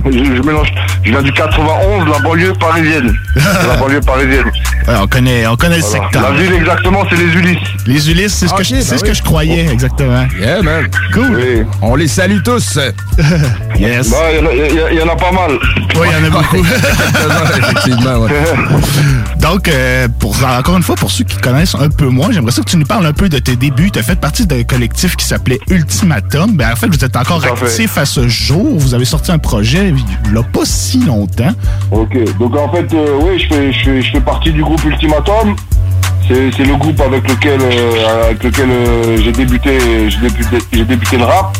je, 0.05 0.11
je 0.11 0.41
mélange. 0.41 0.71
Je 1.03 1.11
viens 1.11 1.21
du 1.21 1.31
91, 1.31 2.07
la 2.09 2.19
banlieue 2.19 2.53
parisienne. 2.53 3.13
la 3.35 3.75
banlieue 3.77 4.01
parisienne. 4.01 4.45
Ouais, 4.87 4.93
on 5.01 5.07
connaît, 5.07 5.47
on 5.47 5.55
connaît 5.55 5.77
le 5.77 5.81
secteur. 5.81 6.21
La 6.21 6.31
ville 6.31 6.53
exactement, 6.53 7.03
c'est 7.09 7.15
les 7.17 7.33
Ulysse. 7.33 7.57
Les 7.87 8.11
Ulysses, 8.11 8.33
c'est 8.33 8.47
ce, 8.47 8.53
que, 8.53 8.63
je, 8.63 8.75
ben 8.75 8.81
ce 8.83 8.95
oui. 8.95 9.01
que 9.01 9.13
je 9.13 9.23
croyais, 9.23 9.67
exactement. 9.71 10.25
Yeah, 10.39 10.61
man. 10.61 10.87
Cool. 11.13 11.65
On 11.81 11.95
les 11.95 12.07
salue 12.07 12.41
tous. 12.43 12.77
yes. 13.79 14.09
Bah, 14.09 14.17
il 14.31 14.37
y 14.37 14.41
en 14.41 14.45
a- 14.47 14.53
il 14.91 14.95
y, 14.95 14.99
y 14.99 15.01
en 15.01 15.09
a 15.09 15.15
pas 15.15 15.31
mal. 15.31 15.51
Oui, 15.95 16.07
il 16.09 16.11
y 16.11 16.21
en 16.21 16.27
a 16.27 16.29
beaucoup. 16.29 16.65
Effectivement, 17.57 18.17
ouais. 18.19 18.29
Donc, 19.39 19.67
euh, 19.67 20.07
pour, 20.19 20.35
encore 20.43 20.77
une 20.77 20.83
fois, 20.83 20.95
pour 20.95 21.11
ceux 21.11 21.23
qui 21.25 21.37
connaissent 21.37 21.75
un 21.75 21.89
peu 21.89 22.07
moins, 22.07 22.31
j'aimerais 22.31 22.51
ça 22.51 22.61
que 22.61 22.69
tu 22.69 22.77
nous 22.77 22.85
parles 22.85 23.05
un 23.05 23.13
peu 23.13 23.27
de 23.29 23.39
tes 23.39 23.55
débuts. 23.55 23.91
Tu 23.91 23.99
as 23.99 24.03
fait 24.03 24.15
partie 24.19 24.45
d'un 24.47 24.63
collectif 24.63 25.15
qui 25.15 25.25
s'appelait 25.25 25.59
Ultimatum. 25.69 26.55
Ben, 26.55 26.71
en 26.71 26.75
fait, 26.75 26.87
vous 26.87 27.03
êtes 27.03 27.15
encore. 27.15 27.41
Actif 27.63 27.97
à 27.97 28.05
ce 28.05 28.27
jour. 28.27 28.77
Vous 28.77 28.93
avez 28.93 29.05
sorti 29.05 29.31
un 29.31 29.39
projet 29.39 29.89
il 29.89 30.31
n'y 30.31 30.39
a 30.39 30.43
pas 30.43 30.65
si 30.65 30.99
longtemps. 30.99 31.53
Ok, 31.91 32.17
donc 32.39 32.55
en 32.55 32.69
fait, 32.71 32.93
euh, 32.93 33.19
oui, 33.21 33.39
je 33.39 33.47
fais, 33.47 33.71
je, 33.71 33.83
fais, 33.83 34.01
je 34.01 34.11
fais 34.11 34.21
partie 34.21 34.51
du 34.51 34.61
groupe 34.63 34.83
Ultimatum. 34.83 35.55
C'est 36.27 36.63
le 36.63 36.75
groupe 36.77 37.01
avec 37.01 37.29
lequel, 37.29 37.59
euh, 37.61 38.25
avec 38.25 38.43
lequel 38.43 38.69
euh, 38.69 39.17
j'ai 39.17 39.31
débuté, 39.33 39.77
débuté, 40.71 41.17
le 41.17 41.25
rap. 41.25 41.57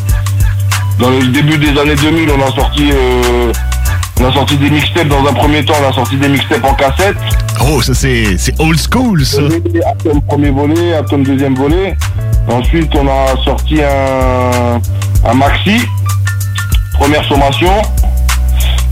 Dans 0.98 1.10
le 1.10 1.26
début 1.26 1.58
des 1.58 1.78
années 1.78 1.96
2000, 1.96 2.30
on 2.30 2.42
a 2.42 2.50
sorti, 2.50 2.90
euh, 2.90 3.52
on 4.20 4.24
a 4.24 4.32
sorti 4.32 4.56
des 4.56 4.70
mixtapes. 4.70 5.08
Dans 5.08 5.26
un 5.26 5.34
premier 5.34 5.64
temps, 5.64 5.74
on 5.84 5.90
a 5.90 5.92
sorti 5.92 6.16
des 6.16 6.28
mixtapes 6.28 6.64
en 6.64 6.74
cassette. 6.74 7.16
Oh, 7.68 7.82
ça 7.82 7.92
c'est 7.92 8.36
c'est 8.38 8.58
old 8.58 8.78
school, 8.78 9.24
ça. 9.24 9.42
Atom 9.90 10.22
premier 10.22 10.50
volet, 10.50 10.94
Atom 10.94 11.24
deuxième 11.24 11.54
volet. 11.54 11.94
Ensuite, 12.48 12.90
on 12.94 13.06
a 13.06 13.36
sorti 13.44 13.82
un, 13.82 14.80
un 15.26 15.34
maxi, 15.34 15.80
première 16.94 17.24
sommation. 17.24 17.72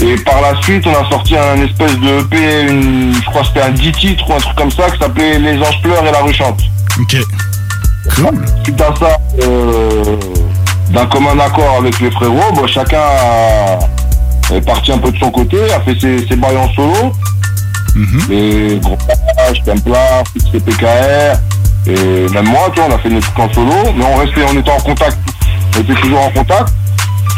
Et 0.00 0.16
par 0.16 0.40
la 0.40 0.60
suite, 0.62 0.84
on 0.86 0.90
a 0.94 1.08
sorti 1.08 1.36
un 1.36 1.60
espèce 1.62 1.96
de 1.98 2.20
EP, 2.20 2.62
une- 2.68 3.14
je 3.14 3.24
crois 3.26 3.42
que 3.42 3.48
c'était 3.48 3.62
un 3.62 3.70
10 3.70 3.92
titres 3.92 4.28
ou 4.28 4.32
un 4.34 4.38
truc 4.38 4.56
comme 4.56 4.70
ça, 4.70 4.90
qui 4.90 4.98
s'appelait 4.98 5.38
Les 5.38 5.58
Anges 5.60 5.80
pleurent 5.82 6.04
et 6.06 6.10
la 6.12 6.20
rue 6.22 6.34
chante. 6.34 6.60
Ok. 7.00 7.16
Cool. 8.16 8.44
Suite 8.64 8.80
à 8.80 8.92
ça, 8.98 9.16
euh, 9.42 10.16
d'un 10.90 11.06
commun 11.06 11.38
accord 11.38 11.76
avec 11.78 12.00
les 12.00 12.10
frérots, 12.10 12.52
bon, 12.52 12.66
chacun 12.66 12.98
a- 12.98 14.54
est 14.54 14.60
parti 14.62 14.90
un 14.92 14.98
peu 14.98 15.12
de 15.12 15.18
son 15.18 15.30
côté, 15.30 15.56
a 15.72 15.80
fait 15.80 15.98
ses, 16.00 16.26
ses 16.26 16.36
bails 16.36 16.56
en 16.56 16.68
solo. 16.72 17.12
Les 18.28 18.78
gros 18.82 18.96
Page, 19.36 19.62
Templar, 19.64 20.24
les 20.52 20.60
PKR, 20.60 21.36
et 21.86 22.28
même 22.32 22.46
moi, 22.46 22.70
tu 22.74 22.80
vois, 22.80 22.88
on 22.90 22.94
a 22.94 22.98
fait 22.98 23.10
nos 23.10 23.20
trucs 23.20 23.38
en 23.38 23.52
solo, 23.52 23.74
mais 23.96 24.04
on 24.04 24.16
restait, 24.16 24.42
on 24.50 24.58
était 24.58 24.70
en 24.70 24.80
contact, 24.80 25.18
on 25.76 25.80
était 25.80 25.94
toujours 26.00 26.20
en 26.20 26.30
contact. 26.30 26.68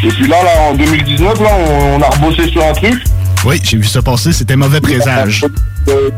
Et 0.03 0.09
puis 0.09 0.27
là, 0.29 0.37
là, 0.43 0.51
en 0.71 0.75
2019, 0.75 1.41
là, 1.41 1.49
on, 1.59 1.97
on 1.99 2.03
a 2.03 2.09
rebossé 2.11 2.49
sur 2.51 2.63
un 2.65 2.73
truc. 2.73 3.03
Oui, 3.45 3.61
j'ai 3.63 3.77
vu 3.79 3.85
ça 3.87 4.03
passer, 4.03 4.33
c'était 4.33 4.57
mauvais 4.57 4.81
présage. 4.81 5.45
Euh, 5.89 6.11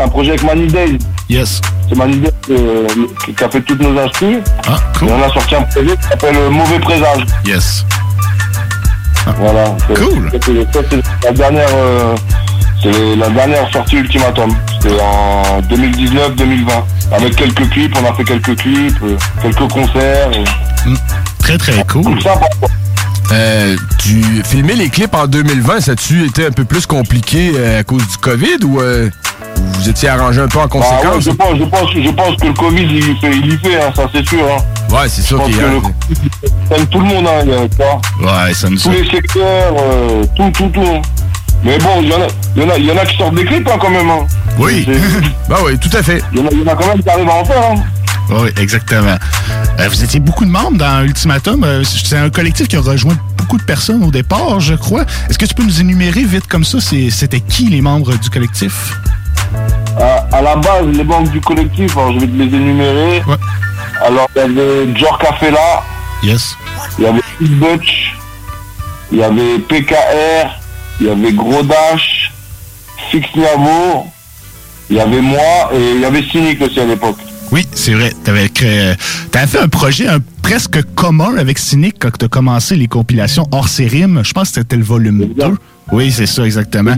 un 0.00 0.08
projet 0.08 0.30
avec 0.30 0.42
Manny 0.44 0.66
Days. 0.66 0.98
Yes. 1.28 1.60
C'est 1.88 1.96
Manny 1.96 2.18
Days 2.18 2.30
euh, 2.50 2.86
qui, 3.24 3.44
a 3.44 3.48
fait 3.48 3.60
toutes 3.62 3.80
nos 3.80 3.98
instrus. 3.98 4.38
Ah, 4.68 4.76
cool. 4.98 5.08
Et 5.08 5.12
on 5.12 5.22
a 5.22 5.28
sorti 5.32 5.54
un 5.54 5.62
projet 5.62 5.96
qui 5.96 6.02
s'appelle 6.08 6.36
euh, 6.36 6.50
Mauvais 6.50 6.78
Présage. 6.78 7.24
Yes. 7.46 7.84
Voilà. 9.38 9.76
Cool. 9.94 10.30
C'est- 10.32 10.66
c'est 10.90 11.24
la 11.24 11.32
dernière, 11.32 11.68
euh, 11.74 12.14
c'est 12.82 13.16
la 13.16 13.28
dernière 13.28 13.70
sortie 13.72 13.96
Ultimatum. 13.96 14.50
C'était 14.80 15.00
en 15.00 15.60
2019-2020. 15.68 16.84
Avec 17.12 17.36
quelques 17.36 17.68
clips, 17.70 17.94
on 18.00 18.10
a 18.10 18.14
fait 18.14 18.24
quelques 18.24 18.56
clips, 18.56 18.96
euh, 19.02 19.16
quelques 19.42 19.68
concerts. 19.70 20.30
et- 20.32 20.44
Très 21.48 21.56
très 21.58 21.84
cool. 21.84 22.04
Euh, 23.32 23.76
tu 23.98 24.22
filmais 24.44 24.74
les 24.74 24.88
clips 24.90 25.14
en 25.14 25.26
2020, 25.26 25.80
ça 25.80 25.92
a-tu 25.92 26.24
été 26.26 26.46
un 26.46 26.50
peu 26.50 26.64
plus 26.64 26.84
compliqué 26.86 27.52
euh, 27.56 27.80
à 27.80 27.84
cause 27.84 28.06
du 28.06 28.16
COVID 28.18 28.64
ou 28.64 28.80
euh, 28.80 29.08
vous 29.56 29.88
étiez 29.88 30.08
arrangé 30.10 30.40
un 30.42 30.48
peu 30.48 30.58
en 30.58 30.62
Ah 30.62 30.64
ouais, 30.66 30.70
conséquence? 30.70 31.24
je, 31.24 31.30
pense, 31.30 31.58
je, 31.58 31.64
pense, 31.64 31.90
je 31.94 32.10
pense 32.10 32.36
que 32.36 32.46
le 32.46 32.52
Covid, 32.54 32.82
il 32.84 32.98
y 32.98 33.16
fait, 33.16 33.30
il 33.32 33.52
y 33.54 33.56
fait 33.58 33.80
hein, 33.82 33.90
ça 33.94 34.08
c'est 34.14 34.26
sûr. 34.28 34.40
Hein. 34.44 34.62
Ouais, 34.94 35.08
c'est 35.08 35.22
sûr 35.22 35.42
qu'il 35.44 35.56
y 35.56 35.60
a. 35.60 35.68
le 36.78 36.86
tout 36.86 36.98
le 37.00 37.04
monde, 37.06 37.26
hein, 37.26 37.40
il 37.44 37.50
y 37.50 37.54
a- 37.54 37.68
tu 37.68 37.76
vois. 37.76 38.44
Ouais, 38.46 38.54
ça 38.54 38.68
nous 38.70 38.78
Tous 38.78 38.90
les 38.90 39.04
secteurs, 39.10 39.74
euh, 39.78 40.24
tout, 40.36 40.50
tout, 40.50 40.68
tout. 40.68 40.80
hein. 40.82 41.00
Mais 41.64 41.76
bon, 41.78 42.00
il 42.02 42.08
y, 42.08 42.12
en 42.14 42.20
a- 42.22 42.28
il 42.56 42.62
y, 42.62 42.66
en 42.66 42.70
a- 42.70 42.78
il 42.78 42.84
y 42.86 42.92
en 42.92 42.96
a 42.96 43.04
qui 43.04 43.16
sortent 43.16 43.34
des 43.34 43.44
clips 43.44 43.68
hein, 43.68 43.78
quand 43.80 43.90
même. 43.90 44.08
Hein. 44.10 44.26
Oui. 44.58 44.86
bah 45.48 45.56
oui, 45.64 45.78
tout 45.78 45.94
à 45.96 46.02
fait. 46.02 46.18
Y, 46.34 46.40
il 46.52 46.60
y 46.60 46.62
en 46.68 46.72
a 46.72 46.74
quand 46.76 46.86
même 46.86 47.02
qui 47.02 47.08
arrivent 47.10 47.28
à 47.28 47.34
en 47.34 47.44
faire. 47.44 47.74
Hein. 48.30 48.34
Oui, 48.42 48.50
exactement. 48.60 49.16
Euh, 49.80 49.88
vous 49.88 50.04
étiez 50.04 50.20
beaucoup 50.20 50.44
de 50.44 50.50
membres 50.50 50.76
dans 50.78 51.02
Ultimatum. 51.04 51.64
Euh, 51.64 51.82
C'est 51.84 52.16
un 52.16 52.30
collectif 52.30 52.68
qui 52.68 52.76
a 52.76 52.80
rejoint 52.80 53.16
beaucoup 53.36 53.56
de 53.58 53.62
personnes 53.62 54.02
au 54.04 54.10
départ, 54.10 54.60
je 54.60 54.74
crois. 54.74 55.04
Est-ce 55.28 55.38
que 55.38 55.46
tu 55.46 55.54
peux 55.54 55.62
nous 55.64 55.80
énumérer 55.80 56.22
vite 56.24 56.46
comme 56.46 56.64
ça, 56.64 56.78
c'était 56.80 57.40
qui 57.40 57.66
les 57.68 57.80
membres 57.80 58.16
du 58.16 58.30
collectif? 58.30 58.92
À, 59.98 60.26
à 60.36 60.42
la 60.42 60.56
base, 60.56 60.86
les 60.92 61.04
banques 61.04 61.30
du 61.30 61.40
collectif, 61.40 61.96
alors 61.96 62.12
je 62.12 62.18
vais 62.20 62.26
te 62.26 62.32
les 62.36 62.44
énumérer. 62.44 63.22
Alors, 64.04 64.28
il 64.36 64.38
y 64.40 64.44
avait 64.44 64.96
Jorka 64.98 65.32
Fela, 65.40 65.82
Yes. 66.22 66.54
il 66.98 67.04
y 67.04 67.06
avait 67.08 67.20
Big 67.40 67.52
Butch, 67.52 68.14
il 69.12 69.18
y 69.18 69.22
avait 69.22 69.58
PKR, 69.60 70.50
il 71.00 71.06
y 71.06 71.10
avait 71.10 71.32
Gros 71.32 71.62
Dash, 71.62 72.32
Fix 73.10 73.26
Niavo, 73.34 74.06
il 74.90 74.96
y 74.96 75.00
avait 75.00 75.20
moi 75.20 75.70
et 75.74 75.92
il 75.96 76.00
y 76.00 76.04
avait 76.04 76.22
Cynic 76.22 76.60
aussi 76.60 76.78
à 76.80 76.84
l'époque. 76.84 77.18
Oui, 77.50 77.66
c'est 77.72 77.94
vrai. 77.94 78.12
T'avais 78.24 78.48
créé- 78.48 78.94
t'avais 79.30 79.46
fait 79.46 79.58
un 79.58 79.68
projet 79.68 80.06
un, 80.06 80.18
presque 80.42 80.82
commun 80.94 81.36
avec 81.38 81.58
Cynic 81.58 81.96
quand 81.98 82.10
tu 82.18 82.24
as 82.26 82.28
commencé 82.28 82.76
les 82.76 82.88
compilations 82.88 83.46
hors 83.52 83.68
série. 83.68 84.04
Je 84.22 84.32
pense 84.32 84.48
que 84.48 84.54
c'était 84.56 84.76
le 84.76 84.82
volume 84.84 85.26
2. 85.36 85.44
Oui, 85.92 86.10
c'est 86.12 86.26
ça, 86.26 86.44
exactement. 86.44 86.94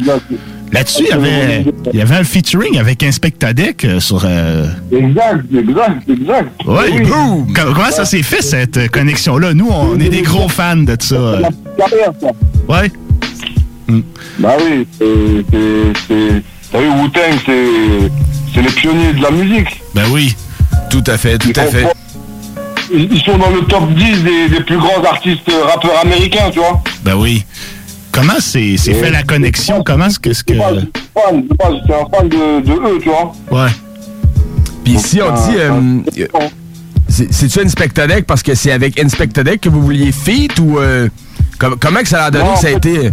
Là-dessus, 0.72 1.02
il 1.04 1.08
y 1.08 1.12
avait, 1.12 1.64
il 1.92 1.98
y 1.98 2.02
avait 2.02 2.16
un 2.16 2.24
featuring 2.24 2.78
avec 2.78 3.02
Inspectadec 3.02 3.84
euh, 3.84 3.98
sur. 4.00 4.22
euh, 4.24 4.66
Exact, 4.92 5.44
exact, 5.52 6.08
exact. 6.08 6.48
Ouais, 6.64 6.90
Oui. 6.94 7.00
boum! 7.02 7.52
Com- 7.52 7.72
Comment 7.74 7.90
ça 7.90 8.04
s'est 8.04 8.22
fait 8.22 8.40
cette 8.42 8.76
euh, 8.76 8.86
connexion-là? 8.86 9.52
Nous, 9.54 9.68
on 9.68 9.98
est 9.98 10.08
des 10.08 10.22
gros 10.22 10.48
fans 10.48 10.76
de 10.76 10.96
ça. 11.00 11.40
Ouais. 12.68 12.90
Bah 14.38 14.56
oui, 14.60 14.86
c'est- 14.98 16.42
T'as 16.72 16.78
vu, 16.80 16.86
Wu-Tang, 16.88 17.38
c'est... 17.44 18.10
C'est 18.54 18.62
les 18.62 18.68
pionniers 18.70 19.12
de 19.12 19.22
la 19.22 19.30
musique. 19.32 19.79
Ben 19.94 20.04
oui. 20.10 20.34
Tout 20.90 21.04
à 21.06 21.16
fait, 21.18 21.38
tout 21.38 21.52
à 21.56 21.66
fait. 21.66 21.86
Ils 22.92 23.12
ils 23.12 23.20
sont 23.22 23.38
dans 23.38 23.50
le 23.50 23.60
top 23.62 23.88
10 23.94 24.22
des, 24.24 24.48
des 24.48 24.60
plus 24.64 24.78
grands 24.78 25.02
artistes 25.04 25.48
euh, 25.48 25.64
rappeurs 25.64 25.98
américains, 26.02 26.50
tu 26.52 26.58
vois. 26.58 26.82
Ben 27.04 27.14
oui. 27.14 27.44
Comment 28.12 28.40
c'est 28.40 28.76
fait 28.76 29.10
la 29.10 29.22
connexion? 29.22 29.82
Comment 29.84 30.06
est-ce 30.06 30.18
que. 30.18 30.54
pas, 30.54 30.72
j'étais 31.72 31.94
un 31.94 32.06
fan 32.18 32.28
de, 32.28 32.60
de 32.60 32.72
eux, 32.72 32.98
tu 33.00 33.08
vois. 33.08 33.32
Ouais. 33.50 33.70
Puis 34.84 34.94
ici, 34.94 35.20
on 35.22 35.32
dit. 35.32 35.56
euh, 35.58 35.70
euh, 36.18 36.48
c'est- 37.08 37.32
C'est-tu 37.32 37.60
Inspectodec 37.60 38.26
parce 38.26 38.42
que 38.42 38.54
c'est 38.56 38.72
avec 38.72 38.98
Inspectodec 39.00 39.60
que 39.60 39.68
vous 39.68 39.82
vouliez 39.82 40.10
feat 40.10 40.58
ou. 40.58 40.78
euh, 40.80 41.08
com- 41.58 41.76
comment 41.78 42.00
que 42.00 42.08
ça 42.08 42.24
a 42.24 42.30
donné 42.32 42.44
Non, 42.44 42.54
que 42.54 42.60
ça 42.60 42.66
a 42.68 42.70
été. 42.70 43.10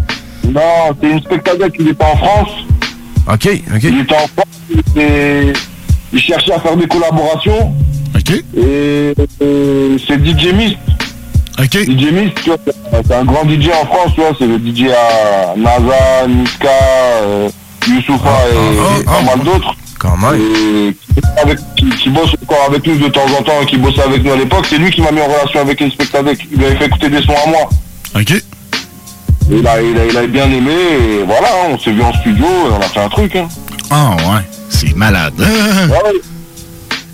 Non, 0.47 0.61
c'est 0.99 1.09
une 1.11 1.19
spectateur 1.21 1.71
qui 1.71 1.87
était 1.89 2.03
en 2.03 2.17
France. 2.17 2.49
Ok, 3.31 3.47
ok. 3.75 3.83
Il 3.83 3.99
était 3.99 4.15
en 4.15 4.27
France, 4.27 4.47
il, 4.71 4.79
était- 4.79 5.53
il 6.17 6.21
cherchait 6.23 6.53
à 6.53 6.59
faire 6.59 6.75
des 6.75 6.87
collaborations. 6.87 7.71
Ok. 8.15 8.31
Et, 8.57 9.13
et 9.41 9.97
c'est 10.07 10.17
DJ 10.25 10.53
Mist. 10.53 10.77
Ok. 11.59 11.73
DJ 11.73 12.11
Mist, 12.11 12.33
tu 12.43 12.49
vois, 12.49 12.57
c'est- 12.65 13.13
un 13.13 13.23
grand 13.25 13.43
DJ 13.47 13.69
en 13.69 13.85
France, 13.85 14.11
tu 14.15 14.21
vois, 14.21 14.31
c'est 14.37 14.47
le 14.47 14.57
DJ 14.57 14.89
à 14.91 15.55
NASA, 15.55 16.27
Niska, 16.27 16.67
euh, 17.21 17.49
Youssoufa 17.87 18.29
et, 18.51 19.01
et 19.01 19.03
pas 19.03 19.21
mal 19.23 19.39
d'autres. 19.45 19.75
Quand 19.99 20.15
même. 20.17 20.35
Et 20.39 20.93
qui, 20.93 21.21
avec- 21.41 21.59
qui- 21.75 21.89
qui 21.89 22.09
bosse 22.09 22.31
encore 22.43 22.65
avec 22.67 22.85
nous 22.85 22.97
de 22.97 23.07
temps 23.07 23.25
en 23.39 23.41
temps, 23.43 23.61
et 23.61 23.65
qui 23.65 23.77
bossait 23.77 24.01
avec 24.03 24.23
nous 24.23 24.31
à 24.31 24.35
l'époque, 24.35 24.65
c'est 24.69 24.77
lui 24.77 24.91
qui 24.91 25.01
m'a 25.01 25.11
mis 25.11 25.21
en 25.21 25.25
relation 25.25 25.59
avec 25.61 25.81
Inspector 25.81 26.23
Deck. 26.23 26.47
Il 26.51 26.63
avait 26.63 26.75
fait 26.75 26.85
écouter 26.85 27.09
des 27.09 27.21
sons 27.21 27.33
à 27.45 27.49
moi. 27.49 27.69
Ok. 28.15 28.33
Il 29.49 29.65
a, 29.67 29.81
il 29.81 29.97
a, 29.97 30.05
il 30.05 30.17
a 30.17 30.27
bien 30.27 30.45
aimé, 30.51 30.71
et 30.73 31.23
voilà, 31.25 31.47
hein, 31.47 31.69
on 31.71 31.79
s'est 31.79 31.91
vu 31.91 32.01
en 32.03 32.13
studio, 32.13 32.45
et 32.45 32.73
on 32.77 32.79
a 32.79 32.87
fait 32.89 32.99
un 32.99 33.09
truc. 33.09 33.35
Hein. 33.35 33.47
Ah 33.89 34.11
ouais. 34.17 34.41
C'est 34.69 34.95
malade. 34.95 35.33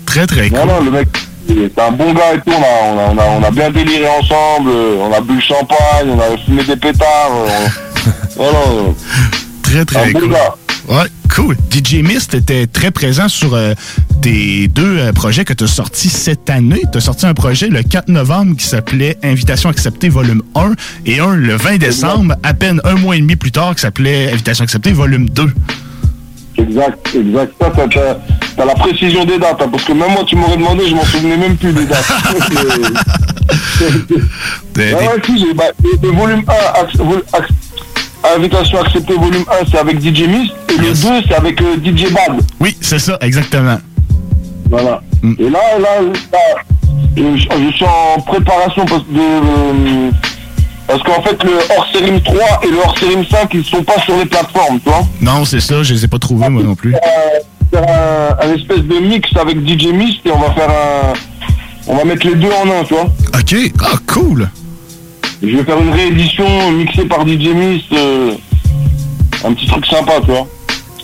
Très 0.06 0.26
très 0.26 0.48
cool. 0.50 0.58
Non, 0.58 0.66
non, 0.66 0.84
le 0.84 0.90
mec, 0.90 1.08
c'est 1.48 1.80
un 1.80 1.90
bon 1.92 2.12
gars 2.12 2.34
et 2.34 2.38
tout, 2.38 2.42
on 2.56 2.62
a, 2.62 2.92
on 2.92 2.98
a, 2.98 3.12
on 3.12 3.18
a, 3.18 3.24
on 3.40 3.42
a 3.44 3.50
bien 3.50 3.70
déliré 3.70 4.06
ensemble, 4.08 4.70
euh, 4.70 4.96
on 5.00 5.12
a 5.12 5.20
bu 5.20 5.34
le 5.34 5.40
champagne, 5.40 6.08
on 6.08 6.18
a 6.20 6.36
fumé 6.44 6.62
des 6.64 6.76
pétards. 6.76 7.30
euh, 7.32 7.48
on- 7.66 8.10
voilà, 8.36 8.58
euh, 8.58 8.90
Très 9.62 9.84
très 9.84 10.08
un 10.08 10.12
bon 10.12 10.20
cool. 10.20 10.30
gars. 10.32 10.54
Ouais, 10.86 11.06
cool. 11.34 11.56
DJ 11.70 11.94
Mist 12.02 12.34
était 12.34 12.66
très 12.66 12.90
présent 12.90 13.28
sur 13.28 13.54
euh, 13.54 13.72
tes 14.20 14.68
deux 14.68 14.98
euh, 14.98 15.12
projets 15.12 15.44
que 15.46 15.54
tu 15.54 15.64
as 15.64 15.68
sortis 15.68 16.10
cette 16.10 16.50
année. 16.50 16.82
Tu 16.92 16.98
as 16.98 17.00
sorti 17.00 17.24
un 17.26 17.32
projet 17.34 17.68
le 17.68 17.82
4 17.82 18.08
novembre 18.08 18.54
qui 18.56 18.66
s'appelait 18.66 19.16
Invitation 19.24 19.70
acceptée 19.70 20.10
volume 20.10 20.42
1 20.54 20.72
et 21.06 21.20
un 21.20 21.34
le 21.34 21.56
20 21.56 21.78
décembre, 21.78 22.34
à 22.42 22.52
peine 22.54 22.80
un 22.84 22.94
mois 22.96 23.16
et 23.16 23.20
demi 23.20 23.34
plus 23.36 23.50
tard, 23.52 23.74
qui 23.74 23.80
s'appelait 23.80 24.30
Invitation 24.32 24.64
acceptée 24.64 24.92
volume 24.92 25.28
2. 25.30 25.52
Exact, 26.56 27.08
exact. 27.14 27.52
T'as, 27.58 27.70
t'as- 27.70 28.18
t'as 28.56 28.64
la 28.64 28.74
précision 28.74 29.24
des 29.24 29.38
dates, 29.38 29.60
hein, 29.60 29.68
parce 29.70 29.84
que 29.84 29.92
même 29.92 30.10
moi, 30.12 30.22
tu 30.26 30.36
m'aurais 30.36 30.56
demandé, 30.56 30.86
je 30.88 30.94
m'en 30.94 31.04
souvenais 31.04 31.36
même 31.36 31.56
plus 31.56 31.72
des 31.72 31.84
dates. 31.86 32.04
Ah 34.76 34.80
ouais, 34.80 35.22
si, 35.24 35.46
bah, 35.54 35.64
le 36.02 36.08
volume 36.10 36.42
1, 36.48 36.52
ac- 36.82 36.96
vol- 36.98 37.22
ac- 37.32 38.34
invitation 38.36 38.80
acceptée 38.80 39.14
volume 39.14 39.44
1, 39.62 39.66
c'est 39.70 39.78
avec 39.78 40.00
DJ 40.00 40.26
Mist, 40.26 40.52
et 40.70 40.78
le 40.80 40.92
2, 40.92 40.94
c'est 41.28 41.34
avec 41.34 41.60
euh, 41.60 41.76
DJ 41.84 42.10
Bad. 42.12 42.40
Oui, 42.60 42.76
c'est 42.80 42.98
ça, 42.98 43.16
exactement. 43.20 43.78
Voilà. 44.70 45.02
Et 45.38 45.48
là, 45.50 45.60
là, 45.78 46.00
là, 46.32 46.38
je, 47.16 47.72
suis 47.76 47.84
en 47.84 48.20
préparation 48.22 48.84
parce, 48.86 49.04
de, 49.06 49.20
euh, 49.20 50.10
parce 50.86 51.02
qu'en 51.02 51.22
fait, 51.22 51.42
le 51.44 51.52
hors-série 51.76 52.22
3 52.22 52.60
et 52.64 52.68
le 52.68 52.78
hors-série 52.78 53.26
5, 53.30 53.54
ils 53.54 53.64
sont 53.64 53.82
pas 53.82 54.00
sur 54.02 54.16
les 54.16 54.26
plateformes, 54.26 54.80
tu 54.80 54.88
vois. 54.90 55.06
Non, 55.20 55.44
c'est 55.44 55.60
ça, 55.60 55.82
je 55.82 55.94
les 55.94 56.04
ai 56.04 56.08
pas 56.08 56.18
trouvés, 56.18 56.48
moi 56.48 56.62
non 56.62 56.74
plus. 56.74 56.94
Euh, 56.94 56.98
faire 57.72 57.88
un, 58.40 58.46
un 58.48 58.54
espèce 58.54 58.80
de 58.82 58.98
mix 59.00 59.28
avec 59.36 59.58
DJ 59.66 59.86
Mist 59.92 60.20
et 60.26 60.30
on 60.30 60.38
va 60.38 60.52
faire 60.52 60.70
un. 60.70 61.12
On 61.86 61.96
va 61.96 62.04
mettre 62.04 62.26
les 62.26 62.34
deux 62.36 62.50
en 62.50 62.70
un, 62.70 62.84
tu 62.84 62.94
vois. 62.94 63.04
Ok, 63.38 63.54
ah, 63.82 63.96
cool. 64.06 64.48
Je 65.42 65.56
vais 65.56 65.64
faire 65.64 65.78
une 65.78 65.92
réédition 65.92 66.70
mixée 66.72 67.04
par 67.04 67.26
DJ 67.26 67.48
Mist. 67.54 67.92
euh, 67.92 68.32
un 69.44 69.52
petit 69.52 69.66
truc 69.66 69.84
sympa, 69.86 70.12
tu 70.24 70.30
vois. 70.30 70.46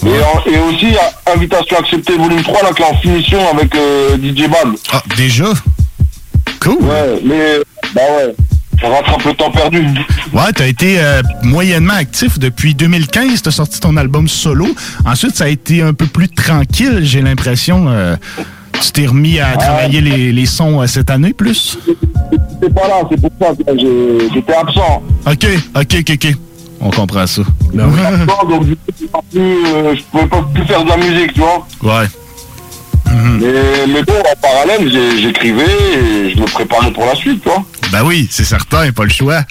Et, 0.02 0.50
et 0.54 0.58
aussi, 0.58 0.86
à- 0.96 1.32
invitation 1.32 1.76
acceptée 1.78 2.16
volume 2.16 2.42
3, 2.42 2.62
là, 2.62 2.70
qui 2.74 2.82
est 2.82 2.86
en 2.86 2.96
finition 2.96 3.38
avec 3.52 3.74
euh, 3.74 4.16
DJ 4.16 4.48
Bad. 4.48 4.68
Ah, 4.92 5.02
déjà? 5.16 5.44
Cool. 6.62 6.76
Ouais, 6.82 7.20
mais. 7.24 7.58
Bah 7.94 8.00
ouais. 8.16 8.34
On 8.82 8.88
rattrape 8.90 9.24
le 9.24 9.34
temps 9.34 9.50
perdu. 9.50 9.84
Ouais, 10.32 10.52
t'as 10.54 10.66
été 10.66 10.98
euh, 11.00 11.22
moyennement 11.42 11.94
actif 11.94 12.38
depuis 12.38 12.74
2015, 12.74 13.42
t'as 13.42 13.50
sorti 13.50 13.78
ton 13.80 13.96
album 13.96 14.26
solo. 14.26 14.68
Ensuite, 15.04 15.36
ça 15.36 15.44
a 15.44 15.48
été 15.48 15.82
un 15.82 15.92
peu 15.92 16.06
plus 16.06 16.28
tranquille, 16.28 17.00
j'ai 17.02 17.20
l'impression. 17.20 17.86
euh, 17.88 18.16
tu 18.80 18.92
t'es 18.92 19.06
remis 19.06 19.38
à 19.40 19.56
travailler 19.58 20.00
les, 20.00 20.32
les 20.32 20.46
sons 20.46 20.80
euh, 20.80 20.86
cette 20.86 21.10
année 21.10 21.34
plus? 21.34 21.76
J'étais 22.62 22.72
pas 22.74 22.88
là, 22.88 23.02
c'est 23.10 23.20
pour 23.20 23.30
ça 23.38 23.54
que 23.54 23.78
j'étais 24.32 24.54
absent. 24.54 25.02
Ok, 25.26 25.46
ok, 25.76 25.96
ok, 26.00 26.10
ok. 26.14 26.34
On 26.80 26.90
comprend 26.90 27.26
ça. 27.26 27.42
J'étais 27.72 27.82
absent, 27.82 28.48
donc 28.48 28.62
je 28.64 28.74
pouvais 30.10 30.26
pas 30.26 30.42
plus, 30.54 30.64
faire 30.64 30.84
de 30.84 30.88
la 30.88 30.96
musique, 30.96 31.34
tu 31.34 31.40
vois. 31.40 31.66
Ouais. 31.82 32.06
Mais, 33.12 33.86
mais 33.92 34.02
bon, 34.02 34.14
en 34.14 34.40
parallèle, 34.40 34.90
j'écrivais 35.20 35.64
et 35.64 36.30
je 36.34 36.40
me 36.40 36.46
préparais 36.46 36.90
pour 36.92 37.04
la 37.04 37.14
suite, 37.14 37.42
tu 37.42 37.48
vois. 37.50 37.62
Ben 37.92 38.02
oui, 38.04 38.28
c'est 38.30 38.44
certain, 38.44 38.92
pas 38.92 39.04
le 39.04 39.10
choix. 39.10 39.42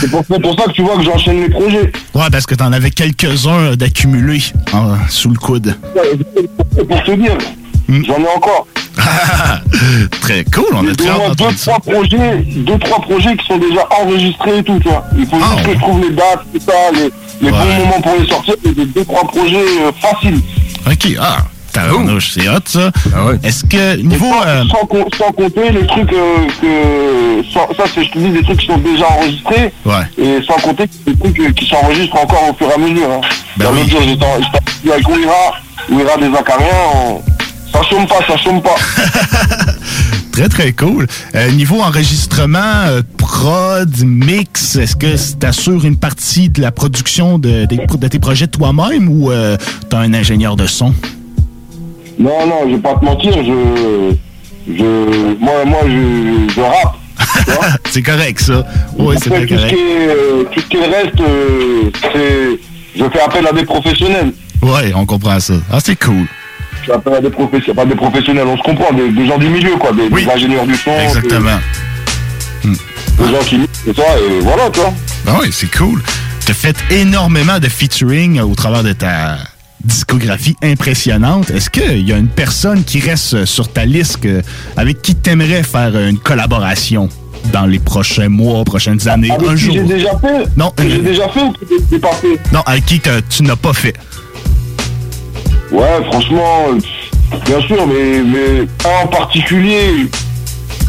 C'est 0.00 0.10
pour, 0.10 0.24
pour 0.24 0.58
ça 0.58 0.64
que 0.66 0.72
tu 0.72 0.82
vois 0.82 0.96
que 0.96 1.02
j'enchaîne 1.04 1.40
les 1.42 1.50
projets. 1.50 1.92
Ouais, 2.14 2.30
parce 2.30 2.46
que 2.46 2.54
t'en 2.54 2.72
avais 2.72 2.90
quelques-uns 2.90 3.76
d'accumulés 3.76 4.42
hein, 4.72 4.96
sous 5.08 5.28
le 5.28 5.38
coude. 5.38 5.76
Pour 6.88 7.02
te 7.04 7.10
dire, 7.12 7.36
j'en 7.88 8.16
ai 8.18 8.28
encore. 8.36 8.66
Très 10.20 10.44
cool, 10.44 10.64
on 10.74 10.86
a 10.86 10.90
Au 10.90 10.94
très 10.94 11.08
hâte 11.08 11.36
deux, 11.38 11.54
trois 11.56 11.80
projets, 11.80 12.36
deux, 12.56 12.78
trois 12.78 13.00
projets 13.00 13.36
qui 13.36 13.46
sont 13.46 13.56
déjà 13.58 13.86
enregistrés 14.02 14.58
et 14.58 14.62
tout, 14.62 14.78
tu 14.80 14.88
vois. 14.88 15.04
Il 15.16 15.26
faut 15.26 15.38
Ah, 15.42 15.56
juste 15.56 15.66
que 15.68 15.74
je 15.74 15.78
trouve 15.80 16.00
les 16.02 16.10
dates, 16.10 16.44
tout 16.52 16.60
ça, 16.60 16.72
les, 16.92 17.10
les 17.40 17.50
bons 17.50 17.64
moments 17.78 18.00
pour 18.02 18.14
les 18.20 18.28
sortir, 18.28 18.54
et 18.64 18.72
des 18.72 18.84
deux, 18.86 19.04
trois 19.04 19.26
projets 19.26 19.56
euh, 19.80 19.92
faciles. 20.00 20.40
Ok, 20.86 21.16
ah, 21.20 21.38
tabarnouche, 21.72 22.32
c'est 22.34 22.48
hot 22.48 22.58
ça. 22.66 22.90
Est-ce 23.42 23.64
que 23.64 23.96
niveau. 23.96 24.32
euh, 24.46 24.64
Sans, 24.70 24.86
com- 24.86 25.04
sans 25.18 25.32
compter 25.32 25.70
les 25.70 25.86
trucs 25.86 26.12
euh, 26.12 26.46
que. 26.60 27.44
sans- 27.52 27.68
ça, 27.76 27.84
c'est, 27.94 28.04
je 28.04 28.10
te 28.10 28.18
dis, 28.18 28.30
des 28.30 28.42
trucs 28.42 28.58
qui 28.60 28.66
sont 28.66 28.78
déjà 28.78 29.06
enregistrés. 29.10 29.72
Ouais. 29.84 30.06
Et 30.18 30.42
sans 30.46 30.54
compter 30.62 30.84
des 31.06 31.16
trucs 31.16 31.40
euh, 31.40 31.52
qui 31.52 31.66
s'enregistrent 31.66 32.16
encore 32.22 32.50
au 32.50 32.54
fur 32.54 32.68
et 32.70 32.74
à 32.74 32.78
mesure. 32.78 33.08
Hein. 33.10 33.20
Ben 33.56 33.66
oui. 33.72 33.80
j'étais 33.86 34.24
en- 34.24 34.36
studio 34.42 34.92
avec 34.92 35.08
Ouira, 35.08 35.54
Ouira 35.90 36.16
des 36.18 36.36
Acariens. 36.36 36.66
on- 37.06 37.22
Ça 37.72 37.82
chôme 37.88 38.06
pas, 38.06 38.18
ça 38.26 38.36
chôme 38.36 38.60
pas. 38.60 38.74
Très, 40.32 40.48
très 40.48 40.72
cool. 40.72 41.06
Euh, 41.34 41.50
niveau 41.50 41.80
enregistrement, 41.82 42.58
euh, 42.86 43.02
prod, 43.18 43.90
mix, 44.02 44.76
est-ce 44.76 44.96
que 44.96 45.34
t'assures 45.38 45.84
une 45.84 45.98
partie 45.98 46.48
de 46.48 46.62
la 46.62 46.70
production 46.72 47.38
de 47.38 47.66
tes 47.66 48.18
projets 48.18 48.46
toi-même 48.46 49.08
ou 49.10 49.30
euh, 49.30 49.58
t'as 49.90 49.98
un 49.98 50.14
ingénieur 50.14 50.56
de 50.56 50.66
son? 50.66 50.94
Non, 52.22 52.46
non, 52.46 52.60
je 52.68 52.74
vais 52.76 52.80
pas 52.80 52.94
te 52.94 53.04
mentir, 53.04 53.32
je. 53.32 54.14
je 54.72 54.84
moi, 55.40 55.64
moi, 55.66 55.80
je, 55.86 56.52
je 56.54 56.60
rappe. 56.60 56.96
c'est 57.90 58.02
correct, 58.02 58.40
ça. 58.40 58.64
Oui, 58.98 59.16
c'est 59.22 59.28
Après, 59.32 59.44
bien 59.46 59.56
tout, 59.56 59.62
ce 59.62 59.68
correct. 59.68 59.74
qui 59.76 59.80
est, 59.82 60.08
euh, 60.08 60.44
tout 60.52 60.60
ce 60.60 60.66
qui 60.66 60.76
reste, 60.78 61.20
euh, 61.20 61.90
c'est. 62.12 62.60
Je 62.98 63.04
fais 63.10 63.20
appel 63.20 63.46
à 63.46 63.52
des 63.52 63.64
professionnels. 63.64 64.32
Ouais, 64.62 64.92
on 64.94 65.04
comprend 65.06 65.40
ça. 65.40 65.54
Ah, 65.72 65.78
c'est 65.82 65.96
cool. 65.96 66.26
Je 66.80 66.86
fais 66.86 66.92
appel 66.92 67.14
à 67.14 67.20
des 67.20 67.30
professionnels, 67.30 67.76
pas 67.76 67.84
des 67.86 67.94
professionnels, 67.96 68.46
on 68.46 68.56
se 68.56 68.62
comprend, 68.62 68.92
des, 68.92 69.08
des 69.10 69.26
gens 69.26 69.38
du 69.38 69.48
milieu, 69.48 69.76
quoi, 69.76 69.92
des, 69.92 70.08
des 70.08 70.28
ingénieurs 70.30 70.66
du 70.66 70.74
son. 70.76 70.92
Exactement. 71.00 71.58
Des, 72.64 72.70
des 72.70 73.32
gens 73.32 73.44
qui 73.44 73.56
et 73.56 73.92
ça, 73.94 74.02
et 74.18 74.40
voilà, 74.40 74.70
tu 74.70 74.78
vois. 74.80 74.92
Ben 75.26 75.34
oui, 75.42 75.48
c'est 75.52 75.74
cool. 75.76 76.00
T'as 76.46 76.54
fait 76.54 76.76
énormément 76.90 77.58
de 77.58 77.68
featuring 77.68 78.40
au 78.40 78.54
travers 78.54 78.82
de 78.84 78.92
ta 78.92 79.36
discographie 79.84 80.56
impressionnante. 80.62 81.50
Est-ce 81.50 81.70
qu'il 81.70 82.08
y 82.08 82.12
a 82.12 82.16
une 82.16 82.28
personne 82.28 82.84
qui 82.84 83.00
reste 83.00 83.44
sur 83.44 83.68
ta 83.72 83.84
liste 83.84 84.18
que- 84.18 84.42
avec 84.76 85.02
qui 85.02 85.14
t'aimerais 85.14 85.62
faire 85.62 85.96
une 85.98 86.18
collaboration 86.18 87.08
dans 87.52 87.66
les 87.66 87.78
prochains 87.80 88.28
mois, 88.28 88.64
prochaines 88.64 89.08
années, 89.08 89.30
Avec 89.30 89.48
un 89.48 89.54
qui 89.54 89.60
jour? 89.60 89.74
j'ai 89.74 89.82
déjà 89.82 90.10
fait? 90.18 90.44
Non, 90.56 90.70
que 90.70 90.88
j'ai 90.88 90.96
euh, 90.96 91.02
déjà 91.02 91.28
fait 91.28 91.40
ou 91.42 91.52
que 91.52 91.58
j'ai 91.90 91.98
pas 91.98 92.12
fait? 92.12 92.38
Non, 92.52 92.60
avec 92.66 92.86
qui 92.86 93.00
tu 93.28 93.42
n'as 93.42 93.56
pas 93.56 93.72
fait? 93.72 93.94
Ouais, 95.70 96.04
franchement, 96.10 96.66
euh, 96.68 96.78
bien 97.46 97.60
sûr, 97.66 97.86
mais, 97.86 98.22
mais 98.22 98.66
un 98.84 99.04
en 99.04 99.06
particulier, 99.08 100.06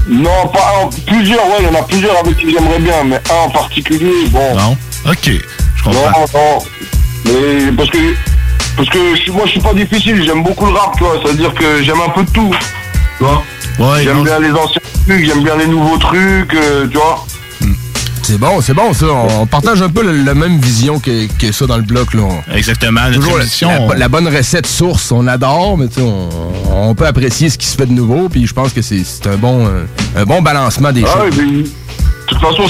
non, 0.09 0.47
pas 0.53 0.73
un, 0.83 0.89
plusieurs, 1.07 1.43
ouais, 1.45 1.55
il 1.61 1.65
y 1.65 1.69
en 1.69 1.79
a 1.79 1.83
plusieurs 1.83 2.17
avec 2.19 2.37
qui 2.37 2.51
j'aimerais 2.51 2.79
bien, 2.79 3.03
mais 3.05 3.15
un 3.31 3.47
en 3.47 3.49
particulier, 3.49 4.11
bon. 4.29 4.55
Non, 4.55 4.77
ok, 5.09 5.31
je 5.77 5.83
comprends. 5.83 6.01
Non, 6.11 6.25
non, 6.33 6.59
mais 7.25 7.71
parce 7.77 7.89
que, 7.89 7.97
parce 8.75 8.89
que 8.89 8.97
je 9.15 9.31
moi 9.31 9.43
je 9.45 9.51
suis 9.51 9.59
pas 9.61 9.73
difficile, 9.73 10.23
j'aime 10.25 10.43
beaucoup 10.43 10.65
le 10.65 10.73
rap, 10.73 10.93
tu 10.97 11.03
vois, 11.03 11.15
c'est-à-dire 11.23 11.53
que 11.53 11.83
j'aime 11.83 11.99
un 12.05 12.09
peu 12.09 12.23
de 12.23 12.29
tout, 12.31 12.51
tu 13.17 13.23
vois. 13.23 13.43
j'aime 14.03 14.23
bien 14.23 14.39
les 14.39 14.51
anciens 14.51 14.81
trucs, 15.07 15.25
j'aime 15.25 15.43
bien 15.43 15.55
les 15.57 15.67
nouveaux 15.67 15.97
trucs, 15.97 16.53
euh, 16.53 16.87
tu 16.87 16.97
vois. 16.97 17.25
C'est 18.25 18.37
bon, 18.39 18.61
c'est 18.61 18.73
bon 18.73 18.93
ça. 18.93 19.05
On 19.07 19.45
partage 19.45 19.81
un 19.81 19.89
peu 19.89 20.01
la 20.01 20.33
même 20.33 20.57
vision 20.57 20.97
que, 20.97 21.27
que 21.37 21.51
ça 21.51 21.65
dans 21.67 21.75
le 21.75 21.83
bloc. 21.83 22.13
Là. 22.13 22.21
Exactement. 22.55 23.01
notre 23.01 23.15
Toujours 23.15 23.35
la, 23.37 23.43
émission, 23.43 23.67
la- 23.67 23.81
on- 23.81 23.89
la 23.91 24.07
bonne 24.07 24.27
recette 24.33 24.65
source, 24.65 25.11
on 25.11 25.27
adore, 25.27 25.77
mais 25.77 25.89
tu 25.89 25.95
sais, 25.95 26.01
on, 26.01 26.29
on 26.89 26.95
peut 26.95 27.05
apprécier 27.05 27.49
ce 27.49 27.57
qui 27.57 27.65
se 27.67 27.75
fait 27.75 27.85
de 27.85 27.91
nouveau. 27.91 28.29
Puis 28.29 28.47
je 28.47 28.53
pense 28.53 28.71
que 28.71 28.81
c'est 28.81 29.03
c'est 29.03 29.27
un 29.27 29.35
bon, 29.35 29.65
euh, 29.67 29.83
un 30.15 30.23
bon 30.23 30.41
balancement 30.41 30.93
des 30.93 31.03
Ah 31.05 31.25
choses. 31.29 31.35
De 32.23 32.27
toute 32.27 32.39
façon, 32.39 32.63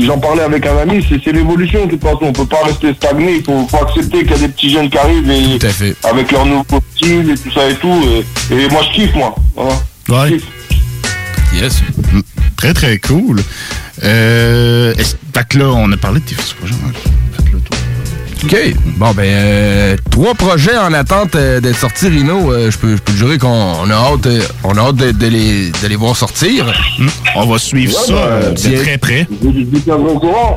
j'en 0.00 0.18
parlais 0.18 0.42
avec 0.42 0.66
un 0.66 0.76
ami, 0.78 1.04
c'est 1.08 1.20
c'est 1.22 1.32
l'évolution 1.32 1.86
de 1.86 1.92
toute 1.92 2.02
façon. 2.02 2.18
On 2.22 2.32
peut 2.32 2.46
pas 2.46 2.64
rester 2.64 2.92
stagné. 2.94 3.36
Il 3.36 3.44
faut, 3.44 3.66
faut 3.68 3.82
accepter 3.84 4.18
qu'il 4.22 4.30
y 4.30 4.34
a 4.34 4.38
des 4.38 4.48
petits 4.48 4.70
jeunes 4.70 4.90
qui 4.90 4.98
arrivent 4.98 5.30
et 5.30 5.58
avec 6.04 6.30
leur 6.32 6.44
nouveau 6.46 6.80
style 6.96 7.30
et 7.30 7.34
tout 7.38 7.52
ça 7.52 7.68
et 7.68 7.74
tout. 7.76 8.02
Et, 8.50 8.54
et 8.54 8.68
moi, 8.68 8.82
je 8.88 8.94
kiffe, 8.94 9.14
moi. 9.14 9.34
Voilà. 9.54 9.74
Ouais. 10.30 10.36
Yes. 11.54 11.80
Mm, 12.12 12.20
Très, 12.56 12.74
très 12.74 12.98
cool. 12.98 13.40
Euh, 14.02 14.92
est-ce- 14.98 15.16
fait 15.34 15.48
que 15.48 15.58
là, 15.58 15.66
on 15.66 15.90
a 15.92 15.96
parlé 15.96 16.20
de 16.20 16.24
tes. 16.24 16.34
OK. 18.44 18.56
Bon, 18.96 19.12
ben, 19.12 19.24
euh, 19.24 19.96
trois 20.10 20.34
projets 20.34 20.76
en 20.76 20.92
attente 20.92 21.34
euh, 21.34 21.60
d'être 21.60 21.76
sortis, 21.76 22.08
Rino. 22.08 22.52
Euh, 22.52 22.70
je 22.70 22.78
peux, 22.78 22.98
te 22.98 23.12
jurer 23.12 23.38
qu'on 23.38 23.48
on 23.48 23.90
a 23.90 23.94
hâte, 23.94 24.26
euh, 24.26 24.40
on 24.64 24.76
a 24.76 24.80
hâte 24.80 24.96
de, 24.96 25.10
de 25.10 25.26
les, 25.26 25.70
de 25.70 25.88
les 25.88 25.96
voir 25.96 26.16
sortir. 26.16 26.72
On 27.34 27.46
va 27.46 27.58
suivre 27.58 27.92
ça, 27.92 28.12
euh, 28.12 28.50
de 28.52 28.82
très 28.82 28.98
près. 28.98 29.26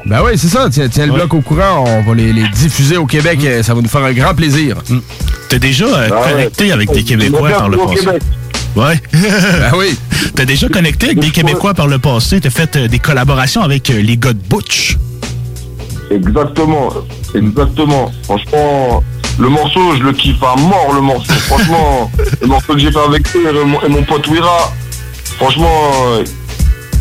Ben 0.06 0.22
oui, 0.24 0.32
c'est 0.36 0.48
ça. 0.50 0.68
Tiens, 0.72 0.88
tiens 0.90 1.08
le 1.08 1.14
bloc 1.14 1.34
au 1.34 1.42
courant. 1.42 1.84
On 1.88 2.02
va 2.02 2.16
les, 2.16 2.34
les 2.34 2.48
diffuser 2.50 2.98
au 2.98 3.06
Québec. 3.06 3.40
Euh, 3.44 3.64
Ça 3.64 3.74
va 3.74 3.82
nous 3.82 3.90
faire 3.90 4.04
un 4.04 4.14
grand 4.14 4.34
plaisir. 4.36 4.78
T'es 5.50 5.60
déjà 5.60 5.86
ouais. 5.86 6.10
connecté 6.10 6.72
avec 6.72 6.92
des 6.92 7.04
Québécois 7.04 7.50
par 7.50 7.70
le 7.70 7.78
passé. 7.78 8.08
Ouais. 8.76 9.02
ben 9.14 9.72
oui. 9.78 9.98
T'as 10.36 10.46
déjà 10.46 10.70
connecté 10.70 11.08
avec 11.08 11.20
des 11.20 11.32
Québécois 11.32 11.74
par 11.74 11.88
le 11.88 12.00
passé. 12.00 12.40
T'as 12.40 12.50
fait 12.50 12.76
euh, 12.76 12.88
des 12.88 13.00
collaborations 13.00 13.62
avec 13.62 13.90
euh, 13.90 14.02
les 14.02 14.18
gars 14.18 14.34
de 14.34 14.40
Butch. 14.40 14.98
Exactement. 16.12 16.90
Exactement. 17.34 18.12
Franchement, 18.24 19.04
le 19.40 19.50
morceau, 19.50 19.96
je 19.98 20.04
le 20.04 20.12
kiffe 20.14 20.44
à 20.44 20.56
mort, 20.60 20.92
le 20.94 21.02
morceau. 21.02 21.34
Franchement, 21.48 22.12
le 22.42 22.48
morceau 22.48 22.74
que 22.74 22.80
j'ai 22.80 22.92
fait 22.92 23.00
avec 23.00 23.24
eux 23.36 23.50
et 23.50 23.66
mon, 23.66 23.82
et 23.82 23.90
mon 23.90 24.04
pote 24.04 24.28
Wira. 24.28 24.72
Franchement, 25.38 25.92
euh, 26.08 26.24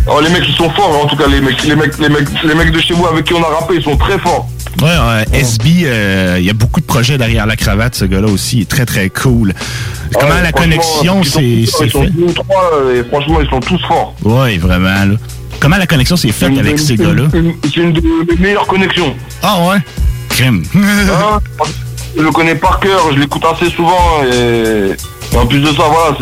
oh, 0.09 0.21
les 0.23 0.31
mecs, 0.31 0.45
ils 0.49 0.55
sont 0.55 0.71
forts. 0.71 1.05
En 1.05 1.07
tout 1.07 1.17
cas, 1.17 1.27
les 1.27 1.41
mecs, 1.41 1.63
les 1.65 1.77
mecs, 1.77 1.99
les 1.99 2.09
mecs, 2.09 2.29
les 2.45 2.55
mecs 2.55 2.71
de 2.73 2.81
chez 2.81 2.95
moi 2.95 3.11
avec 3.11 3.25
qui 3.27 3.35
on 3.35 3.43
a 3.43 3.49
rappé, 3.61 3.75
ils 3.77 3.83
sont 3.83 3.97
très 3.97 4.19
forts. 4.19 4.49
Ouais, 4.81 4.89
euh, 4.89 5.25
SB, 5.33 5.83
euh, 5.85 6.37
il 6.39 6.45
y 6.47 6.51
a 6.51 6.55
beaucoup 6.55 6.81
de 6.81 6.87
projets 6.87 7.19
derrière 7.19 7.45
la 7.45 7.57
cravate, 7.57 7.95
ce 7.97 8.05
gars-là 8.05 8.29
aussi. 8.29 8.59
Il 8.59 8.63
est 8.63 8.71
très, 8.71 8.87
très 8.87 9.11
cool. 9.11 9.53
Comment 10.15 10.33
Ouais, 10.33 10.43
la 10.43 10.53
connexion, 10.53 11.23
c'est 11.25 11.41
tous- 11.67 11.83
Ils 11.85 11.91
sont 11.91 12.07
ou 12.19 12.33
trois, 12.33 12.71
euh, 12.75 13.01
et 13.01 13.09
franchement, 13.09 13.41
ils 13.43 13.49
sont 13.51 13.61
tous 13.61 13.79
forts. 13.87 14.15
Ouais, 14.25 14.57
vraiment, 14.59 14.89
là. 15.05 15.15
Comment 15.61 15.77
la 15.77 15.87
connexion 15.87 16.17
s'est 16.17 16.33
faite 16.33 16.57
avec 16.59 16.79
ces 16.79 16.97
gars-là? 16.97 17.25
C'est 17.65 17.77
une 17.77 17.93
de 17.93 18.01
mes 18.01 18.37
meilleures 18.41 18.67
connexions. 18.67 19.15
Ah 19.43 19.59
ouais? 19.69 19.77
Crème. 20.31 20.63
Hein, 20.75 21.39
je 22.17 22.23
le 22.23 22.31
connais 22.31 22.55
par 22.55 22.81
cœur, 22.81 23.13
je 23.13 23.19
l'écoute 23.19 23.45
assez 23.45 23.71
souvent 23.71 24.23
et, 24.25 24.93
en 25.37 25.47
plus 25.47 25.61
de 25.61 25.67
ça, 25.67 25.83
voilà, 25.91 26.17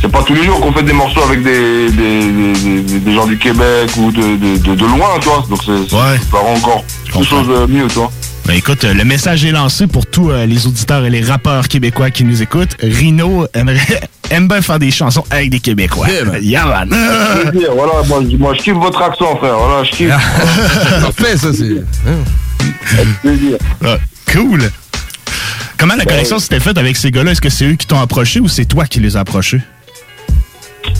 c'est 0.00 0.10
pas 0.10 0.22
tous 0.22 0.32
les 0.34 0.44
jours 0.44 0.60
qu'on 0.60 0.72
fait 0.72 0.82
des 0.82 0.92
morceaux 0.92 1.22
avec 1.24 1.42
des, 1.42 1.90
des, 1.90 2.20
des- 2.32 2.82
des- 2.82 3.00
des 3.00 3.14
gens 3.14 3.26
du 3.26 3.36
Québec 3.36 3.90
ou 3.98 4.10
de, 4.12 4.36
de, 4.36 4.56
de, 4.58 4.74
de 4.74 4.86
loin, 4.86 5.08
tu 5.20 5.28
vois. 5.28 5.44
Donc 5.50 5.58
c'est 5.64 5.90
ça 5.90 5.96
rend 6.32 6.54
encore 6.54 6.84
quelque 7.12 7.24
chose 7.26 7.48
de 7.48 7.66
mieux, 7.72 7.86
tu 7.88 7.94
vois. 7.94 8.10
Ben 8.46 8.54
écoute, 8.54 8.84
euh, 8.84 8.94
le 8.94 9.04
message 9.04 9.44
est 9.44 9.50
lancé 9.52 9.86
pour 9.86 10.06
tous 10.06 10.30
euh, 10.30 10.46
les 10.46 10.66
auditeurs 10.66 11.04
et 11.04 11.10
les 11.10 11.20
rappeurs 11.22 11.68
québécois 11.68 12.10
qui 12.10 12.24
nous 12.24 12.40
écoutent. 12.42 12.76
Rino 12.80 13.46
aimerait, 13.52 14.00
aime 14.30 14.48
bien 14.48 14.60
faire 14.62 14.78
des 14.78 14.90
chansons 14.90 15.24
avec 15.30 15.50
des 15.50 15.60
Québécois. 15.60 16.06
Yeah, 16.40 16.66
man. 16.66 16.88
Je 16.90 17.46
veux 17.46 17.58
dire, 17.58 17.70
voilà, 17.74 17.92
moi, 18.06 18.22
je- 18.30 18.36
moi 18.36 18.54
je 18.54 18.60
kiffe 18.62 18.74
votre 18.74 19.00
accent, 19.02 19.36
frère. 19.36 19.56
Voilà, 19.58 19.84
je 19.84 19.90
kiffe. 19.90 20.08
Parfait, 21.00 21.36
ça, 21.36 21.48
c'est. 21.52 21.82
Ah, 23.84 23.96
cool. 24.32 24.70
Comment 25.78 25.94
la 25.94 26.04
connexion 26.04 26.38
s'était 26.38 26.60
faite 26.60 26.76
avec 26.78 26.96
ces 26.96 27.10
gars-là? 27.10 27.30
Est-ce 27.32 27.40
que 27.40 27.48
c'est 27.50 27.66
eux 27.66 27.74
qui 27.74 27.86
t'ont 27.86 28.00
approché 28.00 28.40
ou 28.40 28.48
c'est 28.48 28.64
toi 28.64 28.84
qui 28.86 28.98
les 29.00 29.16
as 29.16 29.20
approchés? 29.20 29.60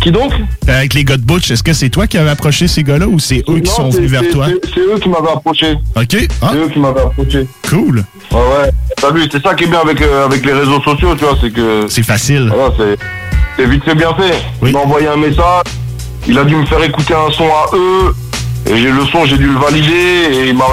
Qui 0.00 0.10
donc? 0.12 0.32
Avec 0.66 0.94
les 0.94 1.04
gars 1.04 1.16
de 1.16 1.22
Butch, 1.22 1.50
est-ce 1.50 1.62
que 1.62 1.72
c'est 1.72 1.88
toi 1.88 2.06
qui 2.06 2.18
avais 2.18 2.30
approché 2.30 2.68
ces 2.68 2.82
gars-là 2.84 3.08
ou 3.08 3.18
c'est 3.18 3.42
eux 3.48 3.60
qui 3.60 3.70
sont 3.70 3.90
c'est- 3.90 3.96
venus 3.98 4.10
vers 4.10 4.20
c'est- 4.22 4.30
toi? 4.30 4.46
c'est- 4.48 4.70
C'est 4.74 4.80
eux 4.80 4.98
qui 5.00 5.08
m'avaient 5.08 5.30
approché. 5.32 5.72
OK. 5.96 6.28
Ah. 6.42 6.50
C'est 6.52 6.58
eux 6.58 6.68
qui 6.68 6.78
m'avaient 6.78 7.00
approché. 7.00 7.46
Cool. 7.68 8.04
Ouais, 8.30 8.36
ouais. 8.38 8.70
T'as 9.00 9.10
vu, 9.10 9.22
c'est 9.30 9.42
ça 9.42 9.54
qui 9.54 9.64
est 9.64 9.68
bien 9.68 9.80
avec, 9.80 10.00
euh, 10.02 10.26
avec 10.26 10.44
les 10.44 10.52
réseaux 10.52 10.80
sociaux, 10.82 11.14
tu 11.16 11.24
vois, 11.24 11.36
c'est 11.40 11.50
que. 11.50 11.86
C'est 11.88 12.02
facile. 12.04 12.50
Voilà, 12.54 12.72
c'est. 12.78 12.98
C'est 13.56 13.66
vite 13.66 13.82
fait 13.84 13.94
bien 13.94 14.14
fait. 14.14 14.40
Il 14.62 14.72
m'a 14.72 14.80
envoyé 14.80 15.08
un 15.08 15.16
message, 15.16 15.64
il 16.28 16.38
a 16.38 16.44
dû 16.44 16.54
me 16.54 16.66
faire 16.66 16.82
écouter 16.84 17.14
un 17.14 17.30
son 17.32 17.46
à 17.46 17.66
eux, 17.74 18.14
et 18.66 18.76
j'ai 18.76 18.90
le 18.92 19.04
son, 19.06 19.24
j'ai 19.26 19.36
dû 19.38 19.46
le 19.46 19.58
valider, 19.58 20.28
et 20.32 20.48
il 20.50 20.56
m'a 20.56 20.66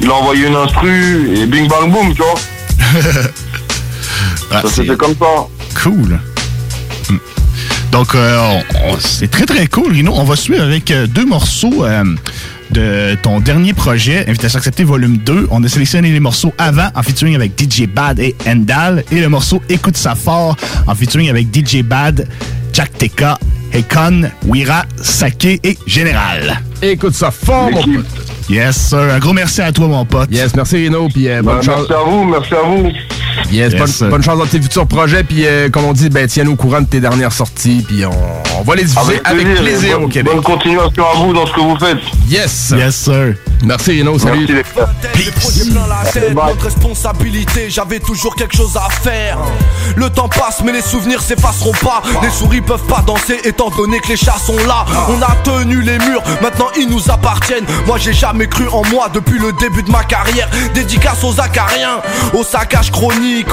il 0.00 0.08
a 0.10 0.14
envoyé 0.14 0.46
une 0.48 0.56
instru, 0.56 1.36
et 1.36 1.46
bing 1.46 1.68
bang 1.68 1.90
boom, 1.90 2.12
tu 2.14 2.22
vois. 2.22 2.34
Ah, 4.50 4.62
ça 4.62 4.68
s'est 4.68 4.74
c'est- 4.76 4.84
fait 4.84 4.96
comme 4.96 5.14
ça. 5.18 5.46
Cool. 5.82 6.18
Donc, 7.96 8.14
euh, 8.14 8.60
c'est 9.00 9.30
très 9.30 9.46
très 9.46 9.66
cool, 9.68 9.90
Rino. 9.90 10.12
On 10.14 10.24
va 10.24 10.36
suivre 10.36 10.62
avec 10.62 10.90
euh, 10.90 11.06
deux 11.06 11.24
morceaux 11.24 11.82
euh, 11.86 12.04
de 12.70 13.14
ton 13.22 13.40
dernier 13.40 13.72
projet, 13.72 14.26
Invitation 14.28 14.58
acceptée 14.58 14.84
volume 14.84 15.16
2. 15.16 15.46
On 15.50 15.64
a 15.64 15.68
sélectionné 15.68 16.10
les 16.12 16.20
morceaux 16.20 16.52
avant 16.58 16.88
en 16.94 17.02
featuring 17.02 17.34
avec 17.34 17.52
DJ 17.58 17.86
Bad 17.86 18.18
et 18.18 18.36
Endal 18.46 19.02
et 19.10 19.18
le 19.18 19.30
morceau 19.30 19.62
Écoute 19.70 19.96
ça 19.96 20.14
fort 20.14 20.56
en 20.86 20.94
featuring 20.94 21.30
avec 21.30 21.46
DJ 21.50 21.82
Bad, 21.82 22.28
Jack 22.74 22.98
Teka, 22.98 23.38
Hekon, 23.72 24.28
Wira, 24.46 24.84
Sake 25.00 25.46
et 25.46 25.78
Général. 25.86 26.60
Écoute 26.82 27.14
ça 27.14 27.30
fort, 27.30 27.70
mon 27.70 27.82
pote. 27.82 28.06
Yes, 28.50 28.76
sir. 28.76 28.98
Un 28.98 29.18
gros 29.20 29.32
merci 29.32 29.62
à 29.62 29.72
toi, 29.72 29.88
mon 29.88 30.04
pote. 30.04 30.28
Yes, 30.30 30.54
merci 30.54 30.76
Rino, 30.76 31.08
puis 31.08 31.30
euh, 31.30 31.40
bonne 31.40 31.56
Ben, 31.56 31.62
chance. 31.62 31.88
merci 31.88 31.92
à 31.94 32.04
vous, 32.10 32.24
merci 32.24 32.54
à 32.54 32.62
vous. 32.62 32.92
Yes, 33.50 33.72
Yes, 33.72 33.80
bonne, 33.80 33.86
sir. 33.88 34.08
bonne 34.08 34.22
chance 34.22 34.38
dans 34.38 34.46
tes 34.46 34.60
futurs 34.60 34.86
projets, 34.86 35.22
puis 35.24 35.46
euh, 35.46 35.68
comme 35.70 35.84
on 35.84 35.92
dit, 35.92 36.08
ben, 36.10 36.26
tiens-nous 36.26 36.52
au 36.52 36.56
courant 36.56 36.80
de 36.80 36.86
tes 36.86 37.00
dernières 37.00 37.32
sorties, 37.32 37.84
puis 37.86 38.04
on, 38.04 38.10
on 38.58 38.62
va 38.62 38.74
les 38.74 38.84
diffuser 38.84 39.20
avec 39.24 39.46
plaisir, 39.56 39.90
et 39.90 39.94
au 39.94 40.00
bonne- 40.00 40.08
Québec. 40.10 40.32
Bonne 40.34 40.42
continuation 40.42 41.04
à 41.04 41.16
vous 41.16 41.32
dans 41.32 41.46
ce 41.46 41.52
que 41.52 41.60
vous 41.60 41.76
faites. 41.78 41.98
Yes. 42.28 42.72
Yes, 42.76 42.94
sir. 42.96 43.34
Merci 43.64 43.92
Rino, 43.92 44.18
salut. 44.18 44.46
Merci 45.14 45.70
notre 46.34 46.64
responsabilité, 46.64 47.70
j'avais 47.70 48.00
toujours 48.00 48.34
quelque 48.36 48.54
chose 48.56 48.76
à 48.76 48.88
faire. 49.02 49.38
Le 49.96 50.10
temps 50.10 50.28
passe, 50.28 50.60
mais 50.64 50.72
les 50.72 50.82
souvenirs 50.82 51.22
s'effaceront 51.22 51.72
pas. 51.82 52.02
Les 52.22 52.30
souris 52.30 52.60
peuvent 52.60 52.84
pas 52.86 53.02
danser, 53.06 53.40
étant 53.44 53.70
donné 53.70 53.98
que 54.00 54.08
les 54.08 54.16
chats 54.16 54.36
sont 54.44 54.56
là. 54.66 54.84
On 55.08 55.22
a 55.22 55.34
tenu 55.42 55.80
les 55.80 55.98
murs, 55.98 56.22
maintenant 56.42 56.68
ils 56.78 56.88
nous 56.88 57.10
appartiennent. 57.10 57.64
Moi 57.86 57.96
j'ai 57.98 58.12
jamais 58.12 58.46
cru 58.46 58.68
en 58.68 58.82
moi 58.90 59.08
depuis 59.12 59.38
le 59.38 59.52
début 59.58 59.82
de 59.82 59.90
ma 59.90 60.04
carrière. 60.04 60.48
Dédicace 60.74 61.24
aux 61.24 61.40
acariens, 61.40 62.00
au 62.34 62.44
saccage 62.44 62.90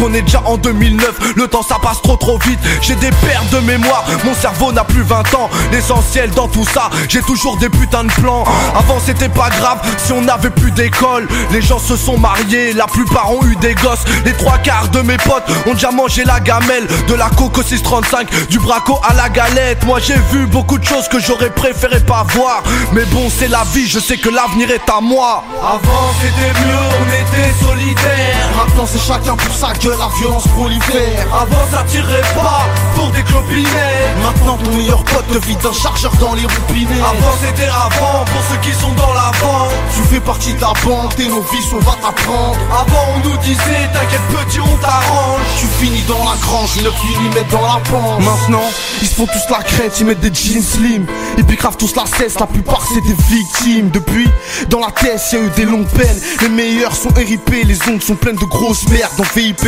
on 0.01 0.13
est 0.13 0.21
déjà 0.21 0.41
en 0.45 0.57
2009. 0.57 1.35
Le 1.35 1.47
temps 1.47 1.63
ça 1.63 1.77
passe 1.81 2.01
trop 2.01 2.15
trop 2.15 2.37
vite, 2.39 2.59
j'ai 2.81 2.95
des 2.95 3.09
pertes 3.09 3.49
de 3.51 3.59
mémoire. 3.59 4.05
Mon 4.23 4.33
cerveau 4.33 4.71
n'a 4.71 4.83
plus 4.83 5.01
20 5.01 5.33
ans. 5.35 5.49
L'essentiel 5.71 6.31
dans 6.31 6.47
tout 6.47 6.65
ça, 6.65 6.89
j'ai 7.09 7.21
toujours 7.21 7.57
des 7.57 7.69
putains 7.69 8.03
de 8.03 8.11
plans. 8.11 8.43
Avant 8.75 8.99
c'était 9.05 9.29
pas 9.29 9.49
grave 9.49 9.79
si 9.97 10.11
on 10.13 10.21
n'avait 10.21 10.49
plus 10.49 10.71
d'école. 10.71 11.27
Les 11.51 11.61
gens 11.61 11.79
se 11.79 11.95
sont 11.95 12.17
mariés, 12.17 12.73
la 12.73 12.85
plupart 12.85 13.31
ont 13.31 13.43
eu 13.45 13.55
des 13.57 13.75
gosses. 13.75 14.03
Les 14.25 14.33
trois 14.33 14.57
quarts 14.57 14.89
de 14.89 15.01
mes 15.01 15.17
potes 15.17 15.49
ont 15.67 15.73
déjà 15.73 15.91
mangé 15.91 16.23
la 16.23 16.39
gamelle. 16.39 16.87
De 17.07 17.15
la 17.15 17.29
coco 17.29 17.61
635, 17.61 18.47
du 18.49 18.59
braco 18.59 18.99
à 19.07 19.13
la 19.13 19.29
galette. 19.29 19.85
Moi 19.85 19.99
j'ai 19.99 20.17
vu 20.31 20.45
beaucoup 20.45 20.77
de 20.77 20.85
choses 20.85 21.07
que 21.07 21.19
j'aurais 21.19 21.49
préféré 21.49 21.99
pas 21.99 22.25
voir. 22.33 22.63
Mais 22.93 23.05
bon, 23.05 23.29
c'est 23.29 23.47
la 23.47 23.63
vie, 23.73 23.87
je 23.87 23.99
sais 23.99 24.17
que 24.17 24.29
l'avenir 24.29 24.71
est 24.71 24.89
à 24.89 25.01
moi. 25.01 25.43
Avant 25.61 26.11
c'était 26.21 26.59
mieux, 26.65 26.83
on 27.01 27.07
était 27.07 27.65
solidaires. 27.65 28.49
Maintenant 28.55 28.87
c'est 28.89 29.01
chacun 29.01 29.35
pour 29.35 29.55
sa 29.55 29.72
gueule, 29.79 29.97
la 29.99 30.09
violence 30.17 30.47
prolifère. 30.47 31.27
Avant 31.33 31.65
ça 31.71 31.83
tirait 31.87 32.21
pas 32.35 32.67
pour 32.95 33.09
des 33.11 33.23
clopinettes. 33.23 34.17
Maintenant 34.23 34.57
ton 34.57 34.71
meilleur 34.77 35.03
pote 35.03 35.27
te 35.27 35.45
vide 35.45 35.57
un 35.65 35.73
chargeur 35.73 36.11
dans 36.19 36.33
les 36.33 36.45
roupinets. 36.45 37.01
Avant 37.01 37.35
c'était 37.41 37.69
avant 37.69 38.25
pour 38.25 38.41
ceux 38.49 38.59
qui 38.61 38.73
sont 38.73 38.93
dans 38.93 39.13
la 39.13 39.31
vente. 39.41 39.71
Tu 39.95 40.01
fais 40.13 40.19
partie 40.19 40.53
de 40.53 40.61
la 40.61 40.73
bande 40.85 41.13
et 41.19 41.27
nos 41.27 41.41
vies 41.41 41.69
on 41.73 41.79
va 41.79 41.95
t'apprendre. 42.01 42.57
Avant 42.71 43.05
on 43.15 43.29
nous 43.29 43.37
disait 43.37 43.89
t'inquiète 43.93 44.27
petit 44.31 44.59
on 44.59 44.77
t'arrange. 44.77 45.41
Tu 45.59 45.67
finis 45.83 46.03
dans 46.07 46.23
la 46.23 46.35
grange, 46.41 46.75
9 46.81 46.93
mm 46.93 47.51
dans 47.51 47.61
la 47.61 47.79
pente. 47.89 48.19
Maintenant, 48.19 48.69
ils 49.01 49.07
se 49.07 49.15
font 49.15 49.25
tous 49.25 49.51
la 49.51 49.63
crête, 49.63 49.99
ils 49.99 50.05
mettent 50.05 50.19
des 50.19 50.33
jeans 50.33 50.61
slim. 50.61 51.05
Et 51.37 51.43
puis 51.43 51.57
grave 51.57 51.77
tous 51.77 51.95
la 51.95 52.05
cesse, 52.05 52.39
la 52.39 52.47
plupart 52.47 52.85
c'est 52.87 53.01
des 53.01 53.15
victimes. 53.29 53.89
Depuis, 53.89 54.27
dans 54.69 54.79
la 54.79 54.91
tête, 54.91 55.21
y 55.31 55.35
a 55.35 55.39
eu 55.39 55.49
des 55.55 55.65
longues 55.65 55.87
peines. 55.87 56.21
Les 56.41 56.49
meilleurs 56.49 56.95
sont 56.95 57.09
RIP, 57.09 57.49
les 57.63 57.77
ongles 57.89 58.01
sont 58.01 58.15
pleines 58.15 58.35
de 58.35 58.45
grosses 58.45 58.87
merdes. 58.89 59.11
Dans 59.17 59.23
VIP, 59.35 59.62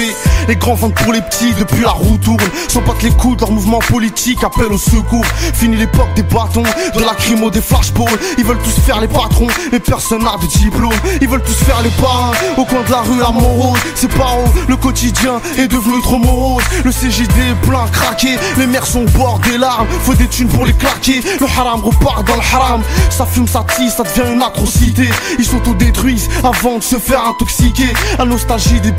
les 0.48 0.56
grands 0.56 0.76
vendent 0.76 0.94
pour 0.94 1.14
les 1.14 1.22
petits, 1.22 1.54
depuis 1.58 1.84
la 1.84 1.92
roue 1.92 2.18
tourne. 2.18 2.38
Sans 2.68 2.82
pas 2.82 2.94
les 3.02 3.12
coups, 3.12 3.40
leur 3.40 3.52
mouvement 3.52 3.80
politique 3.80 4.44
appelle 4.44 4.72
au 4.72 4.78
secours. 4.78 5.26
Fini 5.54 5.78
l'époque 5.78 6.14
des 6.16 6.24
bâtons, 6.24 6.64
de 6.64 7.00
la 7.00 7.14
crimo, 7.16 7.50
des 7.50 7.62
flashballs. 7.62 8.20
Ils 8.38 8.44
veulent 8.44 8.60
tous 8.60 8.82
faire 8.82 9.00
les 9.00 9.08
patrons, 9.08 9.48
mais 9.72 9.80
personne 9.80 10.24
n'a 10.24 10.36
de 10.42 10.48
diplôme. 10.48 10.92
Ils 11.22 11.28
veulent 11.28 11.44
tous 11.44 11.64
faire 11.66 11.82
les 11.82 11.90
parrains, 12.02 12.32
au 12.58 12.66
coin 12.66 12.82
de 12.84 12.92
la 12.92 13.02
rue 13.02 13.22
à 13.24 13.32
Montrose. 13.32 13.80
C'est 13.96 14.12
pas 14.14 14.36
haut, 14.38 14.50
le 14.68 14.76
quotidien 14.76 15.40
est 15.58 15.68
devenu 15.68 16.02
trop 16.02 16.18
morose. 16.18 16.64
Le 16.84 16.92
CJD 16.92 17.38
est 17.52 17.68
plein, 17.68 17.88
craqué, 17.92 18.38
les 18.58 18.68
mères 18.68 18.86
sont 18.86 19.04
au 19.04 19.18
bord 19.18 19.40
des 19.40 19.58
larmes. 19.58 19.88
Faut 20.04 20.14
des 20.14 20.28
thunes 20.28 20.50
pour 20.50 20.66
les 20.66 20.74
claquer, 20.74 21.22
le 21.40 21.46
haram 21.46 21.82
repart 21.82 22.26
dans 22.28 22.36
le 22.36 22.42
haram. 22.42 22.82
Ça 23.10 23.26
fume, 23.26 23.48
ça 23.48 23.66
tisse, 23.76 23.96
ça 23.96 24.04
devient 24.04 24.34
une 24.34 24.42
atrocité. 24.42 25.10
Ils 25.40 25.46
s'autodétruisent 25.46 26.30
avant 26.44 26.78
de 26.78 26.84
se 26.84 26.98
faire 26.98 27.26
intoxiquer. 27.26 27.94
La 28.18 28.26
nostalgie 28.26 28.82
des 28.82 28.92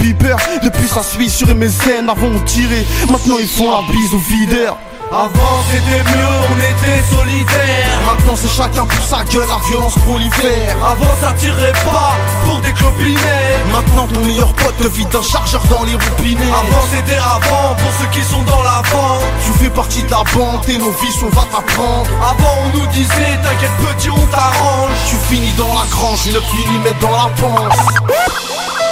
depuis 0.62 0.85
ça 0.86 1.02
suit 1.02 1.30
sur 1.30 1.48
MSN. 1.48 2.08
Avant 2.08 2.28
on 2.34 2.40
tirait, 2.40 2.86
maintenant 3.10 3.36
ils 3.40 3.48
font 3.48 3.70
la 3.70 3.82
bise 3.92 4.14
aux 4.14 4.18
videurs. 4.18 4.76
Avant 5.12 5.62
c'était 5.70 6.02
mieux, 6.02 6.34
on 6.50 6.58
était 6.58 7.02
solidaires. 7.14 8.00
Maintenant 8.06 8.34
c'est 8.34 8.50
chacun 8.50 8.84
pour 8.84 9.04
sa 9.04 9.22
gueule, 9.24 9.46
la 9.48 9.64
violence 9.68 9.94
prolifère. 10.04 10.76
Avant 10.84 11.14
ça 11.20 11.32
tirait 11.34 11.72
pas 11.84 12.16
pour 12.44 12.60
des 12.60 12.72
clopinettes. 12.72 13.66
Maintenant 13.72 14.08
ton 14.08 14.20
meilleur 14.20 14.52
pote 14.54 14.76
te 14.76 14.88
vide 14.88 15.14
un 15.14 15.22
chargeur 15.22 15.62
dans 15.70 15.84
les 15.84 15.94
roupinets. 15.94 16.50
Avant 16.50 16.84
c'était 16.90 17.18
avant 17.18 17.74
pour 17.74 17.92
ceux 18.00 18.08
qui 18.10 18.24
sont 18.26 18.42
dans 18.42 18.62
la 18.62 18.82
vente. 18.90 19.22
Tu 19.44 19.52
fais 19.64 19.70
partie 19.70 20.02
de 20.02 20.10
la 20.10 20.24
bande 20.34 20.68
et 20.68 20.78
nos 20.78 20.90
vies 20.90 21.18
on 21.22 21.28
va 21.28 21.46
t'apprendre. 21.52 22.10
Avant 22.20 22.54
on 22.64 22.78
nous 22.78 22.86
disait 22.88 23.38
t'inquiète 23.42 23.76
petit 23.86 24.10
on 24.10 24.26
t'arrange. 24.26 24.90
Tu 25.08 25.16
finis 25.28 25.52
dans 25.56 25.68
la 25.68 25.86
grange, 25.88 26.26
9 26.26 26.42
mm 26.42 27.00
dans 27.00 27.12
la 27.12 27.30
panse. 27.40 28.85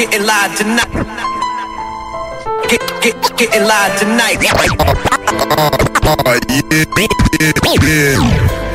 Getting 0.00 0.24
live 0.24 0.56
tonight. 0.56 0.88
Get, 2.70 2.80
get, 3.02 3.36
getting 3.36 3.64
live 3.64 3.98
tonight. 3.98 4.40
On 7.60 8.69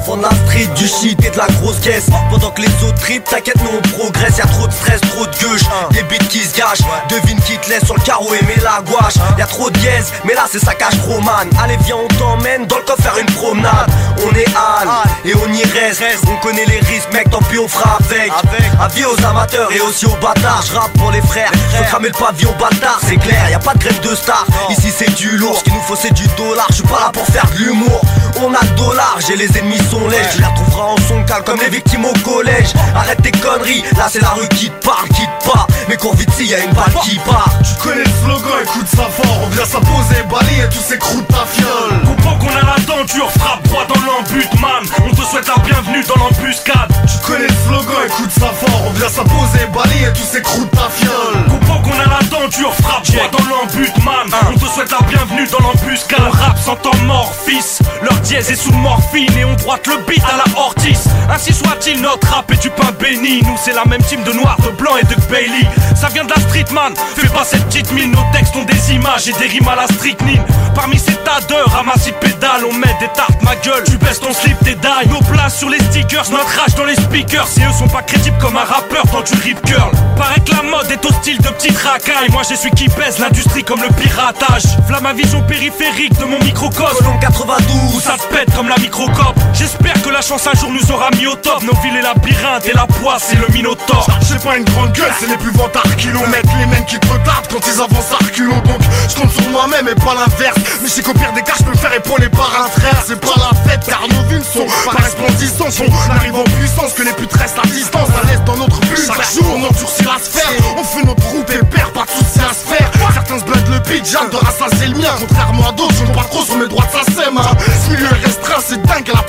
fond 0.00 0.16
de 0.16 0.22
la 0.22 0.30
street, 0.30 0.68
du 0.76 0.86
shit 0.86 1.22
et 1.24 1.30
de 1.30 1.36
la 1.36 1.46
grosse 1.60 1.80
caisse. 1.80 2.06
Pendant 2.30 2.50
que 2.50 2.62
les 2.62 2.68
autres 2.84 2.98
trip, 3.00 3.24
t'inquiète 3.24 3.56
nous 3.62 3.78
on 3.78 3.98
progresse. 3.98 4.38
Y'a 4.38 4.46
trop 4.46 4.66
de 4.66 4.72
stress, 4.72 5.00
trop 5.00 5.26
de 5.26 5.36
gueuche, 5.36 5.62
des 5.90 6.02
beats 6.02 6.24
qui 6.28 6.40
se 6.40 6.56
gâchent. 6.56 6.86
Devine 7.08 7.40
qui 7.40 7.58
te 7.58 7.68
laisse 7.68 7.84
sur 7.84 7.94
le 7.94 8.02
carreau 8.02 8.32
et 8.34 8.44
met 8.44 8.56
la 8.62 8.80
gouache. 8.82 9.14
Y'a 9.38 9.46
trop 9.46 9.70
de 9.70 9.78
dièse, 9.78 10.12
mais 10.24 10.34
là 10.34 10.44
c'est 10.50 10.58
ça 10.64 10.74
cache 10.74 10.94
man 11.24 11.48
Allez 11.62 11.76
viens 11.84 11.96
on 11.96 12.08
t'emmène 12.16 12.66
dans 12.66 12.76
le 12.76 12.82
coffre 12.82 13.02
faire 13.02 13.18
une 13.18 13.34
promenade. 13.34 13.90
On 14.24 14.34
est 14.34 14.48
Anne 14.48 14.88
et 15.24 15.34
on 15.34 15.52
y 15.52 15.62
reste. 15.64 16.02
On 16.30 16.36
connaît 16.46 16.64
les 16.66 16.78
risques 16.80 17.12
mec, 17.12 17.30
tant 17.30 17.42
pis 17.42 17.58
on 17.58 17.68
fera 17.68 17.98
avec. 17.98 18.32
Avis 18.80 19.04
aux 19.04 19.24
amateurs 19.24 19.70
et 19.72 19.80
aussi 19.80 20.06
aux 20.06 20.16
bâtards. 20.20 20.64
Je 20.66 20.74
rappe 20.74 20.92
pour 20.98 21.10
les 21.10 21.22
frères, 21.22 21.50
je 21.76 21.82
cramer 21.84 22.08
le 22.08 22.18
pavillon 22.18 22.54
bâtard 22.58 23.00
C'est 23.06 23.16
clair, 23.16 23.50
y 23.50 23.54
a 23.54 23.58
pas 23.58 23.74
de 23.74 23.78
grève 23.78 24.00
de 24.00 24.14
star. 24.14 24.44
Ici 24.70 24.92
c'est 24.96 25.14
du 25.14 25.36
lourd, 25.36 25.56
ce 25.58 25.64
qu'il 25.64 25.74
nous 25.74 25.80
faut 25.80 25.96
c'est 25.96 26.12
du 26.12 26.26
dollar. 26.36 26.66
Je 26.70 26.76
suis 26.76 26.84
pas 26.84 27.00
là 27.00 27.10
pour 27.12 27.26
faire 27.26 27.46
de 27.52 27.58
l'humour. 27.58 28.00
On 28.40 28.52
a 28.54 28.60
le 28.62 28.76
dollar, 28.76 29.18
j'ai 29.26 29.36
les 29.36 29.58
ennemis 29.58 29.77
sont. 29.84 29.98
Tu 30.32 30.40
la 30.40 30.48
trouveras 30.48 30.92
en 30.92 30.96
son 31.08 31.22
calme 31.24 31.44
comme 31.44 31.60
les 31.60 31.68
victimes 31.68 32.04
au 32.04 32.12
collège. 32.24 32.72
Arrête 32.94 33.20
tes 33.22 33.30
conneries, 33.30 33.82
là 33.96 34.06
c'est 34.10 34.22
la 34.22 34.30
rue 34.30 34.48
qui 34.48 34.70
te 34.70 34.86
parle, 34.86 35.08
qui 35.08 35.22
te 35.22 35.50
pas. 35.50 35.66
Mais 35.88 35.96
cours 35.96 36.14
vite 36.14 36.30
s'il 36.36 36.46
y 36.46 36.54
a 36.54 36.58
une 36.58 36.72
balle 36.72 36.94
qui 37.02 37.16
part. 37.18 37.50
Tu 37.62 37.74
connais 37.82 38.04
le 38.04 38.10
slogan, 38.22 38.58
écoute 38.62 38.88
ça 38.88 39.08
fort, 39.10 39.38
on 39.44 39.48
vient 39.48 39.64
s'imposer, 39.64 40.22
balayer 40.30 40.68
tous 40.70 40.84
ces 40.86 40.98
croûtes 40.98 41.28
ta 41.28 41.44
fiole. 41.46 42.00
Comprends 42.04 42.38
qu'on 42.38 42.56
a 42.56 42.62
la 42.62 42.76
denture, 42.84 43.30
frappe 43.32 43.62
droit 43.64 43.86
dans 43.86 44.00
l'embut, 44.00 44.48
man. 44.60 44.84
On 45.04 45.14
te 45.14 45.22
souhaite 45.22 45.48
la 45.48 45.62
bienvenue 45.62 46.04
dans 46.04 46.22
l'embuscade. 46.22 46.90
Tu 47.06 47.26
connais 47.26 47.48
le 47.48 47.54
slogan, 47.66 48.06
écoute 48.06 48.32
ça 48.32 48.52
fort, 48.52 48.82
on 48.86 48.90
vient 48.92 49.08
s'imposer, 49.08 49.66
balayer 49.72 50.12
tous 50.14 50.28
ces 50.30 50.42
croûtes 50.42 50.70
ta 50.72 50.88
fiole. 50.90 51.44
Comprends 51.48 51.80
qu'on 51.82 51.98
a 52.00 52.06
la 52.06 52.22
denture, 52.28 52.74
frappe 52.74 53.04
droit 53.04 53.30
dans 53.32 53.44
l'embut, 53.48 53.92
man. 54.04 54.28
On 54.52 54.58
te 54.58 54.66
souhaite 54.66 54.90
la 54.90 55.06
bienvenue 55.06 55.46
dans 55.48 55.66
l'embuscade. 55.66 56.20
On 56.26 56.30
rappe 56.30 56.58
sans 56.58 56.76
temps 56.76 56.96
mort, 57.04 57.32
fils. 57.46 57.80
Leur 58.02 58.14
dièse 58.20 58.50
est 58.50 58.56
sous 58.56 58.72
morphine 58.72 59.36
et 59.38 59.44
on 59.44 59.56
droite 59.68 59.86
le 59.86 59.98
beat 60.06 60.24
à 60.24 60.38
la 60.38 60.58
Ortiz. 60.58 61.04
Ainsi 61.30 61.52
soit-il, 61.52 62.00
notre 62.00 62.26
rap 62.32 62.50
est 62.50 62.62
du 62.62 62.70
pain 62.70 62.90
béni. 62.98 63.42
Nous, 63.42 63.56
c'est 63.62 63.74
la 63.74 63.84
même 63.84 64.02
team 64.02 64.22
de 64.24 64.32
noir, 64.32 64.56
de 64.64 64.70
blanc 64.70 64.96
et 64.96 65.04
de 65.04 65.14
Bailey. 65.30 65.68
Ça 65.94 66.08
vient 66.08 66.24
de 66.24 66.30
la 66.30 66.40
street, 66.40 66.72
man. 66.72 66.94
Fais 67.16 67.28
pas 67.28 67.44
cette 67.44 67.66
petite 67.66 67.92
mine. 67.92 68.12
Nos 68.12 68.24
textes 68.32 68.56
ont 68.56 68.64
des 68.64 68.94
images 68.94 69.28
et 69.28 69.32
des 69.32 69.46
rimes 69.46 69.68
à 69.68 69.76
la 69.76 69.86
strychnine. 69.86 70.42
Parmi 70.74 70.98
ces 70.98 71.12
tas 71.16 71.40
d'heures, 71.48 71.70
ramasse 71.70 72.08
pédales, 72.18 72.64
on 72.64 72.72
met 72.72 72.96
des 72.98 73.08
tartes, 73.08 73.42
ma 73.42 73.56
gueule. 73.56 73.84
Tu 73.84 73.98
baisses 73.98 74.20
ton 74.20 74.32
slip, 74.32 74.56
tes 74.64 74.74
dailles. 74.76 75.08
Nos 75.10 75.20
places 75.20 75.58
sur 75.58 75.68
les 75.68 75.80
stickers, 75.80 76.30
notre 76.30 76.48
rage 76.58 76.74
dans 76.74 76.84
les 76.84 76.96
speakers. 76.96 77.46
Si 77.46 77.60
eux 77.60 77.72
sont 77.78 77.88
pas 77.88 78.02
crédibles 78.02 78.38
comme 78.38 78.56
un 78.56 78.64
rappeur 78.64 79.04
dans 79.12 79.20
du 79.20 79.34
rip 79.42 79.60
curl. 79.66 79.90
Paraît 80.16 80.40
que 80.40 80.50
la 80.50 80.62
mode 80.62 80.90
est 80.90 81.04
au 81.04 81.12
style 81.12 81.38
de 81.38 81.48
petite 81.48 81.76
racaille. 81.76 82.30
Moi, 82.30 82.40
j'ai 82.48 82.56
celui 82.56 82.70
qui 82.70 82.88
pèse 82.88 83.18
l'industrie 83.18 83.64
comme 83.64 83.82
le 83.82 83.88
piratage. 84.00 84.64
V'là 84.88 85.00
ma 85.00 85.12
vision 85.12 85.42
périphérique 85.42 86.18
de 86.18 86.24
mon 86.24 86.38
microcosme. 86.38 86.96
Colombe 86.96 87.20
92, 87.20 87.96
où 87.96 88.00
ça 88.00 88.16
se 88.16 88.34
pète 88.34 88.54
comme 88.56 88.68
la 88.68 88.78
microcop. 88.78 89.36
J'espère 89.52 90.00
que 90.02 90.10
la 90.10 90.20
chance 90.20 90.46
un 90.46 90.58
jour 90.58 90.70
nous 90.70 90.92
aura 90.92 91.10
mis 91.16 91.26
au 91.26 91.34
top. 91.34 91.62
Nos 91.62 91.74
villes 91.80 91.96
et 91.96 92.02
labyrinthes 92.02 92.66
et 92.66 92.74
la 92.74 92.86
poisse 92.86 93.32
et 93.32 93.36
le 93.36 93.48
minotaure. 93.52 94.06
J'ai 94.28 94.38
pas 94.38 94.56
une 94.56 94.64
grande 94.64 94.92
gueule, 94.92 95.12
c'est 95.18 95.26
les 95.26 95.36
plus 95.36 95.50
vantards 95.52 95.96
kilomètres. 95.96 96.48
Les 96.58 96.66
mecs 96.66 96.86
qui 96.86 96.98
te 96.98 97.06
retardent 97.06 97.48
quand 97.50 97.66
ils 97.66 97.80
avancent 97.80 98.12
à 98.12 98.24
reculons. 98.24 98.60
Donc 98.66 98.80
je 99.08 99.20
compte 99.20 99.32
sur 99.32 99.48
moi-même 99.50 99.88
et 99.88 99.94
pas 99.94 100.14
l'inverse. 100.14 100.58
Mais 100.82 100.88
c'est 100.88 101.02
qu'au 101.02 101.14
pire 101.14 101.32
des 101.32 101.42
cas, 101.42 101.54
je 101.58 101.64
peux 101.64 101.76
faire 101.76 101.92
épauler 101.94 102.28
par 102.28 102.50
un 102.64 102.80
frère. 102.80 103.02
C'est 103.06 103.20
pas 103.20 103.34
la 103.36 103.70
fête 103.70 103.84
car 103.86 104.02
nos 104.08 104.28
villes 104.28 104.44
sont 104.44 104.66
par 104.84 105.02
resplendissance. 105.02 105.80
On 105.80 106.10
arrive 106.12 106.36
en 106.36 106.44
puissance 106.44 106.92
que 106.92 107.02
les 107.02 107.12
putes 107.12 107.32
restent 107.34 107.58
à 107.62 107.66
distance. 107.66 108.08
À 108.22 108.26
l'aise 108.26 108.42
dans 108.44 108.56
notre 108.56 108.80
but. 108.80 108.98
Chaque 109.06 109.32
jour, 109.32 109.46
on 109.56 109.64
endurcit 109.64 110.04
la 110.04 110.18
sphère. 110.22 110.50
On 110.76 110.84
fait 110.84 111.04
notre 111.04 111.26
route 111.28 111.50
et 111.50 111.64
perd, 111.64 111.92
pas 111.92 112.04
de 112.04 112.10
soucis 112.10 112.40
à 112.40 112.52
se 112.52 112.74
faire. 112.74 112.90
Certains 113.12 113.38
se 113.40 113.44
blindent 113.44 113.68
le 113.68 113.78
Jeanne 114.04 114.30
de 114.30 114.36
rassasier 114.36 114.88
le 114.88 114.98
mien. 114.98 115.14
Contrairement 115.18 115.68
à 115.68 115.72
d'autres, 115.72 115.94
je 115.98 116.04
ne 116.04 116.14
pas 116.14 116.24
trop 116.24 116.42
sur 116.42 116.56
mes 116.56 116.68
droits 116.68 116.84
de 116.86 116.92
sa 116.92 117.22
hein. 117.22 117.56
Ce 117.84 117.90
milieu 117.90 118.06
est 118.06 118.26
restreint, 118.26 118.62
c'est 118.64 118.80
dingue, 118.82 119.10
la 119.12 119.22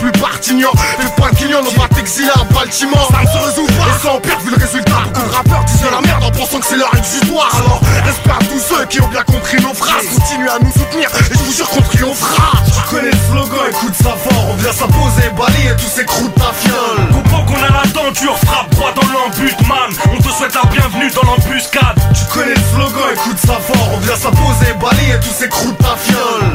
Les 0.47 1.05
points 1.17 1.31
clients, 1.31 1.59
on 1.59 1.79
va 1.79 1.87
t'exiler 1.89 2.29
à 2.33 2.43
Baltimore. 2.53 3.11
Ça 3.11 3.21
ne 3.21 3.27
se 3.27 3.45
résout 3.45 3.67
pas, 3.75 3.91
et 3.91 3.99
ça 4.01 4.13
empire 4.13 4.39
vu 4.39 4.51
le 4.51 4.55
résultat. 4.55 5.03
Beaucoup 5.03 5.27
de 5.27 5.35
rappeurs 5.35 5.65
disent 5.65 5.81
de 5.81 5.89
la 5.89 5.99
merde 5.99 6.23
en 6.23 6.31
pensant 6.31 6.59
que 6.59 6.65
c'est 6.65 6.77
leur 6.77 6.95
exutoire. 6.95 7.51
Alors, 7.59 7.81
respect 8.05 8.31
à 8.31 8.39
tous 8.45 8.59
ceux 8.59 8.85
qui 8.85 9.01
ont 9.01 9.07
bien 9.09 9.23
compris 9.23 9.61
nos 9.61 9.73
phrases. 9.73 10.07
Continuez 10.15 10.49
à 10.49 10.59
nous 10.63 10.71
soutenir, 10.71 11.09
et 11.11 11.33
je 11.33 11.43
vous 11.43 11.51
jure 11.51 11.69
qu'on 11.69 11.81
triomphera. 11.81 12.53
Tu 12.65 12.95
connais 12.95 13.11
le 13.11 13.17
slogan, 13.27 13.67
écoute 13.69 13.93
ça 14.01 14.15
fort. 14.15 14.45
On 14.49 14.55
vient 14.55 14.71
s'imposer, 14.71 15.27
balayer 15.37 15.75
tous 15.75 15.91
ces 15.93 16.05
croûtes 16.05 16.35
ta 16.35 16.53
fiole. 16.55 17.03
Comprends 17.11 17.43
qu'on 17.43 17.59
a 17.59 17.69
la 17.69 17.85
denture, 17.91 18.37
frappe 18.39 18.69
droit 18.71 18.93
dans 18.95 19.07
l'embut, 19.11 19.59
man. 19.67 19.91
On 20.07 20.21
te 20.23 20.29
souhaite 20.31 20.55
la 20.55 20.63
bienvenue 20.71 21.11
dans 21.11 21.27
l'embuscade. 21.29 21.99
Tu 22.15 22.23
connais 22.31 22.55
le 22.55 22.63
slogan, 22.71 23.11
écoute 23.11 23.39
ça 23.45 23.59
fort. 23.59 23.89
On 23.93 23.99
vient 23.99 24.15
s'imposer, 24.15 24.71
balayer 24.79 25.19
tous 25.19 25.35
ces 25.37 25.49
croûtes 25.49 25.77
ta 25.79 25.97
fiole. 25.99 26.47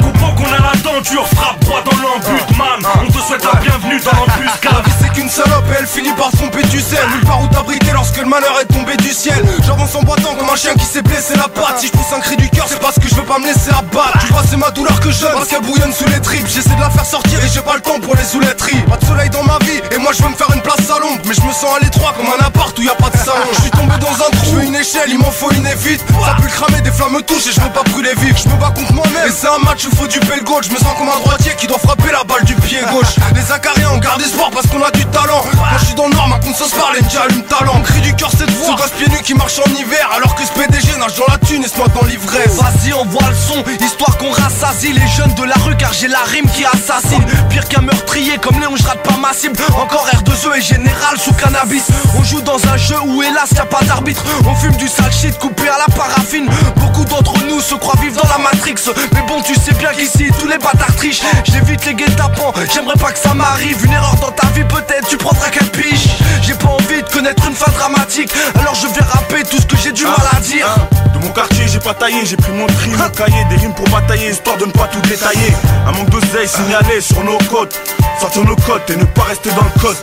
Souhaite 3.99 4.15
la 4.15 4.24
La 4.65 4.81
vie 4.81 4.91
c'est 4.99 5.13
qu'une 5.13 5.29
salope 5.29 5.65
et 5.71 5.75
elle 5.79 5.85
finit 5.85 6.13
par 6.13 6.31
tromper 6.31 6.63
du 6.63 6.81
sel 6.81 6.99
Nulle 7.13 7.25
part 7.25 7.41
où 7.41 7.47
t'abriter 7.47 7.91
lorsque 7.93 8.17
le 8.17 8.25
malheur 8.25 8.59
est 8.59 8.73
tombé 8.73 8.97
du 8.97 9.11
ciel. 9.11 9.43
J'avance 9.63 9.93
en 9.93 10.01
boitant 10.01 10.33
comme 10.33 10.49
un 10.49 10.55
chien 10.55 10.73
qui 10.73 10.85
s'est 10.85 11.03
blessé 11.03 11.35
la 11.35 11.47
patte. 11.47 11.79
Si 11.79 11.87
je 11.87 11.91
pousse 11.91 12.11
un 12.15 12.19
cri 12.19 12.35
du 12.35 12.49
cœur 12.49 12.65
c'est 12.67 12.79
parce 12.79 12.97
que 12.97 13.07
je 13.07 13.13
veux 13.13 13.23
pas 13.23 13.37
me 13.37 13.45
laisser 13.45 13.69
abattre. 13.69 14.25
Tu 14.25 14.33
vois 14.33 14.41
c'est 14.49 14.57
ma 14.57 14.71
douleur 14.71 14.99
que 14.99 15.11
je 15.11 15.21
donne 15.21 15.33
parce 15.33 15.49
qu'elle 15.49 15.61
bouillonne 15.61 15.93
sous 15.93 16.07
les 16.09 16.19
tripes. 16.19 16.47
J'essaie 16.47 16.75
de 16.75 16.81
la 16.81 16.89
faire 16.89 17.05
sortir 17.05 17.37
et 17.43 17.47
j'ai 17.53 17.61
pas 17.61 17.75
le 17.75 17.81
temps 17.81 17.99
pour 17.99 18.15
les 18.15 18.23
souletteries 18.23 18.81
Pas 18.89 18.97
de 18.97 19.05
soleil 19.05 19.29
dans 19.29 19.43
ma 19.43 19.59
vie 19.59 19.81
et 19.91 19.97
moi 19.99 20.11
je 20.17 20.23
veux 20.23 20.29
me 20.29 20.35
faire 20.35 20.49
une 20.53 20.61
place 20.61 20.89
à 20.89 20.99
l'ombre. 20.99 21.21
Mais 21.25 21.35
je 21.35 21.41
me 21.41 21.53
sens 21.53 21.77
à 21.77 21.83
l'étroit 21.83 22.13
comme 22.17 22.27
un 22.27 22.45
appart 22.45 22.77
où 22.79 22.81
y 22.81 22.89
a 22.89 22.95
pas 22.95 23.09
de 23.09 23.17
salon. 23.17 23.45
Je 23.53 23.61
suis 23.61 23.71
tombé 23.71 23.93
dans 24.01 24.17
un 24.17 24.31
trou, 24.33 24.59
une 24.65 24.75
échelle, 24.75 25.09
il 25.09 25.19
m'en 25.19 25.31
faut 25.31 25.51
une 25.51 25.67
évite 25.67 26.01
Ça 26.09 26.37
le 26.41 26.49
cramer, 26.49 26.81
des 26.81 26.91
flammes 26.91 27.13
me 27.13 27.21
touchent 27.21 27.47
et 27.47 27.53
je 27.53 27.61
veux 27.61 27.69
pas 27.69 27.83
brûler 27.83 28.13
vif. 28.17 28.41
Je 28.41 28.49
me 28.49 28.57
bats 28.57 28.73
contre 28.73 28.93
moi-même. 28.93 29.29
Et 29.29 29.31
c'est 29.31 29.47
un 29.47 29.61
match 29.63 29.85
où 29.85 29.95
faut 29.95 30.07
du 30.07 30.19
gauche. 30.43 30.65
Je 30.69 30.73
me 30.73 30.77
sens 30.77 30.97
comme 30.97 31.09
un 31.09 31.19
droitier 31.21 31.53
qui 31.57 31.67
doit 31.67 31.77
frapper 31.77 32.11
la 32.11 32.23
balle 32.23 32.43
du 32.45 32.55
pied 32.55 32.79
gauche. 32.91 33.15
Les 33.35 33.51
acariens 33.51 33.91
on 33.93 33.97
garde 33.97 34.21
espoir 34.21 34.49
parce 34.55 34.67
qu'on 34.67 34.81
a 34.81 34.89
du 34.91 35.05
talent. 35.07 35.43
Quand 35.51 35.77
je 35.79 35.85
suis 35.85 35.95
dans 35.95 36.07
le 36.07 36.13
noir 36.13 36.29
ma 36.29 36.39
conscience 36.39 36.71
parle 36.71 36.95
et 36.97 37.01
me 37.03 37.09
dit 37.09 37.17
allume 37.17 37.43
talent 37.43 37.81
Cri 37.83 37.99
du 37.99 38.15
cœur 38.15 38.31
c'est 38.31 38.45
de 38.45 38.51
voir 38.51 38.77
Ce 38.77 38.83
gosse 38.83 38.91
pieds 38.91 39.09
nus 39.09 39.21
qui 39.21 39.33
marche 39.33 39.59
en 39.59 39.69
hiver 39.75 40.09
Alors 40.15 40.33
que 40.33 40.43
ce 40.45 40.51
PDG 40.53 40.97
nage 40.97 41.15
dans 41.17 41.25
la 41.27 41.37
thune 41.39 41.63
et 41.63 41.67
se 41.67 41.77
noie 41.77 41.89
dans 41.89 42.05
l'ivresse. 42.05 42.55
Vas-y 42.55 42.93
envoie 42.93 43.27
le 43.29 43.35
son 43.35 43.63
histoire 43.83 44.17
qu'on 44.17 44.31
rassasie. 44.31 44.93
Les 44.93 45.07
jeunes 45.07 45.33
de 45.35 45.43
la 45.43 45.55
rue 45.55 45.75
car 45.75 45.91
j'ai 45.91 46.07
la 46.07 46.23
rime 46.31 46.47
qui 46.47 46.63
assassine. 46.63 47.23
Pire 47.49 47.67
qu'un 47.67 47.81
meurtrier 47.81 48.37
comme 48.37 48.59
Léon 48.61 48.77
je 48.77 48.83
rate 48.83 49.03
pas 49.03 49.17
ma 49.17 49.33
cible. 49.33 49.57
Encore 49.75 50.07
R2E 50.07 50.57
et 50.57 50.61
général 50.61 51.19
sous 51.19 51.33
cannabis. 51.33 51.83
On 52.17 52.23
joue 52.23 52.41
dans 52.41 52.65
un 52.67 52.77
jeu 52.77 52.95
où 53.05 53.21
hélas 53.21 53.51
y 53.51 53.59
a 53.59 53.65
pas 53.65 53.83
d'arbitre. 53.83 54.23
On 54.47 54.55
fume 54.55 54.75
du 54.77 54.87
sale 54.87 55.11
shit 55.11 55.37
coupé 55.37 55.67
à 55.67 55.79
la 55.79 55.93
paraffine. 55.93 56.47
Beaucoup 56.77 57.03
d'entre 57.03 57.33
nous 57.49 57.59
se 57.59 57.75
croient 57.75 57.99
vivre 58.01 58.21
dans 58.21 58.29
la 58.29 58.37
Matrix. 58.37 58.75
Mais 59.13 59.21
bon 59.27 59.41
tu 59.41 59.53
sais 59.53 59.73
bien 59.73 59.91
qu'ici 59.91 60.31
tous 60.39 60.47
les 60.47 60.57
bâtards 60.57 60.95
trichent. 60.95 61.23
J'évite 61.43 61.85
les 61.85 61.93
guet-apens, 61.93 62.53
j'aimerais 62.73 62.97
pas 62.97 63.11
que 63.11 63.19
ça 63.19 63.33
m'arrive. 63.33 63.83
Une 63.83 63.91
erreur 63.91 64.15
dans 64.21 64.31
ta 64.31 64.44
vie 64.53 64.63
peut-être 64.63 65.07
tu 65.07 65.17
prendras 65.17 65.49
quelle 65.49 65.69
piche. 65.69 66.07
J'ai 66.41 66.53
pas 66.53 66.69
envie 66.69 67.01
de 67.01 67.09
connaître 67.09 67.47
une 67.47 67.55
fin 67.55 67.71
dramatique. 67.71 68.31
Alors 68.59 68.75
je 68.75 68.87
viens 68.87 69.05
rapper 69.11 69.43
tout 69.43 69.57
ce 69.57 69.65
que 69.65 69.77
j'ai 69.77 69.91
du 69.91 70.03
mal 70.03 70.15
à 70.35 70.39
dire. 70.39 70.67
De 71.13 71.19
mon 71.19 71.31
quartier, 71.31 71.65
j'ai 71.67 71.79
pas 71.79 71.93
taillé, 71.93 72.25
j'ai 72.25 72.37
pris 72.37 72.51
mon 72.51 72.67
tri, 72.67 72.89
mon 72.89 73.09
cahier, 73.09 73.45
des 73.49 73.55
rimes 73.55 73.73
pour 73.73 73.87
batailler, 73.89 74.29
histoire 74.29 74.57
de 74.57 74.65
ne 74.65 74.71
pas 74.71 74.87
tout 74.87 75.01
détailler. 75.01 75.53
Un 75.87 75.91
manque 75.91 76.09
d'oseille 76.09 76.47
signalé 76.47 77.01
sur 77.01 77.23
nos 77.23 77.37
côtes, 77.49 77.79
sortir 78.19 78.43
nos 78.43 78.55
côtes 78.55 78.89
et 78.89 78.95
ne 78.95 79.05
pas 79.05 79.23
rester 79.23 79.49
dans 79.51 79.63
le 79.63 79.81
code. 79.81 79.97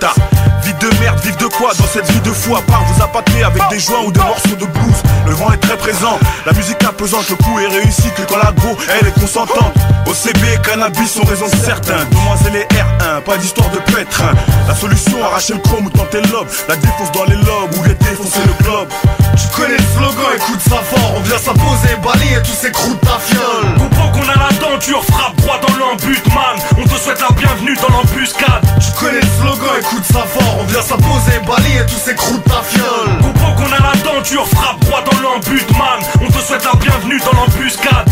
Vie 0.65 0.75
de 0.75 1.01
merde, 1.01 1.19
vivre 1.21 1.37
de 1.39 1.47
quoi 1.47 1.73
dans 1.75 1.87
cette 1.87 2.09
vie 2.11 2.21
de 2.21 2.31
fou, 2.31 2.55
à 2.55 2.63
part 2.63 2.85
vous 2.85 3.03
appâter 3.03 3.43
avec 3.43 3.63
des 3.71 3.81
joints 3.81 4.05
ou 4.07 4.13
des 4.13 4.21
morceaux 4.21 4.55
de 4.55 4.67
blues. 4.67 5.03
Le 5.27 5.33
vent 5.33 5.53
est 5.53 5.59
très 5.59 5.77
présent, 5.77 6.19
la 6.47 6.53
musique 6.53 6.83
imposante, 6.85 7.29
le 7.31 7.37
coup 7.37 7.59
est 7.59 7.67
réussi 7.67 8.11
que 8.17 8.23
quand 8.23 8.39
la 8.39 8.53
go, 8.53 8.77
elle 8.89 9.09
est 9.09 9.21
consentante. 9.21 9.75
OCB, 10.07 10.63
cannabis 10.63 11.13
sont 11.13 11.25
raison 11.25 11.47
de 11.47 11.57
certains, 11.57 12.05
demoiselles 12.11 12.57
et 12.57 12.75
R1, 12.75 13.23
pas 13.23 13.37
d'histoire 13.39 13.71
de 13.71 13.79
pétrin. 13.93 14.33
La 14.69 14.75
solution, 14.75 15.25
arracher 15.25 15.55
le 15.55 15.61
chrome 15.61 15.87
ou 15.87 15.91
tenter 15.91 16.21
le 16.21 16.31
lobe, 16.31 16.49
la 16.69 16.77
défonce 16.77 17.13
dans 17.13 17.25
les 17.25 17.37
lobes 17.37 17.75
ou 17.79 17.85
les 17.85 17.95
défoncer 17.95 18.41
le 18.47 18.65
globe. 18.65 18.89
Tu 19.37 19.49
connais 19.57 19.77
le 19.77 19.85
slogan, 19.97 20.33
écoute 20.37 20.61
ça 20.61 20.83
fort. 20.83 21.15
On 21.17 21.21
vient 21.21 21.39
s'imposer, 21.39 21.97
balayer 22.03 22.43
tous 22.43 22.57
ces 22.61 22.71
croûtes 22.71 23.01
ta 23.01 23.19
fiole. 23.19 23.75
Comprends 23.79 24.11
qu'on 24.11 24.29
a 24.29 24.37
la 24.37 24.53
denture, 24.59 25.05
frappe 25.05 25.37
droit 25.37 25.59
dans 25.67 25.77
l'embut, 25.77 26.23
man. 26.35 26.57
On 26.79 26.85
te 26.85 27.01
souhaite 27.01 27.21
la 27.21 27.35
bienvenue 27.35 27.77
dans 27.77 27.95
l'embuscade. 27.95 28.63
Tu 28.81 28.91
connais 28.99 29.21
le 29.21 29.33
slogan, 29.41 29.71
écoute 29.81 30.05
ça 30.05 30.25
fort. 30.27 30.59
On 30.61 30.65
vient 30.65 30.83
s'imposer, 30.83 31.41
balayer 31.47 31.87
tous 31.87 32.01
ces 32.05 32.15
croûtes 32.15 32.45
ta 32.45 32.63
fiole. 32.63 33.19
Comprends 33.23 33.55
qu'on 33.55 33.73
a 33.73 33.81
la 33.81 33.97
denture, 34.03 34.47
frappe 34.49 34.81
droit 34.81 35.03
dans 35.03 35.21
l'embut, 35.21 35.67
man. 35.79 36.01
On 36.21 36.31
te 36.31 36.39
souhaite 36.45 36.65
la 36.65 36.79
bienvenue 36.79 37.21
dans 37.21 37.39
l'embuscade. 37.39 38.09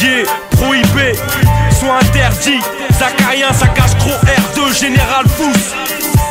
Yeah, 0.00 0.24
prohibé, 0.50 1.12
soit 1.78 1.96
interdit. 2.02 2.60
Zacharia, 2.98 3.52
ça 3.52 3.68
cache 3.68 3.96
trop 3.98 4.10
R2, 4.10 4.76
Général 4.80 5.26
Fous. 5.36 5.52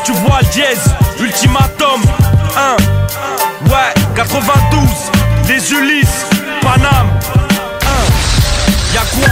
Tu 0.04 0.12
vois 0.12 0.40
le 0.42 0.48
dièse, 0.48 0.84
ultimatum 1.20 2.02
1. 2.58 3.51
Ouais, 3.72 3.94
92, 4.18 4.82
les 5.48 5.72
Ulysses, 5.72 6.26
Paname 6.62 7.08
1. 7.82 8.94
Y'a 8.94 9.02
quoi? 9.16 9.30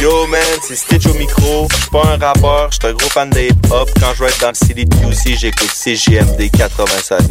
Yo 0.00 0.26
man, 0.26 0.40
c'est 0.66 0.74
Stitch 0.74 1.06
au 1.06 1.14
micro. 1.14 1.68
J'suis 1.70 1.90
pas 1.90 2.02
un 2.06 2.18
rappeur, 2.18 2.70
j'suis 2.72 2.88
un 2.88 2.92
gros 2.92 3.08
fan 3.08 3.30
de 3.30 3.38
hip-hop. 3.38 3.88
Quand 4.00 4.14
je 4.16 4.24
vais 4.24 4.30
être 4.30 4.40
dans 4.40 4.48
le 4.48 4.54
city 4.54 4.84
de 4.84 4.94
QC, 4.96 5.36
j'écoute 5.36 5.70
CJMD 5.70 6.50
96. 6.50 7.30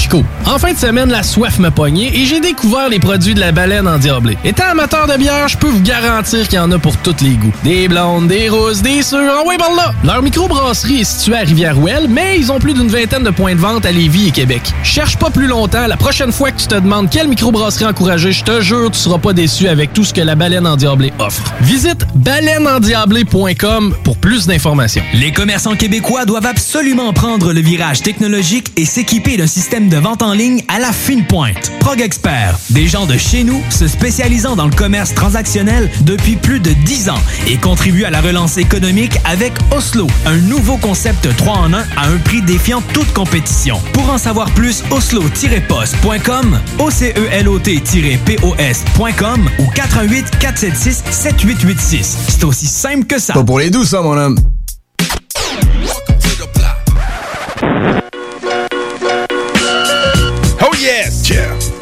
En 0.45 0.57
fin 0.57 0.73
de 0.73 0.77
semaine, 0.77 1.09
la 1.09 1.23
soif 1.23 1.59
m'a 1.59 1.71
pogné 1.71 2.11
et 2.13 2.25
j'ai 2.25 2.39
découvert 2.39 2.89
les 2.89 2.99
produits 2.99 3.33
de 3.33 3.39
la 3.39 3.51
baleine 3.51 3.87
endiablée. 3.87 4.37
Étant 4.43 4.65
amateur 4.71 5.07
de 5.07 5.15
bière, 5.17 5.47
je 5.47 5.57
peux 5.57 5.67
vous 5.67 5.81
garantir 5.81 6.47
qu'il 6.47 6.57
y 6.57 6.59
en 6.59 6.71
a 6.71 6.79
pour 6.79 6.97
tous 6.97 7.15
les 7.21 7.35
goûts. 7.35 7.53
Des 7.63 7.87
blondes, 7.87 8.27
des 8.27 8.49
roses, 8.49 8.81
des 8.81 9.03
sûres, 9.03 9.19
en 9.19 9.47
ouais, 9.47 9.57
par 9.57 9.73
là! 9.75 9.93
Leur 10.03 10.21
microbrasserie 10.21 11.01
est 11.01 11.03
située 11.03 11.35
à 11.35 11.41
Rivière-Ouelle, 11.41 12.07
mais 12.09 12.37
ils 12.37 12.51
ont 12.51 12.59
plus 12.59 12.73
d'une 12.73 12.87
vingtaine 12.87 13.23
de 13.23 13.29
points 13.29 13.55
de 13.55 13.59
vente 13.59 13.85
à 13.85 13.91
Lévis 13.91 14.29
et 14.29 14.31
Québec. 14.31 14.61
Cherche 14.83 15.17
pas 15.17 15.29
plus 15.29 15.47
longtemps, 15.47 15.85
la 15.87 15.97
prochaine 15.97 16.31
fois 16.31 16.51
que 16.51 16.59
tu 16.59 16.67
te 16.67 16.75
demandes 16.75 17.09
quelle 17.09 17.27
microbrasserie 17.27 17.85
encourager, 17.85 18.31
je 18.31 18.43
te 18.43 18.59
jure, 18.59 18.91
tu 18.91 18.99
seras 18.99 19.19
pas 19.19 19.33
déçu 19.33 19.67
avec 19.67 19.93
tout 19.93 20.03
ce 20.03 20.13
que 20.13 20.21
la 20.21 20.35
baleine 20.35 20.67
endiablée 20.67 21.13
offre. 21.19 21.53
Visite 21.61 22.05
baleineendiablée.com 22.15 23.95
pour 24.03 24.17
plus 24.17 24.47
d'informations. 24.47 25.03
Les 25.13 25.31
commerçants 25.31 25.75
québécois 25.75 26.25
doivent 26.25 26.47
absolument 26.47 27.13
prendre 27.13 27.53
le 27.53 27.61
virage 27.61 28.01
technologique 28.01 28.71
et 28.75 28.85
s'équiper 28.85 29.37
d'un 29.37 29.47
système 29.47 29.89
de 29.91 29.97
vente 29.97 30.23
en 30.23 30.33
ligne 30.33 30.63
à 30.69 30.79
la 30.79 30.93
fine 30.93 31.25
pointe. 31.25 31.69
Prog 31.81 31.99
Expert, 31.99 32.57
des 32.69 32.87
gens 32.87 33.05
de 33.05 33.17
chez 33.17 33.43
nous 33.43 33.61
se 33.69 33.85
spécialisant 33.87 34.55
dans 34.55 34.63
le 34.65 34.73
commerce 34.73 35.13
transactionnel 35.13 35.91
depuis 36.01 36.37
plus 36.37 36.61
de 36.61 36.71
10 36.71 37.09
ans 37.09 37.19
et 37.47 37.57
contribuent 37.57 38.05
à 38.05 38.09
la 38.09 38.21
relance 38.21 38.57
économique 38.57 39.17
avec 39.25 39.51
Oslo, 39.75 40.07
un 40.25 40.37
nouveau 40.37 40.77
concept 40.77 41.27
3 41.35 41.53
en 41.53 41.73
1 41.73 41.79
à 41.97 42.07
un 42.07 42.15
prix 42.23 42.41
défiant 42.41 42.81
toute 42.93 43.11
compétition. 43.11 43.81
Pour 43.91 44.09
en 44.09 44.17
savoir 44.17 44.49
plus, 44.51 44.81
oslo-post.com, 44.91 46.59
OCELOT-POS.com 46.79 49.49
ou 49.59 49.65
88 49.75 50.25
476 50.39 51.03
7886. 51.11 52.17
C'est 52.29 52.45
aussi 52.45 52.67
simple 52.67 53.05
que 53.05 53.19
ça. 53.19 53.33
Pas 53.33 53.43
pour 53.43 53.59
les 53.59 53.69
douces, 53.69 53.89
ça, 53.89 54.01
mon 54.01 54.17
homme. 54.17 54.37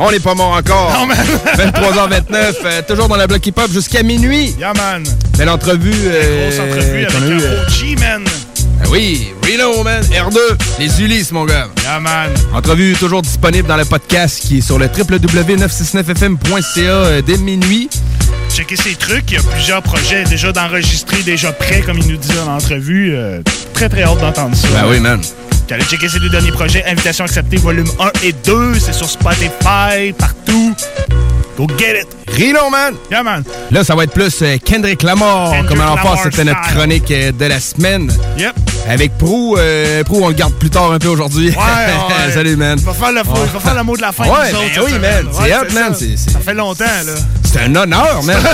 On 0.02 0.12
n'est 0.12 0.20
pas 0.20 0.34
mort 0.34 0.52
encore. 0.54 0.94
23h29, 1.58 2.56
euh, 2.66 2.82
toujours 2.88 3.10
dans 3.10 3.18
la 3.18 3.28
block 3.28 3.46
hip-hop 3.46 3.70
jusqu'à 3.72 4.02
minuit. 4.02 4.56
Yeah, 4.58 4.72
man. 4.74 5.04
Belle 5.38 5.50
entrevue. 5.50 5.92
euh, 5.94 6.50
Grosse 6.50 6.60
entrevue 6.60 7.06
avec 7.06 7.16
un 7.16 7.28
eue, 7.28 7.42
euh, 7.42 7.64
OG, 7.66 8.00
man. 8.00 8.24
ah 8.82 8.86
oui, 8.90 9.28
Reno, 9.44 9.84
man. 9.84 10.02
R2, 10.04 10.38
les 10.80 11.02
Ulysses, 11.02 11.32
mon 11.34 11.44
gars. 11.46 11.68
Yeah, 11.84 12.00
man. 12.00 12.30
Entrevue 12.54 12.94
toujours 12.94 13.22
disponible 13.22 13.68
dans 13.68 13.76
le 13.78 13.84
podcast 13.86 14.40
qui 14.40 14.60
est 14.60 14.62
sur 14.62 14.80
le 14.80 14.86
www.969fm.ca 14.86 16.80
euh, 16.82 17.22
dès 17.22 17.38
minuit. 17.38 17.90
Checker 18.56 18.78
ces 18.78 18.96
trucs. 18.96 19.30
Il 19.32 19.36
y 19.36 19.38
a 19.38 19.44
plusieurs 19.44 19.82
projets 19.82 20.24
déjà 20.24 20.52
d'enregistrer, 20.54 21.22
déjà 21.24 21.52
prêts, 21.52 21.82
comme 21.86 21.98
il 21.98 22.08
nous 22.08 22.18
dit 22.18 22.34
dans 22.36 22.46
l'entrevue. 22.46 23.12
Euh, 23.16 23.42
très, 23.74 23.90
très 23.90 24.04
hâte 24.04 24.20
d'entendre 24.22 24.56
ça. 24.56 24.68
Ben 24.74 24.86
oui, 24.90 25.00
man. 25.02 25.20
Allez 25.72 25.84
checker 25.84 26.10
ces 26.10 26.20
deux 26.20 26.30
derniers 26.30 26.52
projets. 26.52 26.84
Invitation 26.86 27.26
acceptée, 27.26 27.58
volume 27.58 27.88
1 28.00 28.12
et 28.24 28.34
2. 28.34 28.80
C'est 28.80 28.94
sur 28.94 29.10
Spotify, 29.10 30.14
partout. 30.18 30.76
Go 31.58 31.68
get 31.78 32.02
it. 32.02 32.08
Reno, 32.38 32.70
man. 32.70 32.96
Yeah, 33.12 33.22
man. 33.22 33.44
Là, 33.70 33.84
ça 33.84 33.94
va 33.94 34.06
être 34.06 34.14
plus 34.14 34.42
euh, 34.42 34.58
Kendrick 34.64 35.04
Lamar. 35.04 35.52
Kendrick 35.52 35.68
Comme 35.68 35.82
à 35.82 35.86
l'enfance, 35.88 36.20
Lamar 36.20 36.24
c'était 36.24 36.44
notre 36.46 36.62
chronique 36.74 37.12
euh, 37.12 37.32
de 37.32 37.46
la 37.46 37.60
semaine. 37.60 38.12
Yep. 38.38 38.56
Avec 38.88 39.18
Prou. 39.18 39.56
euh, 39.58 40.04
Prou, 40.04 40.20
on 40.24 40.30
le 40.30 40.34
garde 40.34 40.54
plus 40.54 40.70
tard 40.70 40.92
un 40.92 41.00
peu 41.00 41.08
aujourd'hui. 41.10 41.50
Ouais, 41.50 41.56
ouais. 41.56 42.32
Salut, 42.34 42.56
man. 42.56 42.78
Il 42.80 42.86
va 42.86 42.94
faire 42.94 43.12
le, 43.12 43.22
il 43.22 43.52
va 43.54 43.60
faire 43.60 43.76
le 43.76 43.84
mot 43.84 43.96
de 43.96 44.02
la 44.02 44.12
fin. 44.12 44.24
Ouais, 44.26 44.52
ben 44.52 44.58
autres, 44.58 44.86
oui, 44.92 45.00
man. 45.00 45.28
C'est 45.32 45.56
hot, 45.56 45.74
man. 45.74 45.94
ça. 45.96 46.40
Fait 46.40 46.54
longtemps, 46.54 46.84
là. 46.86 47.14
C'est 47.44 47.60
un 47.62 47.76
honneur, 47.76 48.24
man. 48.24 48.38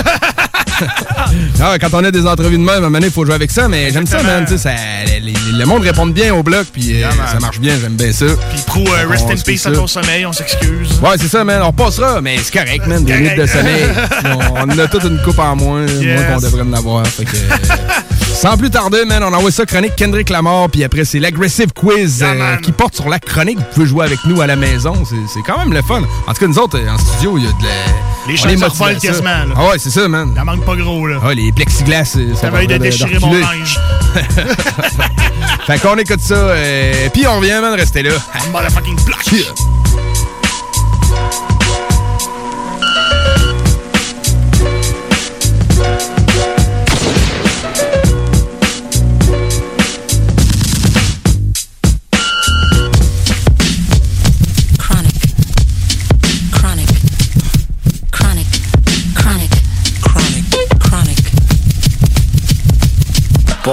Ah, 1.58 1.78
quand 1.80 1.88
on 1.94 2.04
a 2.04 2.10
des 2.10 2.26
entrevues 2.26 2.58
de 2.58 2.62
même, 2.62 2.68
à 2.68 2.72
un 2.74 2.80
moment 2.80 2.92
donné, 2.98 3.06
il 3.06 3.12
faut 3.12 3.24
jouer 3.24 3.34
avec 3.34 3.50
ça, 3.50 3.66
mais 3.66 3.90
j'aime 3.90 4.06
ça, 4.06 4.22
man. 4.22 4.44
Tu 4.44 4.52
sais, 4.52 4.58
ça- 4.58 4.70
les- 5.06 5.20
les- 5.20 5.58
le 5.58 5.64
monde 5.64 5.80
répond 5.82 6.04
bien 6.06 6.34
au 6.34 6.42
bloc, 6.42 6.66
puis 6.70 7.02
euh, 7.02 7.08
ça 7.32 7.40
marche 7.40 7.60
bien, 7.60 7.72
j'aime 7.80 7.94
bien 7.94 8.12
ça. 8.12 8.26
Puis 8.52 8.60
Pro, 8.66 8.80
euh, 8.80 9.08
rest 9.08 9.24
in 9.30 9.36
peace 9.42 9.64
à 9.64 9.70
ton 9.70 9.86
sommeil, 9.86 10.26
on 10.26 10.34
s'excuse. 10.34 11.00
Ouais, 11.02 11.16
c'est 11.18 11.28
ça, 11.28 11.44
man. 11.44 11.62
On 11.62 11.72
passera, 11.72 12.20
mais 12.20 12.36
c'est 12.44 12.52
correct, 12.52 12.86
man. 12.86 13.02
Des 13.04 13.12
correct. 13.12 13.22
minutes 13.22 13.40
de 13.40 13.46
sommeil. 13.46 13.84
on, 14.26 14.68
on 14.70 14.78
a 14.78 14.86
toute 14.86 15.04
une 15.04 15.22
coupe 15.22 15.38
en 15.38 15.56
moins, 15.56 15.86
moins 15.86 16.22
qu'on 16.34 16.40
devrait 16.40 16.62
en 16.62 16.72
avoir. 16.74 17.06
Fait 17.06 17.24
que, 17.24 17.36
euh, 17.36 18.25
sans 18.36 18.58
plus 18.58 18.70
tarder, 18.70 19.06
man, 19.06 19.22
on 19.22 19.32
envoie 19.32 19.50
ça 19.50 19.64
chronique 19.64 19.96
Kendrick 19.96 20.28
Lamar, 20.28 20.68
puis 20.68 20.84
après, 20.84 21.06
c'est 21.06 21.18
l'aggressive 21.18 21.72
quiz 21.74 22.22
euh, 22.22 22.56
qui 22.56 22.70
porte 22.70 22.94
sur 22.94 23.08
la 23.08 23.18
chronique. 23.18 23.58
Vous 23.58 23.64
pouvez 23.72 23.86
jouer 23.86 24.04
avec 24.04 24.18
nous 24.26 24.42
à 24.42 24.46
la 24.46 24.56
maison. 24.56 24.94
C'est 25.06 25.40
quand 25.40 25.58
même 25.58 25.72
le 25.72 25.80
fun. 25.80 26.02
En 26.26 26.34
tout 26.34 26.40
cas, 26.40 26.46
nous 26.46 26.58
autres, 26.58 26.78
en 26.78 26.98
studio, 26.98 27.38
il 27.38 27.44
y 27.44 27.46
a 27.46 27.52
de 27.52 27.62
la. 27.62 28.28
Les 28.28 28.34
est 28.34 28.58
se 28.58 29.06
quasiment, 29.06 29.24
là. 29.24 29.54
Ah 29.56 29.68
ouais, 29.68 29.78
c'est 29.78 29.90
ça, 29.90 30.06
man. 30.06 30.32
Ça 30.36 30.44
manque 30.44 30.64
pas 30.64 30.76
gros, 30.76 31.06
là. 31.06 31.18
Ah, 31.24 31.32
les 31.32 31.50
plexiglas, 31.52 32.16
euh, 32.16 32.34
Ça 32.34 32.50
veille 32.50 32.66
de 32.66 32.76
déchirer 32.76 33.18
mon 33.20 33.32
linge. 33.32 33.80
Fait 35.66 35.78
qu'on 35.78 35.96
écoute 35.96 36.20
ça, 36.20 36.34
euh, 36.34 37.08
puis 37.12 37.26
on 37.26 37.38
revient, 37.38 37.58
man, 37.62 37.74
restez 37.74 38.02
là. 38.02 38.10
Motherfucking 38.52 38.96
block. 39.04 39.24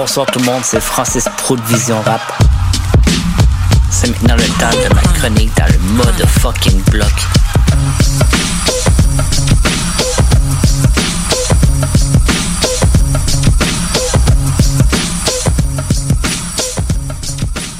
Bonsoir 0.06 0.26
tout 0.26 0.38
le 0.38 0.44
monde, 0.44 0.60
c'est 0.62 0.82
Francis 0.82 1.24
Pro 1.38 1.56
de 1.56 1.62
Vision 1.62 1.98
Rap. 2.02 2.20
C'est 3.88 4.08
maintenant 4.08 4.34
le 4.36 4.42
temps 4.60 4.68
de 4.70 4.94
ma 4.94 5.00
chronique 5.00 5.50
dans 5.56 5.64
le 5.64 5.78
mode 5.94 6.26
fucking 6.26 6.82
bloc. 6.90 7.08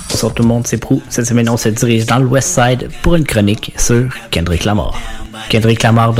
Bonsoir 0.08 0.32
tout 0.32 0.42
le 0.42 0.48
monde, 0.48 0.66
c'est 0.66 0.78
Prou. 0.78 1.02
Cette 1.10 1.26
semaine, 1.26 1.50
on 1.50 1.58
se 1.58 1.68
dirige 1.68 2.06
dans 2.06 2.20
le 2.20 2.26
West 2.26 2.58
Side 2.58 2.88
pour 3.02 3.16
une 3.16 3.26
chronique 3.26 3.74
sur 3.76 4.08
Kendrick 4.30 4.64
Lamar. 4.64 4.98
Kendrick 5.50 5.82
Lamar 5.82 6.14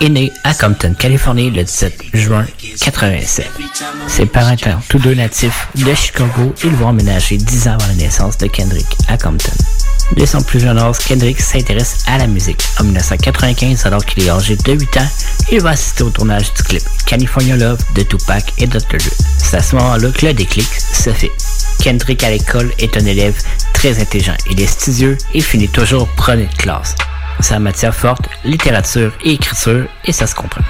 est 0.00 0.08
né 0.08 0.32
à 0.44 0.54
Compton, 0.54 0.94
Californie, 0.96 1.50
le 1.50 1.64
17 1.64 2.04
juin 2.14 2.46
87. 2.78 3.50
Ses 4.08 4.26
parents 4.26 4.52
étant 4.52 4.80
tous 4.88 4.98
deux 4.98 5.14
natifs 5.14 5.68
de 5.74 5.94
Chicago, 5.94 6.54
ils 6.64 6.70
vont 6.70 6.88
emménager 6.88 7.36
10 7.36 7.68
ans 7.68 7.72
avant 7.72 7.86
la 7.88 7.94
naissance 7.94 8.38
de 8.38 8.46
Kendrick 8.46 8.86
à 9.08 9.16
Compton. 9.16 9.52
Dès 10.16 10.26
son 10.26 10.42
plus 10.42 10.60
jeune 10.60 10.78
âge, 10.78 10.98
Kendrick 10.98 11.40
s'intéresse 11.40 12.04
à 12.06 12.18
la 12.18 12.26
musique. 12.26 12.62
En 12.80 12.84
1995, 12.84 13.86
alors 13.86 14.04
qu'il 14.04 14.24
est 14.24 14.30
âgé 14.30 14.56
de 14.56 14.72
8 14.72 14.96
ans, 14.96 15.08
il 15.52 15.60
va 15.60 15.70
assister 15.70 16.02
au 16.02 16.10
tournage 16.10 16.52
du 16.54 16.62
clip 16.62 16.82
California 17.06 17.56
Love 17.56 17.78
de 17.94 18.02
Tupac 18.02 18.52
et 18.58 18.66
Dr. 18.66 18.98
Dre. 18.98 19.10
C'est 19.38 19.56
à 19.56 19.62
ce 19.62 19.76
moment-là 19.76 20.10
que 20.10 20.26
le 20.26 20.34
déclic 20.34 20.66
se 20.66 21.10
fait. 21.10 21.30
Kendrick 21.82 22.22
à 22.24 22.30
l'école 22.30 22.72
est 22.78 22.96
un 22.96 23.06
élève 23.06 23.40
très 23.72 24.00
intelligent. 24.00 24.36
Il 24.50 24.60
est 24.60 24.66
studieux 24.66 25.16
et 25.32 25.40
finit 25.40 25.68
toujours 25.68 26.08
premier 26.08 26.46
de 26.46 26.54
classe. 26.56 26.94
Sa 27.40 27.58
matière 27.58 27.94
forte, 27.94 28.28
littérature 28.44 29.12
et 29.24 29.32
écriture, 29.32 29.86
et 30.04 30.12
ça 30.12 30.26
se 30.26 30.34
comprend. 30.34 30.62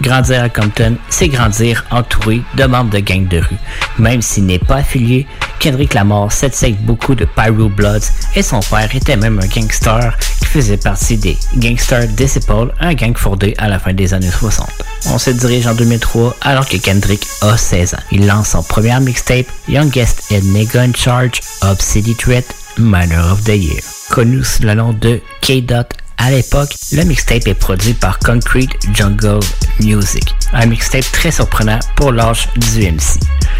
Grandir 0.00 0.42
à 0.42 0.48
Compton, 0.48 0.96
c'est 1.10 1.28
grandir 1.28 1.84
entouré 1.90 2.42
de 2.56 2.64
membres 2.64 2.90
de 2.90 2.98
gangs 2.98 3.28
de 3.28 3.38
rue. 3.38 3.58
Même 3.98 4.22
s'il 4.22 4.46
n'est 4.46 4.58
pas 4.58 4.76
affilié, 4.76 5.26
Kendrick 5.58 5.94
Lamar 5.94 6.32
s'attire 6.32 6.74
beaucoup 6.80 7.14
de 7.14 7.24
Pyro 7.24 7.68
Bloods 7.68 8.08
et 8.34 8.42
son 8.42 8.60
père 8.60 8.94
était 8.94 9.16
même 9.16 9.38
un 9.38 9.46
gangster 9.46 10.16
qui 10.40 10.46
faisait 10.46 10.76
partie 10.76 11.16
des 11.16 11.36
Gangster 11.56 12.08
Disciple, 12.08 12.72
un 12.80 12.94
gang 12.94 13.16
fondé 13.16 13.54
à 13.58 13.68
la 13.68 13.78
fin 13.78 13.92
des 13.92 14.12
années 14.14 14.30
60. 14.30 14.68
On 15.06 15.18
se 15.18 15.30
dirige 15.30 15.66
en 15.66 15.74
2003 15.74 16.36
alors 16.40 16.68
que 16.68 16.76
Kendrick 16.78 17.26
a 17.42 17.56
16 17.56 17.94
ans. 17.94 17.98
Il 18.10 18.26
lance 18.26 18.48
son 18.48 18.62
premier 18.62 18.98
mixtape, 19.00 19.46
Youngest 19.68 20.32
and 20.32 20.52
Nigga 20.52 20.86
Charge 20.96 21.40
of 21.62 21.80
City 21.80 22.14
Threat, 22.14 22.44
Minor 22.78 23.32
of 23.32 23.44
the 23.44 23.56
Year. 23.56 23.82
Connu 24.10 24.42
sous 24.44 24.62
le 24.62 24.74
nom 24.74 24.92
de 24.92 25.20
K-Dot 25.42 25.86
à 26.22 26.30
l'époque, 26.30 26.74
le 26.92 27.02
mixtape 27.02 27.48
est 27.48 27.54
produit 27.54 27.94
par 27.94 28.20
Concrete 28.20 28.70
Jungle 28.94 29.40
Music, 29.80 30.36
un 30.52 30.66
mixtape 30.66 31.10
très 31.10 31.32
surprenant 31.32 31.80
pour 31.96 32.12
l'âge 32.12 32.48
du 32.56 32.92
MC. 32.92 33.18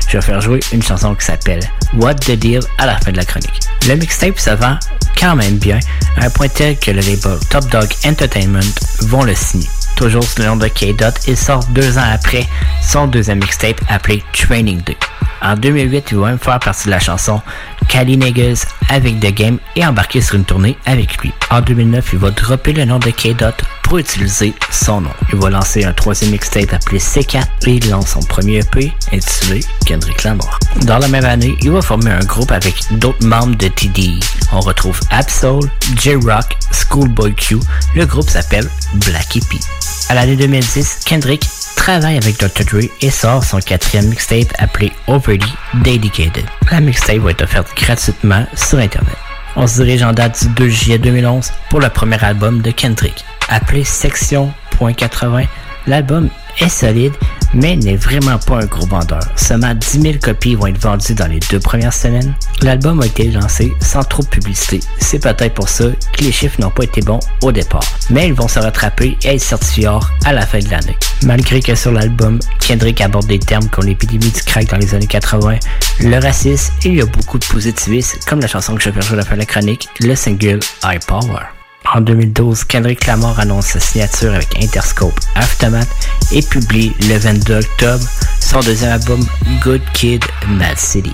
Je 0.09 0.19
vais 0.19 0.23
faire 0.23 0.41
jouer 0.41 0.61
une 0.73 0.83
chanson 0.83 1.13
qui 1.17 1.25
s'appelle 1.25 1.61
What 1.95 2.15
the 2.15 2.33
Deal 2.33 2.61
à 2.79 2.87
la 2.87 2.99
fin 3.01 3.11
de 3.11 3.17
la 3.17 3.25
chronique. 3.25 3.59
Le 3.89 3.97
mixtape 3.97 4.39
se 4.39 4.51
vend 4.51 4.79
quand 5.19 5.35
même 5.35 5.57
bien, 5.57 5.81
à 6.17 6.27
un 6.27 6.31
point 6.31 6.47
tel 6.47 6.79
que 6.79 6.93
le 6.93 7.01
label 7.01 7.39
Top 7.51 7.69
Dog 7.69 7.89
Entertainment 8.07 8.61
vont 9.01 9.25
le 9.25 9.35
signer. 9.35 9.69
Toujours 9.97 10.23
sous 10.23 10.41
le 10.41 10.47
nom 10.47 10.57
de 10.57 10.69
K-Dot, 10.69 11.15
il 11.27 11.37
sort 11.37 11.65
deux 11.71 11.99
ans 11.99 12.11
après 12.13 12.47
son 12.81 13.09
deuxième 13.09 13.39
mixtape 13.39 13.81
appelé 13.89 14.23
Training 14.33 14.81
Day. 14.83 14.97
En 15.43 15.57
2008, 15.57 16.13
il 16.13 16.19
va 16.19 16.27
même 16.29 16.39
faire 16.39 16.61
partie 16.61 16.85
de 16.85 16.91
la 16.91 17.01
chanson 17.01 17.43
Cali 17.89 18.17
Niggas 18.17 18.67
avec 18.89 19.21
The 19.21 19.33
Game 19.35 19.59
et 19.77 19.87
embarquer 19.87 20.21
sur 20.21 20.37
une 20.37 20.45
tournée 20.45 20.77
avec 20.85 21.19
lui. 21.19 21.33
En 21.51 21.61
2009, 21.61 22.11
il 22.13 22.19
va 22.19 22.31
dropper 22.31 22.73
le 22.73 22.85
nom 22.85 22.99
de 22.99 23.11
K-Dot 23.11 23.55
pour 23.83 23.99
utiliser 23.99 24.55
son 24.71 25.03
nom. 25.03 25.11
Il 25.33 25.39
va 25.39 25.51
lancer 25.51 25.85
un 25.85 25.93
troisième 25.93 26.31
mixtape 26.31 26.73
appelé 26.73 26.99
C4 26.99 27.43
et 27.67 27.75
il 27.75 27.91
lance 27.91 28.09
son 28.09 28.21
premier 28.21 28.59
EP 28.61 28.93
intitulé 29.13 29.61
Kendrick 29.87 30.23
Lamar. 30.25 30.59
Dans 30.83 30.99
la 30.99 31.09
même 31.09 31.25
année, 31.25 31.57
il 31.61 31.71
va 31.71 31.83
former 31.83 32.11
un 32.11 32.25
groupe 32.25 32.53
avec 32.53 32.75
d'autres 32.93 33.27
membres 33.27 33.57
de 33.57 33.69
TD. 33.69 34.19
On 34.53 34.61
retrouve 34.61 34.99
Absol, 35.11 35.61
J-Rock, 35.97 36.57
Schoolboy 36.71 37.35
Q. 37.35 37.57
Le 37.95 38.07
groupe 38.07 38.29
s'appelle 38.29 38.69
Black 38.95 39.37
Hippie. 39.37 39.61
À 40.09 40.15
l'année 40.15 40.37
2010, 40.37 41.01
Kendrick 41.07 41.49
travaille 41.77 42.17
avec 42.17 42.39
Dr. 42.39 42.65
Dre 42.65 42.89
et 43.01 43.11
sort 43.11 43.45
son 43.45 43.59
quatrième 43.59 44.07
mixtape 44.07 44.53
appelé 44.59 44.93
Overly 45.07 45.53
Dedicated. 45.85 46.45
La 46.71 46.81
mixtape 46.81 47.19
va 47.19 47.31
être 47.31 47.43
offerte 47.43 47.69
gratuitement 47.77 48.47
sur 48.55 48.79
Internet. 48.79 49.17
On 49.57 49.67
se 49.67 49.83
dirige 49.83 50.03
en 50.03 50.13
date 50.13 50.47
du 50.47 50.55
2 50.55 50.69
juillet 50.69 50.99
2011 50.99 51.53
pour 51.69 51.81
le 51.81 51.89
premier 51.89 52.23
album 52.25 52.63
de 52.63 52.71
Kendrick. 52.71 53.25
Appelé 53.49 53.85
Section.80, 53.85 55.47
l'album 55.87 56.29
est 56.61 56.69
solide, 56.69 57.13
mais 57.55 57.77
n'est 57.77 57.97
vraiment 57.97 58.39
pas 58.39 58.59
un 58.59 58.67
gros 58.67 58.87
vendeur. 58.87 59.23
Seulement 59.37 59.75
10 59.75 60.01
000 60.01 60.15
copies 60.23 60.55
vont 60.55 60.67
être 60.67 60.79
vendues 60.79 61.15
dans 61.15 61.27
les 61.27 61.41
deux 61.51 61.61
premières 61.61 61.93
semaines. 61.93 62.35
L'album 62.63 63.01
a 63.01 63.07
été 63.07 63.31
lancé 63.31 63.73
sans 63.81 64.03
trop 64.03 64.23
de 64.23 64.29
publicité. 64.29 64.81
C'est 64.99 65.19
peut-être 65.19 65.55
pour 65.55 65.69
ça 65.69 65.85
que 66.13 66.25
les 66.25 66.33
chiffres 66.33 66.61
n'ont 66.61 66.71
pas 66.71 66.85
été 66.85 67.01
bons 67.01 67.21
au 67.43 67.53
départ. 67.53 67.85
Mais 68.11 68.29
ils 68.29 68.35
vont 68.35 68.49
se 68.49 68.59
rattraper 68.59 69.17
et 69.23 69.35
être 69.35 69.41
certifiés 69.41 69.89
or 69.89 70.11
à 70.25 70.33
la 70.33 70.47
fin 70.47 70.59
de 70.59 70.69
l'année. 70.71 70.97
Malgré 71.25 71.61
que 71.61 71.75
sur 71.75 71.93
l'album, 71.93 72.39
Kendrick 72.59 73.01
aborde 73.01 73.27
des 73.27 73.39
termes 73.39 73.69
comme 73.69 73.87
l'épidémie 73.87 74.31
du 74.31 74.43
crack 74.43 74.67
dans 74.69 74.79
les 74.79 74.95
années 74.95 75.07
80, 75.07 75.59
le 76.01 76.19
racisme 76.19 76.73
et 76.85 76.89
il 76.89 76.97
y 76.97 77.03
a 77.03 77.07
beaucoup 77.07 77.39
de 77.39 77.45
positivisme, 77.45 78.19
comme 78.27 78.41
la 78.41 78.49
chanson 78.49 78.75
que 78.75 78.83
je 78.83 78.91
vais 78.91 79.03
jouer 79.03 79.15
à 79.15 79.17
la 79.19 79.25
fin 79.25 79.35
de 79.35 79.41
la 79.41 79.47
chronique, 79.47 79.89
le 80.01 80.15
single 80.15 80.61
High 80.85 81.05
Power. 81.07 81.62
En 81.95 82.01
2012, 82.01 82.65
Kendrick 82.65 83.07
Lamar 83.07 83.39
annonce 83.39 83.67
sa 83.67 83.81
signature 83.81 84.33
avec 84.33 84.49
Interscope 84.63 85.19
Aftermath 85.35 85.89
et 86.33 86.41
publie 86.41 86.95
le 87.01 87.19
22 87.19 87.59
octobre 87.59 88.05
son 88.41 88.61
deuxième 88.61 88.93
album 88.93 89.21
Good 89.63 89.83
Kid, 89.93 90.25
Mad 90.49 90.79
City. 90.79 91.13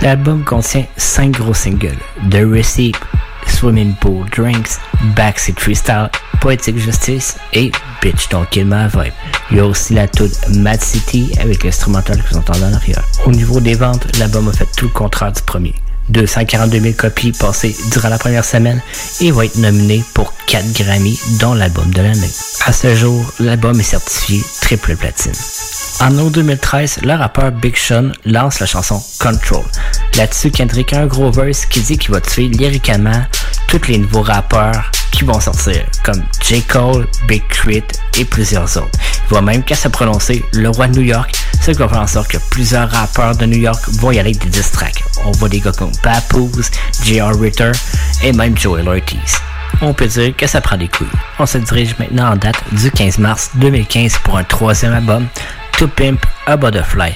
L'album 0.00 0.42
contient 0.42 0.86
5 0.96 1.32
gros 1.32 1.52
singles 1.52 1.98
The 2.30 2.46
Receipt, 2.50 2.94
Swimming 3.46 3.94
Pool 4.00 4.24
Drinks, 4.30 4.78
Backseat 5.14 5.60
Freestyle, 5.60 6.08
Poetic 6.40 6.78
Justice 6.78 7.36
et 7.52 7.70
Bitch 8.00 8.30
Don't 8.30 8.46
Kill 8.50 8.64
My 8.64 8.88
Vibe. 8.88 9.12
Il 9.50 9.58
y 9.58 9.60
a 9.60 9.66
aussi 9.66 9.92
la 9.92 10.08
toute 10.08 10.48
Mad 10.48 10.80
City 10.80 11.30
avec 11.38 11.62
l'instrumental 11.62 12.22
que 12.22 12.30
vous 12.30 12.38
entendez 12.38 12.64
en 12.64 12.72
arrière. 12.72 13.04
Au 13.26 13.30
niveau 13.32 13.60
des 13.60 13.74
ventes, 13.74 14.06
l'album 14.18 14.48
a 14.48 14.52
fait 14.52 14.68
tout 14.76 14.86
le 14.86 14.92
contraire 14.92 15.32
du 15.32 15.42
premier. 15.42 15.74
242 16.10 16.80
000 16.80 16.94
copies 16.96 17.32
passées 17.32 17.74
durant 17.90 18.08
la 18.08 18.18
première 18.18 18.44
semaine 18.44 18.80
et 19.20 19.30
va 19.30 19.44
être 19.44 19.56
nominé 19.56 20.04
pour 20.14 20.32
4 20.46 20.72
Grammy, 20.72 21.18
dont 21.40 21.54
l'album 21.54 21.90
de 21.92 22.02
l'année. 22.02 22.30
À 22.66 22.72
ce 22.72 22.94
jour, 22.94 23.24
l'album 23.40 23.78
est 23.78 23.84
certifié 23.84 24.42
triple 24.60 24.96
platine. 24.96 25.32
En 26.00 26.16
août 26.18 26.32
2013, 26.32 27.00
le 27.02 27.14
rappeur 27.14 27.52
Big 27.52 27.76
Sean 27.76 28.12
lance 28.24 28.60
la 28.60 28.66
chanson 28.66 29.02
Control. 29.20 29.64
Là-dessus, 30.16 30.50
Kendrick 30.50 30.92
a 30.92 31.00
un 31.00 31.06
gros 31.06 31.30
verse 31.30 31.66
qui 31.66 31.80
dit 31.80 31.98
qu'il 31.98 32.12
va 32.12 32.20
tuer 32.20 32.48
lyriquement 32.48 33.24
tous 33.68 33.88
les 33.88 33.98
nouveaux 33.98 34.22
rappeurs 34.22 34.90
qui 35.12 35.24
vont 35.24 35.40
sortir, 35.40 35.86
comme 36.04 36.22
J. 36.40 36.62
Cole, 36.62 37.06
Big 37.28 37.46
Crit 37.48 37.84
et 38.18 38.24
plusieurs 38.24 38.76
autres. 38.76 38.98
Va 39.30 39.40
même 39.40 39.62
qu'à 39.62 39.74
se 39.74 39.88
prononcer? 39.88 40.44
Le 40.52 40.68
roi 40.68 40.88
de 40.88 40.98
New 40.98 41.06
York, 41.06 41.34
ce 41.60 41.70
qui 41.70 41.78
va 41.78 41.88
faire 41.88 42.00
en 42.00 42.06
sorte 42.06 42.28
que 42.28 42.38
plusieurs 42.50 42.90
rappeurs 42.90 43.36
de 43.36 43.46
New 43.46 43.58
York 43.58 43.82
vont 44.00 44.10
y 44.10 44.18
aller 44.18 44.30
avec 44.30 44.42
des 44.42 44.50
distracts. 44.50 45.02
On 45.24 45.30
voit 45.32 45.48
des 45.48 45.60
gars 45.60 45.72
comme 45.72 45.92
Papoose, 46.02 46.70
J.R. 47.02 47.38
Ritter 47.40 47.72
et 48.22 48.32
même 48.32 48.56
Joel 48.56 48.88
Ortiz. 48.88 49.38
On 49.80 49.92
peut 49.92 50.06
dire 50.06 50.36
que 50.36 50.46
ça 50.46 50.60
prend 50.60 50.76
des 50.76 50.88
couilles. 50.88 51.06
On 51.38 51.46
se 51.46 51.58
dirige 51.58 51.98
maintenant 51.98 52.32
en 52.32 52.36
date 52.36 52.62
du 52.72 52.90
15 52.90 53.18
mars 53.18 53.50
2015 53.56 54.18
pour 54.24 54.36
un 54.36 54.44
troisième 54.44 54.92
album, 54.92 55.26
To 55.78 55.88
Pimp 55.88 56.24
a 56.46 56.56
Butterfly. 56.56 57.12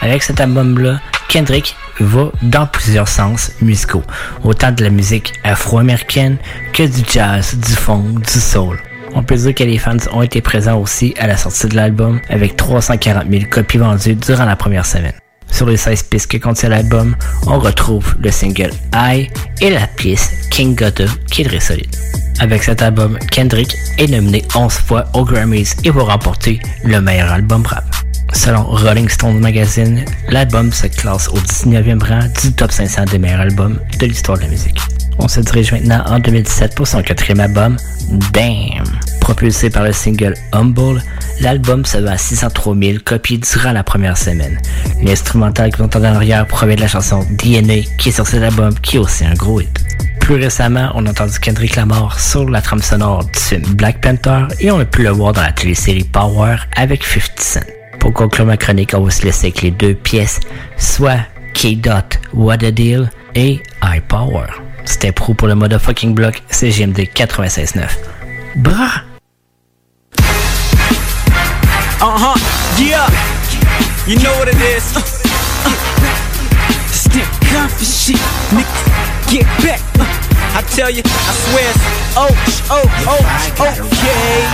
Avec 0.00 0.22
cet 0.22 0.40
album-là, 0.40 1.00
Kendrick 1.28 1.76
va 2.00 2.30
dans 2.42 2.66
plusieurs 2.66 3.08
sens 3.08 3.52
musicaux, 3.60 4.02
autant 4.42 4.72
de 4.72 4.82
la 4.82 4.90
musique 4.90 5.32
afro-américaine 5.44 6.38
que 6.72 6.82
du 6.82 7.02
jazz, 7.10 7.54
du 7.54 7.72
funk, 7.72 8.20
du 8.20 8.40
soul. 8.40 8.78
On 9.14 9.22
peut 9.22 9.36
dire 9.36 9.54
que 9.54 9.64
les 9.64 9.78
fans 9.78 9.96
ont 10.12 10.22
été 10.22 10.40
présents 10.40 10.80
aussi 10.80 11.14
à 11.18 11.26
la 11.26 11.36
sortie 11.36 11.68
de 11.68 11.76
l'album 11.76 12.20
avec 12.28 12.56
340 12.56 13.24
000 13.30 13.44
copies 13.50 13.78
vendues 13.78 14.16
durant 14.16 14.44
la 14.44 14.56
première 14.56 14.84
semaine. 14.84 15.14
Sur 15.50 15.66
les 15.66 15.76
16 15.76 16.02
pistes 16.04 16.30
que 16.30 16.36
contient 16.36 16.68
l'album, 16.68 17.14
on 17.46 17.60
retrouve 17.60 18.16
le 18.18 18.32
single 18.32 18.72
I 18.92 19.28
et 19.60 19.70
la 19.70 19.86
pièce 19.86 20.48
King 20.50 20.74
Gutta 20.74 21.04
qui 21.30 21.42
est 21.42 21.44
très 21.44 21.60
solide. 21.60 21.94
Avec 22.40 22.64
cet 22.64 22.82
album, 22.82 23.16
Kendrick 23.30 23.72
est 23.98 24.08
nominé 24.08 24.42
11 24.54 24.72
fois 24.72 25.04
aux 25.14 25.24
Grammys 25.24 25.76
et 25.84 25.90
va 25.90 26.02
remporter 26.02 26.58
le 26.82 27.00
meilleur 27.00 27.30
album 27.30 27.64
rap. 27.64 27.84
Selon 28.32 28.64
Rolling 28.64 29.08
Stone 29.08 29.38
Magazine, 29.38 30.04
l'album 30.28 30.72
se 30.72 30.88
classe 30.88 31.28
au 31.28 31.38
19e 31.38 32.02
rang 32.02 32.26
du 32.42 32.52
top 32.52 32.72
500 32.72 33.04
des 33.12 33.18
meilleurs 33.18 33.40
albums 33.40 33.78
de 34.00 34.06
l'histoire 34.06 34.38
de 34.38 34.42
la 34.42 34.48
musique. 34.48 34.80
On 35.18 35.28
se 35.28 35.40
dirige 35.40 35.72
maintenant 35.72 36.02
en 36.06 36.18
2017 36.18 36.74
pour 36.74 36.86
son 36.86 37.02
quatrième 37.02 37.40
album, 37.40 37.76
Damn. 38.32 38.84
Propulsé 39.20 39.70
par 39.70 39.84
le 39.84 39.92
single 39.92 40.34
Humble, 40.52 41.02
l'album 41.40 41.84
se 41.84 41.96
vend 41.98 42.12
à 42.12 42.18
603 42.18 42.76
000 42.76 42.98
copies 43.04 43.38
durant 43.38 43.72
la 43.72 43.82
première 43.82 44.18
semaine. 44.18 44.60
L'instrumental 45.02 45.72
que 45.72 45.78
vous 45.78 45.84
entendez 45.84 46.08
en 46.08 46.16
arrière 46.16 46.46
provient 46.46 46.76
de 46.76 46.82
la 46.82 46.88
chanson 46.88 47.24
DNA 47.30 47.82
qui 47.98 48.10
est 48.10 48.12
sur 48.12 48.26
cet 48.26 48.42
album 48.42 48.74
qui 48.80 48.96
est 48.96 48.98
aussi 48.98 49.24
un 49.24 49.32
gros 49.32 49.60
hit. 49.60 49.80
Plus 50.20 50.36
récemment, 50.36 50.90
on 50.94 51.06
a 51.06 51.10
entendu 51.10 51.38
Kendrick 51.38 51.76
Lamar 51.76 52.20
sur 52.20 52.48
la 52.48 52.60
trame 52.60 52.82
sonore 52.82 53.24
du 53.24 53.38
film 53.38 53.62
Black 53.74 54.00
Panther 54.00 54.46
et 54.60 54.70
on 54.70 54.78
a 54.78 54.84
pu 54.84 55.02
le 55.02 55.10
voir 55.10 55.32
dans 55.32 55.42
la 55.42 55.52
télésérie 55.52 56.04
Power 56.04 56.56
avec 56.76 57.04
50 57.04 57.40
Cent. 57.40 57.60
Pour 58.00 58.12
conclure 58.12 58.44
ma 58.44 58.58
chronique, 58.58 58.92
on 58.94 59.00
va 59.00 59.10
se 59.10 59.22
laisser 59.22 59.46
avec 59.46 59.62
les 59.62 59.70
deux 59.70 59.94
pièces, 59.94 60.40
soit 60.76 61.20
K-Dot 61.54 62.20
What 62.34 62.64
a 62.64 62.70
Deal 62.70 63.10
et 63.34 63.62
High 63.82 64.02
Power. 64.06 64.46
C'était 64.84 65.12
pro 65.12 65.34
pour 65.34 65.48
le 65.48 65.54
motherfucking 65.54 66.14
block 66.14 66.42
CGMD 66.50 67.08
96.9. 67.14 67.88
Bras! 68.56 69.02
Uh 72.00 72.12
huh, 72.18 72.36
yeah. 72.78 73.08
You 74.06 74.18
know 74.18 74.32
what 74.36 74.48
it 74.48 74.60
is. 74.60 74.94
Uh, 74.94 75.00
uh, 75.00 75.72
Stick 76.92 77.24
comfy 77.48 77.86
shit, 77.86 78.20
nigga. 78.52 78.68
Get 79.32 79.46
back. 79.64 79.80
Uh, 79.98 80.04
I 80.58 80.62
tell 80.76 80.90
you, 80.90 81.02
I 81.04 81.32
swear 81.32 81.70
it's 81.70 81.80
oh, 82.16 82.28
oh, 82.70 82.84
oh, 83.08 83.24
okay. 83.64 84.44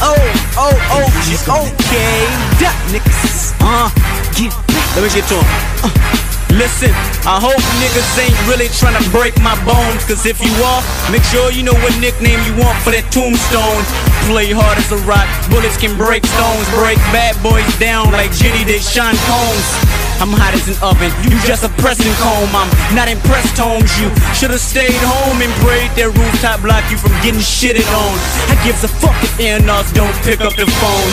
Uh, 0.00 0.14
oh, 0.56 0.74
oh, 0.92 1.10
oh, 1.48 1.66
okay. 1.66 2.26
That 2.62 2.76
niggas. 2.94 3.52
Uh, 3.60 3.90
get 4.38 4.54
back. 4.70 4.86
Let 4.94 5.02
me 5.02 5.10
get 5.10 5.26
to 5.26 5.34
him. 5.34 5.46
Uh, 5.82 6.31
Listen, 6.52 6.92
I 7.24 7.40
hope 7.40 7.56
niggas 7.80 8.12
ain't 8.20 8.36
really 8.44 8.68
trying 8.76 9.00
to 9.00 9.06
break 9.08 9.32
my 9.40 9.56
bones. 9.64 10.04
Cause 10.04 10.26
if 10.26 10.36
you 10.44 10.52
are, 10.60 10.82
make 11.08 11.24
sure 11.24 11.50
you 11.50 11.62
know 11.62 11.72
what 11.80 11.96
nickname 11.96 12.40
you 12.44 12.52
want 12.60 12.76
for 12.84 12.92
that 12.92 13.08
tombstone. 13.08 13.80
Play 14.28 14.52
hard 14.52 14.76
as 14.76 14.92
a 14.92 15.00
rock, 15.08 15.24
bullets 15.48 15.80
can 15.80 15.96
break 15.96 16.26
stones. 16.28 16.68
Break 16.76 17.00
bad 17.08 17.40
boys 17.40 17.64
down 17.80 18.12
like 18.12 18.36
Jenny 18.36 18.68
did 18.68 18.84
Sean 18.84 19.16
Combs. 19.24 20.01
I'm 20.22 20.30
hot 20.30 20.54
as 20.54 20.70
an 20.70 20.78
oven. 20.86 21.10
You 21.26 21.34
just 21.42 21.66
a 21.66 21.70
pressing 21.82 22.14
comb. 22.22 22.54
I'm 22.54 22.70
not 22.94 23.10
impressed, 23.10 23.58
Holmes. 23.58 23.90
You 23.98 24.06
should've 24.38 24.62
stayed 24.62 25.02
home 25.02 25.42
and 25.42 25.50
prayed 25.58 25.90
that 25.98 26.14
rooftop 26.14 26.62
block 26.62 26.86
you 26.94 26.96
from 26.96 27.10
getting 27.26 27.42
shitted 27.42 27.82
on. 27.90 28.14
I 28.46 28.54
gives 28.62 28.86
a 28.86 28.90
fuck 29.02 29.18
if 29.18 29.34
Enos 29.42 29.90
don't 29.90 30.14
pick 30.22 30.38
up 30.38 30.54
the 30.54 30.70
phone. 30.78 31.10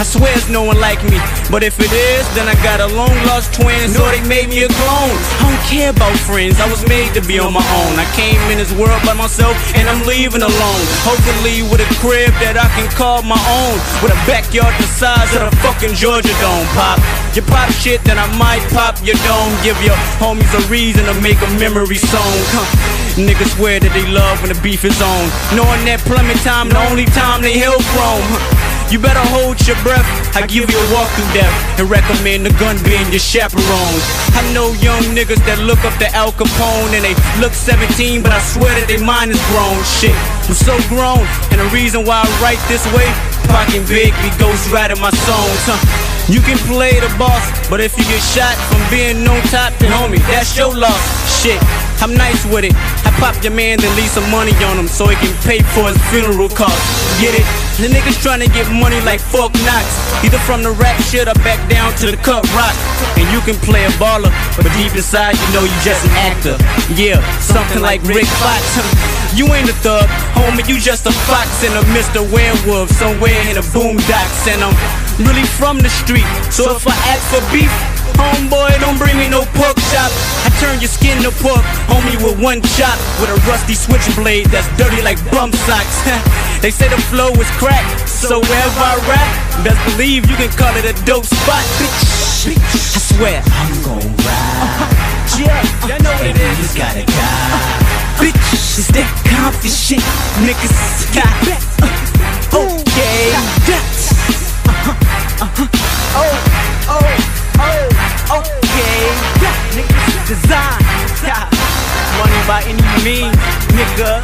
I 0.00 0.04
swear 0.08 0.32
it's 0.32 0.48
no 0.48 0.64
one 0.64 0.80
like 0.80 1.04
me, 1.04 1.20
but 1.52 1.60
if 1.60 1.76
it 1.76 1.92
is, 1.92 2.24
then 2.32 2.48
I 2.48 2.56
got 2.64 2.80
a 2.80 2.88
long 2.88 3.12
lost 3.28 3.52
twin, 3.52 3.84
so 3.92 4.00
they 4.08 4.22
made 4.24 4.48
me 4.48 4.64
a 4.64 4.70
clone. 4.70 5.18
I 5.20 5.44
don't 5.44 5.64
care 5.68 5.90
about 5.90 6.16
friends, 6.16 6.56
I 6.56 6.70
was 6.70 6.86
made 6.88 7.12
to 7.18 7.22
be 7.26 7.36
on 7.42 7.52
my 7.52 7.66
own. 7.84 8.00
I 8.00 8.06
came 8.16 8.40
in 8.48 8.62
this 8.62 8.72
world 8.78 9.02
by 9.04 9.12
myself, 9.12 9.58
and 9.76 9.90
I'm 9.90 10.06
leaving 10.06 10.40
alone. 10.40 10.82
Hopefully 11.04 11.66
with 11.66 11.82
a 11.82 11.90
crib 11.98 12.30
that 12.40 12.54
I 12.54 12.70
can 12.78 12.88
call 12.94 13.26
my 13.26 13.36
own, 13.36 13.76
with 14.00 14.14
a 14.14 14.20
backyard 14.24 14.72
the 14.78 14.86
size 14.86 15.34
of 15.34 15.50
the 15.50 15.54
fucking 15.66 15.98
Georgia 15.98 16.32
Dome. 16.38 16.64
Pop, 16.78 17.02
you 17.34 17.42
pop 17.42 17.66
shit, 17.74 17.98
then 18.06 18.22
I 18.22 18.30
might 18.38 18.62
pop 18.70 18.96
your 19.02 19.18
dome. 19.26 19.52
Give 19.66 19.76
your 19.82 19.98
homies 20.22 20.48
a 20.54 20.62
reason 20.70 21.04
to 21.06 21.14
make 21.20 21.42
a 21.42 21.50
memory 21.58 21.98
song. 21.98 22.38
Huh. 22.54 22.64
Niggas 23.18 23.58
swear 23.58 23.80
that 23.80 23.92
they 23.92 24.06
love 24.06 24.40
when 24.40 24.54
the 24.54 24.60
beef 24.62 24.86
is 24.86 25.02
on. 25.02 25.26
Knowing 25.58 25.84
that 25.90 25.98
plummet 26.06 26.38
time, 26.46 26.70
the 26.70 26.78
only 26.88 27.04
time 27.10 27.42
they 27.42 27.58
hell 27.58 27.76
chrome. 27.92 28.77
You 28.88 28.98
better 28.98 29.20
hold 29.36 29.60
your 29.68 29.76
breath. 29.84 30.08
I 30.32 30.46
give 30.48 30.64
you 30.64 30.78
a 30.80 30.86
walk 30.96 31.12
through 31.12 31.28
death 31.36 31.52
and 31.76 31.90
recommend 31.92 32.48
the 32.48 32.54
gun 32.56 32.80
being 32.88 33.04
your 33.12 33.20
chaperone. 33.20 34.00
I 34.32 34.40
know 34.56 34.72
young 34.80 35.04
niggas 35.12 35.44
that 35.44 35.60
look 35.60 35.84
up 35.84 35.92
to 36.00 36.08
Al 36.16 36.32
Capone 36.32 36.96
and 36.96 37.04
they 37.04 37.12
look 37.36 37.52
17, 37.52 38.24
but 38.24 38.32
I 38.32 38.40
swear 38.40 38.72
that 38.80 38.88
their 38.88 39.04
mind 39.04 39.36
is 39.36 39.42
grown. 39.52 39.76
Shit, 39.84 40.16
I'm 40.48 40.56
so 40.56 40.72
grown, 40.88 41.20
and 41.52 41.60
the 41.60 41.68
reason 41.68 42.08
why 42.08 42.24
I 42.24 42.28
write 42.40 42.60
this 42.64 42.80
way, 42.96 43.04
Pocket 43.52 43.84
Big 43.92 44.16
be 44.24 44.32
ghost 44.40 44.72
writing 44.72 45.00
my 45.04 45.12
songs. 45.28 45.60
Huh? 45.68 45.76
You 46.32 46.40
can 46.40 46.56
play 46.64 46.96
the 46.96 47.12
boss, 47.20 47.44
but 47.68 47.84
if 47.84 47.92
you 47.92 48.08
get 48.08 48.24
shot 48.24 48.56
from 48.72 48.80
being 48.88 49.20
on 49.28 49.40
top, 49.52 49.76
then 49.84 49.92
homie, 49.92 50.20
that's 50.32 50.56
your 50.56 50.72
loss. 50.72 51.04
Shit, 51.44 51.60
I'm 51.98 52.14
nice 52.14 52.46
with 52.46 52.62
it. 52.62 52.74
I 53.02 53.10
pop 53.18 53.34
your 53.42 53.50
man, 53.50 53.82
then 53.82 53.90
leave 53.98 54.10
some 54.10 54.26
money 54.30 54.54
on 54.70 54.78
him 54.78 54.86
so 54.86 55.10
he 55.10 55.18
can 55.18 55.34
pay 55.42 55.58
for 55.74 55.90
his 55.90 55.98
funeral 56.14 56.48
costs. 56.48 56.78
Get 57.18 57.34
it? 57.34 57.42
The 57.82 57.90
niggas 57.90 58.22
trying 58.22 58.38
to 58.38 58.50
get 58.54 58.70
money 58.70 59.02
like 59.02 59.18
fuck 59.18 59.50
Knox. 59.66 59.86
Either 60.22 60.38
from 60.46 60.62
the 60.62 60.70
rap 60.78 60.94
shit 61.10 61.26
or 61.26 61.34
back 61.42 61.58
down 61.66 61.90
to 61.98 62.14
the 62.14 62.18
cut 62.22 62.46
rock. 62.54 62.74
And 63.18 63.26
you 63.34 63.42
can 63.42 63.58
play 63.66 63.82
a 63.82 63.92
baller, 63.98 64.30
but 64.54 64.70
deep 64.78 64.94
inside 64.94 65.34
you 65.34 65.48
know 65.50 65.66
you 65.66 65.78
just 65.82 66.06
an 66.06 66.14
actor. 66.22 66.54
Yeah, 66.94 67.18
something 67.42 67.82
like 67.82 68.02
Rick 68.06 68.30
Fox. 68.38 68.62
You 69.36 69.44
ain't 69.52 69.68
a 69.68 69.74
thug, 69.84 70.08
homie, 70.32 70.66
you 70.66 70.80
just 70.80 71.04
a 71.04 71.12
fox 71.12 71.62
and 71.62 71.74
a 71.76 71.84
Mr. 71.92 72.24
Werewolf 72.32 72.88
somewhere 72.88 73.38
in 73.46 73.56
the 73.56 73.60
boondocks. 73.76 74.48
And 74.48 74.64
I'm 74.64 74.74
really 75.28 75.44
from 75.44 75.78
the 75.78 75.90
street, 75.90 76.26
so 76.50 76.74
if 76.74 76.88
I 76.88 76.96
ask 77.12 77.28
for 77.28 77.52
beef, 77.52 77.70
Homeboy, 78.18 78.82
don't 78.82 78.98
bring 78.98 79.14
me 79.14 79.30
no 79.30 79.46
pork 79.54 79.78
chop. 79.94 80.10
I 80.42 80.50
turn 80.58 80.82
your 80.82 80.90
skin 80.90 81.07
to 81.28 81.42
pork, 81.42 81.64
homie, 81.88 82.16
with 82.24 82.40
one 82.40 82.60
chop. 82.76 82.96
With 83.20 83.30
a 83.30 83.38
rusty 83.48 83.74
switchblade 83.74 84.46
that's 84.46 84.68
dirty 84.76 85.02
like 85.02 85.18
bum 85.30 85.52
socks. 85.52 86.00
they 86.62 86.70
say 86.70 86.88
the 86.88 87.00
flow 87.12 87.30
is 87.32 87.50
crack, 87.60 87.84
so 88.06 88.40
wherever 88.40 88.80
I 88.80 88.96
rap, 89.04 89.64
best 89.64 89.80
believe 89.92 90.28
you 90.30 90.36
can 90.36 90.50
call 90.56 90.74
it 90.76 90.84
a 90.84 90.94
dope 91.04 91.26
spot, 91.26 91.64
bitch. 91.76 92.48
I 92.48 93.00
swear. 93.12 93.42
I'm 93.44 93.82
gon' 93.84 94.16
ride. 94.24 94.94
Yeah, 95.38 95.62
you 95.86 96.02
know 96.02 96.10
what 96.10 96.26
it 96.26 96.40
is. 96.40 96.74
You 96.74 96.80
gotta 96.80 97.04
die. 97.04 97.78
Bitch, 98.18 98.78
it's 98.80 98.88
that 98.96 99.06
confident 99.28 99.70
shit, 99.70 100.02
niggas. 100.42 101.14
Got 101.14 101.30
uh, 101.78 102.64
okay. 102.64 103.36
Uh-huh, 104.66 105.44
uh-huh. 105.44 105.68
Oh, 106.16 106.34
oh, 106.88 107.06
oh, 107.60 108.40
okay. 108.40 108.98
Yeah, 109.44 109.54
niggas 109.76 110.26
design. 110.26 110.87
Money 111.22 112.40
by 112.46 112.62
any 112.64 112.82
means, 113.02 113.36
nigga. 113.74 114.22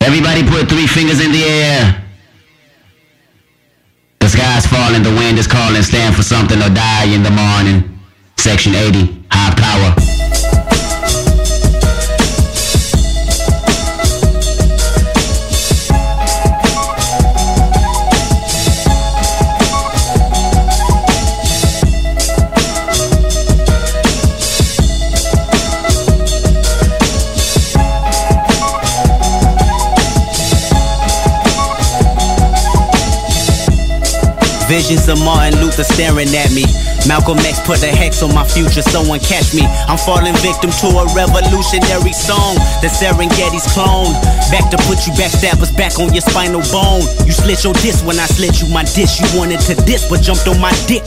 Everybody 0.00 0.42
put 0.48 0.68
three 0.68 0.86
fingers 0.86 1.20
in 1.20 1.30
the 1.30 1.44
air. 1.44 2.04
The 4.20 4.28
sky's 4.28 4.66
falling, 4.66 5.02
the 5.02 5.10
wind 5.10 5.38
is 5.38 5.46
calling, 5.46 5.82
stand 5.82 6.14
for 6.14 6.22
something 6.22 6.58
or 6.62 6.70
die 6.70 7.04
in 7.06 7.22
the 7.22 7.30
morning. 7.30 7.98
Section 8.36 8.74
80, 8.74 9.26
high 9.30 9.54
power. 9.54 10.07
Visions 34.78 35.08
of 35.08 35.18
Martin 35.24 35.58
Luther 35.58 35.82
staring 35.82 36.30
at 36.38 36.54
me. 36.54 36.62
Malcolm 37.10 37.36
X 37.42 37.58
put 37.66 37.82
a 37.82 37.90
hex 37.90 38.22
on 38.22 38.32
my 38.32 38.46
future, 38.46 38.80
someone 38.80 39.18
catch 39.18 39.52
me. 39.52 39.66
I'm 39.90 39.98
falling 39.98 40.38
victim 40.38 40.70
to 40.70 40.86
a 41.02 41.04
revolutionary 41.18 42.14
song. 42.14 42.54
The 42.78 42.86
Serengeti's 42.86 43.66
clone. 43.74 44.14
Back 44.54 44.70
to 44.70 44.78
put 44.86 45.02
you 45.02 45.12
backstabbers 45.18 45.74
back 45.76 45.98
on 45.98 46.14
your 46.14 46.22
spinal 46.22 46.62
bone. 46.70 47.02
You 47.26 47.34
slit 47.34 47.64
your 47.64 47.74
disc 47.82 48.06
when 48.06 48.20
I 48.20 48.26
slit 48.26 48.62
you 48.62 48.68
my 48.70 48.84
dish. 48.84 49.18
You 49.18 49.26
wanted 49.34 49.58
to 49.66 49.74
diss, 49.82 50.08
but 50.08 50.22
jumped 50.22 50.46
on 50.46 50.60
my 50.60 50.70
dick. 50.86 51.02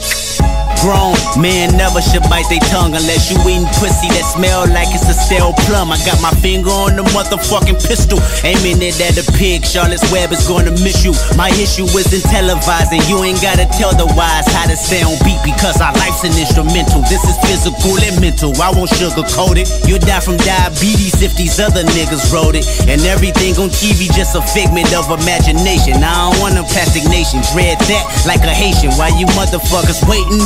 Grown 0.84 1.14
man 1.38 1.76
never 1.78 2.02
should 2.02 2.26
bite 2.26 2.48
their 2.50 2.58
tongue 2.66 2.90
unless 2.98 3.30
you 3.30 3.38
eating 3.46 3.70
pussy 3.78 4.10
that 4.18 4.26
smell 4.26 4.66
like 4.74 4.90
it's 4.90 5.06
a 5.06 5.14
stale 5.14 5.54
plum. 5.70 5.94
I 5.94 5.98
got 6.02 6.18
my 6.18 6.34
finger 6.42 6.74
on 6.74 6.98
the 6.98 7.06
motherfucking 7.14 7.78
pistol, 7.86 8.18
aiming 8.42 8.82
it 8.82 8.98
at 8.98 9.14
a 9.14 9.24
pig. 9.38 9.62
Charlotte's 9.62 10.02
Web 10.10 10.34
is 10.34 10.42
gonna 10.48 10.74
miss 10.82 11.06
you. 11.06 11.14
My 11.38 11.54
issue 11.54 11.86
isn't 11.86 12.26
televising. 12.26 12.98
You 13.06 13.22
ain't 13.22 13.38
gotta 13.38 13.61
tell 13.70 13.94
the 13.94 14.08
wise 14.18 14.48
how 14.50 14.66
to 14.66 14.76
stay 14.76 15.02
on 15.04 15.14
beat 15.22 15.38
because 15.44 15.78
our 15.78 15.92
life's 16.00 16.24
an 16.24 16.34
instrumental. 16.34 17.04
This 17.06 17.22
is 17.22 17.36
physical 17.44 17.94
and 18.00 18.16
mental. 18.18 18.50
I 18.58 18.72
won't 18.74 18.90
sugarcoat 18.90 19.60
it. 19.60 19.68
You'll 19.86 20.02
die 20.02 20.24
from 20.24 20.40
diabetes 20.40 21.22
if 21.22 21.36
these 21.36 21.60
other 21.60 21.84
niggas 21.94 22.32
wrote 22.32 22.56
it. 22.56 22.66
And 22.88 23.02
everything 23.06 23.54
on 23.62 23.70
TV 23.70 24.10
just 24.10 24.34
a 24.34 24.42
figment 24.42 24.90
of 24.96 25.12
imagination. 25.12 26.02
I 26.02 26.32
don't 26.32 26.40
want 26.40 26.58
a 26.58 26.64
plastic 26.66 27.06
nation. 27.06 27.44
Dread 27.52 27.78
that 27.86 28.04
like 28.26 28.42
a 28.42 28.54
Haitian. 28.54 28.96
Why 28.98 29.14
you 29.14 29.26
motherfuckers 29.38 30.02
waiting? 30.08 30.42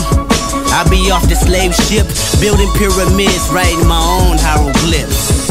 I 0.75 0.85
be 0.91 1.09
off 1.15 1.25
the 1.29 1.37
slave 1.37 1.73
ship, 1.73 2.05
building 2.41 2.69
pyramids, 2.77 3.49
writing 3.55 3.87
my 3.87 3.97
own 3.97 4.37
hieroglyphs. 4.37 5.49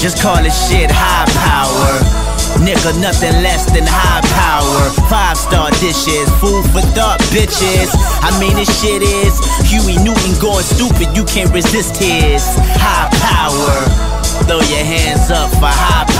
Just 0.00 0.22
call 0.22 0.38
it 0.38 0.50
shit 0.50 0.90
high 0.90 1.26
power. 1.36 2.21
Nigga, 2.62 2.94
nothing 3.00 3.42
less 3.42 3.66
than 3.66 3.82
high 3.82 4.22
power. 4.38 4.90
Five 5.10 5.36
star 5.36 5.70
dishes, 5.82 6.30
food 6.38 6.62
for 6.70 6.80
thought, 6.94 7.18
bitches. 7.34 7.90
I 8.22 8.30
mean, 8.38 8.54
this 8.54 8.70
shit 8.80 9.02
is 9.02 9.34
Huey 9.66 9.98
Newton 9.98 10.38
going 10.38 10.62
stupid. 10.62 11.10
You 11.16 11.24
can't 11.24 11.52
resist 11.52 11.96
his 11.96 12.46
high 12.78 13.10
power. 13.18 14.22
Throw 14.46 14.62
your 14.62 14.86
hands 14.86 15.30
up 15.30 15.50
for 15.58 15.66
high 15.66 16.06
power. 16.06 16.11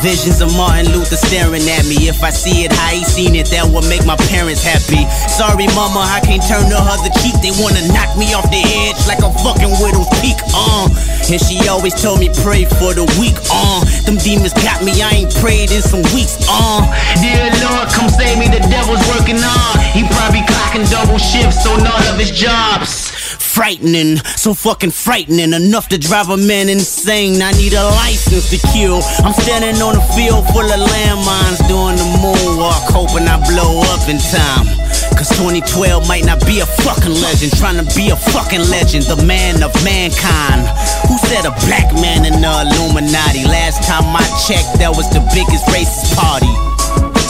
Visions 0.00 0.40
of 0.40 0.48
Martin 0.56 0.88
Luther 0.96 1.20
staring 1.20 1.68
at 1.68 1.84
me. 1.84 2.08
If 2.08 2.24
I 2.24 2.32
see 2.32 2.64
it 2.64 2.72
how 2.72 2.88
he 2.88 3.04
seen 3.04 3.36
it, 3.36 3.52
that 3.52 3.68
will 3.68 3.84
make 3.84 4.08
my 4.08 4.16
parents 4.32 4.64
happy. 4.64 5.04
Sorry, 5.28 5.68
mama, 5.76 6.00
I 6.00 6.24
can't 6.24 6.40
turn 6.40 6.72
the 6.72 6.80
other 6.80 7.12
cheek. 7.20 7.36
They 7.44 7.52
wanna 7.60 7.84
knock 7.92 8.16
me 8.16 8.32
off 8.32 8.48
the 8.48 8.64
edge 8.64 8.96
like 9.04 9.20
a 9.20 9.28
fucking 9.44 9.76
widow's 9.76 10.08
peak. 10.24 10.40
Uh. 10.56 10.88
And 11.28 11.36
she 11.36 11.68
always 11.68 11.92
told 11.92 12.16
me 12.16 12.32
pray 12.40 12.64
for 12.80 12.96
the 12.96 13.04
weak. 13.20 13.36
Uh. 13.52 13.84
Them 14.08 14.16
demons 14.16 14.56
got 14.64 14.80
me. 14.80 15.04
I 15.04 15.20
ain't 15.20 15.32
prayed 15.36 15.68
in 15.68 15.84
some 15.84 16.02
weeks. 16.16 16.40
Uh. 16.48 16.80
Dear 17.20 17.52
Lord, 17.60 17.92
come 17.92 18.08
save 18.08 18.40
me, 18.40 18.48
the 18.48 18.64
devil's 18.72 19.04
working 19.12 19.36
on. 19.36 19.72
He 19.92 20.08
probably 20.16 20.40
clocking 20.48 20.88
double 20.88 21.20
shifts 21.20 21.68
on 21.68 21.84
all 21.84 22.04
of 22.08 22.16
his 22.16 22.32
jobs. 22.32 23.19
Frightening, 23.50 24.16
so 24.38 24.54
fucking 24.54 24.94
frightening, 24.94 25.52
enough 25.52 25.88
to 25.90 25.98
drive 25.98 26.30
a 26.30 26.36
man 26.38 26.70
insane. 26.70 27.42
I 27.42 27.50
need 27.58 27.74
a 27.74 27.82
license 27.98 28.48
to 28.54 28.58
kill. 28.70 29.02
I'm 29.26 29.34
standing 29.34 29.82
on 29.82 29.98
a 29.98 30.04
field 30.14 30.46
full 30.54 30.64
of 30.64 30.78
landmines 30.78 31.58
doing 31.66 31.98
the 31.98 32.06
moonwalk, 32.22 32.86
hoping 32.94 33.26
I 33.26 33.42
blow 33.50 33.82
up 33.90 34.06
in 34.06 34.22
time. 34.30 34.70
Cause 35.18 35.34
2012 35.34 36.06
might 36.06 36.24
not 36.24 36.38
be 36.46 36.62
a 36.62 36.66
fucking 36.86 37.12
legend, 37.18 37.50
trying 37.58 37.82
to 37.82 37.86
be 37.98 38.14
a 38.14 38.16
fucking 38.16 38.70
legend, 38.70 39.10
the 39.10 39.18
man 39.26 39.66
of 39.66 39.74
mankind. 39.82 40.70
Who 41.10 41.18
said 41.26 41.42
a 41.42 41.52
black 41.66 41.90
man 41.98 42.22
in 42.30 42.38
the 42.38 42.54
Illuminati? 42.70 43.50
Last 43.50 43.82
time 43.82 44.06
I 44.14 44.22
checked, 44.46 44.78
that 44.78 44.94
was 44.94 45.10
the 45.10 45.26
biggest 45.34 45.66
racist 45.74 46.14
party. 46.14 46.54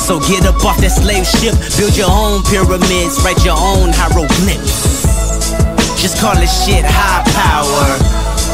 So 0.04 0.20
get 0.28 0.44
up 0.44 0.60
off 0.68 0.76
that 0.84 0.92
slave 0.92 1.24
ship, 1.24 1.56
build 1.80 1.96
your 1.96 2.12
own 2.12 2.44
pyramids, 2.52 3.16
write 3.24 3.40
your 3.40 3.56
own 3.56 3.96
hieroglyphs. 3.96 5.29
Just 6.00 6.18
call 6.18 6.34
this 6.34 6.64
shit 6.64 6.82
high 6.82 7.20
power. 7.36 7.84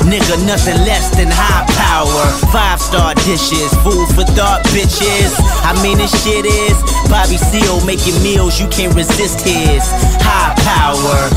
Nigga, 0.03 0.35
nothing 0.47 0.75
less 0.83 1.15
than 1.15 1.29
high 1.31 1.63
power. 1.79 2.27
Five 2.51 2.81
star 2.81 3.15
dishes, 3.23 3.71
food 3.87 4.09
for 4.19 4.27
thought, 4.35 4.67
bitches. 4.75 5.31
I 5.63 5.71
mean, 5.81 5.99
this 5.99 6.11
shit 6.25 6.45
is 6.45 6.75
Bobby 7.09 7.39
Seal 7.39 7.79
making 7.87 8.21
meals, 8.21 8.61
you 8.61 8.67
can't 8.67 8.95
resist 8.97 9.47
his 9.47 9.87
high 10.27 10.59
power. 10.67 11.31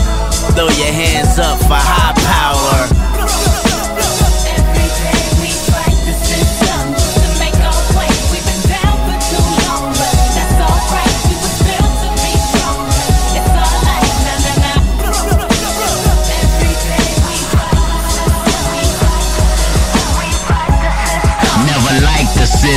Throw 0.57 0.69
your 0.81 0.91
hands 0.91 1.38
up 1.38 1.60
for 1.60 1.77
high 1.77 2.18
power. 2.18 2.98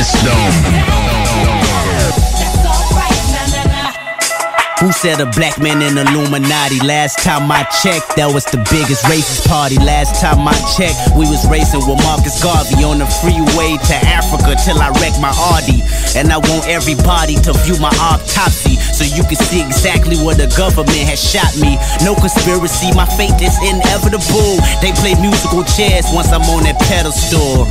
System. 0.01 0.33
Who 4.81 4.91
said 4.91 5.21
a 5.21 5.31
black 5.39 5.63
man 5.63 5.79
in 5.79 5.95
Illuminati? 5.95 6.81
Last 6.83 7.23
time 7.23 7.47
I 7.53 7.63
checked, 7.85 8.19
that 8.19 8.27
was 8.27 8.43
the 8.51 8.59
biggest 8.67 9.07
racist 9.07 9.47
party. 9.47 9.79
Last 9.79 10.19
time 10.19 10.43
I 10.43 10.57
checked, 10.75 11.15
we 11.15 11.23
was 11.31 11.47
racing 11.47 11.87
with 11.87 12.03
Marcus 12.03 12.43
Garvey 12.43 12.83
on 12.83 12.99
the 12.99 13.07
freeway 13.23 13.79
to 13.79 13.95
Africa 14.11 14.59
till 14.59 14.83
I 14.83 14.91
wrecked 14.99 15.23
my 15.23 15.31
Audi. 15.55 15.87
And 16.19 16.35
I 16.35 16.43
want 16.43 16.67
everybody 16.67 17.39
to 17.47 17.55
view 17.63 17.79
my 17.79 17.95
autopsy 18.03 18.75
so 18.75 19.07
you 19.07 19.23
can 19.23 19.39
see 19.39 19.63
exactly 19.63 20.19
where 20.19 20.35
the 20.35 20.51
government 20.59 21.05
has 21.07 21.23
shot 21.23 21.53
me. 21.63 21.79
No 22.03 22.19
conspiracy, 22.19 22.91
my 22.99 23.07
fate 23.15 23.39
is 23.39 23.55
inevitable. 23.63 24.59
They 24.83 24.91
play 24.99 25.15
musical 25.23 25.63
chairs 25.63 26.11
once 26.11 26.35
I'm 26.35 26.43
on 26.51 26.67
that 26.67 26.83
pedestal. 26.91 27.71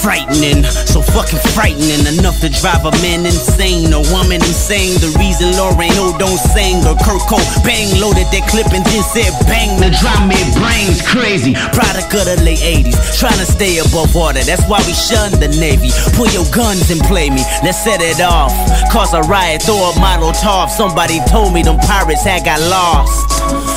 Frightening, 0.00 0.64
so 0.64 1.04
fucking 1.04 1.44
frightening 1.52 2.08
enough 2.08 2.40
to 2.40 2.48
drive 2.48 2.88
a 2.88 2.92
man 3.04 3.28
insane, 3.28 3.92
a 3.92 4.00
woman 4.08 4.40
insane. 4.40 4.96
The 4.96 5.12
reason 5.20 5.52
Lorraine 5.60 5.92
don't 6.16 6.40
sing 6.40 6.80
or 6.88 6.96
Kurt 7.04 7.20
bang 7.60 7.92
loaded 8.00 8.24
that 8.32 8.48
clip 8.48 8.72
and 8.72 8.80
then 8.80 9.04
said 9.04 9.28
bang. 9.44 9.76
The 9.76 9.92
drum 10.00 10.32
it 10.32 10.48
brains 10.56 11.04
crazy. 11.04 11.52
Product 11.76 12.08
of 12.16 12.24
the 12.32 12.40
late 12.40 12.64
80s, 12.64 12.96
trying 13.20 13.36
to 13.36 13.44
stay 13.44 13.76
above 13.76 14.16
water. 14.16 14.40
That's 14.40 14.64
why 14.64 14.80
we 14.88 14.96
shun 14.96 15.36
the 15.36 15.52
Navy. 15.60 15.92
Pull 16.16 16.32
your 16.32 16.48
guns 16.48 16.88
and 16.88 17.04
play 17.04 17.28
me. 17.28 17.44
Let's 17.60 17.84
set 17.84 18.00
it 18.00 18.24
off. 18.24 18.56
Cause 18.88 19.12
a 19.12 19.20
riot, 19.28 19.68
throw 19.68 19.92
a 19.92 19.92
model 20.00 20.32
top. 20.32 20.72
Somebody 20.72 21.20
told 21.28 21.52
me 21.52 21.60
them 21.60 21.76
pirates 21.76 22.24
had 22.24 22.48
got 22.48 22.60
lost. 22.72 23.28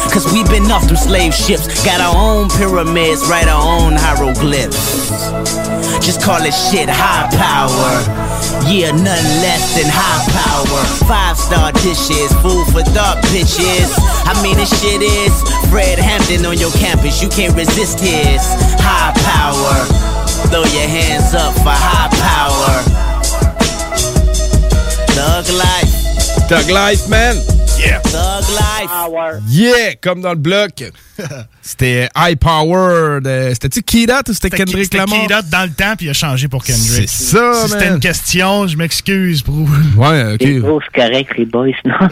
Cause 0.07 0.23
we 0.31 0.47
been 0.47 0.71
off 0.71 0.87
them 0.87 0.95
slave 0.95 1.35
ships. 1.35 1.67
Got 1.83 1.99
our 1.99 2.15
own 2.15 2.47
pyramids, 2.47 3.27
write 3.27 3.51
our 3.51 3.59
own 3.59 3.99
hieroglyphs. 3.99 5.82
Just 6.01 6.21
call 6.21 6.41
it 6.41 6.53
shit 6.53 6.89
high 6.89 7.29
power. 7.35 7.93
Yeah, 8.65 8.91
nothing 8.91 9.33
less 9.43 9.75
than 9.75 9.89
high 9.91 10.23
power. 10.31 10.81
Five 11.05 11.37
star 11.37 11.71
dishes, 11.83 12.31
food 12.41 12.65
for 12.71 12.83
thought 12.95 13.21
bitches. 13.29 13.91
I 14.25 14.33
mean, 14.41 14.57
this 14.57 14.71
shit 14.81 15.01
is 15.01 15.33
Fred 15.69 15.99
Hampton 15.99 16.45
on 16.45 16.57
your 16.57 16.71
campus. 16.71 17.21
You 17.21 17.29
can't 17.29 17.55
resist 17.55 17.99
his 17.99 18.41
high 18.79 19.13
power. 19.27 19.85
Throw 20.49 20.65
your 20.73 20.87
hands 20.87 21.33
up 21.33 21.53
for 21.61 21.75
high 21.75 22.09
power. 22.17 22.73
Thug 25.13 25.45
life. 25.53 25.93
Thug 26.49 26.69
life, 26.69 27.09
man. 27.09 27.52
Yeah. 27.85 27.99
Thug 27.99 28.45
life. 28.49 28.89
Yeah, 29.49 29.95
comme 30.01 30.21
dans 30.21 30.29
le 30.31 30.37
bloc. 30.37 30.71
C'était 31.61 32.07
High 32.15 32.37
Power. 32.37 33.19
C'était-tu 33.53 33.81
Keydat 33.83 34.21
ou 34.29 34.33
c'était 34.33 34.49
Kendrick 34.49 34.85
C'était 34.85 34.97
Lamar? 34.99 35.27
Dot 35.27 35.45
dans 35.51 35.63
le 35.63 35.69
temps, 35.73 35.93
puis 35.97 36.05
il 36.07 36.09
a 36.09 36.13
changé 36.13 36.47
pour 36.47 36.63
Kendrick. 36.63 37.09
C'est 37.09 37.35
ça, 37.37 37.53
Si 37.65 37.69
c'était 37.71 37.89
une 37.89 37.99
question, 37.99 38.67
je 38.67 38.77
m'excuse, 38.77 39.43
bro. 39.43 39.65
Ouais, 39.97 40.37
Les 40.39 40.57
ok. 40.57 40.61
gros, 40.63 40.81
c'est 40.81 41.01
correct, 41.01 41.37
les 41.37 41.45
boys, 41.45 41.67
non? 41.85 41.95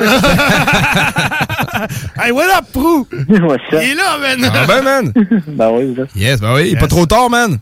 hey, 2.21 2.31
what 2.31 2.47
up, 2.57 2.65
bro? 2.73 3.07
What's 3.29 3.63
Il 3.71 3.77
est 3.77 3.95
là, 3.95 4.17
man. 4.19 4.51
Ah 4.53 4.65
ben, 4.67 4.81
man. 4.83 5.13
ben 5.47 5.69
oui, 5.73 5.93
vous 5.93 6.01
autres. 6.01 6.11
Yes, 6.15 6.39
ben 6.41 6.53
oui. 6.55 6.75
Pas 6.75 6.87
trop 6.87 7.05
tard, 7.05 7.29
man. 7.29 7.59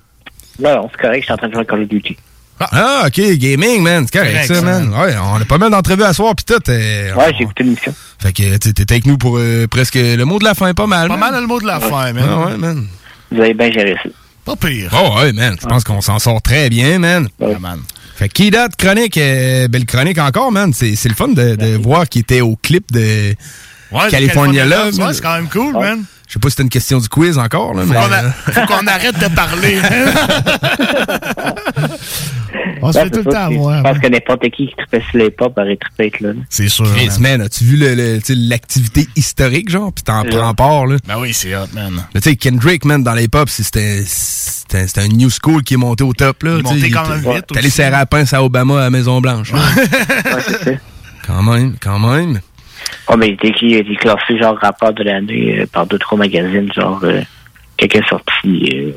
Non, 0.60 0.76
non, 0.76 0.90
c'est 0.92 1.00
correct, 1.02 1.20
je 1.22 1.26
suis 1.26 1.34
en 1.34 1.38
train 1.38 1.48
de 1.48 1.54
jouer 1.54 1.62
à 1.62 1.66
Call 1.66 1.84
of 1.84 1.88
Duty. 1.88 2.18
Ah, 2.60 3.04
ok, 3.08 3.22
gaming, 3.38 3.82
man. 3.82 4.06
C'est 4.06 4.20
correct, 4.20 4.48
Correct, 4.48 4.54
ça, 4.54 4.62
man. 4.62 4.90
Ouais, 4.94 5.16
on 5.18 5.42
a 5.42 5.46
pas 5.46 5.58
mal 5.58 5.72
d'entrevues 5.72 6.04
à 6.04 6.14
soir, 6.14 6.36
pis 6.36 6.44
tout. 6.46 6.60
Ouais, 6.68 7.34
j'ai 7.38 7.44
écouté 7.44 7.64
l'émission. 7.64 7.94
Fait 8.22 8.34
que, 8.34 8.44
tu 8.44 8.50
sais, 8.68 8.74
t'étais 8.74 8.94
avec 8.96 9.06
nous 9.06 9.18
pour 9.18 9.38
euh, 9.38 9.68
presque 9.68 9.96
le 9.96 10.24
mot 10.24 10.40
de 10.40 10.44
la 10.44 10.54
fin, 10.54 10.74
pas 10.74 10.88
mal. 10.88 11.08
Pas 11.08 11.18
man. 11.18 11.32
mal 11.32 11.42
le 11.42 11.48
mot 11.48 11.60
de 11.60 11.66
la 11.68 11.80
fin, 11.80 12.12
man. 12.12 12.26
Ah 12.30 12.46
ouais, 12.48 12.58
man. 12.58 12.88
Vous 13.32 13.42
avez 13.42 13.54
bien 13.54 13.72
géré 13.72 13.96
ça. 14.04 14.10
Pas 14.46 14.56
pire. 14.56 14.92
Oh 14.94 15.20
ouais, 15.20 15.32
man. 15.32 15.56
Je 15.62 15.68
pense 15.68 15.84
qu'on 15.84 16.02
s'en 16.02 16.20
sort 16.20 16.42
très 16.42 16.70
bien, 16.70 17.00
man. 17.00 17.30
man. 17.40 17.80
Fait 18.16 18.28
que 18.28 18.34
Key 18.34 18.52
Dot, 18.52 18.76
chronique, 18.78 19.18
euh, 19.18 19.68
belle 19.70 19.86
chronique 19.86 20.18
encore, 20.18 20.52
man. 20.52 20.74
C'est 20.74 20.96
c'est 20.96 21.08
le 21.08 21.16
fun 21.16 21.30
de, 21.30 21.56
de 21.56 21.78
voir 21.78 22.10
qu'il 22.10 22.22
était 22.22 22.42
au 22.42 22.58
clip 22.58 22.92
de 22.92 23.34
Ouais, 23.92 24.10
California 24.10 24.66
Love. 24.66 24.98
Love, 24.98 25.08
ouais, 25.08 25.14
c'est 25.14 25.22
quand 25.22 25.36
même 25.36 25.50
cool, 25.50 25.74
man. 25.74 26.04
Je 26.30 26.34
sais 26.34 26.40
pas 26.40 26.48
si 26.50 26.52
c'était 26.52 26.64
une 26.64 26.70
question 26.70 27.00
du 27.00 27.10
quiz 27.10 27.38
encore, 27.40 27.74
là, 27.74 27.82
Faut 27.82 27.90
mais... 27.90 27.96
qu'on 27.96 28.12
a- 28.14 28.32
faut 28.32 28.66
qu'on 28.68 28.86
arrête 28.88 29.20
de 29.20 29.28
parler. 29.36 29.80
On 32.82 32.94
se 32.94 32.98
Ouais, 32.98 33.04
fait 33.04 33.10
tout 33.10 33.18
le 33.20 33.26
temps 33.26 33.48
avoir. 33.48 33.78
Je 33.80 33.84
pense 33.84 34.00
que 34.00 34.08
n'importe 34.08 34.42
qui 34.52 34.68
qui 34.68 34.74
trippait 34.78 35.02
sur 35.10 35.18
les 35.20 35.32
pop 35.32 35.54
aurait 35.58 35.76
trippé 35.76 36.08
être 36.08 36.20
là. 36.22 36.30
C'est 36.50 36.70
sûr. 36.70 36.86
Chris, 36.96 37.10
man, 37.20 37.42
as-tu 37.42 37.66
vu 37.66 37.78
l'activité 38.48 39.06
historique, 39.18 39.70
genre, 39.70 39.92
pis 39.92 40.04
t'en 40.04 40.24
prends 40.24 40.54
part, 40.54 40.86
là? 40.86 40.96
Ben 41.06 41.16
oui, 41.20 41.34
c'est 41.34 41.54
hot, 41.56 41.66
man. 41.74 42.02
Mais 42.16 42.22
tu 42.22 42.30
sais, 42.30 42.36
Kendrick, 42.38 42.86
man, 42.86 43.04
dans 43.04 43.14
les 43.16 43.28
pop, 43.28 43.50
c'était 43.50 44.06
un 44.98 45.08
new 45.10 45.30
school 45.30 45.62
qui 45.64 45.74
est 45.74 45.78
monté 45.78 46.04
au 46.06 46.14
top, 46.14 46.44
là. 46.44 46.52
Il 46.54 46.60
est 46.60 46.64
monté 46.64 46.90
quand 46.92 47.10
même 47.10 47.20
vite 47.36 47.48
T'es 47.48 47.58
allé 47.58 47.68
aussi. 47.68 47.76
serrer 47.78 47.92
la 47.92 48.06
pince 48.06 48.34
à 48.34 48.44
Obama 48.44 48.78
à 48.78 48.84
la 48.84 48.90
Maison-Blanche. 48.92 49.52
Quand 51.28 51.44
même, 51.44 51.76
quand 51.82 52.00
même. 52.00 52.40
Ouais, 53.10 53.18
mais 53.18 53.28
il 53.30 53.34
était, 53.34 53.54
il 53.62 53.76
était 53.76 53.96
classé 53.96 54.38
genre 54.38 54.58
rapport 54.58 54.94
de 54.94 55.04
l'année 55.04 55.60
euh, 55.60 55.66
par 55.72 55.86
deux, 55.88 55.98
trois 55.98 56.18
magazines, 56.18 56.72
genre 56.74 57.00
euh, 57.04 57.22
quelqu'un 57.78 58.02
sorti 58.08 58.70
euh, 58.74 58.92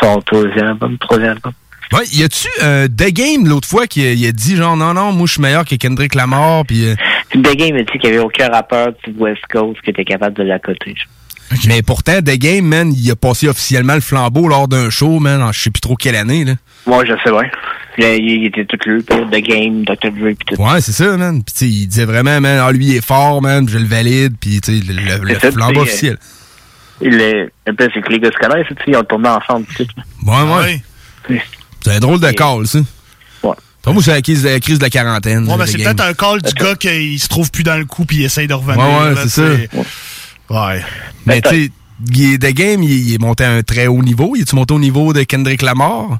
son 0.00 0.20
troisième 0.22 0.66
album, 0.66 0.98
troisième 0.98 1.32
album. 1.32 1.52
Ouais, 1.92 2.04
y 2.14 2.22
a-tu 2.22 2.48
euh, 2.62 2.88
The 2.88 3.12
Game 3.12 3.46
l'autre 3.46 3.68
fois 3.68 3.86
qui 3.86 4.06
a, 4.26 4.32
dit 4.32 4.56
genre 4.56 4.78
non 4.78 4.94
non 4.94 5.12
moi 5.12 5.26
je 5.26 5.32
suis 5.32 5.42
meilleur 5.42 5.66
que 5.66 5.74
Kendrick 5.74 6.14
Lamar 6.14 6.64
puis 6.64 6.86
euh, 6.86 6.94
The 7.34 7.54
Game 7.54 7.76
a 7.76 7.82
dit 7.82 7.98
qu'il 7.98 8.10
n'y 8.10 8.16
avait 8.16 8.24
aucun 8.24 8.48
rappeur 8.48 8.94
du 9.04 9.12
West 9.18 9.42
Coast 9.50 9.78
qui 9.82 9.90
était 9.90 10.04
capable 10.04 10.34
de 10.36 10.42
l'accoter. 10.42 10.94
Mais 11.66 11.82
pourtant 11.82 12.18
The 12.20 12.36
Game 12.36 12.64
man 12.66 12.92
il 12.96 13.10
a 13.10 13.16
passé 13.16 13.48
officiellement 13.48 13.94
le 13.94 14.00
flambeau 14.00 14.48
lors 14.48 14.68
d'un 14.68 14.90
show 14.90 15.18
man 15.20 15.42
en 15.42 15.52
je 15.52 15.62
sais 15.62 15.70
plus 15.70 15.80
trop 15.80 15.96
quelle 15.96 16.16
année 16.16 16.44
là. 16.44 16.54
Moi, 16.86 17.04
je 17.04 17.12
sais 17.24 17.30
bien. 17.30 17.42
Il, 17.98 18.24
il 18.42 18.46
était 18.46 18.64
tout 18.64 18.78
le 18.86 19.02
pour 19.02 19.28
The 19.30 19.36
Game, 19.36 19.84
Dr. 19.84 20.10
Dre, 20.12 20.28
pis 20.36 20.44
tout. 20.46 20.60
Ouais 20.62 20.80
c'est 20.80 20.92
ça 20.92 21.16
man 21.16 21.42
puis 21.44 21.52
tu 21.52 21.58
sais 21.58 21.68
il 21.68 21.86
disait 21.86 22.04
vraiment 22.06 22.40
man 22.40 22.58
ah, 22.66 22.72
lui 22.72 22.86
il 22.86 22.96
est 22.96 23.04
fort 23.06 23.42
man 23.42 23.68
je 23.68 23.78
le 23.78 23.84
valide 23.86 24.34
puis 24.40 24.60
tu 24.60 24.80
sais 24.80 24.84
le, 24.92 24.94
le- 25.18 25.24
le 25.24 25.38
ça, 25.38 25.52
flambeau 25.52 25.80
euh, 25.80 25.82
officiel. 25.82 26.18
Il 27.00 27.20
est, 27.20 27.50
le 27.66 27.72
pire, 27.74 27.88
c'est 27.92 28.00
que 28.00 28.10
les 28.12 28.20
gars 28.20 28.30
se 28.30 28.38
connaissent, 28.38 28.66
tu 28.68 28.74
sais, 28.74 28.82
ils 28.86 28.96
ont 28.96 29.02
tourné 29.02 29.28
ensemble, 29.28 29.66
tout. 29.76 29.86
Ouais 30.24 30.42
ouais. 31.28 31.40
C'est 31.84 31.96
un 31.96 31.98
drôle 32.00 32.20
de 32.20 32.30
call 32.30 32.66
ça. 32.66 32.78
Ouais. 33.42 33.54
Moi 33.86 34.02
c'est 34.02 34.12
la 34.12 34.22
crise, 34.22 34.44
la 34.44 34.60
crise 34.60 34.78
de 34.78 34.84
la 34.84 34.90
quarantaine. 34.90 35.46
Ouais, 35.48 35.56
ben 35.56 35.66
c'est 35.66 35.78
peut-être 35.78 36.00
un 36.04 36.14
call 36.14 36.40
du 36.40 36.52
gars 36.54 36.76
qui 36.76 37.18
se 37.18 37.28
trouve 37.28 37.50
plus 37.50 37.62
dans 37.64 37.76
le 37.76 37.84
coup 37.84 38.04
puis 38.04 38.18
il 38.18 38.24
essaye 38.24 38.46
de 38.46 38.54
revenir. 38.54 38.78
Ouais, 38.78 39.08
ouais, 39.10 39.14
c'est 39.24 39.28
ça. 39.28 39.42
Ouais. 40.52 40.82
Mais 41.26 41.40
tu 41.40 41.48
sais, 41.48 42.38
The 42.38 42.52
Game, 42.52 42.82
il, 42.82 43.08
il 43.08 43.14
est 43.14 43.20
monté 43.20 43.44
à 43.44 43.52
un 43.52 43.62
très 43.62 43.86
haut 43.86 44.02
niveau. 44.02 44.34
Il 44.36 44.42
est-tu 44.42 44.54
monté 44.54 44.74
au 44.74 44.78
niveau 44.78 45.12
de 45.12 45.22
Kendrick 45.22 45.62
Lamar? 45.62 46.18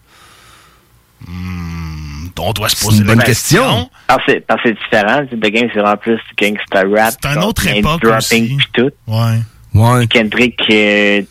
On 2.44 2.52
doit 2.52 2.68
se 2.68 2.76
C'est 2.76 2.96
une 2.96 3.04
bonne 3.04 3.22
question. 3.22 3.88
Parce 4.08 4.24
que 4.26 4.40
parce 4.40 4.62
que 4.62 4.70
c'est 4.70 4.74
différent. 4.74 5.24
The 5.26 5.36
Game, 5.36 5.68
c'est 5.72 5.80
vraiment 5.80 5.96
plus 5.96 6.18
gangsta 6.36 6.82
rap. 6.82 7.14
C'est 7.22 7.28
un 7.28 7.42
autre 7.42 7.66
époque 7.68 8.02
dropping 8.02 8.44
aussi. 8.44 8.56
pis 8.56 8.66
tout. 8.72 8.90
Ouais. 9.06 9.38
Ouais. 9.74 10.06
Kendrick, 10.08 10.60
euh, 10.70 11.22
tu 11.22 11.26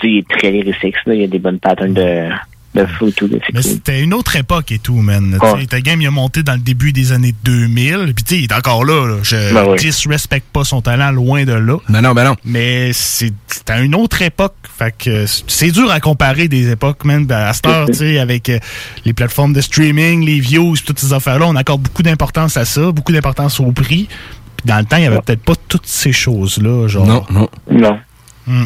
sais, 0.00 0.08
il 0.08 0.18
est 0.18 0.28
très 0.28 0.50
lyrique. 0.50 0.94
Il 1.06 1.14
y 1.14 1.24
a 1.24 1.26
des 1.26 1.38
bonnes 1.38 1.58
patterns 1.58 1.94
de, 1.94 2.28
de 2.76 3.40
Mais 3.54 3.62
c'était 3.62 4.00
une 4.02 4.12
autre 4.14 4.36
époque 4.36 4.70
et 4.72 4.78
tout, 4.78 4.96
man. 4.96 5.38
Tu 5.40 5.60
sais, 5.60 5.66
Ta 5.66 5.80
game, 5.80 6.00
il 6.00 6.06
a 6.06 6.10
monté 6.10 6.42
dans 6.42 6.52
le 6.52 6.58
début 6.60 6.92
des 6.92 7.12
années 7.12 7.34
2000. 7.44 8.12
Puis, 8.14 8.24
tu 8.24 8.34
sais, 8.34 8.40
il 8.40 8.44
est 8.44 8.52
encore 8.52 8.84
là. 8.84 9.06
là. 9.06 9.16
Je 9.22 9.54
Ben 9.54 9.64
oui. 9.68 9.78
disrespecte 9.78 10.46
pas 10.52 10.64
son 10.64 10.80
talent, 10.82 11.10
loin 11.10 11.44
de 11.44 11.52
là. 11.52 11.78
Ben 11.88 12.00
non, 12.02 12.12
ben 12.14 12.24
non. 12.24 12.36
Mais 12.44 12.92
c'est- 12.92 13.32
c'était 13.48 13.72
à 13.72 13.80
une 13.80 13.94
autre 13.94 14.22
époque. 14.22 14.54
Fait 14.78 14.94
que 14.96 15.24
c'est 15.26 15.70
dur 15.70 15.90
à 15.90 16.00
comparer 16.00 16.48
des 16.48 16.70
époques, 16.70 17.04
man. 17.04 17.24
Ben, 17.26 17.38
à 17.38 17.52
cette 17.52 17.66
heure, 17.66 17.86
tu 17.88 17.94
sais, 17.94 18.18
avec 18.18 18.48
euh, 18.48 18.58
les 19.04 19.12
plateformes 19.12 19.52
de 19.52 19.60
streaming, 19.60 20.24
les 20.24 20.40
views, 20.40 20.76
toutes 20.84 20.98
ces 21.00 21.12
affaires-là, 21.12 21.46
on 21.46 21.56
accorde 21.56 21.80
beaucoup 21.82 22.02
d'importance 22.02 22.56
à 22.56 22.64
ça, 22.64 22.92
beaucoup 22.92 23.12
d'importance 23.12 23.58
au 23.60 23.72
prix. 23.72 24.08
Puis 24.56 24.66
dans 24.66 24.78
le 24.78 24.84
temps, 24.84 24.96
il 24.96 25.04
y 25.04 25.06
avait 25.06 25.20
peut-être 25.20 25.42
pas 25.42 25.54
toutes 25.68 25.86
ces 25.86 26.12
choses-là. 26.12 26.88
Genre. 26.88 27.06
Non, 27.06 27.24
non. 27.30 27.48
Non. 27.70 27.98
Hmm. 28.46 28.64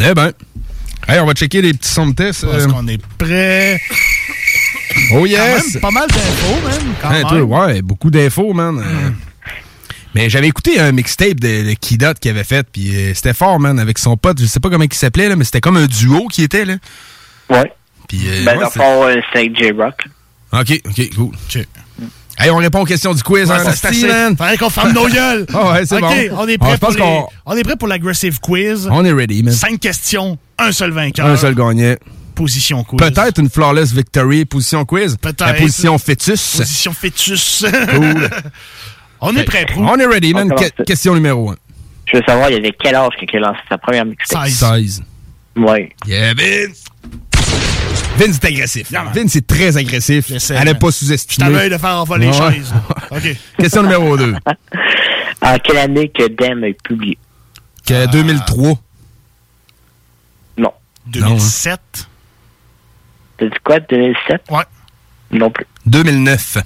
Eh 0.00 0.14
ben. 0.14 0.32
Hey, 1.08 1.18
on 1.20 1.26
va 1.26 1.32
checker 1.34 1.62
les 1.62 1.72
petits 1.74 1.90
sons 1.90 2.06
de 2.08 2.14
test. 2.14 2.44
Est-ce 2.44 2.68
qu'on 2.68 2.86
est 2.88 3.00
prêt? 3.18 3.80
Oh 5.14 5.20
Quand 5.20 5.24
yes! 5.26 5.72
même 5.74 5.80
pas 5.80 5.90
mal 5.90 6.06
d'infos, 6.06 6.60
man. 6.62 6.94
Quand 7.00 7.08
Hein, 7.08 7.12
même. 7.12 7.46
toi, 7.48 7.66
ouais, 7.66 7.80
beaucoup 7.82 8.10
d'infos, 8.10 8.52
man. 8.52 8.78
Euh, 8.78 9.10
Mais 10.14 10.28
j'avais 10.28 10.48
écouté 10.48 10.78
un 10.78 10.92
mixtape 10.92 11.40
de, 11.40 11.68
de 11.70 11.72
Kidot 11.72 12.12
qu'il 12.20 12.30
avait 12.30 12.44
fait, 12.44 12.66
puis 12.70 12.94
euh, 12.94 13.14
c'était 13.14 13.32
fort, 13.32 13.58
man, 13.58 13.78
avec 13.80 13.96
son 13.98 14.18
pote. 14.18 14.38
Je 14.40 14.44
sais 14.46 14.60
pas 14.60 14.68
comment 14.68 14.84
il 14.84 14.92
s'appelait, 14.92 15.30
là, 15.30 15.36
mais 15.36 15.44
c'était 15.44 15.62
comme 15.62 15.78
un 15.78 15.86
duo 15.86 16.28
qui 16.28 16.42
était, 16.42 16.66
là. 16.66 16.74
Ouais. 17.48 17.72
Puis, 18.06 18.20
euh, 18.26 18.44
Ben, 18.44 18.52
ouais, 18.52 18.54
dans 18.56 18.60
le 18.60 18.66
c'est- 18.72 18.78
fond, 18.78 19.04
euh, 19.06 19.16
c'est 19.32 19.38
avec 19.38 19.56
J-Rock. 19.56 19.94
OK, 20.52 20.80
OK, 20.86 21.14
cool. 21.16 21.30
Hey, 22.38 22.50
on 22.50 22.56
répond 22.56 22.80
aux 22.80 22.84
questions 22.86 23.12
du 23.14 23.22
quiz, 23.22 23.48
Ouais, 23.50 23.56
hein, 23.56 23.72
c'est 23.74 23.88
assez. 23.88 24.06
man. 24.06 24.36
Faudrait 24.36 24.56
qu'on 24.56 24.70
ferme 24.70 24.92
nos 24.92 25.06
gueules. 25.08 25.46
Ah 25.54 25.72
ouais, 25.72 25.86
c'est 25.86 25.96
OK, 25.96 26.00
bon. 26.00 26.08
on 26.38 26.48
est 26.48 26.56
Ah, 26.60 26.64
prêt 26.64 26.78
pour 26.78 26.90
les- 26.90 27.22
on 27.46 27.56
est 27.56 27.62
prêt 27.62 27.76
pour 27.76 27.88
l'aggressive 27.88 28.40
quiz. 28.40 28.88
On 28.90 29.04
est 29.04 29.12
ready, 29.12 29.42
man. 29.42 29.52
Cinq 29.54 29.78
questions, 29.80 30.38
un 30.58 30.72
seul 30.72 30.90
vainqueur. 30.92 31.26
Un 31.26 31.36
seul 31.36 31.54
gagnant. 31.54 31.94
Position 32.34 32.82
quiz. 32.84 32.98
Peut-être 32.98 33.38
une 33.40 33.50
flawless 33.50 33.92
victory, 33.92 34.44
position 34.46 34.84
quiz. 34.86 35.16
Peut-être. 35.20 35.44
La 35.46 35.54
position 35.54 35.98
fœtus. 35.98 36.56
Position 36.56 36.92
fœtus. 36.94 37.64
Cool. 37.94 38.30
on 39.20 39.36
est 39.36 39.44
prêt, 39.44 39.66
Prou. 39.66 39.84
On 39.84 39.96
est 39.98 40.06
ready, 40.06 40.32
man. 40.32 40.50
Que- 40.54 40.82
question 40.84 41.14
numéro 41.14 41.50
1. 41.50 41.56
Je 42.10 42.16
veux 42.16 42.22
savoir, 42.26 42.50
il 42.50 42.54
y 42.54 42.56
avait 42.58 42.72
quel 42.82 42.94
âge 42.94 43.10
qu'il 43.18 43.36
a 43.36 43.48
lancé 43.48 43.60
sa 43.68 43.78
première 43.78 44.04
mixtape? 44.06 44.48
16. 44.48 45.02
Ouais. 45.56 45.90
Yeah, 46.06 46.32
Vince. 46.34 46.84
Vince 48.16 48.36
est 48.36 48.44
agressif. 48.44 48.92
Vince 48.92 49.36
est 49.36 49.46
très 49.46 49.76
agressif. 49.76 50.30
Elle 50.50 50.64
n'est 50.64 50.74
pas 50.74 50.88
Je 50.88 50.92
sous-estimée. 50.92 51.52
t'avais 51.52 51.70
de 51.70 51.78
faire 51.78 51.96
envoler 51.96 52.26
les 52.30 52.38
Ouais. 52.40 52.52
chaises. 52.54 52.74
OK. 53.10 53.36
Question 53.58 53.82
numéro 53.82 54.16
2. 54.16 54.34
En 55.44 55.58
quelle 55.58 55.78
année 55.78 56.08
que 56.08 56.28
Dem 56.28 56.62
a 56.62 56.68
publié? 56.88 57.18
Que 57.84 58.06
2003. 58.12 58.78
Non. 60.56 60.72
2007. 61.08 61.80
T'as 63.38 63.46
dit 63.46 63.50
quoi, 63.64 63.80
2007? 63.80 64.42
Ouais. 64.50 64.62
Non 65.32 65.50
plus. 65.50 65.66
2009. 65.86 66.58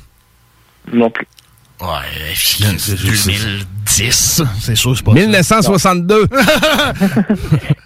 Non 0.93 1.09
plus. 1.09 1.27
Ouais, 1.81 2.35
2010. 2.61 4.43
C'est 4.59 4.75
sûr, 4.75 4.97
c'est 4.97 5.05
pas 5.05 5.13
1962. 5.13 6.27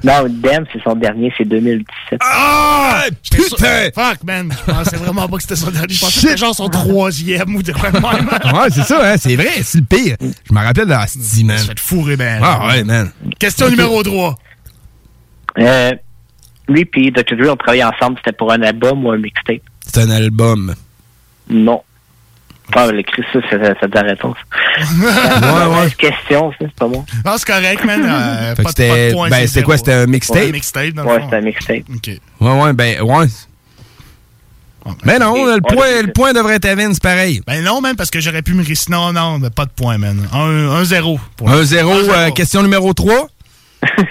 Non, 0.02 0.24
Dem, 0.28 0.64
c'est 0.72 0.82
son 0.82 0.94
dernier, 0.94 1.30
c'est 1.36 1.44
2017. 1.44 2.20
Ah! 2.22 3.04
Putain! 3.30 3.90
Fuck, 3.94 4.24
man. 4.24 4.50
Je 4.50 4.72
pensais 4.72 4.96
vraiment 4.96 5.28
pas 5.28 5.36
que 5.36 5.42
c'était 5.42 5.56
son 5.56 5.70
dernier. 5.70 5.92
Je 5.92 6.00
pensais 6.00 6.14
que 6.14 6.20
c'était 6.20 6.36
genre 6.38 6.54
son 6.54 6.70
troisième 6.70 7.54
ou 7.54 7.62
de 7.62 7.72
quoi 7.72 7.90
même. 7.90 8.02
ouais, 8.54 8.70
c'est 8.70 8.84
ça, 8.84 9.12
hein, 9.12 9.16
c'est 9.18 9.36
vrai, 9.36 9.62
c'est 9.62 9.78
le 9.78 9.84
pire. 9.84 10.16
Je 10.20 10.54
me 10.54 10.60
rappelle 10.60 10.86
de 10.86 10.90
la 10.90 11.00
Asti, 11.00 11.44
man. 11.44 11.58
Ça 11.58 11.66
fait 11.66 11.78
fourrer, 11.80 12.16
ben. 12.16 12.40
Ah 12.42 12.68
ouais, 12.68 12.82
man. 12.82 13.10
Question 13.38 13.68
numéro 13.68 14.02
3. 14.02 14.36
Euh, 15.58 15.90
lui 16.68 16.88
et 16.94 17.10
Dr. 17.10 17.36
Dre 17.36 17.52
ont 17.52 17.56
travaillé 17.56 17.84
ensemble, 17.84 18.16
c'était 18.18 18.36
pour 18.36 18.52
un 18.52 18.62
album 18.62 19.04
ou 19.04 19.10
un 19.10 19.18
mixtape? 19.18 19.60
C'est 19.86 20.00
un 20.00 20.10
album. 20.10 20.74
Non. 21.50 21.82
Ah, 22.74 22.86
le 22.90 23.02
Chris, 23.02 23.22
ça, 23.32 23.40
c'est 23.50 23.58
c'est 23.80 23.90
ta 23.90 24.02
réponse. 24.02 24.36
ouais, 24.78 25.06
ouais. 25.06 25.90
question, 25.98 26.50
ça, 26.52 26.56
c'est 26.60 26.74
pas 26.74 26.86
bon. 26.88 27.04
Non, 27.24 27.32
c'est 27.36 27.46
correct, 27.46 27.84
man. 27.84 28.02
Euh, 28.04 28.54
pas, 28.54 28.62
de 28.72 29.28
ben, 29.30 29.40
c'est 29.40 29.46
c'était 29.48 29.62
quoi, 29.62 29.76
c'était 29.76 29.92
un 29.92 30.06
mixtape? 30.06 30.36
Ouais, 30.36 30.52
mixtape, 30.52 30.90
dans 30.90 31.24
c'était 31.24 31.36
un 31.36 31.40
mixtape. 31.40 31.82
OK. 31.94 32.10
Ouais, 32.40 32.62
ouais, 32.62 32.72
ben, 32.72 33.00
ouais. 33.02 33.26
Mais 35.04 35.18
non, 35.18 35.44
le 35.46 35.60
point, 35.60 36.02
le 36.02 36.12
point 36.12 36.32
devrait 36.32 36.54
être 36.54 36.64
à 36.64 36.74
Vince, 36.74 37.00
pareil. 37.00 37.42
Ben 37.46 37.62
non, 37.62 37.80
man, 37.80 37.96
parce 37.96 38.10
que 38.10 38.20
j'aurais 38.20 38.42
pu 38.42 38.54
me 38.54 38.64
risquer. 38.64 38.92
Non, 38.92 39.12
non, 39.12 39.38
ben, 39.38 39.50
pas 39.50 39.66
de 39.66 39.70
points, 39.70 39.98
man. 39.98 40.26
1-0. 40.32 41.18
1-0, 41.42 42.08
euh, 42.10 42.30
question 42.30 42.62
numéro 42.62 42.92
3. 42.94 43.28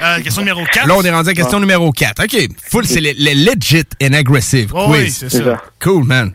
Euh, 0.02 0.20
question 0.22 0.42
numéro 0.42 0.64
4. 0.72 0.88
Là, 0.88 0.96
on 0.98 1.04
est 1.04 1.12
rendu 1.12 1.30
à 1.30 1.34
question 1.34 1.60
numéro 1.60 1.92
4. 1.92 2.24
OK. 2.24 2.48
Full, 2.70 2.86
c'est 2.86 3.02
le, 3.02 3.12
le 3.18 3.52
legit 3.52 3.84
and 4.02 4.14
aggressive 4.14 4.72
Oh 4.74 4.88
quiz. 4.88 5.00
oui, 5.02 5.12
c'est 5.12 5.30
ça. 5.30 5.38
C'est 5.38 5.44
ça. 5.44 5.62
Cool, 5.82 6.06
man. 6.06 6.32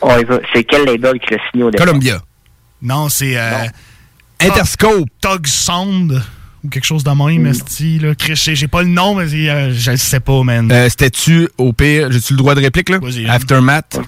On 0.00 0.18
y 0.18 0.24
va. 0.24 0.38
C'est 0.54 0.64
quel 0.64 0.84
label 0.84 1.18
qui 1.20 1.34
l'a 1.34 1.40
signé 1.50 1.64
au 1.64 1.70
départ? 1.70 1.86
Columbia. 1.86 2.20
Non, 2.82 3.08
c'est. 3.08 3.36
Euh, 3.36 3.64
Interscope. 4.40 5.08
Tug 5.20 5.46
Sound. 5.46 6.22
Ou 6.64 6.68
quelque 6.68 6.84
chose 6.84 7.04
de 7.04 7.10
même, 7.10 7.46
esti, 7.46 8.00
là. 8.00 8.14
Chris, 8.16 8.34
j'ai- 8.36 8.66
pas 8.68 8.82
le 8.82 8.88
nom, 8.88 9.14
mais 9.14 9.26
euh, 9.32 9.72
je 9.72 9.92
le 9.92 9.96
sais 9.96 10.18
pas, 10.18 10.42
man. 10.42 10.70
Euh, 10.72 10.88
C'était-tu, 10.88 11.48
au 11.56 11.72
pire, 11.72 12.10
j'ai-tu 12.10 12.32
le 12.32 12.36
droit 12.38 12.56
de 12.56 12.60
réplique, 12.60 12.88
là? 12.88 12.98
Vas-y, 13.00 13.26
hein. 13.26 13.30
Aftermath? 13.32 14.00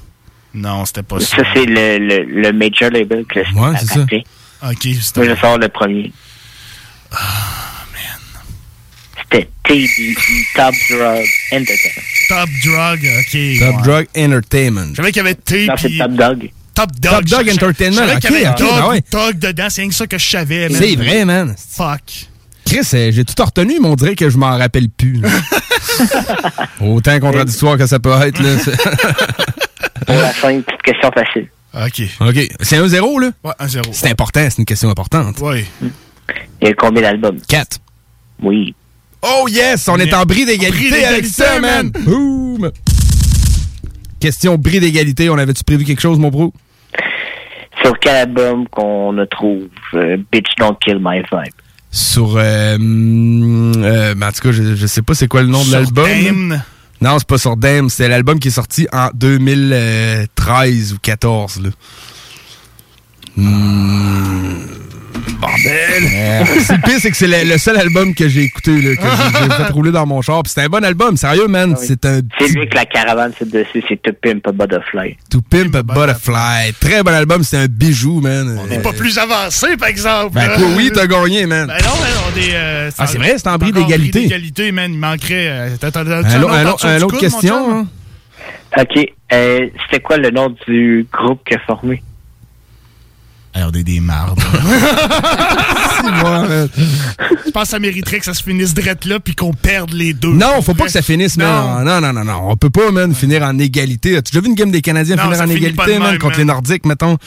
Non, 0.52 0.84
c'était 0.84 1.04
pas 1.04 1.20
ça. 1.20 1.36
Ça, 1.36 1.42
c'est 1.54 1.64
le, 1.64 1.98
le, 1.98 2.24
le 2.24 2.52
major 2.52 2.90
label 2.90 3.24
qui 3.32 3.38
l'a 3.38 3.44
signé. 3.46 3.60
Ouais, 3.60 3.76
c'est 3.78 3.86
ça. 3.86 4.00
OK, 4.00 4.12
Moi, 4.62 4.72
c'était. 5.00 5.28
je 5.30 5.40
sors 5.40 5.58
le 5.58 5.68
premier. 5.68 6.12
C'était 9.32 9.48
TDE, 9.64 10.16
Top 10.56 10.74
Drug 10.90 11.26
Entertainment. 11.52 12.02
Top 12.28 12.48
Drug, 12.64 13.00
OK. 13.20 13.58
Top 13.58 13.76
ouais. 13.76 13.82
Drug 13.82 14.06
Entertainment. 14.16 14.88
Je 14.90 14.96
savais 14.96 15.12
qu'il 15.12 15.22
y 15.22 15.26
avait 15.26 15.34
T. 15.34 15.66
Non, 15.66 15.74
c'est 15.76 15.88
puis- 15.88 15.98
Top 15.98 16.12
Dog. 16.12 16.50
Top 16.74 16.90
Dog. 16.98 17.12
Top 17.12 17.24
Dog 17.24 17.50
Entertainment, 17.50 17.92
Je 18.02 18.08
savais 18.08 18.20
qu'il 18.20 18.30
y 18.32 18.36
avait 18.36 18.48
ok, 18.48 18.52
ok, 18.52 18.58
Dog, 18.58 18.80
ben 18.80 18.88
ouais. 18.88 19.02
Dog 19.10 19.38
dedans, 19.38 19.66
c'est 19.70 19.80
rien 19.82 19.90
que 19.90 19.94
ça 19.96 20.06
que 20.06 20.18
je 20.18 20.30
savais, 20.30 20.68
man. 20.68 20.78
C'est 20.82 20.96
vrai, 20.96 21.24
man. 21.24 21.54
Fuck. 21.70 22.00
Chris, 22.64 22.88
euh, 22.94 23.10
j'ai 23.12 23.24
tout 23.24 23.42
retenu, 23.44 23.78
mais 23.80 23.88
on 23.88 23.96
dirait 23.96 24.14
que 24.14 24.30
je 24.30 24.38
m'en 24.38 24.56
rappelle 24.56 24.88
plus. 24.88 25.20
Autant 26.80 27.18
contradictoire 27.20 27.76
que 27.76 27.86
ça 27.86 27.98
peut 27.98 28.12
être, 28.22 28.40
là. 28.40 28.56
Pour 30.06 30.14
la 30.14 30.32
fin, 30.32 30.50
une 30.50 30.62
petite 30.62 30.82
question 30.82 31.10
facile. 31.12 31.48
OK. 31.74 32.02
OK. 32.20 32.48
C'est 32.62 32.76
un 32.76 32.88
zéro, 32.88 33.18
là? 33.18 33.30
Ouais, 33.44 33.52
1-0. 33.60 33.80
C'est 33.92 34.10
important, 34.10 34.40
c'est 34.48 34.58
une 34.58 34.64
question 34.64 34.88
importante. 34.90 35.36
Oui. 35.40 35.64
Il 36.62 36.68
y 36.68 36.70
a 36.70 36.74
combien 36.74 37.02
d'albums? 37.02 37.40
4. 37.48 37.78
Oui. 38.42 38.74
Oh 39.22 39.46
yes, 39.48 39.88
on 39.88 39.96
est 39.98 40.14
en 40.14 40.24
bris 40.24 40.44
d'égalité 40.44 41.04
avec 41.04 41.26
ça, 41.26 41.60
man. 41.60 41.90
Boom. 41.90 42.70
Question 44.18 44.56
bris 44.56 44.80
d'égalité, 44.80 45.30
on 45.30 45.38
avait-tu 45.38 45.64
prévu 45.64 45.84
quelque 45.84 46.00
chose, 46.00 46.18
mon 46.18 46.28
bro? 46.28 46.52
Sur 47.82 47.98
quel 47.98 48.16
album 48.16 48.68
qu'on 48.68 49.12
ne 49.12 49.24
trouve 49.24 49.68
euh, 49.94 50.16
Bitch 50.30 50.48
Don't 50.58 50.76
Kill 50.84 50.98
My 51.00 51.18
Vibe? 51.18 51.54
Sur, 51.90 52.36
euh, 52.36 52.76
hum, 52.76 53.72
euh, 53.76 54.14
ben, 54.14 54.28
en 54.28 54.32
tout 54.32 54.42
cas, 54.42 54.52
je, 54.52 54.74
je 54.74 54.86
sais 54.86 55.02
pas 55.02 55.14
c'est 55.14 55.28
quoi 55.28 55.42
le 55.42 55.48
nom 55.48 55.64
de 55.64 55.72
l'album. 55.72 56.60
Non, 57.00 57.18
c'est 57.18 57.26
pas 57.26 57.38
sur 57.38 57.56
Dame, 57.56 57.88
c'est 57.88 58.08
l'album 58.08 58.38
qui 58.38 58.48
est 58.48 58.52
sorti 58.52 58.86
en 58.92 59.08
2013 59.14 60.92
ou 60.92 60.98
14 61.00 61.62
là. 61.62 61.70
Hmm, 63.36 64.66
bordel! 65.40 66.46
c'est 66.60 66.72
le 66.76 66.82
pire, 66.82 66.98
c'est 67.00 67.10
que 67.10 67.16
c'est 67.16 67.26
le, 67.26 67.48
le 67.50 67.58
seul 67.58 67.76
album 67.78 68.14
que 68.14 68.28
j'ai 68.28 68.42
écouté, 68.42 68.72
là, 68.80 68.96
que 68.96 69.02
j'ai- 69.02 69.54
fait 69.64 69.72
rouler 69.72 69.90
dans 69.92 70.06
mon 70.06 70.22
char. 70.22 70.42
Puis 70.42 70.52
c'est 70.54 70.62
un 70.62 70.68
bon 70.68 70.84
album, 70.84 71.16
sérieux, 71.16 71.46
man. 71.48 71.76
C'est 71.80 72.04
un 72.04 72.20
C'est 72.38 72.48
lui 72.48 72.68
que 72.68 72.74
la 72.74 72.84
caravane 72.86 73.32
c'est 73.38 73.48
dessus, 73.50 73.82
c'est 73.88 74.00
To 74.02 74.12
Pimp 74.12 74.46
a 74.46 74.52
Butterfly. 74.52 75.16
To 75.30 75.40
Pimp 75.42 75.74
a 75.74 75.82
Butterfly. 75.82 76.72
Très 76.80 77.02
bon 77.02 77.12
album, 77.14 77.42
c'est 77.42 77.56
un 77.58 77.66
bijou, 77.66 78.20
man. 78.20 78.58
On 78.62 78.66
n'est 78.66 78.80
pas 78.80 78.92
plus 78.92 79.16
avancé, 79.18 79.76
par 79.76 79.88
exemple. 79.88 80.34
Ben, 80.34 80.48
toi, 80.56 80.66
oui, 80.76 80.90
t'as 80.94 81.06
gagné, 81.06 81.46
man. 81.46 81.66
Ben 81.66 81.74
non, 81.84 82.00
man, 82.00 82.10
on 82.34 82.38
est. 82.38 82.54
euh, 82.54 82.90
Ah, 82.98 83.06
c'est 83.06 83.18
vrai, 83.18 83.34
c'est 83.36 83.48
en 83.48 83.56
bris 83.58 83.72
d'égalité. 83.72 84.20
d'égalité, 84.22 84.72
man. 84.72 84.92
Il 84.92 84.98
manquerait. 84.98 85.48
euh, 85.48 85.68
Un, 85.82 87.02
autre 87.02 87.18
question, 87.18 87.72
hein? 87.80 87.86
OK. 88.78 89.06
Euh, 89.32 89.66
C'était 89.84 90.02
quoi 90.02 90.16
le 90.16 90.30
nom 90.30 90.54
du 90.66 91.06
groupe 91.12 91.40
qui 91.46 91.54
a 91.54 91.58
formé? 91.66 92.02
On 93.54 93.72
est 93.72 93.82
des 93.82 94.00
mardes. 94.00 94.38
man. 96.04 96.68
Je 97.46 97.50
pense 97.50 97.64
que 97.64 97.68
ça 97.68 97.78
mériterait 97.78 98.18
que 98.20 98.24
ça 98.24 98.32
se 98.34 98.42
finisse 98.42 98.74
drette 98.74 99.04
là 99.04 99.18
puis 99.20 99.34
qu'on 99.34 99.52
perde 99.52 99.92
les 99.92 100.12
deux. 100.14 100.32
Non, 100.32 100.62
faut 100.62 100.74
pas 100.74 100.84
que 100.84 100.90
ça 100.92 101.02
finisse, 101.02 101.36
Non. 101.36 101.46
man. 101.46 101.84
Non, 101.84 102.00
non, 102.00 102.12
non, 102.12 102.24
non. 102.24 102.50
On 102.50 102.56
peut 102.56 102.70
pas, 102.70 102.90
man, 102.90 103.14
finir 103.14 103.42
en 103.42 103.58
égalité. 103.58 104.16
As-tu 104.16 104.32
déjà 104.32 104.40
vu 104.42 104.48
une 104.48 104.54
game 104.54 104.70
des 104.70 104.82
Canadiens 104.82 105.16
Non, 105.16 105.24
finir 105.24 105.38
en 105.40 105.42
finit 105.42 105.56
égalité, 105.56 105.94
de 105.94 105.98
man, 105.98 106.10
même, 106.12 106.18
contre 106.18 106.32
man. 106.38 106.38
les 106.38 106.44
Nordiques, 106.44 106.86
mettons? 106.86 107.18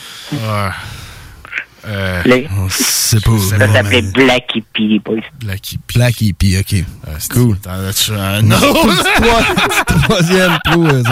Euh, 1.85 2.21
Les- 2.25 2.47
C'est 2.69 3.21
pas. 3.23 3.31
Ça 3.49 3.59
s'appelait 3.73 4.01
Black 4.03 4.45
Hippie, 4.55 4.87
les 4.87 4.99
boys. 4.99 5.17
Black 5.43 5.73
Hippie. 5.73 5.97
Black 5.97 6.21
Hippie, 6.21 6.57
ok. 6.57 6.75
cool. 7.33 7.57
T'en 7.59 7.71
as-tu 7.85 8.13
un 8.13 8.49
autre? 8.49 9.03
Troisième 10.03 10.57
trou, 10.63 10.87
euh, 10.87 11.03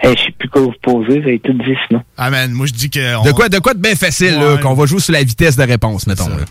Hey, 0.00 0.16
je 0.16 0.22
sais 0.24 0.30
plus 0.38 0.48
quoi 0.48 0.62
vous 0.62 0.72
poser, 0.80 1.20
vous 1.20 1.26
avez 1.28 1.40
tout 1.40 1.52
dit 1.52 1.74
sinon. 1.88 2.02
Ah, 2.16 2.30
man, 2.30 2.52
moi 2.52 2.66
je 2.66 2.72
dis 2.72 2.88
que. 2.88 3.16
on- 3.16 3.22
De 3.24 3.32
quoi, 3.32 3.48
de 3.48 3.58
quoi 3.58 3.74
de 3.74 3.80
bien 3.80 3.96
facile, 3.96 4.34
là, 4.38 4.54
Ouais. 4.54 4.60
qu'on 4.60 4.74
va 4.74 4.86
jouer 4.86 5.00
sur 5.00 5.12
la 5.12 5.22
vitesse 5.24 5.56
de 5.56 5.62
réponse, 5.64 6.06
mettons, 6.06 6.28
là? 6.28 6.44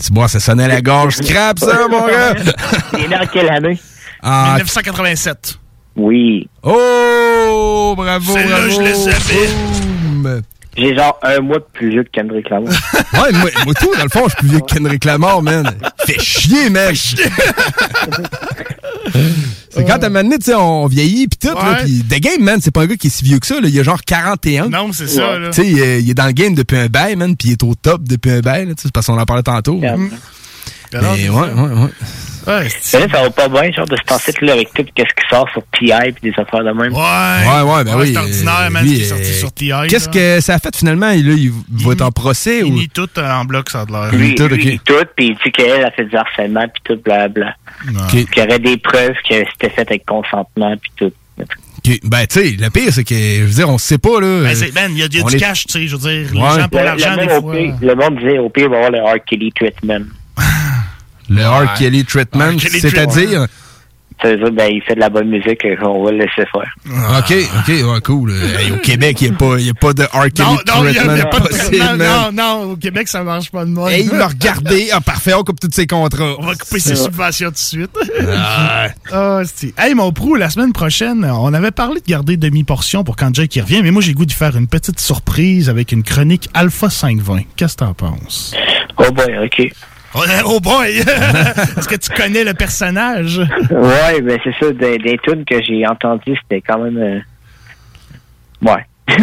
C'est 0.00 0.12
bon, 0.12 0.26
ça 0.28 0.38
sonnait 0.40 0.64
à 0.64 0.68
la 0.68 0.80
gorge. 0.80 1.14
Scrap, 1.22 1.58
ça, 1.58 1.86
mon 1.90 2.06
gars! 2.06 2.34
Il 2.94 3.04
est 3.04 3.08
né 3.08 3.16
en 3.16 3.26
quelle 3.26 3.48
année? 3.50 3.78
Ah, 4.22 4.54
1987. 4.56 5.58
Oui. 5.96 6.48
Oh, 6.62 7.94
bravo, 7.96 8.32
bravo. 8.34 8.70
je 8.70 8.80
le 8.80 8.94
savais. 8.94 10.42
J'ai 10.78 10.94
genre 10.96 11.18
un 11.22 11.40
mois 11.40 11.58
de 11.58 11.64
plus 11.72 11.90
vieux 11.90 12.04
que 12.04 12.10
Kendrick 12.10 12.48
Lamar. 12.50 12.72
Ouais, 13.14 13.32
moi, 13.32 13.50
moi, 13.64 13.74
tout, 13.74 13.90
dans 13.96 14.04
le 14.04 14.08
fond, 14.10 14.24
je 14.24 14.28
suis 14.30 14.38
plus 14.38 14.48
vieux 14.48 14.60
que 14.60 14.66
Kendrick 14.74 15.04
Lamar, 15.04 15.42
man. 15.42 15.68
Fait 16.06 16.20
chier, 16.20 16.70
man. 16.70 16.94
c'est 19.70 19.84
quand 19.86 20.02
à 20.02 20.06
un 20.06 20.08
moment 20.08 20.22
donné, 20.22 20.38
tu 20.38 20.46
sais, 20.46 20.54
on 20.54 20.86
vieillit 20.86 21.28
pis 21.28 21.38
tout, 21.38 21.54
là, 21.54 21.80
pis 21.84 22.04
The 22.08 22.20
Game, 22.20 22.42
man, 22.42 22.58
c'est 22.62 22.70
pas 22.70 22.82
un 22.82 22.86
gars 22.86 22.96
qui 22.96 23.06
est 23.08 23.10
si 23.10 23.24
vieux 23.24 23.38
que 23.38 23.46
ça, 23.46 23.60
là. 23.60 23.68
Il 23.68 23.78
a 23.78 23.82
genre 23.82 24.00
41. 24.04 24.68
Non, 24.68 24.92
c'est 24.92 25.08
ça, 25.08 25.38
là. 25.38 25.50
Tu 25.50 25.62
sais, 25.62 25.68
il, 25.68 25.78
est- 25.78 26.02
il 26.02 26.10
est 26.10 26.14
dans 26.14 26.26
le 26.26 26.32
game 26.32 26.54
depuis 26.54 26.76
un 26.76 26.86
bail, 26.86 27.16
man, 27.16 27.36
pis 27.36 27.48
il 27.48 27.52
est 27.52 27.62
au 27.62 27.74
top 27.74 28.02
depuis 28.04 28.30
un 28.30 28.40
bail, 28.40 28.66
là, 28.66 28.74
tu 28.74 28.82
sais, 28.82 28.88
c'est 28.88 28.92
parce 28.92 29.06
qu'on 29.06 29.18
en 29.18 29.24
parlait 29.26 29.42
tantôt. 29.42 29.80
Alors, 30.94 31.14
Mais 31.16 31.28
ouais, 31.28 31.48
ça. 31.48 31.54
ouais, 31.54 31.82
ouais. 31.82 32.68
Ça 32.80 32.98
va 33.06 33.30
pas 33.30 33.48
bien, 33.48 33.70
genre, 33.72 33.86
de 33.86 33.96
se 33.96 34.02
passer 34.06 34.32
là 34.40 34.54
avec 34.54 34.72
tout 34.72 34.82
ce 34.96 35.02
qui 35.02 35.28
sort 35.28 35.46
sur 35.52 35.62
TI 35.78 35.92
et 36.06 36.12
des 36.22 36.30
affaires 36.38 36.64
de 36.64 36.70
même. 36.70 36.92
Ouais. 36.94 36.98
Ouais, 36.98 37.60
ouais, 37.72 37.84
ben 37.84 37.94
Ouais, 37.96 38.02
oui. 38.04 38.12
c'est 38.14 38.18
ordinaire, 38.18 38.60
euh, 38.66 38.70
man, 38.70 38.84
lui, 38.84 38.90
ce 38.90 38.94
qui 38.96 39.02
est 39.02 39.04
euh, 39.04 39.08
sorti 39.16 39.32
sur 39.34 39.52
TI. 39.52 39.72
Qu'est-ce 39.88 40.08
que 40.08 40.40
ça 40.40 40.54
a 40.54 40.58
fait 40.58 40.74
finalement? 40.74 41.10
Il, 41.10 41.28
là, 41.28 41.34
il 41.36 41.52
va 41.84 41.92
être 41.92 42.00
en 42.02 42.10
procès 42.10 42.62
ou? 42.62 42.68
Il 42.68 42.72
nie 42.74 42.88
tout 42.88 43.08
euh, 43.18 43.30
en 43.30 43.44
bloc, 43.44 43.68
ça 43.68 43.82
a 43.82 43.84
de 43.84 43.92
l'air. 43.92 44.10
Lui, 44.14 44.34
tout, 44.34 44.48
lui, 44.48 44.54
ok. 44.54 44.64
il 44.64 44.80
tout, 44.80 44.94
puis 45.14 45.26
il 45.28 45.34
dit 45.44 45.52
qu'elle 45.52 45.84
a 45.84 45.90
fait 45.90 46.06
du 46.06 46.16
harcèlement, 46.16 46.66
puis 46.68 46.82
tout, 46.84 47.02
blabla. 47.04 47.54
Puis 48.08 48.24
qu'il 48.26 48.42
y 48.42 48.46
aurait 48.46 48.58
des 48.58 48.78
preuves 48.78 49.14
que 49.28 49.34
c'était 49.52 49.70
fait 49.70 49.82
avec 49.88 50.06
consentement, 50.06 50.74
puis 50.80 50.90
tout. 50.96 51.12
Ok, 51.40 51.98
Ben, 52.04 52.26
tu 52.26 52.40
sais, 52.40 52.56
le 52.58 52.70
pire, 52.70 52.92
c'est 52.92 53.04
que, 53.04 53.14
je 53.14 53.44
veux 53.44 53.54
dire, 53.54 53.68
on 53.68 53.78
sait 53.78 53.98
pas, 53.98 54.20
là. 54.20 54.42
Ben, 54.42 54.46
euh, 54.46 54.54
il 54.64 54.74
y 54.74 54.78
a, 54.78 54.88
il 54.88 54.98
y 54.98 55.02
a 55.02 55.08
du 55.08 55.18
est- 55.36 55.38
cash, 55.38 55.64
tu 55.66 55.72
sais, 55.72 55.86
je 55.86 55.96
veux 55.96 56.00
dire. 56.10 56.32
Les 56.32 56.40
gens 56.40 56.68
pour 56.68 56.80
Le- 56.80 56.84
l'argent, 56.86 57.10
le, 57.14 57.26
des 57.26 57.32
monde, 57.34 57.40
fois. 57.42 57.50
au 57.52 57.56
pire, 57.56 57.74
le 57.82 57.94
monde 57.94 58.18
disait 58.18 58.38
au 58.38 58.48
pire, 58.48 58.64
il 58.64 58.70
va 58.70 58.76
y 58.80 58.84
avoir 58.86 58.90
le 59.14 59.18
R. 59.20 59.24
Kelly 59.24 59.52
treatment. 59.52 60.06
Le 61.28 61.46
R. 61.46 61.74
Kelly 61.74 62.04
treatment, 62.04 62.58
c'est-à-dire? 62.58 63.46
Ça 64.20 64.30
veut 64.30 64.36
dire, 64.38 64.50
ben, 64.50 64.68
il 64.72 64.82
fait 64.82 64.96
de 64.96 65.00
la 65.00 65.10
bonne 65.10 65.28
musique, 65.28 65.64
euh, 65.64 65.76
on 65.82 66.02
va 66.02 66.10
le 66.10 66.18
laisser 66.18 66.42
faire. 66.50 66.74
OK, 67.20 67.32
OK, 67.60 67.68
ouais, 67.68 68.00
cool. 68.04 68.32
Hey, 68.58 68.72
au 68.72 68.76
Québec, 68.78 69.16
il 69.20 69.28
n'y 69.30 69.34
a, 69.36 69.38
pas- 69.38 69.58
y 69.60 69.70
a 69.70 69.74
pas 69.74 69.92
de 69.92 70.02
R. 70.02 70.24
Kelly 70.34 70.42
Non, 70.66 70.82
non, 70.82 70.84
y 70.88 70.98
a- 70.98 71.16
y 71.18 71.20
pas 71.22 71.40
possible. 71.40 71.76
Non, 71.96 72.32
non, 72.32 72.72
au 72.72 72.76
Québec, 72.76 73.06
ça 73.06 73.22
marche 73.22 73.52
pas 73.52 73.64
de 73.64 73.70
moi. 73.70 73.92
Hey, 73.92 74.08
il 74.10 74.18
m'a 74.18 74.26
regardé. 74.26 74.88
Ah, 74.92 75.00
parfait, 75.00 75.34
on 75.34 75.44
coupe 75.44 75.60
tous 75.60 75.70
ses 75.70 75.86
contrats. 75.86 76.34
On 76.40 76.46
va 76.46 76.56
couper 76.56 76.80
ses 76.80 76.96
subventions 76.96 77.46
tout 77.50 77.52
de 77.52 77.58
suite. 77.58 77.96
Ah. 78.28 78.88
Ah, 79.12 79.42
c'est- 79.54 79.72
hey, 79.78 79.94
mon 79.94 80.10
prou, 80.12 80.34
la 80.34 80.50
semaine 80.50 80.72
prochaine, 80.72 81.24
on 81.24 81.54
avait 81.54 81.70
parlé 81.70 82.00
de 82.00 82.06
garder 82.06 82.36
demi-portion 82.36 83.04
pour 83.04 83.14
quand 83.14 83.32
Jake 83.32 83.54
y 83.54 83.60
revient, 83.60 83.82
mais 83.84 83.92
moi, 83.92 84.02
j'ai 84.02 84.10
le 84.10 84.16
goût 84.16 84.26
de 84.26 84.32
faire 84.32 84.56
une 84.56 84.66
petite 84.66 84.98
surprise 84.98 85.70
avec 85.70 85.92
une 85.92 86.02
chronique 86.02 86.48
Alpha 86.54 86.90
520. 86.90 87.42
Qu'est-ce 87.56 87.74
que 87.76 87.84
t'en 87.84 87.94
penses? 87.94 88.52
Oh 88.96 89.12
boy, 89.12 89.38
OK. 89.44 89.70
Oh, 90.14 90.60
boy! 90.60 90.96
Est-ce 91.76 91.88
que 91.88 91.96
tu 91.96 92.10
connais 92.10 92.44
le 92.44 92.54
personnage? 92.54 93.38
ouais, 93.70 94.20
ben 94.22 94.38
c'est 94.42 94.54
ça, 94.58 94.72
des, 94.72 94.98
des 94.98 95.18
tunes 95.22 95.44
que 95.44 95.62
j'ai 95.62 95.86
entendues, 95.86 96.36
c'était 96.42 96.60
quand 96.62 96.78
même... 96.78 96.96
euh, 96.98 97.20
Ouais. 98.62 98.84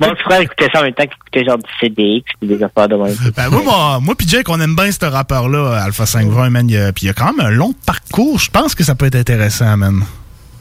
Mon 0.00 0.08
petit 0.10 0.22
frère 0.24 0.40
écoutait 0.40 0.68
ça 0.72 0.80
en 0.80 0.82
même 0.84 0.92
temps 0.92 1.04
qu'il 1.04 1.12
écoutait 1.40 1.44
genre 1.44 1.58
du 1.58 1.70
CDX 1.80 2.24
et 2.42 2.46
des 2.46 2.62
affaires 2.62 2.88
de 2.88 2.96
même. 2.96 3.14
Ben, 3.36 3.48
moi, 3.48 3.62
moi, 3.64 4.00
moi 4.02 4.14
pis 4.14 4.28
Jake, 4.28 4.48
on 4.50 4.60
aime 4.60 4.74
bien 4.76 4.90
ce 4.90 5.04
rappeur-là, 5.06 5.82
Alpha 5.82 6.04
520, 6.04 6.50
man. 6.50 6.68
Il 6.68 6.74
y 6.74 6.78
a- 6.78 6.92
Puis 6.92 7.04
il 7.04 7.06
y 7.06 7.10
a 7.10 7.14
quand 7.14 7.32
même 7.32 7.46
un 7.46 7.50
long 7.50 7.72
parcours. 7.86 8.38
Je 8.38 8.50
pense 8.50 8.74
que 8.74 8.84
ça 8.84 8.94
peut 8.94 9.06
être 9.06 9.14
intéressant, 9.16 9.76
man. 9.78 10.02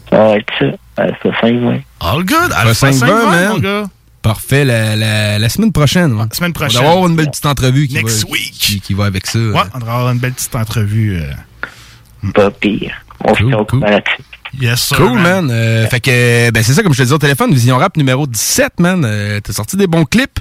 Ça 0.09 0.17
va 0.17 0.37
être 0.37 0.53
ça. 0.59 0.65
Alpha 0.97 1.29
520. 1.41 1.79
All 1.99 2.23
good. 2.23 2.35
Alpha 2.55 2.59
Alpha 2.59 2.73
520, 2.73 3.07
520, 3.07 3.47
mon 3.47 3.53
man. 3.53 3.61
gars. 3.61 3.83
Parfait, 4.25 4.65
la, 4.65 4.95
la, 4.95 5.37
la 5.37 5.49
semaine 5.49 5.71
prochaine. 5.71 6.13
ouais. 6.13 6.25
semaine 6.33 6.51
prochaine. 6.51 6.81
On 6.81 6.85
va 6.85 6.91
avoir 6.93 7.07
une 7.07 7.15
belle 7.15 7.29
petite 7.29 7.45
entrevue 7.45 7.87
qui, 7.87 7.93
Next 7.93 8.23
va, 8.23 8.31
week. 8.31 8.51
Qui, 8.53 8.81
qui 8.81 8.95
va 8.95 9.05
avec 9.05 9.27
ça. 9.27 9.37
Ouais, 9.37 9.61
on 9.75 9.77
devrait 9.77 9.93
avoir 9.93 10.11
une 10.13 10.17
belle 10.17 10.33
petite 10.33 10.55
entrevue. 10.55 11.19
euh. 11.21 12.31
Pas 12.33 12.49
pire. 12.49 12.95
On 13.23 13.35
se 13.35 13.43
au 13.43 13.65
courant 13.65 13.85
là-dessus. 13.85 14.23
Yes, 14.59 14.81
sir, 14.81 14.97
Cool, 14.97 15.19
man. 15.19 15.47
Euh, 15.51 15.85
fait 15.87 15.99
que, 15.99 16.49
ben, 16.49 16.63
c'est 16.63 16.73
ça, 16.73 16.81
comme 16.81 16.93
je 16.93 16.97
te 16.97 17.03
disais 17.03 17.13
au 17.13 17.19
téléphone, 17.19 17.53
Vision 17.53 17.77
Rap 17.77 17.97
numéro 17.97 18.25
17, 18.25 18.79
man. 18.79 19.03
Euh, 19.05 19.39
T'as 19.43 19.53
sorti 19.53 19.77
des 19.77 19.85
bons 19.85 20.05
clips. 20.05 20.39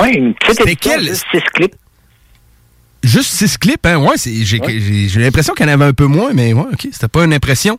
Ouais, 0.00 0.14
une 0.14 0.32
petite 0.32 0.60
édition, 0.62 0.92
quel? 0.92 1.02
juste 1.04 1.26
six 1.30 1.42
clips. 1.52 1.74
Juste 3.04 3.30
6 3.32 3.58
clips, 3.58 3.84
hein? 3.84 3.96
Ouais, 3.98 4.14
j'ai 4.16 5.20
l'impression 5.20 5.52
qu'il 5.52 5.66
y 5.66 5.68
en 5.68 5.72
avait 5.72 5.84
un 5.84 5.92
peu 5.92 6.06
moins, 6.06 6.32
mais 6.32 6.54
ouais, 6.54 6.64
ok, 6.72 6.86
c'était 6.92 7.08
pas 7.08 7.24
une 7.24 7.34
impression. 7.34 7.78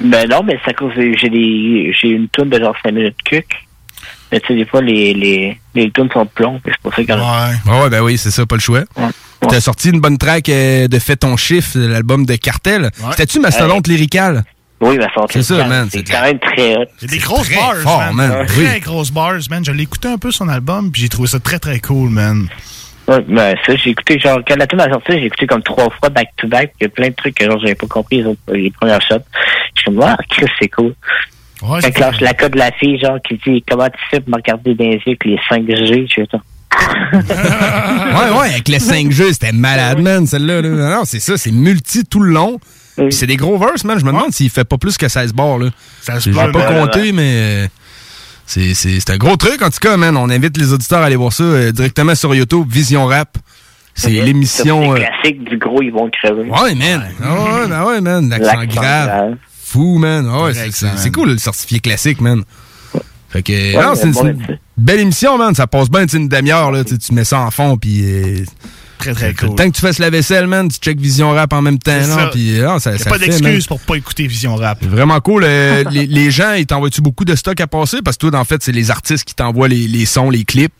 Ben 0.00 0.26
non, 0.30 0.42
mais 0.44 0.58
c'est 0.64 0.70
à 0.70 0.74
cause 0.74 0.94
que 0.94 1.18
j'ai 1.18 1.28
des 1.28 1.92
j'ai 2.00 2.08
une 2.08 2.28
tune 2.28 2.48
de 2.48 2.58
genre 2.58 2.74
5 2.82 2.92
minutes 2.92 3.16
cuc. 3.24 3.46
Mais 4.32 4.40
tu 4.40 4.46
sais, 4.48 4.54
des 4.54 4.64
fois, 4.64 4.80
les, 4.80 5.12
les, 5.12 5.58
les 5.74 5.90
tunes 5.90 6.08
sont 6.12 6.24
plombs, 6.26 6.58
puis 6.64 6.72
c'est 6.74 6.82
pour 6.82 6.94
ça 6.94 7.02
qu'il 7.02 7.10
y 7.10 7.12
en 7.12 7.20
a. 7.22 7.50
Ouais, 7.50 7.82
ouais, 7.82 7.90
ben 7.90 8.00
oui, 8.00 8.16
c'est 8.16 8.30
ça, 8.30 8.46
pas 8.46 8.56
le 8.56 8.60
choix. 8.62 8.80
T'as 9.46 9.60
sorti 9.60 9.90
une 9.90 10.00
bonne 10.00 10.16
track 10.18 10.48
euh, 10.48 10.88
de 10.88 10.98
Fais 10.98 11.16
ton 11.16 11.36
chiffre, 11.36 11.78
l'album 11.78 12.24
de 12.24 12.36
Cartel. 12.36 12.90
C'était-tu 13.10 13.40
Mastodonte 13.40 13.86
lyrical? 13.88 14.44
Oui, 14.80 14.98
ma 14.98 15.12
sortie. 15.12 15.34
C'est 15.42 15.54
ça, 15.54 15.64
man. 15.64 15.88
C'est 15.92 16.02
quand 16.02 16.22
même 16.22 16.38
très 16.40 16.76
hot. 16.76 16.86
C'est 16.98 17.08
des 17.10 17.18
grosses 17.18 17.48
très 17.48 17.54
bars, 17.56 17.76
fort, 17.76 18.12
man. 18.14 18.28
man. 18.28 18.46
Très 18.46 18.74
Oui. 18.74 18.80
grosses 18.80 19.12
bars, 19.12 19.38
man. 19.48 19.64
Je 19.64 19.70
l'ai 19.70 19.84
écouté 19.84 20.08
un 20.08 20.18
peu 20.18 20.32
son 20.32 20.48
album, 20.48 20.90
puis 20.90 21.02
j'ai 21.02 21.08
trouvé 21.08 21.28
ça 21.28 21.38
très 21.38 21.58
très 21.60 21.78
cool, 21.78 22.10
man. 22.10 22.48
Ouais, 23.08 23.20
ben 23.28 23.56
ça, 23.66 23.76
j'ai 23.76 23.90
écouté, 23.90 24.18
genre, 24.18 24.40
quand 24.46 24.56
la 24.56 24.66
tune 24.66 24.80
a 24.80 24.88
sorti, 24.88 25.12
j'ai 25.12 25.26
écouté 25.26 25.46
comme 25.46 25.62
trois 25.62 25.88
fois 25.90 26.08
back-to-back, 26.08 26.72
il 26.80 26.84
y 26.84 26.86
a 26.86 26.88
plein 26.88 27.08
de 27.08 27.14
trucs 27.14 27.34
que 27.34 27.44
genre, 27.44 27.58
j'avais 27.60 27.74
pas 27.74 27.86
compris 27.86 28.18
les, 28.18 28.26
autres, 28.26 28.40
les 28.52 28.70
premières 28.70 29.02
shots. 29.02 29.16
Je 29.74 29.82
suis 29.82 29.84
comme, 29.90 30.00
ah, 30.02 30.16
Chris, 30.30 30.46
c'est 30.60 30.68
cool. 30.68 30.94
Ouais, 31.62 31.80
Quand 31.92 32.00
lâche 32.00 32.20
la 32.20 32.34
code 32.34 32.52
de 32.52 32.58
la 32.58 32.72
fille, 32.72 32.98
genre, 32.98 33.18
qui 33.26 33.38
dit, 33.46 33.62
comment 33.68 33.86
tu 33.88 33.98
fais 34.10 34.20
pour 34.20 34.30
me 34.30 34.36
regarder 34.36 34.74
dans 34.74 34.84
les 34.84 34.96
yeux 34.96 35.02
avec 35.06 35.24
les 35.24 35.36
5G, 35.50 36.08
je 36.08 36.24
sais 36.24 36.28
ouais, 37.12 38.38
ouais, 38.40 38.48
avec 38.50 38.68
les 38.68 38.78
5 38.78 39.10
jeux, 39.12 39.32
c'était 39.32 39.52
malade, 39.52 40.00
man, 40.00 40.26
celle-là. 40.26 40.62
là. 40.62 40.68
Non, 40.96 41.02
c'est 41.04 41.20
ça, 41.20 41.36
c'est 41.36 41.52
multi 41.52 42.04
tout 42.04 42.20
le 42.20 42.32
long. 42.32 42.58
C'est 43.10 43.26
des 43.26 43.36
gros 43.36 43.58
verses, 43.58 43.84
man. 43.84 43.98
Je 43.98 44.04
me 44.04 44.10
demande 44.12 44.32
s'il 44.32 44.50
fait 44.50 44.64
pas 44.64 44.78
plus 44.78 44.96
que 44.96 45.08
16 45.08 45.32
bars, 45.32 45.58
là. 45.58 45.68
Ça 46.00 46.18
J'ai 46.18 46.32
pas 46.32 46.50
compté, 46.50 47.12
mais 47.12 47.32
euh, 47.34 47.66
c'est 48.46 48.74
c'est- 48.74 49.00
c'est 49.00 49.10
un 49.12 49.16
gros 49.16 49.36
truc, 49.36 49.62
en 49.62 49.70
tout 49.70 49.78
cas, 49.80 49.96
man. 49.96 50.16
On 50.16 50.28
invite 50.30 50.56
les 50.58 50.72
auditeurs 50.72 51.00
à 51.00 51.06
aller 51.06 51.16
voir 51.16 51.32
ça 51.32 51.42
euh, 51.44 51.72
directement 51.72 52.14
sur 52.14 52.34
YouTube, 52.34 52.66
Vision 52.70 53.06
Rap. 53.06 53.38
C'est 53.94 54.10
l'émission... 54.10 54.94
C'est 54.96 55.02
euh, 55.02 55.06
classique 55.06 55.44
du 55.44 55.58
gros, 55.58 55.82
ils 55.82 55.92
vont 55.92 56.08
crever. 56.10 56.48
Ouais, 56.48 56.74
man. 56.74 57.02
Ah 57.22 57.34
ouais, 57.60 57.66
ben 57.68 57.84
ouais, 57.84 58.00
man. 58.00 58.28
L'accent 58.30 58.56
L'accent 58.60 58.80
grave. 58.80 59.06
grave. 59.08 59.34
Fou, 59.72 59.98
man. 59.98 60.28
Ouais, 60.28 60.52
c'est- 60.70 61.10
cool, 61.12 61.30
le 61.30 61.38
certifié 61.38 61.80
classique, 61.80 62.20
man. 62.20 62.42
Fait 63.30 63.42
que, 63.42 63.52
Ouais, 63.52 63.82
non, 63.82 63.94
c'est 63.94 64.10
bon, 64.10 64.26
une 64.26 64.58
belle 64.76 65.00
émission, 65.00 65.38
man. 65.38 65.54
Ça 65.54 65.66
passe 65.66 65.88
bien, 65.88 66.06
une 66.06 66.28
demi-heure, 66.28 66.70
là. 66.70 66.84
Tu 66.84 66.96
mets 67.14 67.24
ça 67.24 67.40
en 67.40 67.50
fond, 67.50 67.76
puis. 67.78 68.02
euh, 68.04 68.44
Très 68.98 69.14
très 69.14 69.28
le 69.28 69.34
cool. 69.34 69.56
temps 69.56 69.68
que 69.68 69.74
tu 69.74 69.80
fasses 69.80 69.98
la 69.98 70.10
vaisselle, 70.10 70.46
man, 70.46 70.68
tu 70.68 70.78
check 70.78 71.00
Vision 71.00 71.30
Rap 71.32 71.52
en 71.54 71.62
même 71.62 71.78
temps. 71.78 71.98
Puis, 72.30 72.60
euh, 72.60 72.66
non, 72.66 72.78
ça, 72.78 72.92
Y 72.92 72.94
a 72.94 72.98
ça 72.98 73.10
pas 73.10 73.18
d'excuse 73.18 73.66
pour 73.66 73.80
pas 73.80 73.96
écouter 73.96 74.26
Vision 74.28 74.54
Rap. 74.54 74.78
C'est 74.82 74.88
Vraiment 74.88 75.18
cool. 75.20 75.42
Euh, 75.44 75.82
les, 75.90 76.06
les 76.06 76.30
gens, 76.30 76.52
ils 76.52 76.66
t'envoient-tu 76.66 77.00
beaucoup 77.00 77.24
de 77.24 77.34
stock 77.34 77.58
à 77.60 77.66
passer? 77.66 78.00
Parce 78.04 78.16
que 78.16 78.28
toi, 78.28 78.38
en 78.38 78.44
fait, 78.44 78.62
c'est 78.62 78.70
les 78.70 78.90
artistes 78.92 79.24
qui 79.24 79.34
t'envoient 79.34 79.66
les, 79.66 79.88
les 79.88 80.04
sons, 80.06 80.30
les 80.30 80.44
clips. 80.44 80.72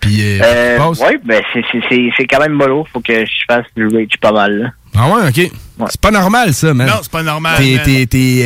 Puis, 0.00 0.20
euh, 0.22 0.38
Euh, 0.42 0.78
ouais, 1.00 1.18
ben, 1.24 1.42
c'est- 1.52 1.64
c'est- 1.72 1.82
c'est 1.90 2.08
c'est 2.16 2.26
quand 2.26 2.38
même 2.40 2.52
mollo. 2.52 2.86
Faut 2.92 3.00
que 3.00 3.24
je 3.26 3.30
fasse 3.46 3.66
du 3.76 3.88
rage 3.88 4.06
pas 4.22 4.32
mal, 4.32 4.58
là. 4.58 4.72
Ah 4.94 5.10
ouais, 5.10 5.28
ok. 5.28 5.50
C'est 5.90 6.00
pas 6.00 6.10
normal, 6.10 6.54
ça, 6.54 6.72
man. 6.72 6.86
Non, 6.86 6.94
c'est 7.02 7.10
pas 7.10 7.22
normal. 7.22 7.56
T'es, 7.58 7.74
man. 7.76 7.84
t'es- 7.84 8.06
t'es, 8.06 8.40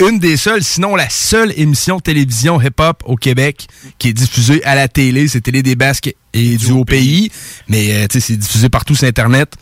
euh, 0.00 0.08
une 0.08 0.18
des 0.18 0.36
seules, 0.36 0.64
sinon 0.64 0.96
la 0.96 1.08
seule 1.08 1.52
émission 1.56 1.98
de 1.98 2.02
télévision 2.02 2.60
hip-hop 2.60 3.02
au 3.06 3.16
Québec 3.16 3.68
qui 3.98 4.08
est 4.08 4.12
diffusée 4.12 4.62
à 4.64 4.74
la 4.74 4.88
télé. 4.88 5.28
C'est 5.28 5.40
Télé 5.40 5.62
des 5.62 5.76
Basques 5.76 6.12
et 6.34 6.56
du 6.56 6.72
haut 6.72 6.84
pays. 6.84 7.30
Mais 7.68 7.92
euh, 7.94 8.06
tu 8.08 8.20
sais, 8.20 8.26
c'est 8.26 8.36
diffusé 8.36 8.68
partout 8.68 8.94
sur 8.96 9.06
Internet. 9.06 9.52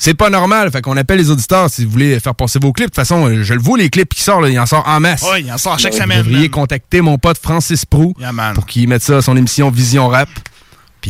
C'est 0.00 0.14
pas 0.14 0.30
normal. 0.30 0.70
Fait 0.70 0.80
qu'on 0.80 0.96
appelle 0.96 1.18
les 1.18 1.28
auditeurs 1.28 1.68
si 1.68 1.84
vous 1.84 1.90
voulez 1.90 2.20
faire 2.20 2.34
passer 2.34 2.58
vos 2.60 2.72
clips. 2.72 2.86
De 2.86 2.90
toute 2.90 2.96
façon, 2.96 3.26
euh, 3.28 3.42
je 3.42 3.52
le 3.52 3.60
vois, 3.60 3.76
les 3.76 3.90
clips 3.90 4.14
qui 4.14 4.22
sortent, 4.22 4.42
là, 4.42 4.48
il 4.48 4.58
en 4.58 4.64
sort 4.66 4.84
en 4.86 5.00
masse. 5.00 5.22
Ouais, 5.24 5.42
il 5.42 5.52
en 5.52 5.58
sort 5.58 5.78
chaque 5.78 5.92
Vous 5.92 5.98
semaine. 6.00 6.18
devriez 6.18 6.42
man. 6.42 6.50
contacter 6.50 7.00
mon 7.00 7.18
pote 7.18 7.38
Francis 7.42 7.84
Prou 7.84 8.14
Yeah, 8.18 8.32
pour 8.54 8.64
qu'il 8.64 8.88
mette 8.88 9.02
ça 9.02 9.16
à 9.18 9.22
son 9.22 9.36
émission 9.36 9.70
Vision 9.70 10.08
Rap. 10.08 10.28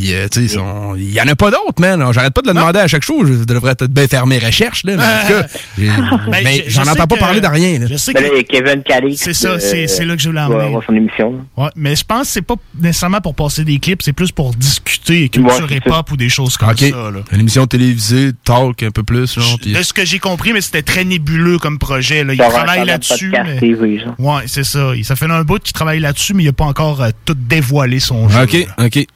Puis, 0.01 0.15
euh, 0.15 0.29
tu 0.29 0.47
sais, 0.49 0.55
son- 0.55 0.95
il 0.97 1.13
y 1.13 1.21
en 1.21 1.27
a 1.27 1.35
pas 1.35 1.51
d'autres, 1.51 1.81
man. 1.81 2.05
J'arrête 2.13 2.33
pas 2.33 2.43
de 2.43 2.49
le 2.49 2.55
demander 2.55 2.79
à 2.81 2.87
chaque 2.89 3.03
chose. 3.05 3.27
Je 3.41 3.45
devrais 3.45 3.75
peut-être 3.75 3.93
bien 3.93 4.07
faire 4.07 4.27
mes 4.27 4.39
recherches, 4.39 4.85
là. 4.85 4.97
Mais 4.97 5.03
en 5.03 5.27
tout 5.27 5.43
cas, 5.43 5.49
j'ai- 5.79 6.45
Ben, 6.45 6.63
j'en 6.69 6.83
entends 6.83 7.07
pas 7.07 7.17
que- 7.17 7.21
parler 7.21 7.41
de 7.41 7.47
rien, 7.47 7.79
là. 7.81 7.87
Je 7.91 7.97
sais 7.97 8.13
Ben 8.13 8.23
là, 8.23 8.43
Kevin 8.43 8.83
c'est 9.17 9.35
ça, 9.35 9.49
euh, 9.49 9.59
c'est 9.59 9.87
c'est 9.87 10.05
là 10.05 10.15
que 10.17 10.23
je 10.23 10.29
voulais 10.29 10.41
avoir 10.41 10.83
son 10.87 10.95
émission. 10.95 11.45
Ouais, 11.57 11.69
mais 11.77 11.97
je 11.97 12.05
pense 12.05 12.23
que 12.23 12.33
c'est 12.35 12.43
pas 12.43 12.55
nécessairement 12.81 13.21
pour 13.21 13.35
passer 13.35 13.65
des 13.65 13.79
clips, 13.79 14.03
c'est 14.03 14.13
plus 14.13 14.31
pour 14.33 14.55
discuter 14.55 15.29
culture 15.29 15.67
Ouais, 15.69 15.77
hip-hop 15.77 16.13
ou 16.13 16.17
des 16.17 16.29
choses 16.29 16.57
comme 16.57 16.71
OK. 16.71 16.79
ça. 16.79 16.87
Là. 17.11 17.21
Une 17.33 17.41
émission 17.41 17.67
télévisée, 17.67 18.31
talk 18.45 18.83
un 18.83 18.91
peu 18.91 19.03
plus, 19.03 19.35
genre. 19.35 19.59
De 19.65 19.83
ce 19.83 19.93
que 19.93 20.05
j'ai 20.05 20.19
compris, 20.19 20.53
mais 20.53 20.61
c'était 20.61 20.83
très 20.83 21.05
nébuleux 21.05 21.59
comme 21.59 21.79
projet. 21.79 22.25
Là. 22.25 22.35
Il 22.35 22.39
travaille 22.39 22.87
là-dessus. 22.87 23.33
Mais... 23.45 23.59
Genre. 23.99 24.15
Ouais, 24.19 24.43
c'est 24.47 24.65
ça. 24.65 24.93
Il- 24.95 25.05
Ça 25.05 25.17
fait 25.17 25.27
un 25.27 25.43
bout 25.43 25.59
qu'il 25.63 25.73
travaille 25.73 26.01
là-dessus, 26.01 26.35
mais 26.35 26.43
il 26.43 26.47
n'a 26.47 26.53
pas 26.53 26.65
encore 26.67 27.03
euh, 27.03 27.11
tout 27.25 27.35
dévoilé 27.35 27.99
son 28.01 28.29
jeu. 28.29 28.43
OK, 28.43 28.53
là. 28.79 28.87
OK. 28.87 29.07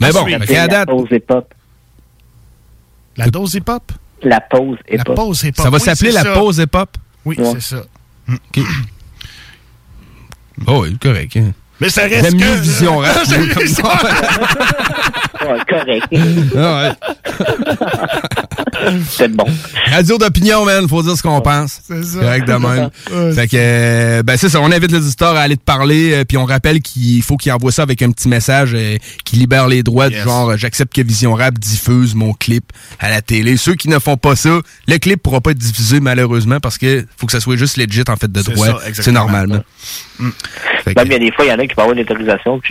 Mais 0.00 0.12
bon, 0.12 0.20
Ensuite, 0.20 0.38
fait 0.44 0.54
qu'à 0.54 0.60
La 0.62 0.68
date, 0.68 0.88
pause 0.88 1.08
hip-hop. 1.10 1.54
La 3.16 3.26
dose 3.28 3.54
hip-hop? 3.54 3.92
La 4.22 4.40
pause 4.40 4.78
La 4.88 4.94
hip-hop. 4.96 5.14
pause 5.16 5.42
hip-hop. 5.44 5.64
ça 5.64 5.70
va 5.70 5.76
Oui, 5.78 5.82
s'appeler 5.84 6.12
la 6.12 6.22
ça. 6.22 6.32
pause 6.32 6.58
hip-hop? 6.58 6.96
Oui, 7.24 7.36
Ouais. 7.38 7.52
c'est 7.54 7.60
ça. 7.76 7.82
OK. 8.32 8.64
Oh, 10.66 10.82
oui, 10.84 10.96
correct. 10.98 11.36
hein. 11.36 11.52
Mais 11.80 11.88
ça 11.88 12.02
reste 12.02 12.24
J'aime 12.30 12.38
que... 12.38 12.44
mieux 12.44 12.54
Vision 12.60 12.98
Rap, 13.00 13.24
Ouais, 15.42 15.58
correct. 15.68 16.06
Ah 16.56 16.92
ouais. 17.00 17.44
C'est 19.08 19.28
bon. 19.28 19.44
Radio 19.90 20.16
d'opinion, 20.18 20.64
man, 20.64 20.88
faut 20.88 21.02
dire 21.02 21.16
ce 21.16 21.22
qu'on 21.22 21.40
pense. 21.40 21.80
C'est 21.86 22.02
ça. 22.04 22.20
Correct 22.20 22.46
de 22.48 22.52
même. 22.54 22.90
Ouais. 23.12 23.32
Fait 23.34 23.46
que, 23.48 23.56
euh, 23.58 24.22
ben 24.22 24.36
c'est 24.36 24.48
ça, 24.48 24.60
on 24.60 24.70
invite 24.72 24.90
les 24.90 24.98
auditeurs 24.98 25.36
à 25.36 25.40
aller 25.40 25.56
te 25.56 25.62
parler, 25.64 26.12
euh, 26.14 26.24
puis 26.24 26.36
on 26.36 26.44
rappelle 26.44 26.80
qu'il 26.80 27.22
faut 27.22 27.36
qu'ils 27.36 27.52
envoient 27.52 27.72
ça 27.72 27.82
avec 27.82 28.00
un 28.02 28.10
petit 28.10 28.28
message 28.28 28.72
euh, 28.74 28.96
qui 29.24 29.36
libère 29.36 29.68
les 29.68 29.82
droits, 29.82 30.08
Yes. 30.08 30.18
du 30.18 30.24
genre, 30.24 30.56
j'accepte 30.56 30.94
que 30.94 31.02
Vision 31.02 31.34
Rap 31.34 31.58
diffuse 31.58 32.14
mon 32.14 32.32
clip 32.32 32.72
à 32.98 33.10
la 33.10 33.20
télé. 33.22 33.56
Ceux 33.56 33.74
qui 33.74 33.88
ne 33.88 33.98
font 33.98 34.16
pas 34.16 34.34
ça, 34.36 34.60
le 34.88 34.98
clip 34.98 35.22
pourra 35.22 35.40
pas 35.40 35.50
être 35.50 35.58
diffusé 35.58 36.00
malheureusement 36.00 36.58
parce 36.60 36.78
que 36.78 37.04
faut 37.16 37.26
que 37.26 37.32
ça 37.32 37.40
soit 37.40 37.56
juste 37.56 37.76
legit 37.76 38.04
en 38.08 38.16
fait 38.16 38.30
de 38.32 38.40
droit. 38.42 38.80
C'est 38.94 39.12
normal. 39.12 39.62
que- 40.18 40.24
Même 40.94 41.06
il 41.06 41.12
y 41.12 41.14
a 41.14 41.18
des 41.18 41.32
fois, 41.32 41.44
il 41.44 41.48
y 41.48 41.52
en 41.52 41.58
a 41.58 41.62
qui 41.66 41.74
peuvent 41.74 41.84
avoir 41.84 41.96
une 41.96 42.02
autorisation. 42.02 42.58
puis 42.60 42.70